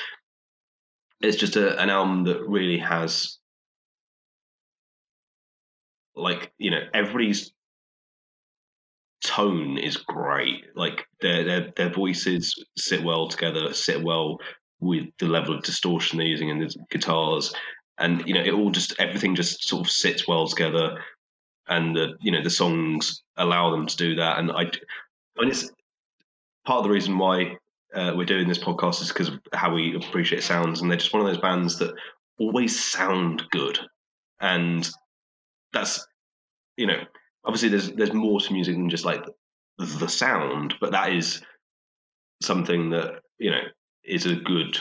it's 1.22 1.38
just 1.38 1.56
a, 1.56 1.80
an 1.82 1.89
album 1.89 2.24
that 2.26 2.48
really 2.48 2.78
has 2.78 3.39
like 6.18 6.51
you 6.57 6.72
know 6.72 6.82
everybody's 6.93 7.51
tone 9.24 9.78
is 9.78 9.97
great. 9.97 10.65
Like 10.76 11.05
their 11.22 11.43
their 11.43 11.74
their 11.76 11.89
voices 11.89 12.53
sit 12.78 13.03
well 13.03 13.28
together, 13.28 13.74
sit 13.74 14.03
well 14.03 14.39
with 14.80 15.05
the 15.20 15.28
level 15.28 15.55
of 15.55 15.63
distortion 15.63 16.18
they're 16.18 16.28
using 16.28 16.49
in 16.49 16.59
the 16.59 16.74
guitars, 16.89 17.53
and 17.97 18.28
you 18.28 18.34
know 18.34 18.41
it 18.41 18.53
all 18.53 18.72
just 18.72 18.95
everything 18.99 19.36
just 19.36 19.68
sort 19.68 19.86
of 19.86 19.91
sits 19.91 20.28
well 20.28 20.47
together, 20.47 21.03
and 21.68 21.95
the 21.95 22.13
you 22.22 22.32
know 22.32 22.43
the 22.43 22.49
songs 22.49 23.24
allow 23.38 23.72
them 23.72 23.86
to 23.86 23.97
do 23.97 24.15
that. 24.15 24.39
And 24.39 24.51
I, 24.51 24.63
mean 25.39 25.49
it's 25.49 25.72
part 26.65 26.80
of 26.80 26.84
the 26.84 26.89
reason 26.89 27.18
why 27.18 27.57
uh, 27.95 28.13
we're 28.15 28.26
doing 28.26 28.47
this 28.47 28.59
podcast 28.59 29.01
is 29.01 29.09
because 29.09 29.30
of 29.30 29.39
how 29.53 29.74
we 29.74 29.95
appreciate 29.95 30.43
sounds, 30.43 30.82
and 30.82 30.89
they're 30.89 30.97
just 30.97 31.13
one 31.13 31.22
of 31.22 31.28
those 31.28 31.41
bands 31.41 31.80
that 31.80 31.93
always 32.39 32.80
sound 32.80 33.43
good, 33.51 33.80
and 34.41 34.89
that's 35.74 36.05
you 36.78 36.88
know 36.88 36.99
obviously 37.45 37.70
there's 37.70 37.91
there's 37.91 38.13
more 38.13 38.39
to 38.39 38.53
music 38.53 38.76
than 38.76 38.89
just 38.89 39.05
like 39.05 39.24
the, 39.78 40.07
sound, 40.07 40.74
but 40.82 40.91
that 40.91 41.13
is 41.13 41.41
something 42.41 42.89
that 42.91 43.22
you 43.39 43.51
know 43.51 43.61
is 44.03 44.26
a 44.26 44.36
good. 44.36 44.78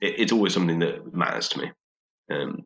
It, 0.00 0.20
it's 0.20 0.32
always 0.32 0.54
something 0.54 0.78
that 0.80 1.14
matters 1.14 1.48
to 1.50 1.60
me. 1.60 1.72
Um, 2.30 2.64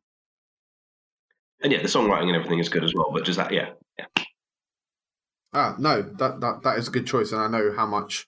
and 1.63 1.73
yeah, 1.73 1.81
the 1.81 1.89
songwriting 1.89 2.27
and 2.27 2.37
everything 2.37 2.59
is 2.59 2.69
good 2.69 2.85
as 2.85 2.95
well. 2.95 3.11
But 3.13 3.25
just 3.25 3.39
that, 3.39 3.53
yeah, 3.53 3.71
yeah. 3.99 4.07
Ah, 5.55 5.77
no, 5.79 6.03
that 6.03 6.41
that 6.41 6.63
that 6.63 6.79
is 6.79 6.89
a 6.89 6.93
good 6.93 7.07
choice, 7.07 7.33
and 7.33 7.41
I 7.41 7.49
know 7.49 7.73
how 7.77 7.87
much 7.87 8.27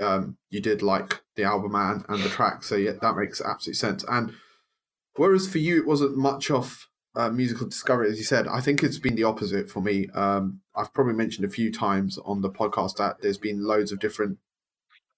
um, 0.00 0.36
you 0.50 0.60
did 0.60 0.82
like 0.82 1.22
the 1.36 1.44
album 1.44 1.74
and, 1.74 2.04
and 2.08 2.22
the 2.22 2.28
track, 2.28 2.62
so 2.62 2.76
yeah, 2.76 2.92
that 3.00 3.16
makes 3.16 3.40
absolute 3.40 3.76
sense. 3.76 4.04
And 4.08 4.32
whereas 5.16 5.48
for 5.48 5.58
you, 5.58 5.78
it 5.78 5.86
wasn't 5.86 6.16
much 6.16 6.50
of 6.50 6.86
uh, 7.16 7.30
musical 7.30 7.68
discovery, 7.68 8.10
as 8.10 8.18
you 8.18 8.24
said, 8.24 8.48
I 8.48 8.60
think 8.60 8.82
it's 8.82 8.98
been 8.98 9.14
the 9.14 9.24
opposite 9.24 9.70
for 9.70 9.80
me. 9.80 10.08
Um, 10.14 10.60
I've 10.74 10.92
probably 10.92 11.14
mentioned 11.14 11.44
a 11.44 11.50
few 11.50 11.72
times 11.72 12.18
on 12.24 12.40
the 12.40 12.50
podcast 12.50 12.96
that 12.96 13.22
there's 13.22 13.38
been 13.38 13.64
loads 13.64 13.92
of 13.92 14.00
different 14.00 14.38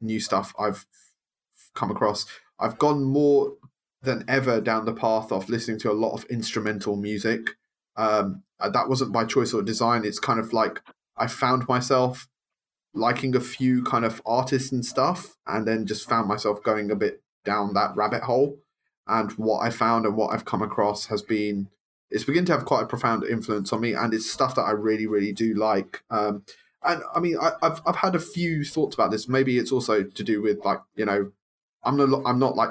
new 0.00 0.20
stuff 0.20 0.54
I've 0.58 0.86
come 1.74 1.90
across. 1.90 2.26
I've 2.58 2.78
gone 2.78 3.04
more 3.04 3.54
than 4.02 4.24
ever 4.28 4.60
down 4.60 4.84
the 4.84 4.92
path 4.92 5.32
of 5.32 5.48
listening 5.48 5.78
to 5.80 5.90
a 5.90 5.94
lot 5.94 6.12
of 6.12 6.24
instrumental 6.26 6.96
music. 6.96 7.56
Um, 7.96 8.42
that 8.60 8.88
wasn't 8.88 9.12
by 9.12 9.24
choice 9.24 9.54
or 9.54 9.62
design. 9.62 10.04
It's 10.04 10.18
kind 10.18 10.38
of 10.38 10.52
like 10.52 10.82
I 11.16 11.26
found 11.26 11.66
myself 11.68 12.28
liking 12.94 13.34
a 13.34 13.40
few 13.40 13.82
kind 13.82 14.04
of 14.04 14.22
artists 14.24 14.72
and 14.72 14.84
stuff, 14.84 15.36
and 15.46 15.66
then 15.66 15.86
just 15.86 16.08
found 16.08 16.28
myself 16.28 16.62
going 16.62 16.90
a 16.90 16.96
bit 16.96 17.22
down 17.44 17.74
that 17.74 17.94
rabbit 17.96 18.22
hole. 18.22 18.58
And 19.06 19.32
what 19.32 19.60
I 19.60 19.70
found 19.70 20.04
and 20.04 20.16
what 20.16 20.32
I've 20.32 20.44
come 20.44 20.62
across 20.62 21.06
has 21.06 21.22
been 21.22 21.68
it's 22.10 22.24
beginning 22.24 22.46
to 22.46 22.52
have 22.52 22.64
quite 22.64 22.82
a 22.82 22.86
profound 22.86 23.24
influence 23.24 23.72
on 23.72 23.80
me, 23.80 23.94
and 23.94 24.14
it's 24.14 24.30
stuff 24.30 24.54
that 24.54 24.62
I 24.62 24.72
really, 24.72 25.06
really 25.06 25.32
do 25.32 25.54
like. 25.54 26.02
Um, 26.10 26.44
and 26.82 27.02
I 27.14 27.20
mean, 27.20 27.36
I, 27.40 27.52
have 27.62 27.82
I've 27.86 27.96
had 27.96 28.14
a 28.14 28.20
few 28.20 28.64
thoughts 28.64 28.94
about 28.94 29.10
this. 29.10 29.28
Maybe 29.28 29.58
it's 29.58 29.72
also 29.72 30.02
to 30.04 30.24
do 30.24 30.42
with 30.42 30.64
like 30.64 30.80
you 30.94 31.04
know, 31.04 31.32
I'm 31.84 31.96
not 31.96 32.22
I'm 32.24 32.38
not 32.38 32.56
like 32.56 32.70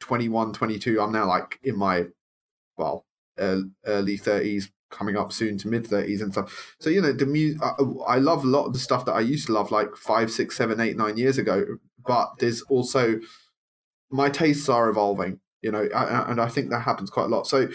21, 0.00 0.52
22. 0.52 1.00
I'm 1.00 1.12
now 1.12 1.26
like 1.26 1.58
in 1.62 1.76
my 1.78 2.06
well 2.76 3.06
early 3.38 4.18
30s, 4.18 4.70
coming 4.94 5.16
up 5.16 5.32
soon 5.32 5.58
to 5.58 5.68
mid 5.68 5.86
thirties 5.86 6.20
and 6.20 6.32
stuff. 6.32 6.76
So 6.80 6.88
you 6.88 7.02
know, 7.02 7.12
the 7.12 7.26
music. 7.26 7.60
I, 8.06 8.18
love 8.18 8.44
a 8.44 8.48
lot 8.48 8.66
of 8.66 8.72
the 8.72 8.78
stuff 8.78 9.04
that 9.06 9.12
I 9.12 9.20
used 9.20 9.46
to 9.46 9.52
love 9.52 9.70
like 9.70 9.96
five, 9.96 10.30
six, 10.30 10.56
seven, 10.56 10.80
eight, 10.80 10.96
nine 10.96 11.16
years 11.16 11.36
ago. 11.36 11.64
But 12.06 12.34
there's 12.38 12.62
also 12.62 13.20
my 14.10 14.30
tastes 14.30 14.68
are 14.68 14.88
evolving. 14.88 15.40
You 15.62 15.72
know, 15.72 15.88
and 15.94 16.40
I 16.40 16.48
think 16.48 16.70
that 16.70 16.80
happens 16.80 17.10
quite 17.10 17.24
a 17.24 17.28
lot. 17.28 17.46
So 17.46 17.68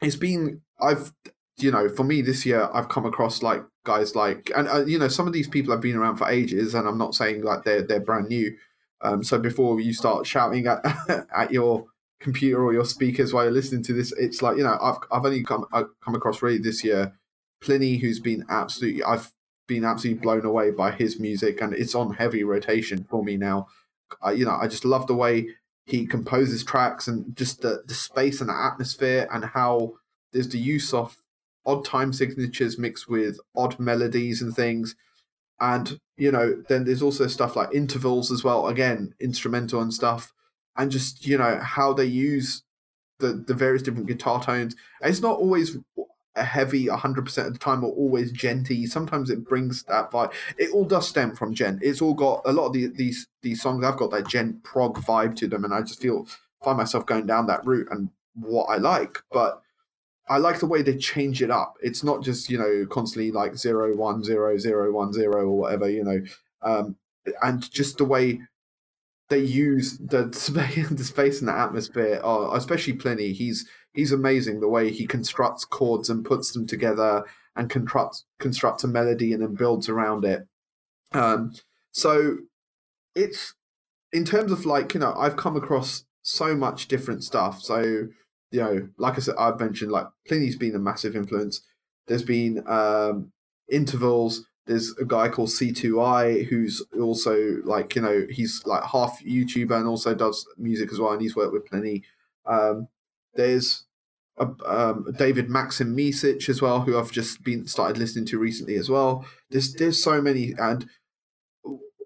it's 0.00 0.16
been 0.16 0.62
I've 0.80 1.12
you 1.58 1.70
know 1.70 1.88
for 1.88 2.04
me 2.04 2.22
this 2.22 2.46
year 2.46 2.68
I've 2.72 2.88
come 2.88 3.06
across 3.06 3.42
like 3.42 3.62
guys 3.84 4.14
like 4.14 4.50
and 4.56 4.68
uh, 4.68 4.84
you 4.84 4.98
know 4.98 5.08
some 5.08 5.26
of 5.26 5.32
these 5.32 5.48
people 5.48 5.72
have 5.72 5.80
been 5.80 5.96
around 5.96 6.16
for 6.16 6.28
ages, 6.28 6.74
and 6.74 6.86
I'm 6.88 6.98
not 6.98 7.14
saying 7.14 7.42
like 7.42 7.64
they're 7.64 7.82
they're 7.82 8.00
brand 8.00 8.28
new. 8.28 8.56
Um, 9.02 9.24
so 9.24 9.38
before 9.38 9.80
you 9.80 9.94
start 9.94 10.26
shouting 10.26 10.66
at 10.66 10.80
at 11.36 11.50
your 11.52 11.86
computer 12.20 12.62
or 12.62 12.72
your 12.72 12.84
speakers 12.84 13.32
while 13.32 13.44
you're 13.44 13.52
listening 13.52 13.82
to 13.84 13.92
this, 13.94 14.12
it's 14.18 14.42
like 14.42 14.56
you 14.56 14.64
know 14.64 14.78
I've 14.80 14.96
I've 15.10 15.24
only 15.24 15.42
come 15.42 15.64
I've 15.72 15.88
come 16.04 16.14
across 16.14 16.42
really 16.42 16.58
this 16.58 16.84
year 16.84 17.12
Plini, 17.62 18.00
who's 18.00 18.20
been 18.20 18.44
absolutely 18.48 19.02
I've 19.04 19.32
been 19.66 19.84
absolutely 19.84 20.20
blown 20.20 20.44
away 20.44 20.70
by 20.70 20.90
his 20.92 21.20
music, 21.20 21.60
and 21.60 21.72
it's 21.74 21.94
on 21.94 22.14
heavy 22.14 22.44
rotation 22.44 23.04
for 23.08 23.22
me 23.22 23.36
now. 23.36 23.68
I, 24.22 24.32
you 24.32 24.44
know, 24.44 24.58
I 24.60 24.66
just 24.66 24.84
love 24.84 25.06
the 25.06 25.14
way 25.14 25.48
he 25.86 26.06
composes 26.06 26.64
tracks 26.64 27.08
and 27.08 27.34
just 27.36 27.62
the 27.62 27.82
the 27.86 27.94
space 27.94 28.40
and 28.40 28.48
the 28.50 28.54
atmosphere 28.54 29.28
and 29.32 29.44
how 29.44 29.94
there's 30.32 30.48
the 30.48 30.58
use 30.58 30.94
of 30.94 31.16
odd 31.66 31.84
time 31.84 32.12
signatures 32.12 32.78
mixed 32.78 33.08
with 33.08 33.38
odd 33.56 33.78
melodies 33.78 34.40
and 34.40 34.54
things. 34.54 34.94
And 35.60 35.98
you 36.16 36.32
know 36.32 36.62
then 36.68 36.84
there's 36.84 37.02
also 37.02 37.26
stuff 37.26 37.56
like 37.56 37.74
intervals 37.74 38.30
as 38.30 38.44
well 38.44 38.68
again 38.68 39.14
instrumental 39.20 39.80
and 39.80 39.92
stuff. 39.92 40.32
And 40.76 40.90
just 40.90 41.26
you 41.26 41.36
know 41.36 41.58
how 41.58 41.92
they 41.92 42.06
use 42.06 42.62
the 43.18 43.32
the 43.46 43.54
various 43.54 43.82
different 43.82 44.06
guitar 44.06 44.42
tones. 44.42 44.74
It's 45.02 45.20
not 45.20 45.38
always 45.38 45.76
a 46.36 46.44
heavy 46.44 46.86
100% 46.86 47.46
of 47.46 47.52
the 47.52 47.58
time 47.58 47.82
or 47.82 47.92
always 47.92 48.32
djenty 48.32 48.88
sometimes 48.88 49.30
it 49.30 49.44
brings 49.48 49.82
that 49.84 50.10
vibe 50.12 50.32
it 50.58 50.70
all 50.72 50.84
does 50.84 51.08
stem 51.08 51.34
from 51.34 51.54
djent 51.54 51.78
it's 51.82 52.00
all 52.00 52.14
got 52.14 52.40
a 52.44 52.52
lot 52.52 52.66
of 52.66 52.72
the, 52.72 52.86
these 52.86 53.26
these 53.42 53.60
songs 53.60 53.84
i've 53.84 53.96
got 53.96 54.12
that 54.12 54.26
djent 54.28 54.62
prog 54.62 54.96
vibe 54.98 55.34
to 55.34 55.48
them 55.48 55.64
and 55.64 55.74
i 55.74 55.80
just 55.80 56.00
feel 56.00 56.26
find 56.62 56.78
myself 56.78 57.04
going 57.04 57.26
down 57.26 57.46
that 57.46 57.64
route 57.66 57.88
and 57.90 58.08
what 58.34 58.66
i 58.66 58.76
like 58.76 59.18
but 59.32 59.60
I 60.30 60.38
like 60.38 60.60
the 60.60 60.66
way 60.66 60.82
they 60.82 60.96
change 60.96 61.42
it 61.42 61.50
up. 61.50 61.74
It's 61.82 62.04
not 62.04 62.22
just 62.22 62.48
you 62.48 62.56
know 62.56 62.86
constantly 62.88 63.32
like 63.32 63.56
zero 63.56 63.96
one 63.96 64.22
zero 64.22 64.56
zero 64.56 64.92
one 64.92 65.12
zero 65.12 65.46
or 65.46 65.58
whatever 65.58 65.90
you 65.90 66.04
know, 66.04 66.22
um, 66.62 66.96
and 67.42 67.68
just 67.70 67.98
the 67.98 68.04
way 68.04 68.40
they 69.28 69.40
use 69.40 69.98
the 69.98 70.30
space, 70.34 70.88
the 70.88 71.04
space 71.04 71.40
and 71.40 71.48
the 71.48 71.52
atmosphere. 71.52 72.20
Oh, 72.22 72.54
especially 72.54 72.92
Plini, 72.94 73.32
he's 73.34 73.68
he's 73.92 74.12
amazing 74.12 74.60
the 74.60 74.68
way 74.68 74.90
he 74.90 75.06
constructs 75.06 75.64
chords 75.64 76.08
and 76.08 76.24
puts 76.24 76.52
them 76.52 76.66
together 76.66 77.24
and 77.56 77.68
constructs 77.68 78.24
constructs 78.38 78.84
a 78.84 78.88
melody 78.88 79.32
and 79.32 79.42
then 79.42 79.54
builds 79.54 79.88
around 79.88 80.24
it. 80.24 80.46
Um, 81.12 81.54
so 81.92 82.38
it's 83.14 83.54
in 84.12 84.24
terms 84.24 84.52
of 84.52 84.66
like 84.66 84.94
you 84.94 85.00
know 85.00 85.14
I've 85.16 85.36
come 85.36 85.56
across 85.56 86.04
so 86.22 86.54
much 86.54 86.88
different 86.88 87.24
stuff. 87.24 87.60
So 87.60 88.08
you 88.52 88.60
know, 88.60 88.88
like 88.98 89.16
I 89.16 89.20
said, 89.20 89.36
I've 89.38 89.60
mentioned 89.60 89.92
like 89.92 90.06
Plini's 90.28 90.56
been 90.56 90.74
a 90.74 90.80
massive 90.80 91.16
influence. 91.16 91.62
There's 92.06 92.22
been 92.22 92.64
um, 92.66 93.32
intervals. 93.70 94.46
There's 94.66 94.94
a 95.00 95.04
guy 95.04 95.28
called 95.28 95.48
Sithu 95.48 96.04
Aye 96.04 96.44
who's 96.44 96.82
also 97.00 97.58
like 97.64 97.94
you 97.94 98.02
know 98.02 98.26
he's 98.30 98.62
like 98.66 98.84
half 98.84 99.20
YouTuber 99.24 99.76
and 99.76 99.86
also 99.86 100.14
does 100.14 100.46
music 100.56 100.92
as 100.92 100.98
well, 100.98 101.12
and 101.12 101.22
he's 101.22 101.36
worked 101.36 101.52
with 101.52 101.68
Plini. 101.68 102.02
Um, 102.46 102.88
there's 103.40 103.84
a, 104.38 104.48
um, 104.66 105.06
David 105.18 105.48
Maxim 105.48 105.96
Micic 105.96 106.48
as 106.48 106.60
well, 106.60 106.80
who 106.80 106.98
I've 106.98 107.12
just 107.12 107.42
been 107.42 107.66
started 107.66 107.98
listening 107.98 108.26
to 108.26 108.38
recently 108.38 108.76
as 108.76 108.88
well. 108.90 109.24
There's 109.50 109.74
there's 109.74 110.02
so 110.02 110.20
many, 110.20 110.54
and 110.58 110.88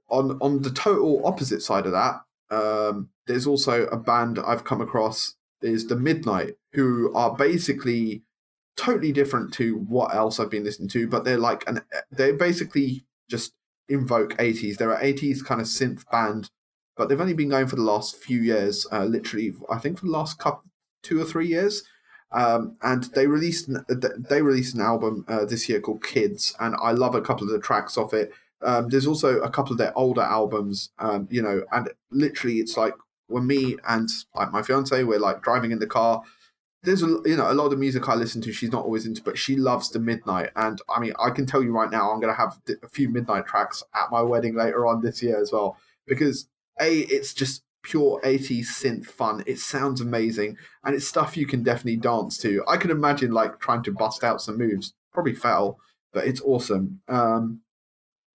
on 0.09 0.39
on 0.41 0.63
the 0.63 0.71
total 0.71 1.27
opposite 1.27 1.63
side 1.63 1.87
of 1.87 1.93
that, 1.93 2.21
um, 2.51 3.09
there's 3.27 3.47
also 3.47 3.87
a 3.87 3.97
band 3.97 4.39
I've 4.39 4.65
come 4.65 4.81
across 4.81 5.35
is 5.63 5.87
the 5.87 5.97
Midnight, 5.97 6.55
who 6.73 7.13
are 7.15 7.35
basically 7.35 8.23
totally 8.77 9.13
different 9.13 9.53
to 9.55 9.77
what 9.77 10.15
else 10.15 10.39
I've 10.39 10.51
been 10.51 10.65
listening 10.65 10.91
to, 10.91 11.09
but 11.09 11.25
they're 11.25 11.39
like 11.39 11.67
an 11.69 11.81
they 12.11 12.33
basically 12.33 13.07
just 13.31 13.53
invoke 13.89 14.37
80s. 14.37 14.77
They're 14.77 14.93
an 14.93 15.03
80s 15.03 15.45
kind 15.45 15.61
of 15.61 15.67
synth 15.67 16.09
band, 16.11 16.51
but 16.97 17.09
they've 17.09 17.21
only 17.21 17.35
been 17.35 17.49
going 17.49 17.67
for 17.67 17.77
the 17.77 17.83
last 17.83 18.17
few 18.17 18.41
years, 18.41 18.87
uh, 18.93 19.05
literally, 19.05 19.55
I 19.71 19.79
think 19.79 19.99
for 19.99 20.07
the 20.07 20.13
last 20.13 20.39
couple, 20.39 20.65
two 21.05 21.21
or 21.21 21.25
three 21.25 21.47
years. 21.47 21.83
Um, 22.33 22.77
and 22.83 23.05
they 23.15 23.29
released 23.29 23.71
they 24.29 24.43
released 24.43 24.75
an 24.75 24.81
album 24.81 25.25
uh, 25.29 25.45
this 25.45 25.69
year 25.69 25.81
called 25.81 26.03
Kids, 26.03 26.53
and 26.59 26.75
I 26.83 26.91
love 26.91 27.15
a 27.15 27.21
couple 27.21 27.47
of 27.47 27.53
the 27.53 27.61
tracks 27.61 27.97
off 27.97 28.13
it. 28.13 28.33
Um, 28.61 28.89
there's 28.89 29.07
also 29.07 29.39
a 29.41 29.51
couple 29.51 29.73
of 29.73 29.79
their 29.79 29.97
older 29.97 30.23
albums, 30.23 30.91
um, 30.99 31.29
you 31.31 31.43
know, 31.43 31.63
and 31.71 31.91
literally 32.11 32.57
it's 32.57 32.77
like 32.77 32.95
when 33.29 33.47
me 33.47 33.77
and 33.89 34.09
like 34.35 34.53
my 34.53 34.63
fiance 34.63 35.03
we're 35.05 35.19
like 35.19 35.43
driving 35.43 35.73
in 35.73 35.79
the 35.79 35.87
car 35.87 36.23
there's 36.83 37.03
a 37.03 37.07
you 37.25 37.37
know 37.37 37.51
a 37.51 37.55
lot 37.55 37.73
of 37.73 37.79
music 37.79 38.09
I 38.09 38.15
listen 38.15 38.41
to 38.43 38.53
she's 38.53 38.73
not 38.73 38.85
always 38.85 39.07
into 39.07 39.23
but 39.23 39.39
she 39.39 39.57
loves 39.57 39.91
the 39.91 39.99
midnight 39.99 40.51
and 40.55 40.81
I 40.89 41.01
mean 41.01 41.15
I 41.19 41.31
can 41.31 41.47
tell 41.47 41.63
you 41.63 41.73
right 41.73 41.91
now 41.91 42.13
I'm 42.13 42.21
gonna 42.21 42.35
have 42.35 42.61
a 42.83 42.89
few 42.89 43.09
midnight 43.09 43.47
tracks 43.47 43.83
at 43.95 44.11
my 44.11 44.23
wedding 44.23 44.55
later 44.55 44.87
on 44.87 45.01
this 45.01 45.23
year 45.23 45.41
as 45.41 45.51
well 45.53 45.79
because 46.07 46.47
a 46.81 47.01
it's 47.01 47.33
just 47.33 47.63
pure 47.85 48.21
80s 48.25 48.67
synth 48.67 49.07
fun 49.07 49.45
it 49.47 49.59
sounds 49.59 50.01
amazing 50.01 50.57
and 50.85 50.95
it's 50.95 51.07
stuff 51.07 51.37
you 51.37 51.47
can 51.47 51.63
definitely 51.63 51.97
dance 51.97 52.37
to 52.39 52.65
I 52.67 52.77
can 52.77 52.91
imagine 52.91 53.31
like 53.31 53.61
trying 53.61 53.83
to 53.85 53.93
bust 53.93 54.25
out 54.25 54.41
some 54.41 54.59
moves 54.59 54.95
probably 55.13 55.35
fell 55.35 55.79
but 56.13 56.27
it's 56.27 56.41
awesome 56.41 57.01
um 57.09 57.61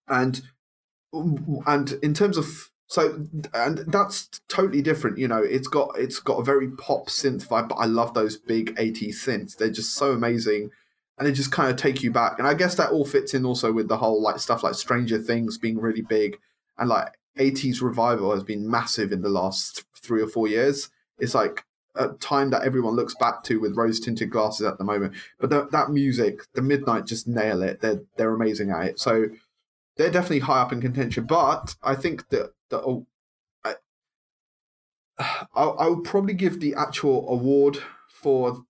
and 0.08 0.42
and 1.14 1.94
in 2.02 2.14
terms 2.14 2.38
of 2.38 2.70
so 2.90 3.24
and 3.54 3.78
that's 3.88 4.30
totally 4.50 4.82
different. 4.82 5.20
You 5.20 5.28
know, 5.28 5.44
it's 5.44 5.68
got 5.68 5.92
it's 5.98 6.20
got 6.20 6.40
a 6.40 6.44
very 6.44 6.70
pop 6.72 7.08
synth 7.08 7.48
vibe, 7.48 7.70
but 7.70 7.76
I 7.76 7.86
love 7.86 8.16
those 8.16 8.36
big 8.36 8.76
80s 8.76 9.14
synths. 9.14 9.56
They're 9.56 9.70
just 9.70 9.94
so 9.94 10.12
amazing. 10.12 10.72
And 11.18 11.28
they 11.28 11.32
just 11.32 11.52
kind 11.52 11.70
of 11.70 11.76
take 11.76 12.02
you 12.02 12.12
back. 12.12 12.40
And 12.40 12.48
I 12.48 12.56
guess 12.56 12.76
that 12.76 12.92
all 12.92 13.06
fits 13.06 13.34
in 13.34 13.46
also 13.46 13.72
with 13.72 13.90
the 13.90 13.98
whole 13.98 14.22
like 14.22 14.40
stuff 14.40 14.64
like 14.64 14.74
Stranger 14.74 15.20
Things 15.20 15.60
being 15.60 15.78
really 15.78 16.02
big 16.02 16.40
and 16.80 16.90
like 16.90 17.19
80s 17.40 17.82
revival 17.82 18.34
has 18.34 18.44
been 18.44 18.70
massive 18.70 19.12
in 19.12 19.22
the 19.22 19.30
last 19.30 19.86
three 19.96 20.22
or 20.22 20.28
four 20.28 20.48
years. 20.48 20.90
It's 21.18 21.34
like 21.34 21.66
a 21.96 22.10
time 22.10 22.50
that 22.52 22.64
everyone 22.64 22.96
looks 22.96 23.16
back 23.16 23.44
to 23.44 23.60
with 23.60 23.76
rose 23.76 24.00
tinted 24.00 24.30
glasses 24.30 24.66
at 24.66 24.78
the 24.78 24.84
moment. 24.84 25.14
But 25.40 25.50
the, 25.50 25.68
that 25.72 25.90
music, 25.90 26.42
the 26.54 26.62
Midnight 26.62 27.06
just 27.06 27.28
nail 27.28 27.62
it. 27.62 27.82
They're 27.82 28.02
they're 28.18 28.34
amazing 28.34 28.72
at 28.72 28.86
it. 28.86 29.00
So 29.00 29.26
they're 29.98 30.12
definitely 30.12 30.40
high 30.40 30.62
up 30.62 30.72
in 30.72 30.82
contention. 30.82 31.26
But 31.26 31.76
I 31.82 31.96
think 31.96 32.30
that 32.30 32.52
oh, 32.72 33.08
I, 33.64 33.76
I 35.56 35.64
I 35.64 35.88
would 35.88 36.04
probably 36.04 36.34
give 36.34 36.60
the 36.60 36.76
actual 36.76 37.30
award 37.30 37.80
for 38.08 38.64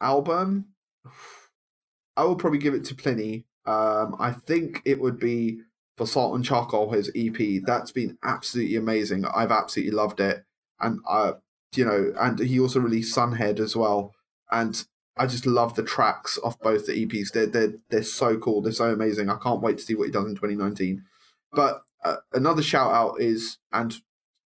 album. 0.00 0.66
I 2.16 2.24
would 2.24 2.38
probably 2.38 2.60
give 2.60 2.74
it 2.74 2.84
to 2.84 2.94
Plini. 2.94 3.44
Um, 3.66 4.14
I 4.20 4.30
think 4.30 4.82
it 4.84 5.00
would 5.00 5.18
be 5.18 5.60
for 5.96 6.06
Salt 6.06 6.34
and 6.34 6.44
Charcoal, 6.44 6.90
his 6.90 7.10
EP. 7.14 7.62
That's 7.64 7.92
been 7.92 8.18
absolutely 8.22 8.76
amazing. 8.76 9.24
I've 9.26 9.52
absolutely 9.52 9.92
loved 9.92 10.20
it, 10.20 10.44
and 10.80 11.00
I, 11.08 11.34
you 11.74 11.84
know, 11.84 12.12
and 12.18 12.38
he 12.38 12.58
also 12.58 12.80
released 12.80 13.16
Sunhead 13.16 13.60
as 13.60 13.76
well, 13.76 14.12
and 14.50 14.84
I 15.16 15.26
just 15.26 15.46
love 15.46 15.76
the 15.76 15.82
tracks 15.82 16.38
off 16.42 16.58
both 16.58 16.86
the 16.86 17.06
EPs. 17.06 17.32
They're 17.32 17.46
they're 17.46 17.74
they're 17.90 18.02
so 18.02 18.36
cool. 18.36 18.62
They're 18.62 18.72
so 18.72 18.92
amazing. 18.92 19.30
I 19.30 19.36
can't 19.36 19.62
wait 19.62 19.78
to 19.78 19.84
see 19.84 19.94
what 19.94 20.06
he 20.06 20.12
does 20.12 20.26
in 20.26 20.34
2019. 20.34 21.04
But 21.52 21.82
uh, 22.04 22.16
another 22.32 22.62
shout 22.62 22.92
out 22.92 23.20
is, 23.20 23.58
and 23.72 23.94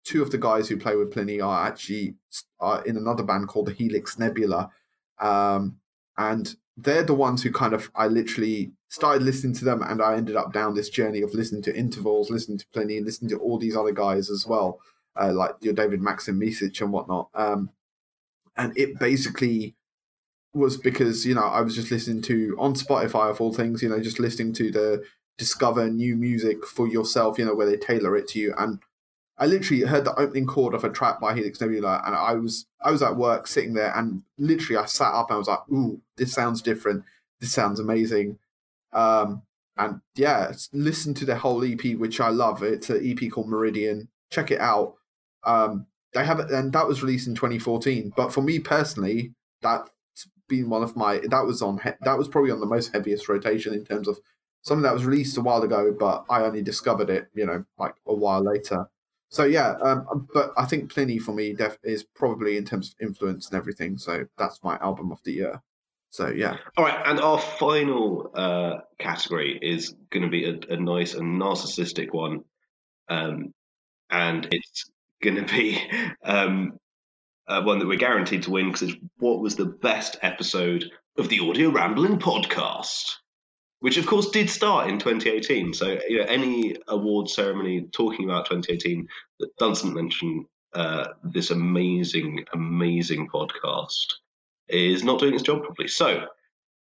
two 0.04 0.22
of 0.22 0.32
the 0.32 0.38
guys 0.38 0.68
who 0.68 0.78
play 0.78 0.96
with 0.96 1.14
Plini 1.14 1.44
are 1.44 1.68
actually 1.68 2.16
are 2.60 2.84
in 2.84 2.98
another 2.98 3.24
band 3.24 3.48
called 3.48 3.68
the 3.68 3.74
Helix 3.74 4.18
Nebula, 4.18 4.72
um, 5.20 5.78
and 6.18 6.56
they're 6.78 7.04
the 7.04 7.14
ones 7.14 7.44
who 7.44 7.52
kind 7.52 7.74
of 7.74 7.90
I 7.96 8.08
literally 8.08 8.72
started 8.90 9.24
listening 9.24 9.54
to 9.56 9.66
them, 9.66 9.82
and 9.82 10.02
I 10.02 10.16
ended 10.16 10.36
up 10.36 10.54
down 10.54 10.76
this 10.76 10.90
journey 10.90 11.22
of 11.22 11.34
listening 11.34 11.62
to 11.64 11.76
intervals, 11.76 12.30
listening 12.30 12.58
to 12.58 12.66
Plini, 12.74 12.98
and 12.98 13.06
listening 13.06 13.30
to 13.30 13.38
all 13.38 13.58
these 13.58 13.76
other 13.76 13.92
guys 13.92 14.30
as 14.30 14.46
well, 14.46 14.80
uh, 15.20 15.32
like 15.34 15.56
your 15.62 15.74
David 15.74 16.02
Maxim 16.02 16.40
Micic 16.40 16.82
and 16.82 16.92
whatnot. 16.92 17.30
Um, 17.34 17.70
and 18.58 18.78
it 18.78 19.00
basically 19.00 19.76
was 20.54 20.78
because 20.78 21.26
you 21.26 21.36
know 21.36 21.44
I 21.44 21.62
was 21.62 21.76
just 21.76 21.92
listening 21.92 22.22
to 22.24 22.56
on 22.60 22.74
Spotify 22.76 23.30
of 23.30 23.42
all 23.42 23.54
things, 23.54 23.82
you 23.82 23.90
know, 23.90 24.00
just 24.00 24.20
listening 24.20 24.54
to 24.54 24.72
the 24.72 25.04
discover 25.38 25.90
new 25.90 26.16
music 26.16 26.66
for 26.66 26.88
yourself, 26.88 27.38
you 27.38 27.46
know, 27.46 27.56
where 27.56 27.68
they 27.68 27.78
tailor 27.78 28.16
it 28.16 28.28
to 28.30 28.40
you. 28.40 28.54
And 28.58 28.80
I 29.38 29.48
literally 29.48 29.84
heard 29.84 30.06
the 30.06 30.18
opening 30.18 30.46
chord 30.46 30.74
of 30.74 30.84
a 30.84 30.90
track 30.90 31.20
by 31.20 31.34
Helix 31.34 31.60
Nebula, 31.60 32.02
and 32.06 32.16
I 32.16 32.34
was 32.34 32.68
I 32.82 32.92
was 32.92 33.02
at 33.02 33.18
work 33.18 33.48
sitting 33.48 33.74
there, 33.74 33.94
and 33.96 34.24
literally 34.38 34.78
I 34.78 34.86
sat 34.86 35.14
up 35.14 35.30
and 35.30 35.36
I 35.36 35.40
was 35.40 35.48
like, 35.48 35.70
"Ooh, 35.72 36.02
this 36.18 36.34
sounds 36.34 36.62
different. 36.62 37.04
This 37.40 37.52
sounds 37.52 37.80
amazing." 37.80 38.40
Um, 38.94 39.42
and 39.78 40.02
yeah, 40.16 40.54
listen 40.72 41.14
to 41.16 41.26
the 41.26 41.36
whole 41.36 41.64
EP, 41.66 41.96
which 41.98 42.22
I 42.22 42.30
love. 42.30 42.64
It's 42.64 42.90
an 42.90 43.02
EP 43.04 43.30
called 43.30 43.50
Meridian. 43.50 44.08
Check 44.32 44.52
it 44.52 44.62
out. 44.62 44.96
Um, 45.44 45.88
they 46.14 46.26
have 46.26 46.40
it, 46.40 46.50
and 46.50 46.72
that 46.74 46.88
was 46.88 47.04
released 47.04 47.28
in 47.28 47.36
2014. 47.36 48.14
But 48.16 48.32
for 48.32 48.42
me 48.42 48.60
personally, 48.60 49.34
that's 49.62 49.90
been 50.48 50.70
one 50.70 50.84
of 50.84 50.96
my 50.96 51.20
that 51.30 51.46
was 51.46 51.62
on 51.62 51.82
that 52.02 52.18
was 52.18 52.28
probably 52.30 52.52
on 52.52 52.62
the 52.62 52.66
most 52.66 52.94
heaviest 52.94 53.28
rotation 53.28 53.74
in 53.74 53.84
terms 53.84 54.08
of 54.08 54.20
something 54.62 54.84
that 54.84 54.94
was 54.94 55.06
released 55.06 55.38
a 55.38 55.42
while 55.42 55.62
ago, 55.62 55.96
but 55.98 56.26
I 56.30 56.42
only 56.42 56.62
discovered 56.62 57.10
it, 57.10 57.28
you 57.36 57.46
know, 57.46 57.66
like 57.78 57.96
a 58.08 58.14
while 58.16 58.42
later. 58.42 58.88
So 59.36 59.44
yeah, 59.44 59.74
um, 59.84 60.30
but 60.34 60.54
I 60.56 60.64
think 60.64 60.94
Plini 60.94 61.22
for 61.22 61.34
me 61.34 61.52
def- 61.52 61.78
is 61.84 62.06
probably 62.06 62.56
in 62.56 62.64
terms 62.64 62.88
of 62.94 63.06
influence 63.06 63.50
and 63.50 63.58
everything. 63.58 63.98
So 63.98 64.24
that's 64.38 64.64
my 64.64 64.78
album 64.78 65.12
of 65.12 65.22
the 65.26 65.34
year. 65.34 65.62
So 66.10 66.30
yeah. 66.30 66.56
All 66.78 66.86
right, 66.86 67.02
and 67.06 67.20
our 67.20 67.38
final 67.38 68.32
uh, 68.34 68.78
category 68.98 69.60
is 69.62 69.94
going 70.10 70.24
to 70.24 70.30
be 70.30 70.46
a, 70.46 70.74
a, 70.74 70.78
nice 70.78 71.16
and 71.16 71.42
narcissistic 71.42 72.14
one, 72.14 72.46
um, 73.10 73.54
and 74.10 74.48
it's 74.52 74.90
going 75.22 75.36
to 75.36 75.54
be 75.54 75.82
um, 76.24 76.80
uh, 77.50 77.62
one 77.62 77.80
that 77.80 77.88
we're 77.88 77.98
guaranteed 77.98 78.44
to 78.44 78.52
win 78.52 78.68
because 78.72 78.84
it's 78.84 78.98
what 79.18 79.42
was 79.42 79.58
the 79.58 79.66
best 79.66 80.16
episode 80.22 80.86
of 81.18 81.28
the 81.28 81.42
Audio 81.42 81.72
Rambling 81.72 82.20
podcast 82.20 83.16
which 83.80 83.98
of 83.98 84.08
course 84.08 84.30
did 84.30 84.50
start 84.50 84.90
in 84.90 85.00
2018. 85.00 85.74
So 85.74 86.00
you 86.08 86.20
know, 86.20 86.26
any 86.26 86.76
award 86.88 87.30
ceremony 87.30 87.88
talking 87.92 88.26
about 88.26 88.46
2018 88.46 89.08
that 89.40 89.56
doesn't 89.58 89.94
mention 89.94 90.46
uh, 90.74 91.08
this 91.24 91.52
amazing, 91.52 92.46
amazing 92.54 93.28
podcast 93.30 94.14
is 94.68 95.04
not 95.04 95.20
doing 95.20 95.34
its 95.34 95.44
job 95.44 95.64
properly. 95.64 95.88
So 95.88 96.26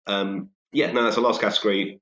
um, 0.08 0.50
yeah, 0.72 0.92
no, 0.92 1.04
that's 1.04 1.16
the 1.16 1.22
last 1.22 1.42
category. 1.42 2.00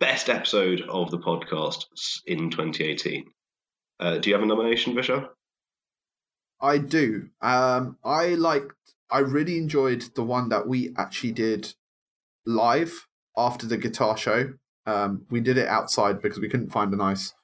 Best 0.00 0.28
episode 0.28 0.82
of 0.88 1.10
the 1.10 1.18
podcast 1.18 1.86
in 2.26 2.50
2018. 2.50 3.24
Uh, 4.00 4.18
do 4.18 4.30
you 4.30 4.34
have 4.34 4.42
a 4.42 4.46
nomination, 4.46 4.94
Vishal? 4.94 5.28
I 6.60 6.78
do. 6.78 7.28
Um, 7.40 7.98
I 8.04 8.28
liked. 8.34 8.74
I 9.10 9.18
really 9.20 9.58
enjoyed 9.58 10.02
the 10.14 10.22
one 10.24 10.48
that 10.48 10.66
we 10.66 10.94
actually 10.96 11.32
did 11.32 11.74
live 12.46 13.06
after 13.36 13.66
the 13.66 13.76
guitar 13.76 14.16
show. 14.16 14.54
Um, 14.86 15.26
we 15.30 15.40
did 15.40 15.58
it 15.58 15.68
outside 15.68 16.20
because 16.20 16.40
we 16.40 16.48
couldn't 16.48 16.70
find 16.70 16.92
a 16.92 16.96
nice 16.96 17.34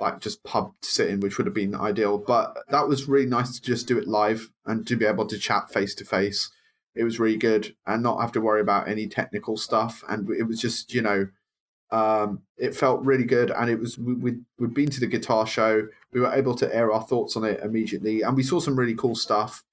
like 0.00 0.20
just 0.20 0.42
pub 0.44 0.72
to 0.82 0.88
sit 0.88 1.08
in, 1.08 1.20
which 1.20 1.38
would 1.38 1.46
have 1.46 1.54
been 1.54 1.74
ideal. 1.74 2.18
But 2.18 2.56
that 2.68 2.88
was 2.88 3.08
really 3.08 3.26
nice 3.26 3.58
to 3.58 3.62
just 3.62 3.86
do 3.86 3.98
it 3.98 4.08
live 4.08 4.50
and 4.66 4.86
to 4.86 4.96
be 4.96 5.06
able 5.06 5.26
to 5.26 5.38
chat 5.38 5.72
face 5.72 5.94
to 5.96 6.04
face. 6.04 6.50
It 6.94 7.04
was 7.04 7.18
really 7.18 7.36
good 7.36 7.74
and 7.86 8.02
not 8.02 8.20
have 8.20 8.32
to 8.32 8.40
worry 8.40 8.60
about 8.60 8.88
any 8.88 9.06
technical 9.06 9.56
stuff. 9.56 10.04
And 10.08 10.28
it 10.30 10.44
was 10.44 10.60
just, 10.60 10.94
you 10.94 11.02
know, 11.02 11.28
um, 11.90 12.42
it 12.56 12.74
felt 12.74 13.04
really 13.04 13.24
good. 13.24 13.50
And 13.50 13.70
it 13.70 13.78
was, 13.78 13.98
we, 13.98 14.14
we'd, 14.58 14.74
been 14.74 14.90
to 14.90 15.00
the 15.00 15.06
guitar 15.06 15.46
show. 15.46 15.88
We 16.12 16.20
were 16.20 16.32
able 16.32 16.54
to 16.56 16.74
air 16.74 16.92
our 16.92 17.02
thoughts 17.02 17.36
on 17.36 17.44
it 17.44 17.60
immediately. 17.62 18.22
And 18.22 18.36
we 18.36 18.42
saw 18.42 18.60
some 18.60 18.78
really 18.78 18.94
cool 18.94 19.14
stuff. 19.14 19.64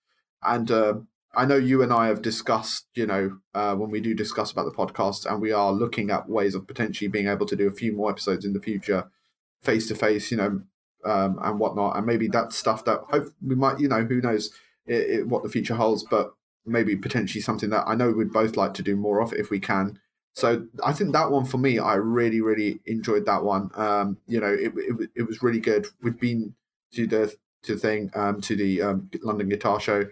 And 0.44 0.70
uh, 0.72 0.96
I 1.34 1.46
know 1.46 1.56
you 1.56 1.82
and 1.82 1.94
I 1.94 2.08
have 2.08 2.22
discussed, 2.22 2.88
you 2.94 3.06
know, 3.06 3.38
uh, 3.54 3.76
when 3.76 3.90
we 3.90 4.02
do 4.02 4.14
discuss 4.14 4.52
about 4.52 4.66
the 4.66 4.72
podcast, 4.72 5.26
and 5.26 5.42
we 5.42 5.52
are 5.52 5.72
looking 5.72 6.10
at 6.12 6.30
ways 6.30 6.56
of 6.56 6.68
potentially 6.68 7.08
being 7.08 7.28
able 7.28 7.46
to 7.46 7.56
do 7.56 7.68
a 7.68 7.72
few 7.72 7.94
more 7.94 8.10
episodes 8.10 8.44
in 8.44 8.54
the 8.54 8.60
future, 8.60 9.10
face 9.62 9.88
to 9.88 9.96
face, 9.96 10.30
you 10.30 10.38
know, 10.38 10.62
um, 11.06 11.40
and 11.42 11.60
whatnot. 11.60 11.96
And 11.96 12.06
maybe 12.06 12.28
that's 12.28 12.58
stuff 12.58 12.84
that 12.86 13.02
hope 13.10 13.30
we 13.46 13.56
might, 13.56 13.80
you 13.80 13.88
know, 13.88 14.04
who 14.04 14.20
knows 14.20 14.52
it, 14.86 15.10
it, 15.10 15.28
what 15.28 15.44
the 15.44 15.50
future 15.50 15.76
holds, 15.76 16.04
but 16.04 16.34
maybe 16.66 16.96
potentially 16.96 17.42
something 17.42 17.70
that 17.70 17.86
I 17.88 17.96
know 17.96 18.12
we'd 18.12 18.34
both 18.34 18.58
like 18.58 18.74
to 18.76 18.84
do 18.84 18.96
more 18.96 19.22
of 19.22 19.34
if 19.34 19.50
we 19.50 19.60
can. 19.60 20.00
So 20.34 20.68
I 20.84 20.94
think 20.94 21.14
that 21.14 21.32
one 21.32 21.46
for 21.46 21.58
me, 21.58 21.80
I 21.80 21.96
really, 21.96 22.42
really 22.42 22.80
enjoyed 22.86 23.26
that 23.26 23.44
one. 23.44 23.70
Um, 23.76 24.18
you 24.28 24.40
know, 24.40 24.54
it, 24.54 24.74
it, 24.76 25.10
it 25.16 25.24
was 25.24 25.42
really 25.42 25.60
good. 25.60 25.88
We've 26.02 26.20
been 26.20 26.56
to 26.94 27.08
the 27.08 27.36
to 27.64 27.76
the 27.76 27.80
thing 27.80 28.12
um, 28.16 28.42
to 28.42 28.56
the 28.56 28.82
um, 28.82 29.10
London 29.22 29.50
Guitar 29.50 29.80
Show 29.80 30.06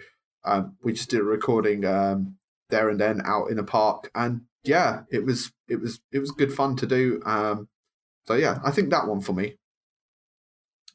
um, 0.46 0.76
we 0.84 0.94
just 0.94 1.10
did 1.10 1.20
a 1.20 1.24
recording 1.24 1.86
um, 1.86 2.36
there 2.70 2.90
and 2.90 3.00
then 3.00 3.22
out 3.26 3.50
in 3.52 3.60
a 3.60 3.64
park, 3.64 4.10
and 4.16 4.42
yeah, 4.64 5.02
it 5.12 5.26
was 5.26 5.52
it 5.68 5.80
was 5.80 6.00
it 6.12 6.20
was 6.20 6.32
good 6.32 6.54
fun 6.54 6.76
to 6.78 6.86
do. 6.86 7.22
Um, 7.26 7.68
so 8.28 8.36
yeah, 8.36 8.60
I 8.64 8.72
think 8.72 8.90
that 8.90 9.08
one 9.08 9.22
for 9.22 9.34
me. 9.34 9.56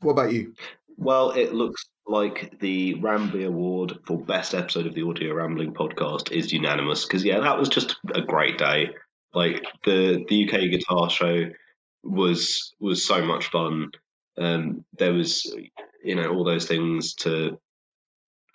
What 0.01 0.13
about 0.13 0.33
you? 0.33 0.55
Well, 0.97 1.31
it 1.31 1.53
looks 1.53 1.85
like 2.07 2.59
the 2.61 2.95
Rambly 2.97 3.47
Award 3.47 3.99
for 4.07 4.19
Best 4.19 4.55
Episode 4.55 4.87
of 4.87 4.95
the 4.95 5.03
Audio 5.03 5.35
Rambling 5.35 5.73
Podcast 5.73 6.31
is 6.31 6.53
unanimous 6.53 7.05
because 7.05 7.25
yeah, 7.25 7.41
that 7.41 7.59
was 7.59 7.69
just 7.69 7.97
a 8.15 8.21
great 8.21 8.59
day. 8.59 8.91
Like 9.33 9.65
the 9.85 10.25
the 10.29 10.45
UK 10.49 10.71
Guitar 10.71 11.11
Show 11.11 11.51
was 12.03 12.75
was 12.81 13.05
so 13.05 13.25
much 13.25 13.47
fun. 13.47 13.91
Um, 14.39 14.85
there 14.99 15.13
was 15.13 15.45
you 16.05 16.15
know 16.15 16.29
all 16.29 16.45
those 16.45 16.67
things 16.67 17.15
to 17.15 17.59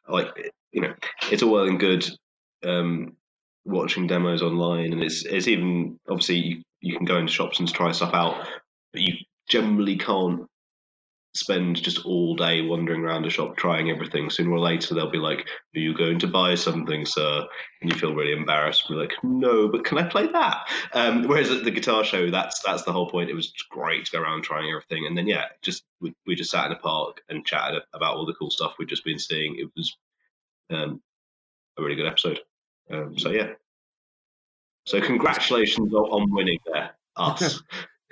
like 0.08 0.30
you 0.72 0.82
know, 0.82 0.94
it's 1.32 1.44
all 1.44 1.52
well 1.52 1.68
and 1.68 1.80
good 1.80 2.08
um, 2.66 3.16
watching 3.66 4.08
demos 4.08 4.42
online, 4.42 4.94
and 4.94 5.04
it's 5.04 5.26
it's 5.26 5.48
even 5.48 6.00
obviously 6.10 6.38
you, 6.38 6.64
you 6.82 6.98
can 6.98 7.06
go 7.06 7.18
into 7.18 7.32
shops 7.32 7.60
and 7.60 7.72
try 7.74 7.92
stuff 7.92 8.14
out, 8.14 8.48
but 8.94 9.02
you 9.02 9.14
generally 9.48 9.98
can't 9.98 10.46
spend 11.36 11.82
just 11.82 12.06
all 12.06 12.36
day 12.36 12.62
wandering 12.62 13.02
around 13.02 13.26
a 13.26 13.30
shop 13.30 13.56
trying 13.56 13.90
everything. 13.90 14.30
Sooner 14.30 14.52
or 14.52 14.60
later, 14.60 14.94
they'll 14.94 15.12
be 15.12 15.20
like, 15.20 15.48
"Are 15.76 15.80
you 15.80 15.96
going 15.96 16.20
to 16.20 16.28
buy 16.28 16.56
something, 16.56 17.06
sir?" 17.06 17.48
And 17.82 17.92
you 17.92 17.98
feel 17.98 18.16
really 18.16 18.34
embarrassed. 18.34 18.86
And 18.88 18.96
you're 18.96 19.06
like, 19.06 19.16
"No, 19.24 19.68
but 19.68 19.86
can 19.86 19.98
I 19.98 20.04
play 20.04 20.28
that?" 20.28 20.68
Um, 20.94 21.28
whereas 21.28 21.52
at 21.52 21.64
the 21.64 21.72
guitar 21.72 22.04
show, 22.04 22.30
that's 22.30 22.62
that's 22.62 22.84
the 22.84 22.92
whole 22.92 23.10
point. 23.10 23.30
It 23.30 23.36
was 23.36 23.54
great 23.70 24.06
to 24.06 24.12
go 24.12 24.22
around 24.22 24.44
trying 24.44 24.70
everything, 24.70 25.06
and 25.06 25.18
then 25.18 25.28
yeah, 25.28 25.46
just 25.62 25.84
we, 26.02 26.14
we 26.26 26.36
just 26.36 26.52
sat 26.52 26.66
in 26.66 26.72
a 26.72 26.80
park 26.80 27.22
and 27.30 27.46
chatted 27.46 27.84
about 27.94 28.16
all 28.16 28.26
the 28.26 28.34
cool 28.34 28.52
stuff 28.52 28.76
we'd 28.80 28.90
just 28.90 29.06
been 29.06 29.20
seeing. 29.20 29.58
It 29.58 29.70
was 29.76 29.98
um, 30.70 31.02
a 31.78 31.82
really 31.82 31.96
good 31.96 32.08
episode. 32.08 32.40
Um, 32.92 33.18
so 33.18 33.30
yeah. 33.30 33.50
So 34.86 35.00
congratulations 35.02 35.94
on 35.94 36.32
winning 36.32 36.60
there, 36.66 36.92
us. 37.16 37.62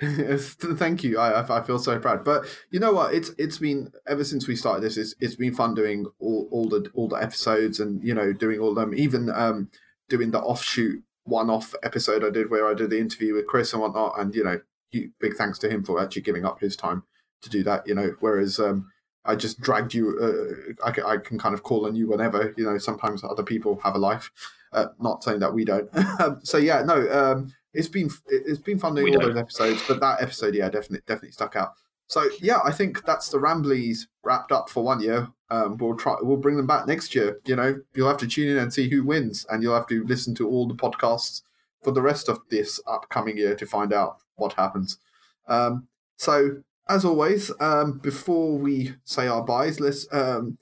Thank 0.00 1.02
you. 1.02 1.18
I, 1.18 1.42
I 1.42 1.62
feel 1.62 1.80
so 1.80 1.98
proud. 1.98 2.24
But 2.24 2.46
you 2.70 2.78
know 2.78 2.92
what? 2.92 3.14
It's 3.14 3.32
it's 3.36 3.58
been 3.58 3.90
ever 4.06 4.22
since 4.22 4.46
we 4.46 4.54
started 4.54 4.82
this. 4.82 4.96
It's, 4.96 5.14
it's 5.18 5.34
been 5.34 5.54
fun 5.54 5.74
doing 5.74 6.06
all, 6.20 6.48
all 6.52 6.68
the 6.68 6.88
all 6.94 7.08
the 7.08 7.16
episodes 7.16 7.80
and 7.80 8.02
you 8.04 8.14
know 8.14 8.32
doing 8.32 8.60
all 8.60 8.74
them. 8.74 8.94
Even 8.94 9.28
um, 9.30 9.70
doing 10.08 10.30
the 10.30 10.40
offshoot 10.40 11.02
one-off 11.24 11.74
episode 11.82 12.24
I 12.24 12.30
did 12.30 12.48
where 12.48 12.66
I 12.66 12.74
did 12.74 12.90
the 12.90 12.98
interview 12.98 13.34
with 13.34 13.48
Chris 13.48 13.72
and 13.72 13.82
whatnot. 13.82 14.14
And 14.18 14.32
you 14.34 14.44
know, 14.44 14.60
big 14.92 15.34
thanks 15.34 15.58
to 15.60 15.68
him 15.68 15.82
for 15.82 16.00
actually 16.00 16.22
giving 16.22 16.44
up 16.44 16.60
his 16.60 16.76
time 16.76 17.02
to 17.42 17.50
do 17.50 17.64
that. 17.64 17.88
You 17.88 17.96
know, 17.96 18.14
whereas 18.20 18.60
um, 18.60 18.92
I 19.24 19.34
just 19.34 19.60
dragged 19.60 19.94
you. 19.94 20.18
Uh, 20.18 20.86
I, 20.86 20.90
can, 20.90 21.04
I 21.04 21.16
can 21.18 21.38
kind 21.38 21.54
of 21.54 21.62
call 21.62 21.86
on 21.86 21.94
you 21.94 22.08
whenever. 22.08 22.54
You 22.56 22.64
know, 22.64 22.78
sometimes 22.78 23.22
other 23.22 23.42
people 23.42 23.80
have 23.82 23.94
a 23.94 23.98
life. 23.98 24.30
Uh, 24.72 24.86
not 25.00 25.24
saying 25.24 25.40
that 25.40 25.52
we 25.52 25.64
don't. 25.64 25.88
so 26.42 26.58
yeah, 26.58 26.82
no. 26.82 27.08
Um, 27.10 27.52
it's 27.74 27.88
been 27.88 28.10
it's 28.28 28.58
been 28.58 28.78
fun 28.78 28.94
doing 28.94 29.06
we 29.06 29.16
all 29.16 29.20
don't. 29.20 29.34
those 29.34 29.42
episodes, 29.42 29.82
but 29.86 30.00
that 30.00 30.22
episode, 30.22 30.54
yeah, 30.54 30.68
definitely 30.68 31.00
definitely 31.06 31.32
stuck 31.32 31.56
out. 31.56 31.74
So 32.06 32.26
yeah, 32.40 32.60
I 32.64 32.72
think 32.72 33.04
that's 33.04 33.28
the 33.28 33.38
Ramblies 33.38 34.06
wrapped 34.24 34.50
up 34.52 34.70
for 34.70 34.82
one 34.82 35.00
year. 35.00 35.28
Um, 35.50 35.76
we'll 35.76 35.96
try 35.96 36.16
we'll 36.20 36.38
bring 36.38 36.56
them 36.56 36.66
back 36.66 36.86
next 36.86 37.14
year. 37.14 37.38
You 37.44 37.56
know, 37.56 37.80
you'll 37.94 38.08
have 38.08 38.18
to 38.18 38.26
tune 38.26 38.48
in 38.48 38.58
and 38.58 38.72
see 38.72 38.88
who 38.88 39.04
wins, 39.04 39.46
and 39.50 39.62
you'll 39.62 39.74
have 39.74 39.86
to 39.88 40.04
listen 40.04 40.34
to 40.36 40.48
all 40.48 40.66
the 40.66 40.74
podcasts 40.74 41.42
for 41.82 41.90
the 41.92 42.02
rest 42.02 42.28
of 42.28 42.40
this 42.50 42.80
upcoming 42.86 43.36
year 43.36 43.54
to 43.54 43.66
find 43.66 43.92
out 43.92 44.18
what 44.36 44.54
happens. 44.54 44.98
Um, 45.46 45.86
so 46.16 46.62
as 46.88 47.04
always, 47.04 47.50
um, 47.60 47.98
before 47.98 48.56
we 48.56 48.94
say 49.04 49.26
our 49.26 49.44
buys, 49.44 49.80
let's 49.80 50.06
um, 50.12 50.58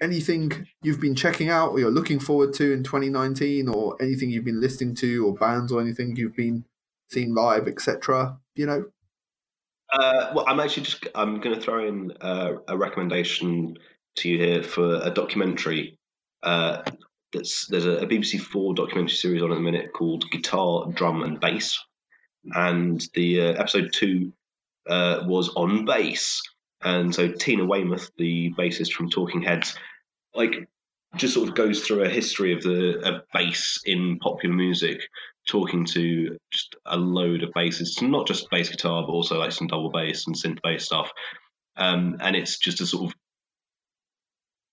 anything 0.00 0.66
you've 0.82 1.00
been 1.00 1.14
checking 1.14 1.48
out 1.48 1.70
or 1.70 1.80
you're 1.80 1.90
looking 1.90 2.18
forward 2.18 2.52
to 2.54 2.72
in 2.72 2.82
2019, 2.82 3.68
or 3.68 3.96
anything 4.00 4.30
you've 4.30 4.44
been 4.44 4.60
listening 4.60 4.94
to, 4.96 5.26
or 5.26 5.34
bands 5.34 5.72
or 5.72 5.80
anything 5.80 6.16
you've 6.16 6.36
been 6.36 6.64
seeing 7.08 7.34
live, 7.34 7.66
etc. 7.66 8.38
You 8.54 8.66
know. 8.66 8.84
Uh, 9.92 10.32
well, 10.34 10.44
I'm 10.46 10.60
actually 10.60 10.84
just 10.84 11.06
I'm 11.14 11.40
going 11.40 11.54
to 11.54 11.60
throw 11.60 11.86
in 11.86 12.12
uh, 12.20 12.52
a 12.68 12.76
recommendation 12.76 13.76
to 14.16 14.28
you 14.28 14.38
here 14.38 14.62
for 14.62 15.00
a 15.02 15.10
documentary. 15.10 15.98
Uh, 16.42 16.82
that's 17.32 17.66
there's 17.66 17.86
a, 17.86 17.98
a 17.98 18.06
BBC 18.06 18.40
Four 18.40 18.74
documentary 18.74 19.16
series 19.16 19.42
on 19.42 19.50
at 19.50 19.54
the 19.54 19.60
minute 19.60 19.92
called 19.92 20.30
Guitar, 20.30 20.86
Drum, 20.92 21.22
and 21.22 21.40
Bass, 21.40 21.78
and 22.54 23.02
the 23.14 23.40
uh, 23.40 23.52
episode 23.52 23.92
two 23.92 24.32
uh, 24.88 25.20
was 25.24 25.48
on 25.56 25.84
bass. 25.84 26.40
And 26.82 27.14
so 27.14 27.30
Tina 27.30 27.64
Weymouth, 27.64 28.10
the 28.16 28.52
bassist 28.58 28.92
from 28.92 29.10
Talking 29.10 29.42
Heads, 29.42 29.76
like 30.34 30.68
just 31.16 31.34
sort 31.34 31.48
of 31.48 31.54
goes 31.54 31.80
through 31.80 32.04
a 32.04 32.08
history 32.08 32.52
of 32.52 32.62
the 32.62 32.98
of 33.06 33.22
bass 33.34 33.80
in 33.84 34.18
popular 34.20 34.54
music, 34.54 35.02
talking 35.46 35.84
to 35.84 36.38
just 36.50 36.76
a 36.86 36.96
load 36.96 37.42
of 37.42 37.52
basses, 37.52 38.00
not 38.00 38.26
just 38.26 38.50
bass 38.50 38.68
guitar, 38.68 39.02
but 39.02 39.12
also 39.12 39.38
like 39.38 39.52
some 39.52 39.66
double 39.66 39.90
bass 39.90 40.26
and 40.26 40.36
synth 40.36 40.62
bass 40.62 40.84
stuff. 40.84 41.10
Um, 41.76 42.16
and 42.20 42.36
it's 42.36 42.58
just 42.58 42.80
a 42.80 42.86
sort 42.86 43.10
of, 43.10 43.18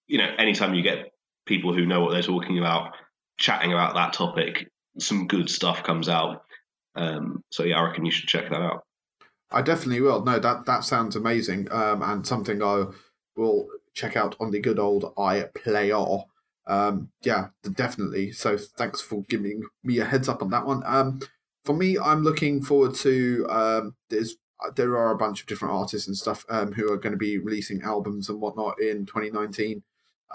you 0.08 0.18
know, 0.18 0.30
anytime 0.38 0.74
you 0.74 0.84
get 0.84 1.12
people 1.46 1.74
who 1.74 1.86
know 1.86 2.02
what 2.02 2.12
they're 2.12 2.22
talking 2.22 2.60
about 2.60 2.94
chatting 3.38 3.74
about 3.74 3.96
that 3.96 4.14
topic, 4.14 4.70
some 5.00 5.28
good 5.28 5.50
stuff 5.50 5.84
comes 5.84 6.10
out. 6.10 6.44
Um, 6.96 7.44
so 7.52 7.64
yeah, 7.64 7.80
I 7.80 7.84
reckon 7.84 8.06
you 8.06 8.12
should 8.12 8.30
check 8.30 8.50
that 8.50 8.62
out. 8.62 8.87
I 9.52 9.62
definitely 9.62 10.02
will. 10.02 10.24
No, 10.24 10.40
that 10.40 10.66
that 10.66 10.84
sounds 10.84 11.16
amazing, 11.16 11.72
um, 11.72 12.02
and 12.02 12.28
something 12.28 12.62
I 12.62 12.86
will 13.36 13.68
check 13.94 14.16
out 14.16 14.36
on 14.40 14.52
the 14.52 14.60
good 14.60 14.80
old 14.80 15.16
iPlayer. 15.16 16.24
um, 16.68 17.10
yeah, 17.24 17.48
definitely. 17.74 18.32
So 18.32 18.58
thanks 18.58 19.02
for 19.02 19.24
giving 19.30 19.64
me 19.84 20.00
a 20.00 20.06
heads 20.06 20.28
up 20.28 20.42
on 20.42 20.50
that 20.52 20.66
one. 20.66 20.84
Um, 20.86 21.22
for 21.64 21.74
me, 21.76 21.98
I'm 21.98 22.24
looking 22.24 22.62
forward 22.62 22.96
to 22.96 23.48
um, 23.50 23.96
there's 24.10 24.36
there 24.76 24.98
are 24.98 25.12
a 25.12 25.18
bunch 25.18 25.42
of 25.42 25.48
different 25.48 25.74
artists 25.74 26.08
and 26.08 26.18
stuff 26.18 26.46
um, 26.50 26.74
who 26.74 26.92
are 26.92 26.98
going 26.98 27.12
to 27.12 27.18
be 27.18 27.38
releasing 27.38 27.82
albums 27.84 28.30
and 28.30 28.42
whatnot 28.42 28.82
in 28.82 29.06
2019. 29.06 29.84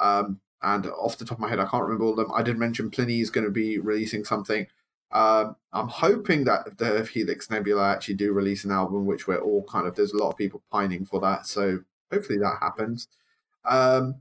Um, 0.00 0.40
and 0.62 0.86
off 0.86 1.18
the 1.18 1.24
top 1.24 1.38
of 1.38 1.40
my 1.40 1.48
head, 1.48 1.58
I 1.58 1.66
can't 1.66 1.82
remember 1.82 2.04
all 2.04 2.10
of 2.12 2.16
them. 2.16 2.30
I 2.32 2.42
did 2.42 2.56
mention 2.56 2.90
Plini 2.90 3.20
is 3.20 3.30
going 3.30 3.44
to 3.44 3.50
be 3.50 3.78
releasing 3.78 4.24
something. 4.24 4.66
Um, 5.12 5.56
I'm 5.72 5.88
hoping 5.88 6.44
that 6.44 6.78
the 6.78 7.04
Helix 7.04 7.50
Nebula 7.50 7.90
actually 7.90 8.14
do 8.14 8.32
release 8.32 8.64
an 8.64 8.70
album, 8.70 9.06
which 9.06 9.26
we're 9.26 9.40
all 9.40 9.64
kind 9.64 9.86
of 9.86 9.94
there's 9.94 10.12
a 10.12 10.18
lot 10.18 10.30
of 10.30 10.36
people 10.36 10.62
pining 10.70 11.04
for 11.04 11.20
that. 11.20 11.46
So 11.46 11.80
hopefully 12.10 12.38
that 12.38 12.58
happens. 12.60 13.08
Um, 13.64 14.16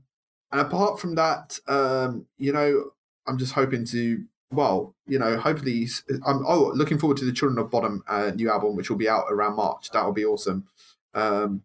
and 0.50 0.60
apart 0.60 1.00
from 1.00 1.14
that, 1.14 1.58
um, 1.66 2.26
you 2.38 2.52
know, 2.52 2.90
I'm 3.26 3.38
just 3.38 3.52
hoping 3.52 3.84
to 3.86 4.24
well, 4.52 4.94
you 5.06 5.18
know, 5.18 5.38
hopefully, 5.38 5.88
I'm 6.26 6.44
oh 6.46 6.72
looking 6.74 6.98
forward 6.98 7.16
to 7.18 7.24
the 7.24 7.32
Children 7.32 7.58
of 7.58 7.70
Bodom 7.70 8.02
uh, 8.06 8.32
new 8.34 8.50
album, 8.50 8.76
which 8.76 8.90
will 8.90 8.98
be 8.98 9.08
out 9.08 9.24
around 9.30 9.56
March. 9.56 9.90
That 9.90 10.04
will 10.04 10.12
be 10.12 10.24
awesome. 10.24 10.68
Um, 11.14 11.62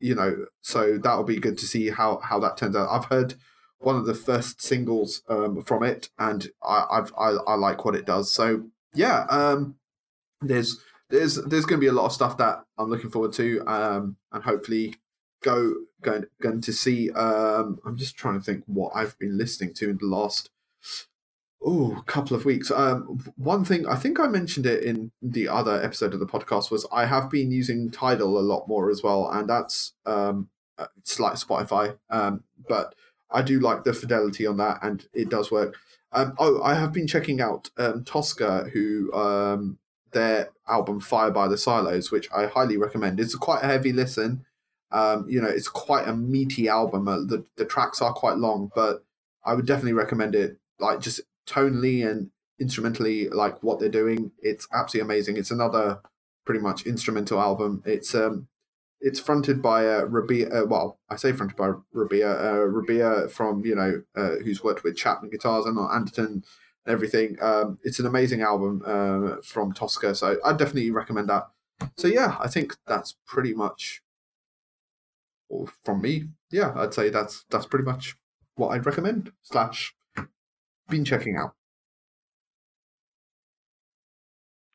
you 0.00 0.14
know, 0.14 0.46
so 0.62 0.96
that 0.98 1.14
will 1.14 1.24
be 1.24 1.38
good 1.38 1.58
to 1.58 1.66
see 1.66 1.90
how 1.90 2.18
how 2.24 2.40
that 2.40 2.56
turns 2.56 2.74
out. 2.74 2.88
I've 2.90 3.10
heard 3.10 3.34
one 3.80 3.96
of 3.96 4.06
the 4.06 4.14
first 4.14 4.62
singles 4.62 5.22
um, 5.28 5.62
from 5.62 5.82
it, 5.82 6.10
and 6.18 6.50
I, 6.62 7.02
I, 7.18 7.30
I 7.46 7.54
like 7.54 7.84
what 7.84 7.94
it 7.94 8.06
does. 8.06 8.30
So 8.30 8.64
yeah, 8.94 9.26
um, 9.30 9.76
there's 10.40 10.80
there's 11.08 11.36
there's 11.36 11.64
going 11.64 11.78
to 11.78 11.84
be 11.84 11.88
a 11.88 11.92
lot 11.92 12.06
of 12.06 12.12
stuff 12.12 12.36
that 12.38 12.64
I'm 12.78 12.90
looking 12.90 13.10
forward 13.10 13.32
to, 13.34 13.62
um, 13.66 14.16
and 14.32 14.44
hopefully 14.44 14.96
go 15.42 15.74
going 16.02 16.26
going 16.40 16.60
to 16.62 16.72
see. 16.72 17.10
Um, 17.10 17.80
I'm 17.84 17.96
just 17.96 18.16
trying 18.16 18.38
to 18.38 18.44
think 18.44 18.64
what 18.66 18.92
I've 18.94 19.18
been 19.18 19.36
listening 19.36 19.74
to 19.74 19.90
in 19.90 19.98
the 19.98 20.06
last 20.06 20.50
oh, 21.64 22.02
couple 22.06 22.36
of 22.36 22.44
weeks. 22.44 22.70
Um, 22.70 23.32
one 23.36 23.64
thing 23.64 23.86
I 23.86 23.96
think 23.96 24.20
I 24.20 24.26
mentioned 24.26 24.66
it 24.66 24.84
in 24.84 25.10
the 25.22 25.48
other 25.48 25.82
episode 25.82 26.12
of 26.12 26.20
the 26.20 26.26
podcast 26.26 26.70
was 26.70 26.86
I 26.92 27.06
have 27.06 27.30
been 27.30 27.50
using 27.50 27.90
Tidal 27.90 28.38
a 28.38 28.40
lot 28.40 28.68
more 28.68 28.90
as 28.90 29.02
well, 29.02 29.28
and 29.30 29.48
that's 29.48 29.94
um, 30.04 30.50
uh, 30.76 30.86
it's 30.98 31.18
like 31.18 31.34
Spotify, 31.34 31.96
but 32.68 32.94
I 33.32 33.42
do 33.42 33.60
like 33.60 33.84
the 33.84 33.92
fidelity 33.92 34.46
on 34.46 34.56
that, 34.58 34.78
and 34.82 35.06
it 35.12 35.28
does 35.28 35.50
work. 35.50 35.76
Um, 36.12 36.34
oh, 36.38 36.62
I 36.62 36.74
have 36.74 36.92
been 36.92 37.06
checking 37.06 37.40
out 37.40 37.70
um, 37.78 38.04
Toska, 38.04 38.70
who 38.70 39.12
um, 39.12 39.78
their 40.12 40.50
album 40.68 41.00
Fire 41.00 41.30
by 41.30 41.48
the 41.48 41.58
Silos, 41.58 42.10
which 42.10 42.28
I 42.34 42.46
highly 42.46 42.76
recommend. 42.76 43.20
It's 43.20 43.34
quite 43.34 43.62
a 43.62 43.66
heavy 43.66 43.92
listen. 43.92 44.44
Um, 44.92 45.26
you 45.28 45.40
know, 45.40 45.48
it's 45.48 45.68
quite 45.68 46.08
a 46.08 46.16
meaty 46.16 46.68
album. 46.68 47.06
Uh, 47.06 47.18
the 47.18 47.44
the 47.56 47.64
tracks 47.64 48.02
are 48.02 48.12
quite 48.12 48.36
long, 48.38 48.70
but 48.74 49.04
I 49.44 49.54
would 49.54 49.66
definitely 49.66 49.92
recommend 49.92 50.34
it. 50.34 50.58
Like 50.78 51.00
just 51.00 51.20
tonally 51.46 52.08
and 52.08 52.30
instrumentally, 52.58 53.28
like 53.28 53.62
what 53.62 53.78
they're 53.78 53.88
doing, 53.88 54.32
it's 54.40 54.66
absolutely 54.72 55.12
amazing. 55.12 55.36
It's 55.36 55.50
another 55.50 56.00
pretty 56.44 56.60
much 56.60 56.86
instrumental 56.86 57.40
album. 57.40 57.82
It's 57.86 58.14
um, 58.14 58.48
it's 59.00 59.20
fronted 59.20 59.62
by 59.62 59.86
uh, 59.86 60.04
Rabea. 60.06 60.54
Uh, 60.54 60.66
well, 60.66 60.98
I 61.08 61.16
say 61.16 61.32
fronted 61.32 61.56
by 61.56 61.70
Rabea. 61.94 62.38
Uh, 62.38 62.66
Rabea 62.66 63.30
from 63.30 63.64
you 63.64 63.74
know 63.74 64.02
uh, 64.16 64.36
who's 64.44 64.62
worked 64.62 64.84
with 64.84 64.96
Chapman 64.96 65.30
Guitars 65.30 65.66
and 65.66 65.78
Anderton 65.78 66.24
and 66.24 66.44
everything. 66.86 67.36
Um, 67.40 67.78
it's 67.82 67.98
an 67.98 68.06
amazing 68.06 68.42
album 68.42 68.82
uh, 68.84 69.36
from 69.42 69.72
Toska, 69.72 70.14
so 70.14 70.38
I 70.44 70.52
definitely 70.52 70.90
recommend 70.90 71.28
that. 71.28 71.48
So 71.96 72.08
yeah, 72.08 72.36
I 72.38 72.48
think 72.48 72.76
that's 72.86 73.16
pretty 73.26 73.54
much 73.54 74.02
from 75.84 76.02
me. 76.02 76.28
Yeah, 76.50 76.72
I'd 76.76 76.94
say 76.94 77.08
that's 77.08 77.44
that's 77.50 77.66
pretty 77.66 77.84
much 77.84 78.16
what 78.56 78.68
I'd 78.68 78.86
recommend 78.86 79.32
slash 79.42 79.94
been 80.88 81.04
checking 81.04 81.36
out. 81.36 81.54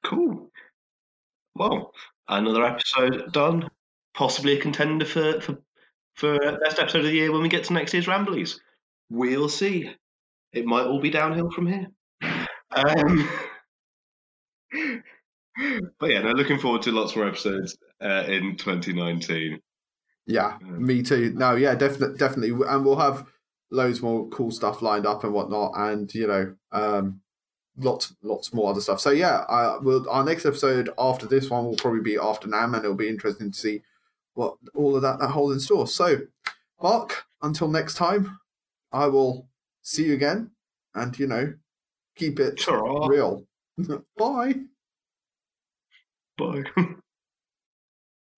Cool. 0.04 0.50
Well, 1.56 1.94
another 2.28 2.64
episode 2.64 3.32
done. 3.32 3.70
Possibly 4.16 4.58
a 4.58 4.62
contender 4.62 5.06
for 5.06 5.42
for 5.42 5.58
for 6.14 6.40
best 6.64 6.80
episode 6.80 7.00
of 7.00 7.06
the 7.06 7.12
year 7.12 7.32
when 7.32 7.42
we 7.42 7.50
get 7.50 7.66
to 7.66 7.74
next 7.74 7.94
year's 7.94 8.08
Ramblies. 8.08 8.60
We'll 9.10 9.50
see. 9.50 9.92
It 10.54 10.66
might 10.66 10.86
all 10.86 11.02
be 11.02 11.10
downhill 11.10 11.52
from 11.52 11.68
here. 11.68 11.88
Um, 12.72 13.30
but 16.00 16.10
yeah, 16.10 16.22
no, 16.22 16.32
looking 16.32 16.60
forward 16.60 16.82
to 16.84 16.92
lots 16.92 17.16
more 17.16 17.28
episodes 17.28 17.78
uh, 18.02 18.24
in 18.28 18.56
2019. 18.56 19.60
Yeah, 20.28 20.58
um, 20.64 20.86
me 20.86 21.04
too. 21.04 21.34
No, 21.34 21.56
yeah, 21.56 21.76
definitely, 21.76 22.18
definitely, 22.18 22.66
and 22.68 22.86
we'll 22.86 22.96
have 22.96 23.26
loads 23.72 24.02
more 24.02 24.28
cool 24.30 24.52
stuff 24.52 24.82
lined 24.82 25.06
up 25.06 25.24
and 25.24 25.34
whatnot, 25.34 25.74
and 25.76 26.14
you 26.14 26.28
know, 26.28 26.56
um, 26.72 27.22
lots 27.78 28.16
lots 28.24 28.54
more 28.54 28.70
other 28.70 28.82
stuff. 28.82 29.00
So 29.00 29.12
yeah, 29.12 29.46
I 29.50 29.78
will. 29.78 30.10
Our 30.10 30.24
next 30.24 30.46
episode 30.46 30.90
after 30.98 31.26
this 31.26 31.50
one 31.50 31.66
will 31.66 31.76
probably 31.76 32.02
be 32.02 32.18
after 32.18 32.48
NAMM, 32.48 32.76
and 32.76 32.86
it'll 32.86 32.96
be 32.96 33.10
interesting 33.10 33.52
to 33.52 33.58
see 33.58 33.82
what 34.36 34.56
all 34.76 34.96
of 34.96 35.02
that 35.02 35.20
that 35.20 35.30
holds 35.30 35.54
in 35.54 35.60
store. 35.60 35.88
So, 35.88 36.20
Mark, 36.82 37.26
until 37.42 37.68
next 37.68 37.96
time, 37.96 38.40
I 38.92 39.08
will 39.08 39.48
see 39.82 40.06
you 40.06 40.14
again, 40.14 40.52
and 40.94 41.18
you 41.18 41.28
know, 41.28 41.54
keep 42.16 42.40
it 42.40 42.58
real. 43.10 43.46
Bye. 44.18 44.56
Bye. 46.38 46.64